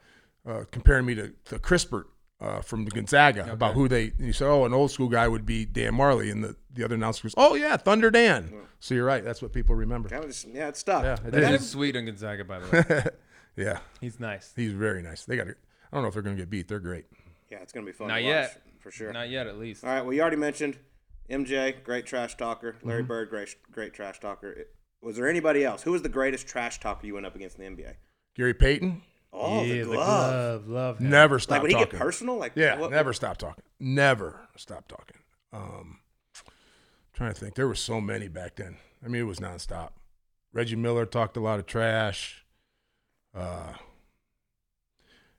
uh, 0.49 0.63
comparing 0.71 1.05
me 1.05 1.15
to 1.15 1.29
to 1.45 1.59
Kispert 1.59 2.05
uh, 2.41 2.61
from 2.61 2.85
Gonzaga 2.85 3.51
about 3.51 3.73
who 3.73 3.87
they. 3.87 4.11
And 4.17 4.27
you 4.27 4.33
said, 4.33 4.47
oh, 4.47 4.65
an 4.65 4.73
old 4.73 4.91
school 4.91 5.09
guy 5.09 5.27
would 5.27 5.45
be 5.45 5.65
Dan 5.65 5.93
Majerle, 5.93 6.31
and 6.31 6.43
the 6.43 6.55
the 6.73 6.83
other 6.85 6.95
announcer 6.95 7.23
goes, 7.23 7.33
oh 7.37 7.55
yeah, 7.55 7.75
Thunder 7.77 8.09
Dan. 8.11 8.53
So 8.79 8.95
you're 8.95 9.05
right. 9.05 9.23
That's 9.23 9.41
what 9.41 9.51
people 9.51 9.75
remember. 9.75 10.07
That 10.09 10.25
was, 10.25 10.45
yeah, 10.51 10.69
it's 10.69 10.81
tough. 10.83 11.03
Yeah, 11.03 11.13
it 11.27 11.31
That 11.31 11.53
is. 11.55 11.61
is 11.63 11.69
sweet 11.71 11.95
on 11.97 12.05
Gonzaga, 12.05 12.43
by 12.45 12.59
the 12.59 12.67
way. 12.87 13.03
Yeah, 13.65 13.79
He's 13.99 14.21
nice. 14.21 14.53
he's 14.55 14.71
very 14.71 15.01
nice. 15.01 15.25
They 15.25 15.35
got. 15.35 15.47
I 15.47 15.53
don't 15.91 16.01
know 16.03 16.07
if 16.07 16.13
they're 16.13 16.23
going 16.23 16.37
to 16.37 16.41
get 16.41 16.49
beat. 16.49 16.69
They're 16.69 16.79
great. 16.79 17.05
Yeah, 17.51 17.57
it's 17.57 17.73
gonna 17.73 17.85
be 17.85 17.91
fun. 17.91 18.07
Not 18.07 18.15
to 18.17 18.21
yet. 18.21 18.41
watch, 18.53 18.57
for 18.79 18.91
sure. 18.91 19.11
Not 19.11 19.29
yet, 19.29 19.47
at 19.47 19.57
least. 19.57 19.83
All 19.83 19.89
right. 19.89 20.01
Well, 20.01 20.13
you 20.13 20.21
already 20.21 20.37
mentioned 20.37 20.77
MJ, 21.29 21.83
great 21.83 22.05
trash 22.05 22.37
talker. 22.37 22.73
Mm-hmm. 22.73 22.87
Larry 22.87 23.03
Bird, 23.03 23.29
great, 23.29 23.55
great 23.71 23.93
trash 23.93 24.19
talker. 24.19 24.51
It- 24.51 24.75
Was 25.01 25.17
there 25.17 25.27
anybody 25.27 25.65
else? 25.65 25.81
Who 25.83 25.91
was 25.91 26.03
the 26.03 26.09
greatest 26.09 26.47
trash 26.47 26.79
talker 26.79 27.05
you 27.05 27.15
went 27.15 27.25
up 27.25 27.35
against 27.35 27.59
in 27.59 27.75
the 27.75 27.83
NBA? 27.83 27.95
Gary 28.35 28.53
Payton 28.53 29.01
Oh, 29.31 29.63
the 29.65 29.83
glove. 29.83 30.67
love 30.67 30.99
him. 30.99 31.09
never 31.09 31.35
Like 31.35 31.41
stopped 31.43 31.61
when 31.63 31.69
he 31.71 31.75
talking. 31.75 31.91
get 31.91 31.99
personal, 31.99 32.37
like 32.37 32.53
Yeah, 32.55 32.77
what- 32.79 32.91
never 32.91 33.13
stop 33.13 33.37
talking. 33.37 33.63
Never 33.79 34.47
stop 34.57 34.87
talking. 34.87 35.17
Um, 35.53 35.99
trying 37.13 37.33
to 37.33 37.39
think, 37.39 37.55
there 37.55 37.67
were 37.67 37.75
so 37.75 38.01
many 38.01 38.27
back 38.27 38.55
then. 38.55 38.77
I 39.03 39.07
mean, 39.07 39.21
it 39.21 39.25
was 39.25 39.39
nonstop. 39.39 39.91
Reggie 40.51 40.75
Miller 40.75 41.05
talked 41.05 41.37
a 41.37 41.39
lot 41.39 41.59
of 41.59 41.65
trash. 41.67 42.43
Uh, 43.35 43.73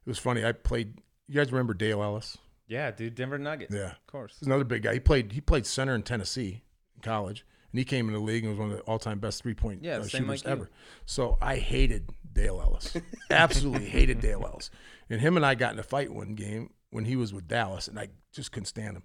it 0.07 0.09
was 0.09 0.19
funny. 0.19 0.45
I 0.45 0.53
played. 0.53 0.99
You 1.29 1.35
guys 1.35 1.51
remember 1.53 1.75
Dale 1.75 2.03
Ellis? 2.03 2.39
Yeah, 2.67 2.91
dude, 2.93 3.17
Denver 3.17 3.39
Nuggets. 3.39 3.75
Yeah. 3.75 3.91
of 3.93 4.07
course. 4.07 4.37
He's 4.39 4.47
another 4.47 4.65
big 4.65 4.83
guy. 4.83 4.95
He 4.95 5.01
played. 5.01 5.33
He 5.33 5.41
played 5.41 5.67
center 5.67 5.95
in 5.95 6.03
Tennessee 6.03 6.63
in 6.95 7.03
college, 7.03 7.45
and 7.73 7.79
he 7.79 7.85
came 7.85 8.09
in 8.09 8.15
the 8.15 8.21
league 8.21 8.45
and 8.45 8.53
was 8.53 8.59
one 8.59 8.71
of 8.71 8.77
the 8.77 8.83
all-time 8.83 9.19
best 9.19 9.43
three-point 9.43 9.83
Yeah, 9.83 9.99
uh, 9.99 10.07
shooters 10.07 10.29
like 10.29 10.47
ever. 10.47 10.71
So 11.07 11.39
I 11.41 11.57
hated 11.57 12.11
Dale 12.33 12.61
Ellis. 12.61 12.97
Absolutely 13.31 13.87
hated 13.87 14.21
Dale 14.21 14.45
Ellis. 14.45 14.71
And 15.09 15.21
him 15.21 15.37
and 15.37 15.45
I 15.45 15.55
got 15.55 15.73
in 15.73 15.79
a 15.79 15.85
fight 15.85 16.13
one 16.13 16.35
game 16.35 16.71
when 16.91 17.05
he 17.05 17.17
was 17.17 17.33
with 17.33 17.49
Dallas, 17.49 17.89
and 17.89 17.99
I 17.99 18.09
just 18.33 18.53
couldn't 18.53 18.67
stand 18.67 18.97
him. 18.97 19.05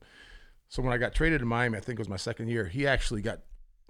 So 0.69 0.81
when 0.81 0.93
I 0.93 0.97
got 0.97 1.13
traded 1.13 1.39
to 1.39 1.45
Miami, 1.45 1.77
I 1.77 1.81
think 1.81 1.99
it 1.99 2.01
was 2.01 2.09
my 2.09 2.17
second 2.17 2.49
year. 2.49 2.65
He 2.65 2.87
actually 2.87 3.21
got 3.21 3.41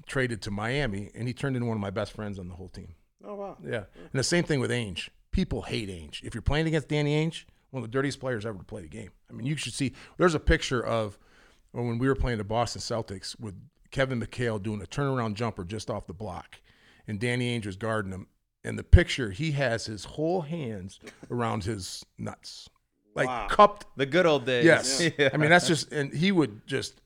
traded 0.06 0.42
to 0.44 0.52
Miami, 0.52 1.10
and 1.16 1.28
he 1.28 1.34
turned 1.34 1.56
into 1.56 1.68
one 1.68 1.78
of 1.78 1.82
my 1.82 1.90
best 1.90 2.12
friends 2.12 2.38
on 2.38 2.48
the 2.48 2.56
whole 2.56 2.70
team. 2.70 2.96
Oh 3.24 3.36
wow. 3.36 3.58
Yeah. 3.64 3.86
And 3.96 4.14
the 4.14 4.24
same 4.24 4.44
thing 4.44 4.60
with 4.60 4.72
Ainge. 4.72 5.10
People 5.32 5.64
hate 5.64 5.90
Ainge. 5.90 6.24
If 6.24 6.36
you're 6.36 6.42
playing 6.42 6.68
against 6.68 6.88
Danny 6.90 7.26
Ainge, 7.26 7.46
one 7.72 7.84
of 7.84 7.90
the 7.90 7.94
dirtiest 7.94 8.20
players 8.20 8.46
ever 8.46 8.58
to 8.58 8.64
play 8.64 8.82
the 8.82 8.88
game. 8.88 9.10
I 9.30 9.34
mean, 9.34 9.48
you 9.48 9.58
should 9.58 9.74
see. 9.74 9.94
There's 10.18 10.36
a 10.36 10.40
picture 10.40 10.86
of 10.86 11.18
when 11.72 11.98
we 11.98 12.08
were 12.08 12.16
playing 12.16 12.38
the 12.38 12.44
Boston 12.44 12.82
Celtics 12.82 13.38
with 13.40 13.56
Kevin 13.92 14.22
McHale 14.22 14.62
doing 14.62 14.82
a 14.82 14.86
turnaround 14.86 15.36
jumper 15.36 15.64
just 15.64 15.90
off 15.90 16.08
the 16.08 16.14
block, 16.14 16.62
and 17.08 17.20
Danny 17.20 17.58
Ainge 17.60 17.66
was 17.66 17.76
guarding 17.76 18.12
him. 18.12 18.28
And 18.64 18.80
the 18.80 18.84
picture, 18.84 19.30
he 19.32 19.52
has 19.52 19.86
his 19.86 20.06
whole 20.06 20.42
hands 20.42 21.00
around 21.30 21.64
his 21.66 22.04
nuts, 22.18 22.68
like 23.14 23.28
Wow. 23.28 23.48
cupped 23.50 23.86
The 23.96 24.06
good 24.08 24.26
old 24.26 24.46
days. 24.46 24.66
Yes. 24.66 25.10
Yeah. 25.18 25.30
I 25.34 25.38
mean, 25.38 25.50
that's 25.52 25.68
just, 25.68 25.92
and 25.92 26.12
he 26.12 26.32
would 26.32 26.66
just, 26.66 27.00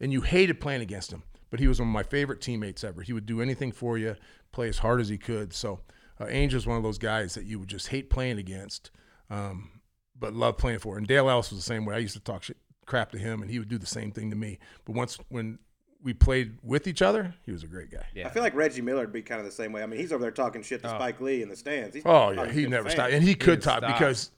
and 0.00 0.12
you 0.12 0.20
hated 0.20 0.60
playing 0.60 0.82
against 0.82 1.12
him, 1.12 1.24
but 1.50 1.58
he 1.58 1.66
was 1.66 1.80
one 1.80 1.88
of 1.88 1.92
my 1.92 2.04
favorite 2.04 2.40
teammates 2.40 2.84
ever. 2.84 3.02
He 3.02 3.12
would 3.12 3.26
do 3.26 3.40
anything 3.42 3.72
for 3.72 3.98
you, 3.98 4.14
play 4.52 4.68
as 4.68 4.78
hard 4.78 5.00
as 5.00 5.08
he 5.08 5.18
could. 5.18 5.52
So, 5.52 5.80
uh, 6.20 6.26
Ainge 6.26 6.54
is 6.54 6.64
one 6.66 6.76
of 6.76 6.84
those 6.84 6.98
guys 6.98 7.34
that 7.34 7.44
you 7.44 7.58
would 7.58 7.68
just 7.68 7.88
hate 7.88 8.08
playing 8.08 8.38
against, 8.38 8.92
um, 9.30 9.80
but 10.16 10.32
love 10.32 10.58
playing 10.58 10.78
for. 10.78 10.96
And 10.96 11.06
Dale 11.08 11.28
Ellis 11.28 11.50
was 11.50 11.58
the 11.58 11.64
same 11.64 11.84
way. 11.84 11.96
I 11.96 11.98
used 11.98 12.14
to 12.14 12.20
talk 12.20 12.44
shit, 12.44 12.56
crap 12.86 13.10
to 13.12 13.18
him, 13.18 13.42
and 13.42 13.50
he 13.50 13.58
would 13.58 13.68
do 13.68 13.78
the 13.78 13.86
same 13.86 14.12
thing 14.12 14.30
to 14.30 14.36
me. 14.36 14.58
But 14.84 14.94
once, 14.94 15.18
when 15.28 15.58
we 16.02 16.14
played 16.14 16.58
with 16.62 16.86
each 16.86 17.02
other, 17.02 17.34
he 17.44 17.52
was 17.52 17.62
a 17.62 17.66
great 17.66 17.90
guy. 17.90 18.06
Yeah. 18.14 18.26
I 18.26 18.30
feel 18.30 18.42
like 18.42 18.54
Reggie 18.54 18.80
Miller 18.80 19.00
would 19.02 19.12
be 19.12 19.22
kind 19.22 19.38
of 19.40 19.46
the 19.46 19.52
same 19.52 19.72
way. 19.72 19.82
I 19.82 19.86
mean, 19.86 20.00
he's 20.00 20.12
over 20.12 20.22
there 20.22 20.30
talking 20.30 20.62
shit 20.62 20.82
to 20.82 20.92
oh. 20.92 20.96
Spike 20.96 21.20
Lee 21.20 21.42
in 21.42 21.48
the 21.48 21.56
stands. 21.56 21.94
He's 21.94 22.04
Oh 22.06 22.30
yeah, 22.30 22.50
he 22.50 22.66
never 22.66 22.84
fan. 22.84 22.92
stopped, 22.92 23.12
and 23.12 23.22
he 23.22 23.34
could 23.34 23.60
didn't 23.60 23.62
stop. 23.62 23.80
because 23.82 24.30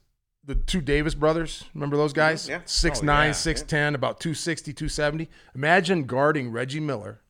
the 0.45 0.55
two 0.55 0.81
Davis 0.81 1.15
brothers, 1.15 1.63
remember 1.73 1.95
those 1.95 2.13
guys? 2.13 2.49
Yeah. 2.49 2.61
Six 2.65 2.99
Oh, 3.01 3.05
nine, 3.05 3.27
yeah. 3.29 3.33
six 3.33 3.61
ten, 3.61 3.95
about 3.95 4.19
260, 4.19 4.73
270. 4.73 5.29
Imagine 5.55 6.03
guarding 6.03 6.51
Reggie 6.51 6.81
Miller, 6.81 7.21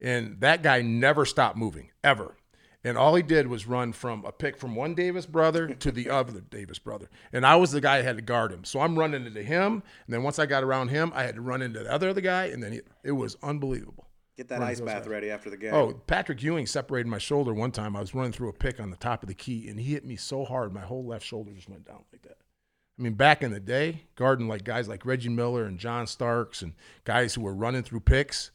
and 0.00 0.38
that 0.40 0.62
guy 0.62 0.80
never 0.82 1.24
stopped 1.24 1.56
moving 1.56 1.90
ever. 2.04 2.36
And 2.84 2.98
all 2.98 3.14
he 3.14 3.22
did 3.22 3.46
was 3.46 3.66
run 3.66 3.92
from 3.92 4.24
a 4.24 4.32
pick 4.32 4.56
from 4.56 4.74
one 4.74 4.94
Davis 4.94 5.24
brother 5.26 5.68
to 5.68 5.92
the 5.92 6.10
other 6.10 6.40
Davis 6.40 6.78
brother. 6.78 7.08
And 7.32 7.46
I 7.46 7.56
was 7.56 7.70
the 7.70 7.80
guy 7.80 7.98
that 7.98 8.04
had 8.04 8.16
to 8.16 8.22
guard 8.22 8.52
him. 8.52 8.64
So 8.64 8.80
I'm 8.80 8.98
running 8.98 9.24
into 9.24 9.42
him. 9.42 9.82
And 10.06 10.14
then 10.14 10.22
once 10.22 10.38
I 10.38 10.46
got 10.46 10.64
around 10.64 10.88
him, 10.88 11.12
I 11.14 11.22
had 11.22 11.36
to 11.36 11.40
run 11.40 11.62
into 11.62 11.80
the 11.80 11.92
other, 11.92 12.08
other 12.08 12.20
guy. 12.20 12.46
And 12.46 12.62
then 12.62 12.72
it, 12.72 12.88
it 13.04 13.12
was 13.12 13.36
unbelievable. 13.42 14.08
Get 14.36 14.48
that 14.48 14.62
ice 14.62 14.80
bath 14.80 15.06
ready 15.06 15.30
after 15.30 15.50
the 15.50 15.58
game. 15.58 15.74
Oh, 15.74 15.92
Patrick 15.92 16.42
Ewing 16.42 16.66
separated 16.66 17.06
my 17.08 17.18
shoulder 17.18 17.52
one 17.52 17.70
time. 17.70 17.94
I 17.94 18.00
was 18.00 18.14
running 18.14 18.32
through 18.32 18.48
a 18.48 18.54
pick 18.54 18.80
on 18.80 18.90
the 18.90 18.96
top 18.96 19.22
of 19.22 19.28
the 19.28 19.34
key, 19.34 19.68
and 19.68 19.78
he 19.78 19.92
hit 19.92 20.06
me 20.06 20.16
so 20.16 20.44
hard, 20.44 20.72
my 20.72 20.80
whole 20.80 21.04
left 21.04 21.24
shoulder 21.24 21.52
just 21.52 21.68
went 21.68 21.86
down 21.86 22.04
like 22.10 22.22
that. 22.22 22.38
I 22.98 23.02
mean, 23.02 23.14
back 23.14 23.42
in 23.42 23.52
the 23.52 23.60
day, 23.60 24.04
guarding 24.16 24.48
like 24.48 24.64
guys 24.64 24.88
like 24.88 25.04
Reggie 25.04 25.28
Miller 25.28 25.64
and 25.64 25.78
John 25.78 26.06
Starks 26.06 26.62
and 26.62 26.72
guys 27.04 27.34
who 27.34 27.42
were 27.42 27.54
running 27.54 27.82
through 27.82 28.00
picks, 28.00 28.52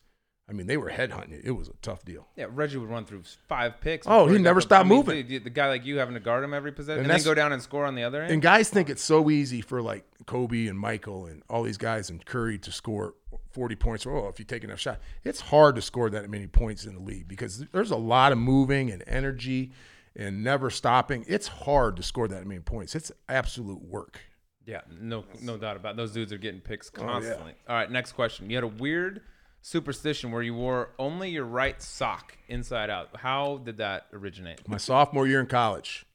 I 0.49 0.53
mean, 0.53 0.65
they 0.65 0.77
were 0.77 0.89
headhunting 0.89 1.33
it. 1.33 1.41
It 1.43 1.51
was 1.51 1.67
a 1.67 1.73
tough 1.81 2.05
deal. 2.05 2.25
Yeah, 2.37 2.45
Reggie 2.49 2.77
would 2.77 2.89
run 2.89 3.03
through 3.03 3.23
five 3.49 3.81
picks. 3.81 4.07
Oh, 4.09 4.27
he 4.27 4.37
never 4.37 4.61
stopped 4.61 4.85
I 4.85 4.89
mean, 4.89 4.97
moving. 4.99 5.27
The 5.27 5.49
guy 5.49 5.67
like 5.67 5.85
you 5.85 5.97
having 5.97 6.13
to 6.13 6.21
guard 6.21 6.41
him 6.43 6.53
every 6.53 6.71
possession, 6.71 7.03
And 7.03 7.11
and, 7.11 7.19
then 7.19 7.25
go 7.25 7.33
down 7.33 7.51
and 7.51 7.61
score 7.61 7.85
on 7.85 7.95
the 7.95 8.03
other 8.03 8.21
end. 8.21 8.31
And 8.31 8.41
guys 8.41 8.69
think 8.69 8.89
it's 8.89 9.03
so 9.03 9.29
easy 9.29 9.59
for 9.59 9.81
like 9.81 10.05
Kobe 10.25 10.67
and 10.67 10.79
Michael 10.79 11.25
and 11.25 11.43
all 11.49 11.63
these 11.63 11.77
guys 11.77 12.09
and 12.09 12.25
Curry 12.25 12.57
to 12.59 12.71
score 12.71 13.15
40 13.51 13.75
points. 13.75 14.07
Oh, 14.07 14.27
if 14.29 14.39
you 14.39 14.45
take 14.45 14.63
enough 14.63 14.79
shot, 14.79 15.01
it's 15.25 15.41
hard 15.41 15.75
to 15.75 15.81
score 15.81 16.09
that 16.11 16.29
many 16.29 16.47
points 16.47 16.85
in 16.85 16.93
the 16.95 17.01
league 17.01 17.27
because 17.27 17.65
there's 17.73 17.91
a 17.91 17.97
lot 17.97 18.31
of 18.31 18.37
moving 18.37 18.89
and 18.89 19.03
energy 19.05 19.73
and 20.15 20.45
never 20.45 20.69
stopping. 20.69 21.25
It's 21.27 21.47
hard 21.47 21.97
to 21.97 22.03
score 22.03 22.29
that 22.29 22.47
many 22.47 22.61
points. 22.61 22.95
It's 22.95 23.11
absolute 23.27 23.81
work. 23.81 24.21
yeah, 24.65 24.81
no, 24.97 25.25
no 25.41 25.57
doubt 25.57 25.75
about 25.75 25.95
it. 25.95 25.97
those 25.97 26.13
dudes 26.13 26.31
are 26.31 26.37
getting 26.37 26.61
picks 26.61 26.89
Oh, 26.97 27.01
yeah. 27.01 27.07
constantly. 27.07 27.53
All 27.67 27.75
right, 27.75 27.91
next 27.91 28.13
question. 28.13 28.49
You 28.49 28.55
had 28.55 28.63
a 28.63 28.67
weird 28.67 29.21
superstition 29.61 30.31
where 30.31 30.41
you 30.41 30.53
wore 30.53 30.91
only 30.97 31.29
your 31.29 31.45
right 31.45 31.81
sock 31.81 32.37
inside 32.47 32.89
out. 32.89 33.09
How 33.17 33.57
did 33.57 33.77
that 33.77 34.07
originate? 34.13 34.67
my 34.67 34.77
sophomore 34.77 35.27
year 35.27 35.39
in 35.39 35.47
college, 35.47 36.05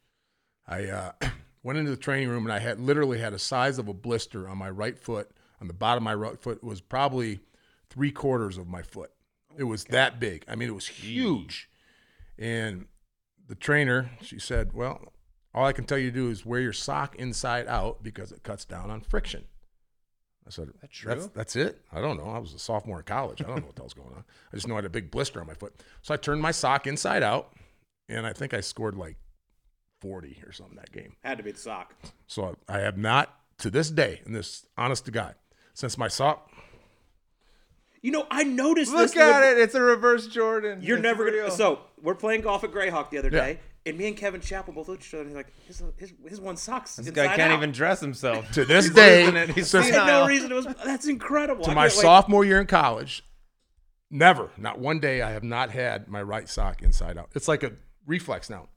I 0.67 0.87
uh, 0.87 1.13
went 1.63 1.79
into 1.79 1.91
the 1.91 1.97
training 1.97 2.29
room 2.29 2.45
and 2.45 2.53
I 2.53 2.59
had 2.59 2.81
literally 2.81 3.19
had 3.19 3.33
a 3.33 3.39
size 3.39 3.79
of 3.79 3.89
a 3.89 3.95
blister 3.95 4.49
on 4.49 4.59
my 4.59 4.71
right 4.71 4.99
foot. 4.99 5.31
On 5.61 5.69
the 5.69 5.75
bottom 5.75 6.03
of 6.03 6.05
my 6.05 6.15
right 6.15 6.37
foot 6.37 6.57
It 6.57 6.65
was 6.65 6.81
probably 6.81 7.39
three 7.89 8.11
quarters 8.11 8.59
of 8.59 8.67
my 8.67 8.83
foot. 8.83 9.13
It 9.57 9.65
was 9.65 9.85
that 9.85 10.19
big. 10.19 10.45
I 10.49 10.57
mean, 10.57 10.69
it 10.69 10.75
was 10.75 10.89
huge. 10.89 11.69
And 12.37 12.87
the 13.47 13.55
trainer, 13.55 14.11
she 14.23 14.39
said, 14.39 14.73
"Well, 14.73 15.13
all 15.55 15.67
I 15.67 15.73
can 15.73 15.85
tell 15.85 15.99
you 15.99 16.11
to 16.11 16.17
do 16.17 16.31
is 16.31 16.45
wear 16.45 16.61
your 16.61 16.73
sock 16.73 17.15
inside 17.17 17.69
out 17.69 18.03
because 18.03 18.33
it 18.33 18.43
cuts 18.43 18.65
down 18.65 18.91
on 18.91 19.03
friction." 19.03 19.45
I 20.47 20.51
said, 20.51 20.69
That 20.81 20.91
true? 20.91 21.15
That's, 21.15 21.27
that's 21.29 21.57
it. 21.57 21.81
I 21.93 22.01
don't 22.01 22.17
know. 22.17 22.27
I 22.31 22.39
was 22.39 22.53
a 22.55 22.59
sophomore 22.59 22.99
in 22.99 23.05
college. 23.05 23.41
I 23.43 23.47
don't 23.47 23.57
know 23.61 23.67
what 23.67 23.77
the 23.77 23.83
hell's 23.83 23.95
going 23.95 24.13
on. 24.15 24.25
I 24.53 24.57
just 24.57 24.67
know 24.69 24.75
I 24.75 24.79
had 24.79 24.85
a 24.85 24.91
big 24.91 25.11
blister 25.11 25.41
on 25.41 25.47
my 25.47 25.55
foot. 25.55 25.73
So 26.03 26.13
I 26.13 26.17
turned 26.17 26.43
my 26.43 26.51
sock 26.51 26.87
inside 26.87 27.23
out, 27.23 27.53
and 28.09 28.27
I 28.27 28.33
think 28.33 28.53
I 28.55 28.61
scored 28.61 28.97
like 28.97 29.17
40 30.01 30.43
or 30.47 30.53
something 30.53 30.77
that 30.77 30.91
game. 30.93 31.15
Had 31.23 31.39
to 31.39 31.45
be 31.45 31.53
the 31.53 31.59
sock. 31.61 31.95
So 32.27 32.57
I 32.69 32.79
have 32.81 32.99
not 32.99 33.35
to 33.59 33.71
this 33.71 33.91
day, 33.91 34.21
and 34.25 34.35
this 34.35 34.67
honest 34.77 35.05
to 35.05 35.11
God, 35.13 35.37
since 35.75 35.97
my 35.97 36.09
sock. 36.09 36.51
You 38.01 38.11
know, 38.11 38.27
I 38.31 38.43
noticed 38.43 38.93
Look 38.93 39.13
this. 39.13 39.17
at 39.17 39.41
with- 39.49 39.59
it. 39.59 39.63
It's 39.63 39.75
a 39.77 39.81
reverse 39.81 40.27
Jordan. 40.27 40.81
You're 40.83 40.97
It's 40.97 41.03
never 41.05 41.31
gonna. 41.31 41.51
So 41.53 41.81
we're 42.03 42.17
playing 42.17 42.41
golf 42.41 42.65
at 42.65 42.73
Grayhawk 42.73 43.11
the 43.11 43.19
other 43.19 43.31
Yeah. 43.31 43.45
day, 43.47 43.61
and 43.85 43.99
me 43.99 44.07
and 44.09 44.17
Kevin 44.17 44.41
Chappell 44.41 44.73
both 44.75 44.89
looked 44.89 45.03
at 45.03 45.07
each 45.09 45.15
other 45.15 45.23
and 45.23 45.31
he's 45.31 45.37
like, 45.37 45.53
his 45.67 45.83
his, 45.97 46.13
his 46.29 46.41
one 46.41 46.57
sucks. 46.57 46.97
this 46.97 47.11
guy 47.11 47.35
can't 47.37 47.53
even 47.53 47.73
dress 47.73 48.01
himself. 48.01 48.51
To 48.53 48.65
this 48.67 48.87
He's 48.87 48.95
day, 48.95 49.25
losing 49.25 49.37
it. 49.37 49.49
He's 49.51 49.69
since- 49.69 49.89
had 49.91 50.07
no 50.07 50.27
reason. 50.27 50.53
It 50.53 50.55
was 50.55 50.67
that's 50.85 51.07
incredible. 51.07 51.65
to 51.65 51.71
I 51.71 51.75
my 51.75 51.83
can't 51.89 51.97
wait. 51.97 52.03
sophomore 52.03 52.45
year 52.45 52.61
in 52.61 52.67
college, 52.67 53.25
never, 54.11 54.51
not 54.57 54.79
one 54.79 55.01
day, 55.01 55.23
I 55.23 55.31
have 55.33 55.43
not 55.45 55.71
had 55.71 56.09
my 56.09 56.23
right 56.23 56.49
sock 56.49 56.83
inside 56.83 57.19
out. 57.19 57.31
It's 57.35 57.49
like 57.49 57.63
a 57.63 57.73
reflex 58.07 58.49
now. 58.51 58.69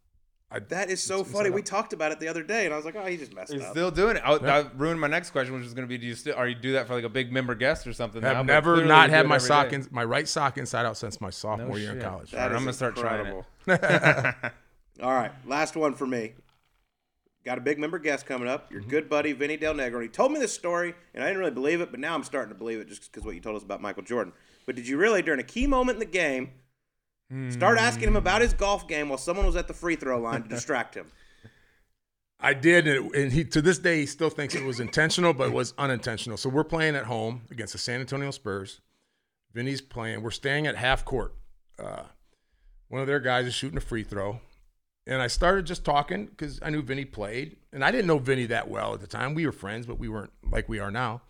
I, 0.52 0.60
That 0.60 0.92
is 0.92 1.02
so 1.02 1.24
funny. 1.24 1.50
We 1.50 1.64
talked 1.64 1.92
about 1.92 2.12
it 2.12 2.20
the 2.20 2.28
other 2.28 2.44
day, 2.44 2.66
and 2.66 2.74
I 2.74 2.78
was 2.78 2.86
like, 2.86 2.96
oh, 2.96 3.04
he 3.06 3.18
just 3.18 3.34
messed 3.34 3.52
He's 3.52 3.64
up. 3.64 3.72
still 3.72 3.90
doing 3.90 4.16
it. 4.18 4.22
I, 4.24 4.38
that 4.38 4.78
ruined 4.80 5.02
my 5.02 5.08
next 5.08 5.32
question, 5.32 5.56
which 5.56 5.66
is 5.66 5.74
going 5.74 5.88
to 5.88 5.90
be: 5.90 5.98
Do 5.98 6.06
you 6.06 6.14
still 6.14 6.36
are 6.36 6.48
you 6.48 6.54
do 6.54 6.74
that 6.74 6.86
for 6.88 6.94
like 6.94 7.04
a 7.04 7.10
big 7.10 7.32
member 7.32 7.56
guest 7.56 7.88
or 7.88 7.94
something? 7.94 8.22
now? 8.22 8.36
have 8.36 8.46
But 8.46 8.54
never 8.54 8.74
clearly 8.76 8.88
not 8.90 9.10
had 9.10 9.26
my 9.28 9.40
sock 9.40 9.74
in, 9.74 9.88
my 9.90 10.04
right 10.04 10.28
sock 10.28 10.58
inside 10.60 10.86
out 10.86 10.98
since 10.98 11.20
my 11.20 11.32
sophomore 11.32 11.70
No 11.72 11.76
year 11.78 11.94
in 11.94 12.02
college. 12.02 12.32
That 12.32 12.52
I'm 12.52 12.60
gonna 12.60 12.74
start 12.74 12.96
trying 12.96 13.44
it. 13.68 14.52
All 15.02 15.12
right, 15.14 15.32
last 15.46 15.76
one 15.76 15.94
for 15.94 16.06
me. 16.08 16.34
Got 17.44 17.58
a 17.58 17.62
big 17.62 17.78
member 17.78 18.00
guest 18.00 18.26
coming 18.26 18.48
up. 18.48 18.66
Mm-hmm. 18.66 18.74
Your 18.74 18.84
good 18.84 19.10
buddy 19.10 19.34
Vinny 19.34 19.58
Del 19.58 19.74
Negro. 19.76 20.02
He 20.02 20.08
told 20.08 20.32
me 20.32 20.40
this 20.40 20.54
story, 20.54 20.96
and 21.14 21.24
I 21.24 21.28
didn't 21.28 21.40
really 21.40 21.52
believe 21.52 21.82
it, 21.82 21.92
but 21.92 22.00
now 22.00 22.16
I'm 22.16 22.24
starting 22.24 22.50
to 22.50 22.58
believe 22.58 22.80
it 22.80 22.88
just 22.88 23.12
because 23.12 23.24
what 23.26 23.36
you 23.36 23.42
told 23.42 23.56
us 23.58 23.64
about 23.64 23.82
Michael 23.82 24.04
Jordan. 24.04 24.34
But 24.66 24.76
did 24.76 24.88
you 24.88 24.98
really, 24.98 25.22
during 25.22 25.40
a 25.40 25.44
key 25.44 25.68
moment 25.68 25.98
in 25.98 26.00
the 26.00 26.06
game, 26.06 26.50
start 27.52 27.78
asking 27.78 28.08
him 28.08 28.16
about 28.16 28.42
his 28.42 28.54
golf 28.54 28.88
game 28.88 29.10
while 29.10 29.18
someone 29.20 29.46
was 29.46 29.56
at 29.56 29.68
the 29.68 29.74
free 29.74 29.96
throw 29.96 30.20
line 30.20 30.44
to 30.44 30.50
distract 30.50 30.96
him? 30.96 31.08
I 32.40 32.54
did, 32.54 32.88
and, 32.88 33.14
it- 33.14 33.22
and 33.22 33.32
he 33.32 33.44
to 33.46 33.62
this 33.62 33.78
day 33.78 34.00
he 34.02 34.06
still 34.06 34.30
thinks 34.30 34.56
it 34.56 34.64
was 34.64 34.80
intentional, 34.80 35.34
but 35.34 35.48
it 35.48 35.54
was 35.54 35.74
unintentional. 35.78 36.38
So 36.38 36.50
we're 36.50 36.64
playing 36.64 36.96
at 36.96 37.06
home 37.06 37.42
against 37.52 37.74
the 37.74 37.80
San 37.80 38.00
Antonio 38.00 38.32
Spurs. 38.32 38.82
Vinny's 39.54 39.82
playing. 39.82 40.22
We're 40.22 40.32
staying 40.32 40.68
at 40.68 40.76
half 40.76 41.06
court. 41.06 41.34
Uh, 41.80 42.04
one 42.90 43.02
of 43.02 43.08
their 43.08 43.20
guys 43.20 43.46
is 43.46 43.54
shooting 43.54 43.78
a 43.78 43.82
free 43.82 44.04
throw, 44.04 44.42
and 45.08 45.22
I 45.22 45.28
started 45.28 45.66
just 45.66 45.86
talking 45.86 46.26
because 46.26 46.60
I 46.62 46.70
knew 46.70 46.82
Vinny 46.82 47.06
played, 47.06 47.58
and 47.72 47.84
I 47.84 47.92
didn't 47.92 48.08
know 48.08 48.18
Vinny 48.18 48.46
that 48.48 48.70
well 48.70 48.94
at 48.94 49.02
the 49.02 49.08
time. 49.08 49.34
We 49.34 49.46
were 49.46 49.52
friends, 49.52 49.86
but 49.86 50.00
we 50.00 50.10
weren't 50.10 50.32
like 50.50 50.68
we 50.68 50.80
are 50.80 50.92
now. 50.92 51.22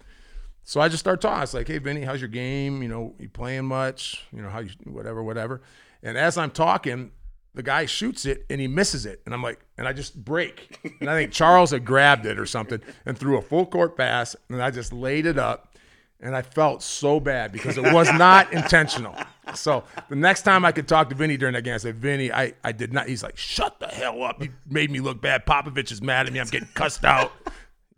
So 0.63 0.81
I 0.81 0.87
just 0.87 1.01
started 1.01 1.21
talking. 1.21 1.37
I 1.37 1.41
was 1.41 1.53
like, 1.53 1.67
"Hey, 1.67 1.77
Vinny, 1.77 2.01
how's 2.01 2.21
your 2.21 2.29
game? 2.29 2.81
You 2.81 2.89
know, 2.89 3.15
you 3.19 3.29
playing 3.29 3.65
much? 3.65 4.25
You 4.31 4.41
know, 4.41 4.49
how 4.49 4.59
you 4.59 4.69
whatever, 4.85 5.23
whatever." 5.23 5.61
And 6.01 6.17
as 6.17 6.37
I'm 6.37 6.51
talking, 6.51 7.11
the 7.53 7.63
guy 7.63 7.85
shoots 7.85 8.25
it 8.25 8.45
and 8.49 8.61
he 8.61 8.67
misses 8.67 9.05
it, 9.05 9.21
and 9.25 9.33
I'm 9.33 9.41
like, 9.41 9.59
and 9.77 9.87
I 9.87 9.93
just 9.93 10.23
break. 10.23 10.79
And 10.99 11.09
I 11.09 11.15
think 11.15 11.31
Charles 11.33 11.71
had 11.71 11.85
grabbed 11.85 12.25
it 12.25 12.37
or 12.37 12.45
something 12.45 12.81
and 13.05 13.17
threw 13.17 13.37
a 13.37 13.41
full 13.41 13.65
court 13.65 13.97
pass, 13.97 14.35
and 14.49 14.61
I 14.61 14.71
just 14.71 14.93
laid 14.93 15.25
it 15.25 15.37
up, 15.37 15.75
and 16.19 16.35
I 16.35 16.41
felt 16.41 16.83
so 16.83 17.19
bad 17.19 17.51
because 17.51 17.77
it 17.77 17.93
was 17.93 18.11
not 18.13 18.51
intentional. 18.53 19.15
So 19.53 19.83
the 20.09 20.15
next 20.15 20.41
time 20.41 20.65
I 20.65 20.71
could 20.71 20.87
talk 20.87 21.09
to 21.09 21.15
Vinny 21.15 21.37
during 21.37 21.53
that 21.53 21.61
game, 21.63 21.75
I 21.75 21.77
said, 21.77 21.95
Vinny, 21.97 22.31
I, 22.31 22.53
I 22.63 22.71
did 22.71 22.91
not. 22.93 23.07
He's 23.07 23.21
like, 23.23 23.37
shut 23.37 23.79
the 23.79 23.87
hell 23.87 24.23
up. 24.23 24.41
You 24.41 24.49
made 24.69 24.89
me 24.91 24.99
look 24.99 25.21
bad. 25.21 25.45
Popovich 25.45 25.91
is 25.91 26.01
mad 26.01 26.27
at 26.27 26.33
me. 26.33 26.39
I'm 26.39 26.47
getting 26.47 26.69
cussed 26.73 27.05
out. 27.05 27.31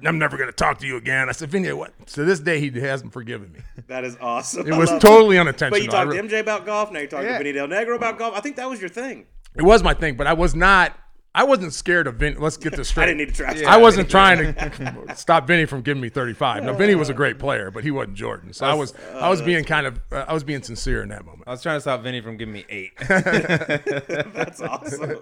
I'm 0.06 0.20
never 0.20 0.38
going 0.38 0.50
to 0.50 0.54
talk 0.56 0.78
to 0.80 0.88
you 0.88 0.98
again. 0.98 1.28
I 1.28 1.32
said, 1.32 1.50
Vinny, 1.50 1.72
what? 1.74 1.92
To 2.10 2.24
this 2.24 2.40
day, 2.40 2.60
he 2.60 2.70
hasn't 2.80 3.14
forgiven 3.14 3.52
me. 3.52 3.60
That 3.88 4.04
is 4.04 4.16
awesome. 4.22 4.68
It 4.68 4.74
I 4.74 4.78
was 4.78 4.90
totally 5.00 5.38
But 5.38 5.42
unintentional. 5.42 5.72
But 5.72 5.82
you 5.84 5.90
talked 5.90 6.12
to 6.12 6.22
MJ 6.22 6.40
about 6.42 6.66
golf. 6.66 6.92
Now 6.92 7.00
you're 7.00 7.08
talking 7.08 7.26
Yeah. 7.28 7.38
to 7.40 7.44
Vinny 7.44 7.54
Del 7.54 7.68
Negro 7.68 7.96
about 7.96 8.20
golf. 8.20 8.36
I 8.36 8.42
think 8.42 8.58
that 8.58 8.70
was 8.70 8.80
your 8.80 8.90
thing. 8.90 9.26
It 9.56 9.64
was 9.64 9.82
my 9.82 9.94
thing, 9.96 10.16
but 10.16 10.28
I 10.28 10.34
was 10.34 10.54
not. 10.54 10.96
I 11.38 11.44
wasn't 11.44 11.72
scared 11.72 12.08
of 12.08 12.16
Vinny. 12.16 12.36
Let's 12.36 12.58
get 12.58 12.76
this 12.76 12.90
straight. 12.90 13.04
I 13.04 13.06
didn't 13.06 13.18
need 13.20 13.28
to 13.28 13.34
trash. 13.36 13.62
I 13.62 13.78
wasn't 13.78 14.10
trying 14.18 14.56
to 14.56 15.06
stop 15.16 15.46
Vinny 15.46 15.66
from 15.66 15.84
giving 15.84 16.02
me 16.02 16.10
35. 16.10 16.64
Now 16.64 16.74
Vinny 16.74 16.96
was 16.96 17.10
a 17.10 17.14
great 17.14 17.38
player, 17.38 17.70
but 17.70 17.84
he 17.84 17.92
wasn't 17.92 18.18
Jordan. 18.18 18.54
So 18.54 18.66
I 18.66 18.74
was 18.74 18.96
I 19.14 19.30
was 19.30 19.44
being 19.44 19.64
kind 19.64 19.86
of 19.86 20.02
uh, 20.12 20.26
I 20.28 20.34
was 20.34 20.44
being 20.44 20.64
sincere 20.64 21.04
in 21.04 21.10
that 21.10 21.24
moment. 21.24 21.44
I 21.46 21.52
was 21.52 21.62
trying 21.62 21.78
to 21.78 21.82
stop 21.82 22.02
Vinny 22.02 22.22
from 22.22 22.38
giving 22.38 22.54
me 22.54 22.66
eight. 22.70 22.94
That's 22.98 24.62
awesome. 24.62 25.20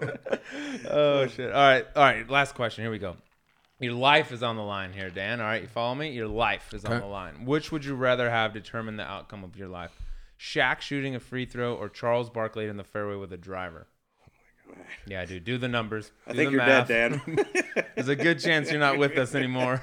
oh 0.89 1.28
shit! 1.28 1.51
All 1.51 1.61
right, 1.61 1.86
all 1.93 2.03
right. 2.03 2.30
Last 2.30 2.55
question. 2.55 2.86
Here 2.86 2.91
we 2.91 2.99
go. 2.99 3.18
Your 3.82 3.91
life 3.91 4.32
is 4.32 4.41
on 4.41 4.55
the 4.55 4.63
line 4.63 4.93
here, 4.93 5.09
Dan. 5.09 5.41
All 5.41 5.47
right, 5.47 5.63
you 5.63 5.68
follow 5.68 5.95
me? 5.95 6.11
Your 6.11 6.30
life 6.30 6.74
is 6.74 6.86
on 6.86 7.01
the 7.01 7.07
line. 7.07 7.45
Which 7.45 7.74
would 7.74 7.84
you 7.84 7.93
rather 7.93 8.30
have 8.30 8.53
determine 8.53 8.95
the 8.95 9.03
outcome 9.03 9.43
of 9.43 9.57
your 9.57 9.68
life? 9.68 9.91
Shaq 10.39 10.80
shooting 10.80 11.13
a 11.13 11.20
free 11.20 11.45
throw 11.45 11.76
or 11.76 11.89
Charles 11.89 12.30
Barkley 12.30 12.68
in 12.68 12.78
the 12.78 12.86
fairway 12.86 13.18
with 13.18 13.34
a 13.34 13.38
driver? 13.38 13.88
Yeah, 15.08 15.26
dude. 15.26 15.44
Do 15.44 15.58
the 15.58 15.68
numbers. 15.68 16.12
I 16.28 16.32
Do 16.32 16.38
think 16.38 16.48
the 16.52 16.58
you're 16.58 16.66
math. 16.66 16.88
dead, 16.88 17.22
Dan. 17.26 17.46
There's 17.96 18.08
a 18.08 18.16
good 18.16 18.40
chance 18.40 18.70
you're 18.72 18.80
not 18.80 18.98
with 18.98 19.18
us 19.18 19.36
anymore. 19.36 19.82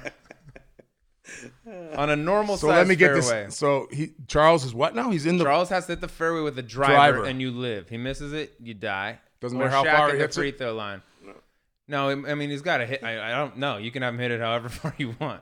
On 1.95 2.09
a 2.09 2.15
normal 2.15 2.57
So 2.57 2.67
size 2.67 2.77
let 2.77 2.87
me 2.87 2.95
get 2.95 3.07
fairway, 3.23 3.45
this. 3.45 3.55
So 3.57 3.87
he 3.91 4.13
Charles 4.27 4.65
is 4.65 4.73
what 4.73 4.93
now? 4.93 5.09
He's 5.09 5.25
in 5.25 5.37
the 5.37 5.45
Charles 5.45 5.69
has 5.69 5.85
to 5.85 5.93
hit 5.93 6.01
the 6.01 6.07
fairway 6.09 6.41
with 6.41 6.59
a 6.59 6.61
driver, 6.61 6.93
Driver. 7.17 7.25
and 7.25 7.39
you 7.41 7.51
live. 7.51 7.87
He 7.89 7.97
misses 7.97 8.33
it, 8.33 8.53
you 8.61 8.73
die. 8.73 9.19
Doesn't 9.39 9.57
Or 9.57 9.65
matter 9.65 9.71
how 9.75 9.83
Shaq 9.85 9.95
far 9.95 10.07
at 10.07 10.11
he 10.11 10.17
the 10.17 10.23
hits 10.23 10.37
it? 10.37 10.39
free 10.41 10.51
throw 10.51 10.73
line. 10.73 11.01
No, 11.87 12.09
I 12.09 12.31
I 12.31 12.35
mean 12.35 12.49
he's 12.49 12.61
got 12.61 12.77
to 12.77 12.85
hit. 12.85 13.03
I, 13.03 13.29
I 13.31 13.37
don't 13.37 13.57
know. 13.57 13.77
You 13.77 13.89
can 13.91 14.01
have 14.03 14.13
him 14.13 14.19
hit 14.19 14.31
it 14.31 14.41
however 14.41 14.67
far 14.69 14.93
you 14.97 15.15
want. 15.19 15.41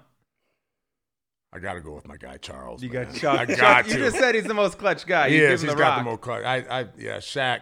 I 1.53 1.59
got 1.59 1.73
to 1.73 1.81
go 1.81 1.93
with 1.93 2.07
my 2.07 2.15
guy 2.17 2.37
Charles. 2.37 2.81
You 2.83 2.89
man. 2.91 3.05
got 3.05 3.15
Chuck. 3.15 3.39
I 3.39 3.45
Chuck, 3.45 3.57
got 3.57 3.87
You 3.89 3.95
just 3.95 4.17
said 4.17 4.35
he's 4.35 4.45
the 4.45 4.53
most 4.53 4.77
clutch 4.77 5.05
guy. 5.05 5.29
he 5.29 5.37
You 5.37 5.45
is. 5.47 5.61
give 5.61 5.69
He's 5.69 5.75
the 5.75 5.81
got 5.81 5.89
rock. 5.89 5.97
the 5.99 6.03
most. 6.11 6.21
cut. 6.21 6.45
I, 6.45 6.57
I, 6.81 6.85
yeah, 6.97 7.17
Shaq. 7.17 7.61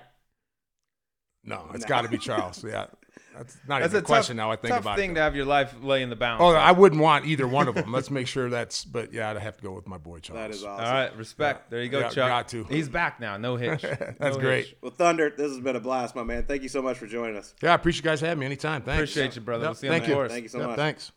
No, 1.44 1.70
it's 1.74 1.86
got 1.86 2.02
to 2.02 2.10
be 2.10 2.18
Charles. 2.18 2.64
Yeah, 2.68 2.86
that's 3.36 3.58
not 3.68 3.80
That's 3.82 3.92
even 3.94 4.02
a 4.02 4.04
a 4.04 4.06
question. 4.06 4.38
tough, 4.38 4.44
now 4.46 4.52
I 4.52 4.56
think 4.58 4.74
tough 4.74 4.82
about 4.82 4.98
thing 4.98 5.12
it. 5.12 5.16
to 5.16 5.22
have 5.22 5.36
your 5.36 5.46
life 5.46 5.74
lay 5.82 6.02
in 6.04 6.10
the 6.10 6.16
balance. 6.16 6.42
Oh, 6.44 6.50
I 6.54 6.72
wouldn't 6.72 7.02
want 7.02 7.26
either 7.26 7.48
one 7.48 7.68
of 7.68 7.76
them. 7.76 7.92
Let's 7.92 8.12
make 8.12 8.28
sure 8.28 8.50
that's. 8.50 8.84
But 8.86 9.14
yeah, 9.14 9.30
I'd 9.30 9.38
have 9.38 9.56
to 9.58 9.64
go 9.64 9.72
with 9.72 9.88
my 9.88 9.98
boy 9.98 10.20
Charles. 10.20 10.42
That 10.42 10.52
is 10.52 10.64
awesome. 10.64 10.86
All 10.86 10.92
right, 10.92 11.16
respect. 11.16 11.70
There 11.72 11.82
you 11.82 11.90
go, 11.90 12.00
Yeah, 12.00 12.10
Chuck. 12.10 12.16
got 12.30 12.48
to. 12.50 12.64
He's 12.66 12.90
back 12.90 13.20
now. 13.20 13.38
No 13.38 13.56
hitch. 13.58 13.82
That's 13.82 14.20
No 14.36 14.40
great. 14.40 14.66
hitch. 14.68 14.76
Well, 14.82 14.92
Thunder, 14.92 15.30
this 15.36 15.50
has 15.52 15.60
been 15.60 15.76
a 15.76 15.80
blast, 15.80 16.16
my 16.16 16.24
man. 16.24 16.44
Thank 16.44 16.64
you 16.64 16.70
so 16.70 16.82
much 16.82 16.98
for 16.98 17.08
joining 17.08 17.38
us. 17.38 17.54
Yeah, 17.62 17.72
I 17.72 17.76
appreciate 17.76 18.04
you 18.04 18.10
guys 18.12 18.22
having 18.22 18.40
me 18.40 18.46
anytime. 18.46 18.82
Thanks. 18.82 18.98
Appreciate 19.12 19.36
you, 19.36 19.42
brother. 19.42 19.64
Yep, 19.64 19.70
We'll 19.70 19.76
see 19.76 19.88
you 19.88 19.94
on 19.94 19.96
thank 19.96 20.04
the 20.06 20.10
you. 20.10 20.16
course. 20.16 20.32
Thank 20.32 20.44
you 20.44 20.50
so 20.50 20.60
Yep, 20.60 20.68
much. 20.68 20.76
Thanks. 20.78 21.12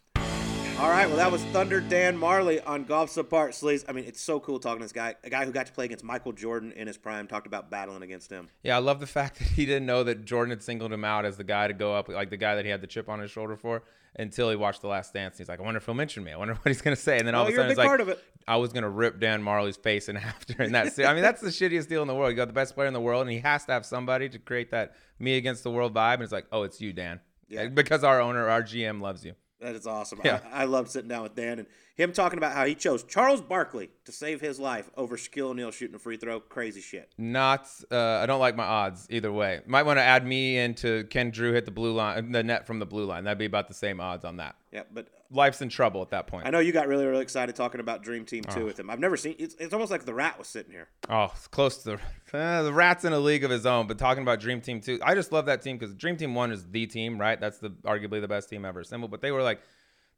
All 0.79 0.89
right, 0.91 1.07
well, 1.07 1.17
that 1.17 1.31
was 1.31 1.43
Thunder 1.47 1.81
Dan 1.81 2.19
Majerle 2.19 2.61
on 2.67 2.83
Golf 2.85 3.09
Subpar 3.15 3.51
Sleaze. 3.51 3.85
I 3.89 3.93
mean, 3.93 4.05
it's 4.05 4.21
so 4.21 4.41
cool 4.41 4.59
talking 4.59 4.81
to 4.81 4.85
this 4.85 4.93
guy, 4.93 5.15
a 5.23 5.31
guy 5.31 5.45
who 5.45 5.53
got 5.53 5.67
to 5.67 5.73
play 5.73 5.85
against 5.85 6.03
Michael 6.03 6.33
Jordan 6.33 6.73
in 6.73 6.89
his 6.89 6.97
prime, 6.97 7.29
talked 7.29 7.47
about 7.47 7.71
battling 7.71 8.03
against 8.03 8.31
him. 8.31 8.49
Yeah, 8.65 8.77
I 8.77 8.81
love 8.81 8.99
the 8.99 9.07
fact 9.19 9.39
that 9.39 9.47
he 9.49 9.65
didn't 9.65 9.87
know 9.87 10.03
that 10.03 10.25
Jordan 10.25 10.51
had 10.51 10.61
singled 10.63 10.93
him 10.93 11.05
out 11.05 11.25
as 11.25 11.37
the 11.37 11.45
guy 11.45 11.69
to 11.69 11.73
go 11.75 11.95
up, 11.95 12.09
like 12.09 12.31
the 12.31 12.37
guy 12.37 12.57
that 12.57 12.65
he 12.65 12.71
had 12.71 12.81
the 12.81 12.89
chip 12.89 13.09
on 13.09 13.21
his 13.21 13.31
shoulder 13.31 13.55
for, 13.57 13.85
until 14.17 14.51
he 14.51 14.57
watched 14.57 14.81
The 14.81 14.89
Last 14.89 15.15
Dance. 15.15 15.39
He's 15.39 15.49
like, 15.49 15.61
I 15.61 15.63
wonder 15.63 15.79
if 15.79 15.85
he'll 15.85 15.95
mention 15.95 16.25
me. 16.25 16.33
I 16.33 16.37
wonder 16.37 16.55
what 16.61 16.67
he's 16.67 16.83
gonna 16.83 16.97
say. 16.97 17.17
And 17.19 17.29
then 17.29 17.37
all 17.37 17.43
Oh, 17.45 17.47
of 17.47 17.51
a 17.51 17.53
you're 17.53 17.61
a 17.61 17.75
sudden, 17.77 18.01
it's 18.01 18.09
like. 18.09 18.19
I 18.49 18.57
was 18.57 18.73
gonna 18.73 18.91
rip 18.91 19.21
Dan 19.21 19.41
Majerle's 19.45 19.77
face 19.77 20.09
in 20.09 20.17
half 20.17 20.45
during 20.47 20.73
that. 20.73 20.99
I 20.99 21.13
mean, 21.15 21.23
that's 21.23 21.41
the 21.43 21.49
shittiest 21.51 21.89
deal 21.89 22.03
in 22.03 22.09
the 22.09 22.15
world. 22.15 22.31
You 22.31 22.37
got 22.37 22.49
the 22.49 22.55
best 22.55 22.75
player 22.75 22.89
in 22.89 22.95
the 22.95 23.01
world, 23.01 23.23
and 23.23 23.31
he 23.31 23.39
has 23.39 23.65
to 23.67 23.73
have 23.73 23.87
somebody 23.87 24.29
to 24.31 24.39
create 24.41 24.73
that 24.73 24.97
me 25.21 25.37
against 25.37 25.63
the 25.63 25.71
world 25.71 25.95
vibe. 25.95 26.15
And 26.15 26.23
it's 26.25 26.33
like, 26.33 26.47
oh, 26.51 26.65
it's 26.65 26.81
you, 26.81 26.93
Dan, 26.93 27.21
Yeah. 27.49 27.69
because 27.75 28.03
our 28.03 28.21
owner, 28.21 28.49
our 28.49 28.63
GM, 28.65 29.01
loves 29.01 29.25
you. 29.25 29.35
That 29.63 29.77
is 29.77 29.87
awesome. 29.87 30.21
Yeah. 30.25 30.41
I, 30.53 30.63
I 30.63 30.65
loved 30.65 30.91
sitting 30.91 31.09
down 31.09 31.23
with 31.23 31.35
Dan 31.35 31.61
and 31.61 31.69
him 31.95 32.13
talking 32.13 32.39
about 32.39 32.53
how 32.53 32.65
he 32.65 32.75
chose 32.75 33.05
Charles 33.05 33.41
Barkley 33.41 33.91
to 34.05 34.13
save 34.13 34.41
his 34.41 34.59
life 34.59 34.91
over 34.97 35.17
Shaquille 35.17 35.51
O'Neal 35.51 35.71
shooting 35.71 35.95
a 35.95 35.99
free 35.99 36.17
throw. 36.17 36.41
Crazy 36.41 36.81
shit. 36.81 37.13
Not, 37.17 37.69
uh, 37.91 37.97
I 37.97 38.27
don't 38.27 38.41
like 38.41 38.57
my 38.57 38.65
odds 38.65 39.07
either 39.11 39.33
way. 39.33 39.61
Might 39.67 39.85
want 39.85 39.99
to 39.99 40.03
add 40.03 40.27
me 40.27 40.59
into 40.59 41.05
Ken 41.05 41.31
Drew 41.31 41.53
hit 41.53 41.65
the 41.65 41.71
blue 41.71 41.93
line, 41.93 42.33
the 42.33 42.43
net 42.43 42.67
from 42.67 42.79
the 42.79 42.87
blue 42.87 43.05
line. 43.05 43.25
That'd 43.25 43.39
be 43.39 43.45
about 43.45 43.69
the 43.69 43.75
same 43.75 44.01
odds 44.01 44.25
on 44.25 44.39
that. 44.39 44.57
Yeah, 44.73 44.83
but 44.93 45.09
Life's 45.33 45.63
in 45.63 45.69
trouble 45.69 46.03
at 46.03 46.11
that 46.11 46.27
point. 46.27 46.47
I 46.47 46.51
know 46.51 46.59
you 46.59 46.73
got 46.73 46.87
really, 46.89 47.07
really 47.07 47.23
excited 47.23 47.57
talking 47.57 47.81
about 47.81 48.03
Dream 48.03 48.25
Team 48.25 48.45
Oh. 48.49 48.55
2 48.55 48.65
with 48.65 48.79
him. 48.79 48.91
I've 48.91 49.01
never 49.01 49.17
seen 49.17 49.35
it's, 49.39 49.55
it's 49.55 49.73
almost 49.73 49.91
like 49.91 50.05
the 50.05 50.15
rat 50.15 50.39
was 50.39 50.47
sitting 50.49 50.73
here. 50.73 50.89
Oh, 51.09 51.33
it's 51.35 51.49
close 51.49 51.79
to 51.85 51.99
the 52.33 52.39
uh, 52.39 52.63
the 52.63 52.73
Rats 52.73 53.05
in 53.05 53.13
a 53.13 53.19
league 53.19 53.45
of 53.45 53.51
his 53.51 53.65
own. 53.67 53.87
But 53.87 53.99
talking 53.99 54.23
about 54.23 54.41
Dream 54.41 54.61
Team 54.61 54.81
two, 54.81 54.99
I 55.03 55.15
just 55.15 55.33
love 55.33 55.47
that 55.47 55.63
team 55.63 55.79
because 55.79 55.95
Dream 55.95 56.17
Team 56.17 56.35
one 56.35 56.53
is 56.53 56.65
the 56.71 56.87
team, 56.87 57.19
right? 57.21 57.41
That's 57.41 57.59
the 57.59 57.71
arguably 57.85 58.21
the 58.21 58.29
best 58.29 58.49
team 58.51 58.65
ever 58.65 58.81
assembled. 58.81 59.11
But 59.11 59.21
they 59.23 59.33
were 59.33 59.43
like 59.43 59.61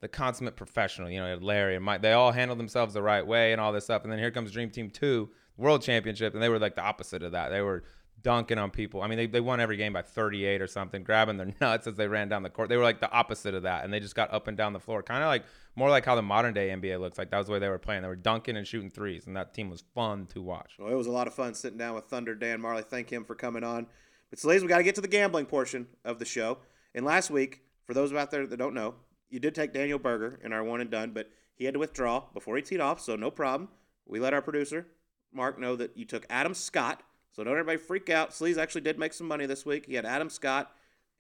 the 0.01 0.09
consummate 0.09 0.57
professional. 0.57 1.09
You 1.11 1.21
know, 1.21 1.39
Larry 1.41 1.77
and 1.77 1.85
Mike. 1.85 2.03
They 2.03 2.13
all 2.13 2.33
handled 2.33 2.59
themselves 2.59 2.95
the 2.95 3.03
right 3.03 3.27
way 3.27 3.53
and 3.53 3.61
all 3.61 3.73
this 3.73 3.85
stuff. 3.85 4.03
And 4.03 4.13
then 4.13 4.19
here 4.19 4.31
comes 4.31 4.51
Dream 4.51 4.71
Team 4.71 4.91
two, 4.91 5.31
World 5.57 5.83
Championship, 5.83 6.35
and 6.35 6.43
they 6.43 6.49
were 6.49 6.59
like 6.59 6.75
the 6.75 6.83
opposite 6.83 7.23
of 7.23 7.33
that. 7.33 7.51
They 7.51 7.61
were 7.61 7.85
dunking 8.23 8.59
on 8.59 8.71
people. 8.71 9.03
I 9.03 9.07
mean, 9.07 9.19
they, 9.19 9.27
they 9.27 9.41
won 9.41 9.61
every 9.61 9.77
game 9.77 9.93
by 9.93 10.03
38 10.03 10.63
or 10.63 10.67
something, 10.67 11.03
grabbing 11.03 11.37
their 11.37 11.55
nuts 11.61 11.87
as 11.87 11.95
they 11.95 12.09
ran 12.09 12.29
down 12.29 12.43
the 12.43 12.51
court. 12.51 12.69
They 12.69 12.77
were 12.77 12.83
like 12.83 13.01
the 13.01 13.11
opposite 13.11 13.55
of 13.55 13.63
that, 13.65 13.85
and 13.85 13.93
they 13.93 14.01
just 14.01 14.15
got 14.15 14.33
up 14.33 14.49
and 14.49 14.57
down 14.57 14.73
the 14.73 14.81
floor, 14.81 15.03
kind 15.03 15.23
of 15.23 15.29
like 15.29 15.45
more 15.77 15.91
like 15.91 16.05
how 16.05 16.15
the 16.15 16.23
modern 16.23 16.55
day 16.55 16.69
NBA 16.69 17.01
looks 17.01 17.19
like. 17.19 17.31
That 17.31 17.39
was 17.39 17.47
the 17.47 17.53
way 17.53 17.59
they 17.59 17.69
were 17.69 17.79
playing. 17.79 18.03
They 18.03 18.09
were 18.09 18.17
dunking 18.17 18.57
and 18.57 18.67
shooting 18.67 18.91
threes, 18.91 19.27
and 19.27 19.37
that 19.37 19.55
team 19.55 19.71
was 19.71 19.85
fun 19.95 20.27
to 20.27 20.43
watch. 20.43 20.77
Well, 20.79 20.91
it 20.91 20.97
was 20.97 21.07
a 21.07 21.13
lot 21.13 21.27
of 21.27 21.35
fun 21.35 21.55
sitting 21.55 21.79
down 21.79 21.95
with 21.95 22.05
Thunder 22.07 22.35
Dan 22.35 22.61
Majerle. 22.61 22.85
Thank 22.85 23.11
him 23.11 23.25
for 23.25 23.35
coming 23.35 23.65
on. 23.65 23.87
But 24.31 24.39
Sleaze, 24.39 24.63
we 24.63 24.69
got 24.69 24.79
to 24.79 24.85
get 24.85 24.95
to 24.97 25.01
the 25.01 25.09
gambling 25.09 25.47
portion 25.47 25.87
of 26.05 26.19
the 26.19 26.25
show. 26.25 26.59
And 26.95 27.05
last 27.05 27.31
week, 27.31 27.61
for 27.85 27.95
those 27.95 28.13
out 28.13 28.31
there 28.31 28.47
that 28.47 28.57
don't 28.57 28.75
know, 28.75 28.95
you 29.31 29.41
did 29.41 29.55
take 29.55 29.73
Daniel 29.73 29.99
Berger 29.99 30.39
in 30.43 30.53
our 30.53 30.63
one 30.63 30.81
and 30.81 30.91
done, 30.91 31.11
but 31.11 31.29
he 31.55 31.65
had 31.65 31.75
to 31.75 31.81
withdraw 31.81 32.25
before 32.33 32.57
he 32.57 32.63
teed 32.63 32.81
off, 32.81 33.01
so 33.01 33.17
no 33.17 33.31
problem. 33.31 33.69
We 34.07 34.21
let 34.21 34.35
our 34.35 34.43
producer 34.43 34.87
Mark 35.33 35.59
know 35.59 35.77
that 35.77 35.97
you 35.97 36.05
took 36.05 36.27
Adam 36.31 36.55
Scott. 36.55 37.03
So 37.35 37.43
don't 37.43 37.53
everybody 37.53 37.79
freak 37.79 38.11
out. 38.11 38.31
Sleaze 38.31 38.59
actually 38.59 38.83
did 38.83 38.99
make 38.99 39.13
some 39.13 39.27
money 39.27 39.47
this 39.47 39.67
week. 39.67 39.87
He 39.87 39.95
had 39.95 40.07
Adam 40.07 40.31
Scott 40.31 40.71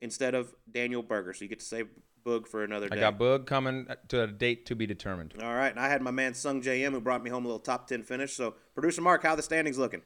instead 0.00 0.34
of 0.34 0.54
Daniel 0.70 1.02
Berger. 1.02 1.32
So 1.32 1.44
you 1.44 1.48
get 1.48 1.58
to 1.58 1.64
save 1.64 1.88
Boog 2.24 2.46
for 2.46 2.62
another 2.62 2.88
day. 2.88 2.96
I 2.96 3.00
got 3.00 3.18
Boog 3.18 3.46
coming 3.46 3.88
to 4.08 4.22
a 4.22 4.26
date 4.28 4.66
to 4.66 4.76
be 4.76 4.86
determined. 4.86 5.34
All 5.42 5.54
right. 5.54 5.70
And 5.70 5.80
I 5.80 5.88
had 5.88 6.02
my 6.02 6.12
man 6.12 6.32
Sungjae 6.32 6.82
Im 6.82 6.92
who 6.92 7.00
brought 7.00 7.22
me 7.24 7.30
home 7.30 7.44
a 7.44 7.48
little 7.48 7.58
top 7.58 7.88
10 7.88 8.04
finish. 8.04 8.32
So, 8.32 8.54
producer 8.74 9.02
Mark, 9.02 9.24
how 9.24 9.34
the 9.34 9.42
standings 9.42 9.76
looking? 9.76 10.02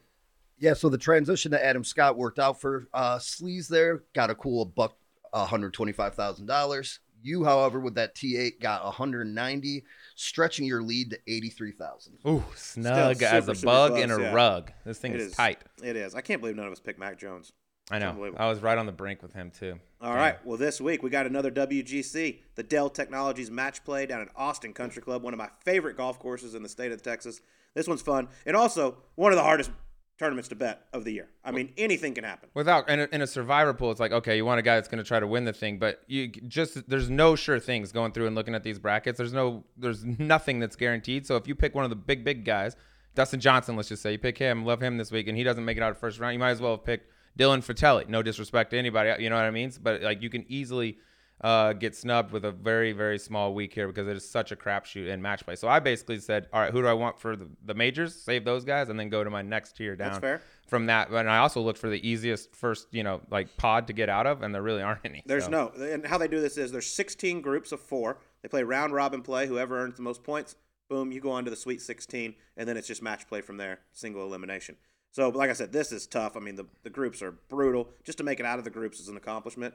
Yeah, 0.57 0.73
so 0.73 0.89
the 0.89 0.97
transition 0.97 1.51
to 1.51 1.63
Adam 1.63 1.83
Scott 1.83 2.17
worked 2.17 2.39
out 2.39 2.59
for 2.59 2.87
uh, 2.93 3.17
Sleaze 3.17 3.67
there. 3.67 4.03
Got 4.13 4.31
a 4.31 4.35
cool 4.35 4.65
buck, 4.65 4.97
uh, 5.31 5.45
$125,000. 5.45 6.99
You, 7.21 7.43
however, 7.43 7.79
with 7.79 7.95
that 7.95 8.15
T8, 8.15 8.59
got 8.61 8.83
190, 8.83 9.83
stretching 10.15 10.65
your 10.65 10.81
lead 10.81 11.11
to 11.11 11.19
83,000. 11.27 12.17
Ooh, 12.27 12.43
snug 12.55 13.15
Still 13.17 13.27
as 13.27 13.45
super, 13.45 13.57
a 13.57 13.61
bug 13.61 13.91
close, 13.91 14.03
in 14.03 14.11
a 14.11 14.19
yeah. 14.19 14.33
rug. 14.33 14.71
This 14.85 14.99
thing 14.99 15.13
is 15.13 15.33
tight. 15.33 15.59
It 15.83 15.95
is. 15.95 16.15
I 16.15 16.21
can't 16.21 16.41
believe 16.41 16.55
none 16.55 16.65
of 16.65 16.71
us 16.71 16.79
picked 16.79 16.99
Matt 16.99 17.17
Jones. 17.19 17.53
I 17.91 17.97
know. 17.99 18.33
I 18.37 18.47
was 18.47 18.59
right 18.59 18.77
on 18.77 18.85
the 18.85 18.91
brink 18.91 19.23
with 19.23 19.33
him 19.33 19.51
too. 19.51 19.79
All 19.99 20.15
right. 20.15 20.43
Well, 20.45 20.57
this 20.57 20.79
week 20.79 21.01
we 21.01 21.09
got 21.09 21.25
another 21.25 21.51
WGC, 21.51 22.39
the 22.55 22.63
Dell 22.63 22.89
Technologies 22.89 23.49
Match 23.49 23.83
Play 23.83 24.05
down 24.05 24.21
at 24.21 24.29
Austin 24.35 24.73
Country 24.73 25.01
Club, 25.01 25.23
one 25.23 25.33
of 25.33 25.39
my 25.39 25.49
favorite 25.65 25.97
golf 25.97 26.19
courses 26.19 26.53
in 26.53 26.61
the 26.61 26.69
state 26.69 26.91
of 26.91 27.01
Texas. 27.01 27.41
This 27.73 27.87
one's 27.87 28.01
fun, 28.01 28.27
and 28.45 28.55
also 28.55 28.97
one 29.15 29.31
of 29.31 29.37
the 29.37 29.43
hardest 29.43 29.71
tournaments 30.19 30.49
to 30.49 30.55
bet 30.55 30.85
of 30.93 31.05
the 31.05 31.13
year. 31.13 31.29
I 31.43 31.51
mean, 31.51 31.73
anything 31.77 32.13
can 32.13 32.25
happen. 32.25 32.49
Without 32.53 32.89
in 32.89 32.99
a, 32.99 33.07
in 33.11 33.21
a 33.21 33.27
survivor 33.27 33.73
pool, 33.73 33.89
it's 33.89 33.99
like 33.99 34.11
okay, 34.11 34.35
you 34.35 34.45
want 34.45 34.59
a 34.59 34.61
guy 34.61 34.75
that's 34.75 34.89
going 34.89 35.03
to 35.03 35.07
try 35.07 35.19
to 35.19 35.25
win 35.25 35.45
the 35.45 35.53
thing, 35.53 35.79
but 35.79 36.01
you 36.07 36.27
just 36.27 36.87
there's 36.89 37.09
no 37.09 37.35
sure 37.35 37.59
things 37.59 37.91
going 37.91 38.11
through 38.11 38.27
and 38.27 38.35
looking 38.35 38.53
at 38.53 38.63
these 38.63 38.77
brackets. 38.77 39.17
There's 39.17 39.33
no 39.33 39.63
there's 39.77 40.03
nothing 40.03 40.59
that's 40.59 40.75
guaranteed. 40.75 41.25
So 41.25 41.37
if 41.37 41.47
you 41.47 41.55
pick 41.55 41.73
one 41.73 41.85
of 41.85 41.89
the 41.89 41.95
big 41.95 42.23
big 42.23 42.45
guys, 42.45 42.75
Dustin 43.15 43.39
Johnson, 43.39 43.75
let's 43.75 43.89
just 43.89 44.03
say 44.03 44.11
you 44.11 44.19
pick 44.19 44.37
him, 44.37 44.65
love 44.65 44.81
him 44.81 44.97
this 44.97 45.11
week, 45.11 45.27
and 45.27 45.37
he 45.37 45.43
doesn't 45.43 45.63
make 45.63 45.77
it 45.77 45.83
out 45.83 45.91
of 45.91 45.97
first 45.97 46.19
round, 46.19 46.33
you 46.33 46.39
might 46.39 46.51
as 46.51 46.61
well 46.61 46.71
have 46.71 46.83
picked 46.83 47.09
Dylan 47.37 47.59
Frittelli. 47.65 48.09
No 48.09 48.21
disrespect 48.21 48.71
to 48.71 48.77
anybody, 48.77 49.23
you 49.23 49.29
know 49.29 49.37
what 49.37 49.45
I 49.45 49.51
mean? 49.51 49.71
But 49.81 50.01
like 50.01 50.21
you 50.21 50.29
can 50.29 50.45
easily 50.49 50.97
uh, 51.41 51.73
get 51.73 51.95
snubbed 51.95 52.31
with 52.31 52.43
a 52.45 52.51
very 52.51 52.91
very 52.91 53.17
small 53.17 53.53
week 53.53 53.73
here 53.73 53.87
because 53.87 54.07
it 54.07 54.17
is 54.17 54.29
such 54.29 54.51
a 54.51 54.55
crapshoot 54.55 55.07
in 55.07 55.21
match 55.21 55.43
play. 55.45 55.55
So 55.55 55.67
I 55.67 55.79
basically 55.79 56.19
said, 56.19 56.47
all 56.51 56.61
right, 56.61 56.71
who 56.71 56.81
do 56.81 56.87
I 56.87 56.93
want 56.93 57.19
for 57.19 57.35
the, 57.35 57.47
the 57.65 57.73
majors? 57.73 58.15
Save 58.15 58.45
those 58.45 58.65
guys, 58.65 58.89
and 58.89 58.99
then 58.99 59.09
go 59.09 59.23
to 59.23 59.29
my 59.29 59.41
next 59.41 59.77
tier 59.77 59.95
down 59.95 60.09
That's 60.09 60.19
fair. 60.19 60.41
from 60.67 60.87
that. 60.87 61.09
And 61.09 61.29
I 61.29 61.37
also 61.37 61.61
looked 61.61 61.79
for 61.79 61.89
the 61.89 62.07
easiest 62.07 62.55
first, 62.55 62.87
you 62.91 63.03
know, 63.03 63.21
like 63.29 63.55
pod 63.57 63.87
to 63.87 63.93
get 63.93 64.09
out 64.09 64.27
of, 64.27 64.41
and 64.41 64.53
there 64.53 64.61
really 64.61 64.81
aren't 64.81 65.05
any. 65.05 65.23
There's 65.25 65.45
so. 65.45 65.49
no, 65.49 65.67
and 65.81 66.05
how 66.05 66.17
they 66.17 66.27
do 66.27 66.41
this 66.41 66.57
is 66.57 66.71
there's 66.71 66.91
16 66.91 67.41
groups 67.41 67.71
of 67.71 67.79
four. 67.79 68.19
They 68.41 68.49
play 68.49 68.63
round 68.63 68.93
robin 68.93 69.21
play. 69.21 69.47
Whoever 69.47 69.79
earns 69.79 69.95
the 69.95 70.01
most 70.01 70.23
points, 70.23 70.55
boom, 70.89 71.11
you 71.11 71.21
go 71.21 71.31
on 71.31 71.45
to 71.45 71.51
the 71.51 71.57
Sweet 71.57 71.81
16, 71.81 72.35
and 72.57 72.67
then 72.67 72.75
it's 72.75 72.87
just 72.87 73.01
match 73.01 73.27
play 73.27 73.41
from 73.41 73.57
there, 73.57 73.79
single 73.93 74.23
elimination. 74.23 74.75
So, 75.11 75.29
like 75.29 75.49
I 75.49 75.53
said, 75.53 75.71
this 75.71 75.91
is 75.91 76.05
tough. 76.05 76.37
I 76.37 76.39
mean, 76.39 76.55
the, 76.55 76.67
the 76.83 76.89
groups 76.89 77.21
are 77.21 77.31
brutal. 77.31 77.89
Just 78.03 78.17
to 78.19 78.23
make 78.23 78.39
it 78.39 78.45
out 78.45 78.59
of 78.59 78.65
the 78.65 78.69
groups 78.69 78.99
is 78.99 79.07
an 79.07 79.17
accomplishment. 79.17 79.73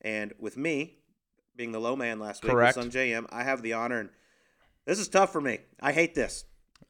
And 0.00 0.32
with 0.38 0.56
me 0.56 0.98
being 1.56 1.72
the 1.72 1.80
low 1.80 1.96
man 1.96 2.18
last 2.18 2.42
week 2.42 2.52
Correct. 2.52 2.76
with 2.76 2.92
Sungjae 2.92 3.10
Im, 3.10 3.26
I 3.30 3.42
have 3.42 3.62
the 3.62 3.72
honor, 3.72 4.00
and 4.00 4.10
this 4.84 4.98
is 4.98 5.08
tough 5.08 5.32
for 5.32 5.40
me. 5.40 5.58
I 5.80 5.92
hate 5.92 6.14
this. 6.14 6.44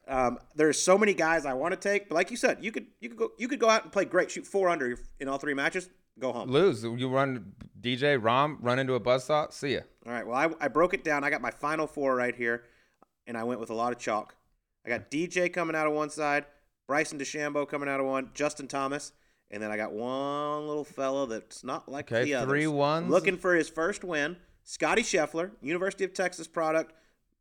Um, 0.07 0.39
there's 0.55 0.81
so 0.81 0.97
many 0.97 1.13
guys 1.13 1.45
I 1.45 1.53
want 1.53 1.73
to 1.73 1.79
take, 1.79 2.07
but 2.09 2.15
like 2.15 2.31
you 2.31 2.37
said, 2.37 2.59
you 2.61 2.71
could 2.71 2.87
you 2.99 3.09
could 3.09 3.17
go 3.17 3.31
you 3.37 3.47
could 3.47 3.59
go 3.59 3.69
out 3.69 3.83
and 3.83 3.91
play 3.91 4.05
great, 4.05 4.31
shoot 4.31 4.45
four 4.47 4.69
under 4.69 4.97
in 5.19 5.27
all 5.27 5.37
three 5.37 5.53
matches, 5.53 5.89
go 6.19 6.31
home. 6.31 6.49
lose. 6.49 6.83
You 6.83 7.09
run 7.09 7.53
DJ 7.79 8.21
Rom, 8.21 8.57
run 8.61 8.79
into 8.79 8.93
a 8.93 8.99
buzzsaw. 8.99 9.51
See 9.51 9.73
ya. 9.75 9.81
All 10.05 10.11
right. 10.13 10.25
Well, 10.25 10.35
I, 10.37 10.65
I 10.65 10.67
broke 10.69 10.93
it 10.93 11.03
down. 11.03 11.23
I 11.23 11.29
got 11.29 11.41
my 11.41 11.51
final 11.51 11.87
four 11.87 12.15
right 12.15 12.35
here, 12.35 12.63
and 13.25 13.37
I 13.37 13.43
went 13.43 13.59
with 13.59 13.69
a 13.69 13.73
lot 13.73 13.91
of 13.91 13.99
chalk. 13.99 14.35
I 14.85 14.89
got 14.89 15.11
DJ 15.11 15.51
coming 15.51 15.75
out 15.75 15.87
of 15.87 15.93
one 15.93 16.09
side, 16.09 16.45
Bryson 16.87 17.19
DeChambeau 17.19 17.67
coming 17.67 17.89
out 17.89 17.99
of 17.99 18.05
one, 18.05 18.29
Justin 18.33 18.67
Thomas, 18.69 19.11
and 19.51 19.61
then 19.61 19.69
I 19.71 19.75
got 19.75 19.91
one 19.91 20.65
little 20.67 20.85
fella 20.85 21.27
that's 21.27 21.61
not 21.65 21.89
like 21.91 22.09
Okay, 22.09 22.23
the 22.23 22.35
others. 22.35 22.47
three 22.49 22.67
ones. 22.67 23.09
Looking 23.09 23.35
for 23.37 23.55
his 23.55 23.67
first 23.67 24.05
win. 24.05 24.37
Scotty 24.69 25.01
Scheffler, 25.01 25.51
University 25.61 26.03
of 26.03 26.13
Texas 26.13 26.45
product, 26.45 26.91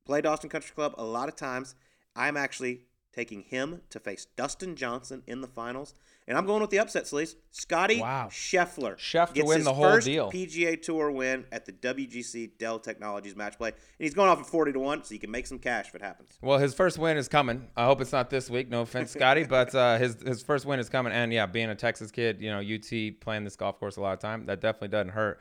played 0.04 0.24
Austin 0.24 0.48
Country 0.48 0.72
Club 0.76 0.94
a 0.96 1.02
lot 1.02 1.28
of 1.28 1.34
times. 1.34 1.74
I'm 2.14 2.36
actually 2.36 2.82
taking 3.12 3.42
him 3.42 3.80
to 3.90 3.98
face 3.98 4.28
Dustin 4.36 4.76
Johnson 4.76 5.24
in 5.26 5.40
the 5.40 5.48
finals. 5.48 5.96
And 6.28 6.38
I'm 6.38 6.46
going 6.46 6.60
with 6.60 6.70
the 6.70 6.78
upset, 6.78 7.02
Sleaze. 7.02 7.34
Scotty 7.50 8.00
Wow. 8.00 8.28
Scheffler. 8.30 8.96
Schef 8.96 9.28
to 9.28 9.34
gets 9.34 9.48
win 9.48 9.56
his 9.56 9.64
the 9.64 9.74
whole 9.74 9.84
first 9.86 10.06
deal. 10.06 10.30
PGA 10.30 10.80
Tour 10.80 11.10
win 11.10 11.46
at 11.50 11.66
the 11.66 11.72
WGC 11.72 12.58
Dell 12.58 12.78
Technologies 12.78 13.34
match 13.34 13.58
play. 13.58 13.70
And 13.70 13.76
he's 13.98 14.14
going 14.14 14.28
off 14.28 14.38
at 14.38 14.46
40 14.46 14.74
to 14.74 14.78
1, 14.78 15.02
so 15.02 15.12
you 15.12 15.18
can 15.18 15.32
make 15.32 15.48
some 15.48 15.58
cash 15.58 15.88
if 15.88 15.96
it 15.96 16.02
happens. 16.02 16.38
Well, 16.40 16.58
his 16.58 16.74
first 16.74 16.96
win 16.96 17.16
is 17.16 17.26
coming. 17.26 17.66
I 17.76 17.86
hope 17.86 18.00
it's 18.00 18.12
not 18.12 18.30
this 18.30 18.48
week. 18.48 18.68
No 18.68 18.82
offense, 18.82 19.10
Scotty, 19.10 19.42
but 19.48 19.74
uh, 19.74 19.98
his 19.98 20.22
his 20.24 20.44
first 20.44 20.64
win 20.64 20.78
is 20.78 20.88
coming. 20.88 21.12
And 21.12 21.32
yeah, 21.32 21.46
being 21.46 21.70
a 21.70 21.74
Texas 21.74 22.12
kid, 22.12 22.40
you 22.40 22.50
know, 22.50 22.60
UT 22.60 23.20
playing 23.20 23.42
this 23.42 23.56
golf 23.56 23.80
course 23.80 23.96
a 23.96 24.00
lot 24.00 24.12
of 24.12 24.20
time, 24.20 24.46
that 24.46 24.60
definitely 24.60 24.88
doesn't 24.88 25.10
hurt. 25.10 25.40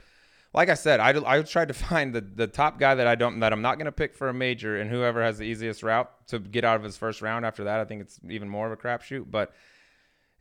Like 0.56 0.70
I 0.70 0.74
said, 0.74 1.00
I, 1.00 1.14
I 1.26 1.42
tried 1.44 1.68
to 1.68 1.74
find 1.88 2.16
the, 2.16 2.22
the 2.22 2.48
top 2.48 2.80
guy 2.80 2.96
that 2.96 3.06
I 3.06 3.16
don't 3.16 3.40
that 3.42 3.54
I'm 3.54 3.62
not 3.62 3.78
going 3.78 3.86
to 3.86 3.92
pick 3.92 4.16
for 4.16 4.30
a 4.30 4.34
major, 4.34 4.80
and 4.80 4.90
whoever 4.90 5.22
has 5.22 5.38
the 5.38 5.44
easiest 5.44 5.84
route 5.84 6.10
to 6.30 6.40
get 6.40 6.64
out 6.64 6.78
of 6.78 6.84
his 6.84 6.98
first 6.98 7.22
round. 7.22 7.46
After 7.46 7.66
that, 7.66 7.80
I 7.80 7.86
think 7.86 8.02
it's 8.02 8.20
even 8.28 8.50
more 8.50 8.66
of 8.66 8.72
a 8.72 8.78
crapshoot. 8.78 9.30
But 9.30 9.54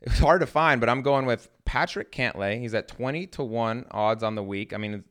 it's 0.01 0.19
hard 0.19 0.39
to 0.41 0.47
find. 0.47 0.79
But 0.79 0.89
I'm 0.89 1.01
going 1.01 1.25
with 1.25 1.49
Patrick 1.65 2.11
Cantlay. 2.11 2.59
He's 2.59 2.73
at 2.73 2.87
20 2.87 3.27
to 3.27 3.43
one 3.43 3.85
odds 3.91 4.23
on 4.23 4.35
the 4.35 4.43
week. 4.43 4.73
I 4.73 4.77
mean, 4.77 5.03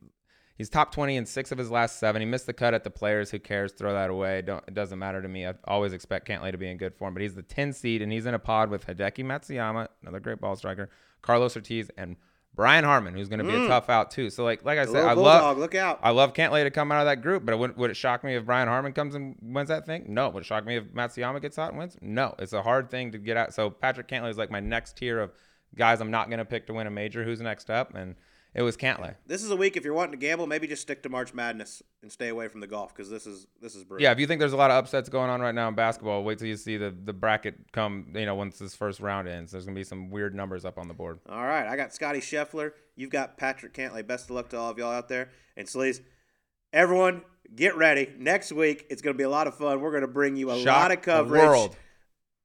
He's 0.57 0.69
top 0.69 0.93
20 0.93 1.17
in 1.17 1.25
six 1.25 1.51
of 1.51 1.57
his 1.57 1.69
last 1.69 1.99
seven. 1.99 2.21
He 2.21 2.25
missed 2.25 2.45
the 2.45 2.53
cut 2.53 2.73
at 2.73 2.85
the 2.85 2.89
players. 2.89 3.29
Who 3.29 3.39
cares? 3.39 3.73
Throw 3.73 3.91
that 3.93 4.09
away. 4.09 4.41
Don't, 4.41 4.63
it 4.67 4.73
doesn't 4.73 4.97
matter 4.97 5.21
to 5.21 5.27
me. 5.27 5.45
I 5.45 5.53
always 5.65 5.91
expect 5.91 6.29
Cantlay 6.29 6.51
to 6.51 6.57
be 6.57 6.69
in 6.69 6.77
good 6.77 6.95
form. 6.95 7.13
But 7.13 7.23
he's 7.23 7.35
the 7.35 7.43
10 7.43 7.73
seed, 7.73 8.01
and 8.01 8.11
he's 8.11 8.25
in 8.25 8.33
a 8.33 8.39
pod 8.39 8.69
with 8.69 8.87
Hideki 8.87 9.25
Matsuyama, 9.25 9.89
another 10.01 10.21
great 10.21 10.39
ball 10.39 10.55
striker, 10.55 10.89
Carlos 11.21 11.57
Ortiz, 11.57 11.91
and 11.97 12.15
Brian 12.55 12.85
Harman, 12.85 13.13
who's 13.13 13.27
going 13.27 13.39
to 13.39 13.45
be 13.45 13.53
a 13.53 13.59
mm. 13.59 13.67
tough 13.67 13.89
out 13.89 14.11
too. 14.11 14.29
So 14.29 14.45
like 14.45 14.63
like 14.63 14.79
I 14.79 14.85
said, 14.85 15.03
I 15.03 15.13
bulldog, 15.13 15.43
love 15.43 15.57
look 15.57 15.75
out. 15.75 15.99
I 16.01 16.11
love 16.11 16.33
Cantlay 16.33 16.63
to 16.63 16.71
come 16.71 16.91
out 16.91 17.01
of 17.01 17.05
that 17.05 17.21
group. 17.21 17.45
But 17.45 17.53
it 17.53 17.57
wouldn't, 17.57 17.77
would 17.77 17.91
it 17.91 17.97
shock 17.97 18.23
me 18.23 18.35
if 18.35 18.45
Brian 18.45 18.67
Harman 18.67 18.93
comes 18.93 19.13
and 19.13 19.35
wins 19.41 19.67
that 19.67 19.85
thing? 19.85 20.05
No. 20.07 20.29
Would 20.29 20.43
it 20.43 20.45
shock 20.45 20.65
me 20.65 20.77
if 20.77 20.85
Matsuyama 20.85 21.41
gets 21.41 21.59
out 21.59 21.71
and 21.71 21.79
wins? 21.79 21.97
No. 22.01 22.33
It's 22.39 22.53
a 22.53 22.61
hard 22.61 22.89
thing 22.89 23.11
to 23.11 23.17
get 23.17 23.35
out. 23.35 23.53
So 23.53 23.69
Patrick 23.69 24.07
Cantlay 24.07 24.29
is 24.29 24.37
like 24.37 24.49
my 24.49 24.61
next 24.61 24.95
tier 24.97 25.19
of 25.19 25.31
guys 25.75 25.99
I'm 25.99 26.11
not 26.11 26.29
going 26.29 26.39
to 26.39 26.45
pick 26.45 26.67
to 26.67 26.73
win 26.73 26.87
a 26.87 26.91
major. 26.91 27.23
Who's 27.25 27.41
next 27.41 27.69
up? 27.69 27.93
And 27.93 28.15
it 28.55 28.61
was 28.61 28.77
Cantlay. 28.77 29.15
This 29.27 29.43
is 29.43 29.51
a 29.51 29.55
week 29.55 29.75
if 29.75 29.83
you're 29.83 29.93
wanting 29.93 30.13
to 30.13 30.17
gamble, 30.17 30.47
maybe 30.47 30.65
just 30.65 30.81
stick 30.81 31.03
to 31.03 31.09
March 31.09 31.33
Madness 31.33 31.83
and 32.01 32.09
stay 32.09 32.29
away 32.29 32.47
from 32.47 32.61
the 32.61 32.67
golf 32.67 32.95
because 32.95 33.09
this 33.09 33.27
is 33.27 33.47
this 33.61 33.75
is 33.75 33.83
brutal. 33.83 34.01
Yeah, 34.01 34.13
if 34.13 34.19
you 34.19 34.27
think 34.27 34.39
there's 34.39 34.53
a 34.53 34.57
lot 34.57 34.71
of 34.71 34.77
upsets 34.77 35.09
going 35.09 35.29
on 35.29 35.41
right 35.41 35.53
now 35.53 35.67
in 35.67 35.75
basketball, 35.75 36.23
wait 36.23 36.39
till 36.39 36.47
you 36.47 36.55
see 36.55 36.77
the, 36.77 36.95
the 37.03 37.11
bracket 37.11 37.55
come, 37.73 38.07
you 38.15 38.25
know, 38.25 38.35
once 38.35 38.57
this 38.57 38.73
first 38.73 39.01
round 39.01 39.27
ends. 39.27 39.51
There's 39.51 39.65
going 39.65 39.75
to 39.75 39.79
be 39.79 39.83
some 39.83 40.09
weird 40.09 40.33
numbers 40.33 40.63
up 40.63 40.77
on 40.77 40.87
the 40.87 40.93
board. 40.93 41.19
All 41.29 41.45
right, 41.45 41.67
I 41.67 41.75
got 41.75 41.93
Scotty 41.93 42.19
Scheffler. 42.19 42.71
You've 42.95 43.09
got 43.09 43.37
Patrick 43.37 43.73
Cantlay. 43.73 44.07
Best 44.07 44.29
of 44.29 44.37
luck 44.37 44.47
to 44.49 44.57
all 44.57 44.71
of 44.71 44.77
y'all 44.77 44.93
out 44.93 45.09
there. 45.09 45.31
And 45.57 45.67
Sleaze, 45.67 45.99
everyone, 46.71 47.23
get 47.53 47.75
ready. 47.75 48.13
Next 48.17 48.53
week, 48.53 48.85
it's 48.89 49.01
going 49.01 49.15
to 49.15 49.17
be 49.17 49.25
a 49.25 49.29
lot 49.29 49.47
of 49.47 49.55
fun. 49.55 49.81
We're 49.81 49.91
going 49.91 50.01
to 50.01 50.07
bring 50.07 50.37
you 50.37 50.51
a 50.51 50.59
Shock 50.59 50.65
lot 50.65 50.91
of 50.91 50.97
the 50.97 51.03
coverage 51.03 51.43
world. 51.43 51.75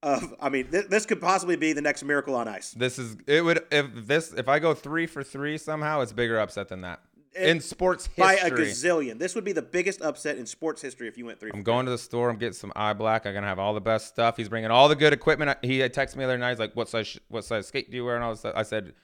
Of. 0.02 0.34
I 0.40 0.48
mean, 0.48 0.68
th- 0.70 0.86
this 0.86 1.06
could 1.06 1.20
possibly 1.20 1.56
be 1.56 1.72
the 1.72 1.82
next 1.82 2.02
Miracle 2.04 2.34
on 2.34 2.48
Ice. 2.48 2.72
This 2.72 2.98
is 2.98 3.16
it 3.26 3.44
would 3.44 3.64
if 3.70 3.86
this 4.06 4.32
if 4.32 4.48
I 4.48 4.58
go 4.58 4.74
3 4.74 5.06
for 5.06 5.22
3 5.22 5.58
somehow, 5.58 6.00
it's 6.00 6.12
bigger 6.12 6.38
upset 6.38 6.68
than 6.68 6.80
that. 6.82 7.00
in 7.36 7.60
sports 7.60 8.08
By 8.08 8.34
a 8.34 8.50
gazillion. 8.50 9.18
This 9.18 9.34
would 9.34 9.44
be 9.44 9.52
the 9.52 9.62
biggest 9.62 10.02
upset 10.02 10.36
in 10.36 10.46
sports 10.46 10.82
history 10.82 11.06
if 11.06 11.16
you 11.16 11.26
went 11.26 11.38
three. 11.38 11.50
I'm 11.54 11.62
going 11.62 11.86
to 11.86 11.92
the 11.92 11.98
store. 11.98 12.28
I'm 12.28 12.38
getting 12.38 12.54
some 12.54 12.72
eye 12.74 12.92
black. 12.92 13.24
I'm 13.26 13.34
gonna 13.34 13.46
have 13.46 13.58
all 13.58 13.72
the 13.74 13.80
best 13.80 14.08
stuff. 14.08 14.36
He's 14.36 14.48
bringing 14.48 14.70
all 14.70 14.88
the 14.88 14.96
good 14.96 15.12
equipment. 15.12 15.58
He 15.62 15.78
texted 15.80 16.16
me 16.16 16.24
the 16.24 16.30
other 16.30 16.38
night. 16.38 16.50
He's 16.50 16.58
like, 16.58 16.74
"What 16.74 16.88
size? 16.88 17.18
What 17.28 17.44
size 17.44 17.68
skate 17.68 17.90
do 17.90 17.96
you 17.96 18.04
wear?" 18.04 18.16
And 18.16 18.24
all 18.24 18.30
this 18.30 18.40
stuff. 18.40 18.54
I 18.56 18.62
said, 18.64 18.94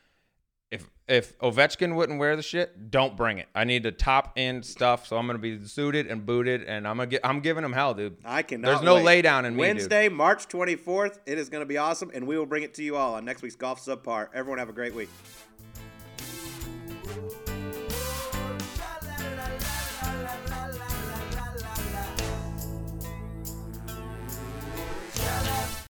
"If 0.70 0.90
if 1.08 1.38
Ovechkin 1.38 1.94
wouldn't 1.94 2.18
wear 2.18 2.34
the 2.36 2.42
shit, 2.42 2.90
don't 2.90 3.16
bring 3.16 3.38
it. 3.38 3.46
I 3.54 3.64
need 3.64 3.82
the 3.84 3.92
top 3.92 4.32
end 4.36 4.64
stuff. 4.64 5.06
So 5.06 5.16
I'm 5.16 5.26
gonna 5.26 5.38
be 5.38 5.64
suited 5.64 6.06
and 6.08 6.26
booted, 6.26 6.64
and 6.64 6.86
I'm 6.86 6.96
gonna 6.96 7.06
get. 7.06 7.20
I'm 7.24 7.40
giving 7.40 7.64
him 7.64 7.72
hell, 7.72 7.94
dude. 7.94 8.16
I 8.24 8.42
cannot. 8.42 8.66
There's 8.68 8.82
no 8.82 8.96
wait. 8.96 9.04
lay 9.04 9.22
down 9.22 9.44
in 9.44 9.54
me, 9.54 9.62
dude. 9.62 9.76
Wednesday, 9.76 10.08
March 10.08 10.48
24th. 10.48 11.18
It 11.26 11.38
is 11.38 11.48
going 11.48 11.62
to 11.62 11.66
be 11.66 11.78
awesome, 11.78 12.10
and 12.14 12.26
we 12.26 12.36
will 12.36 12.46
bring 12.46 12.64
it 12.64 12.74
to 12.74 12.82
you 12.82 12.96
all 12.96 13.14
on 13.14 13.24
next 13.24 13.42
week's 13.42 13.56
Golf 13.56 13.84
Subpar. 13.84 14.28
Everyone 14.34 14.58
have 14.58 14.68
a 14.68 14.72
great 14.72 14.94
week. 14.94 15.08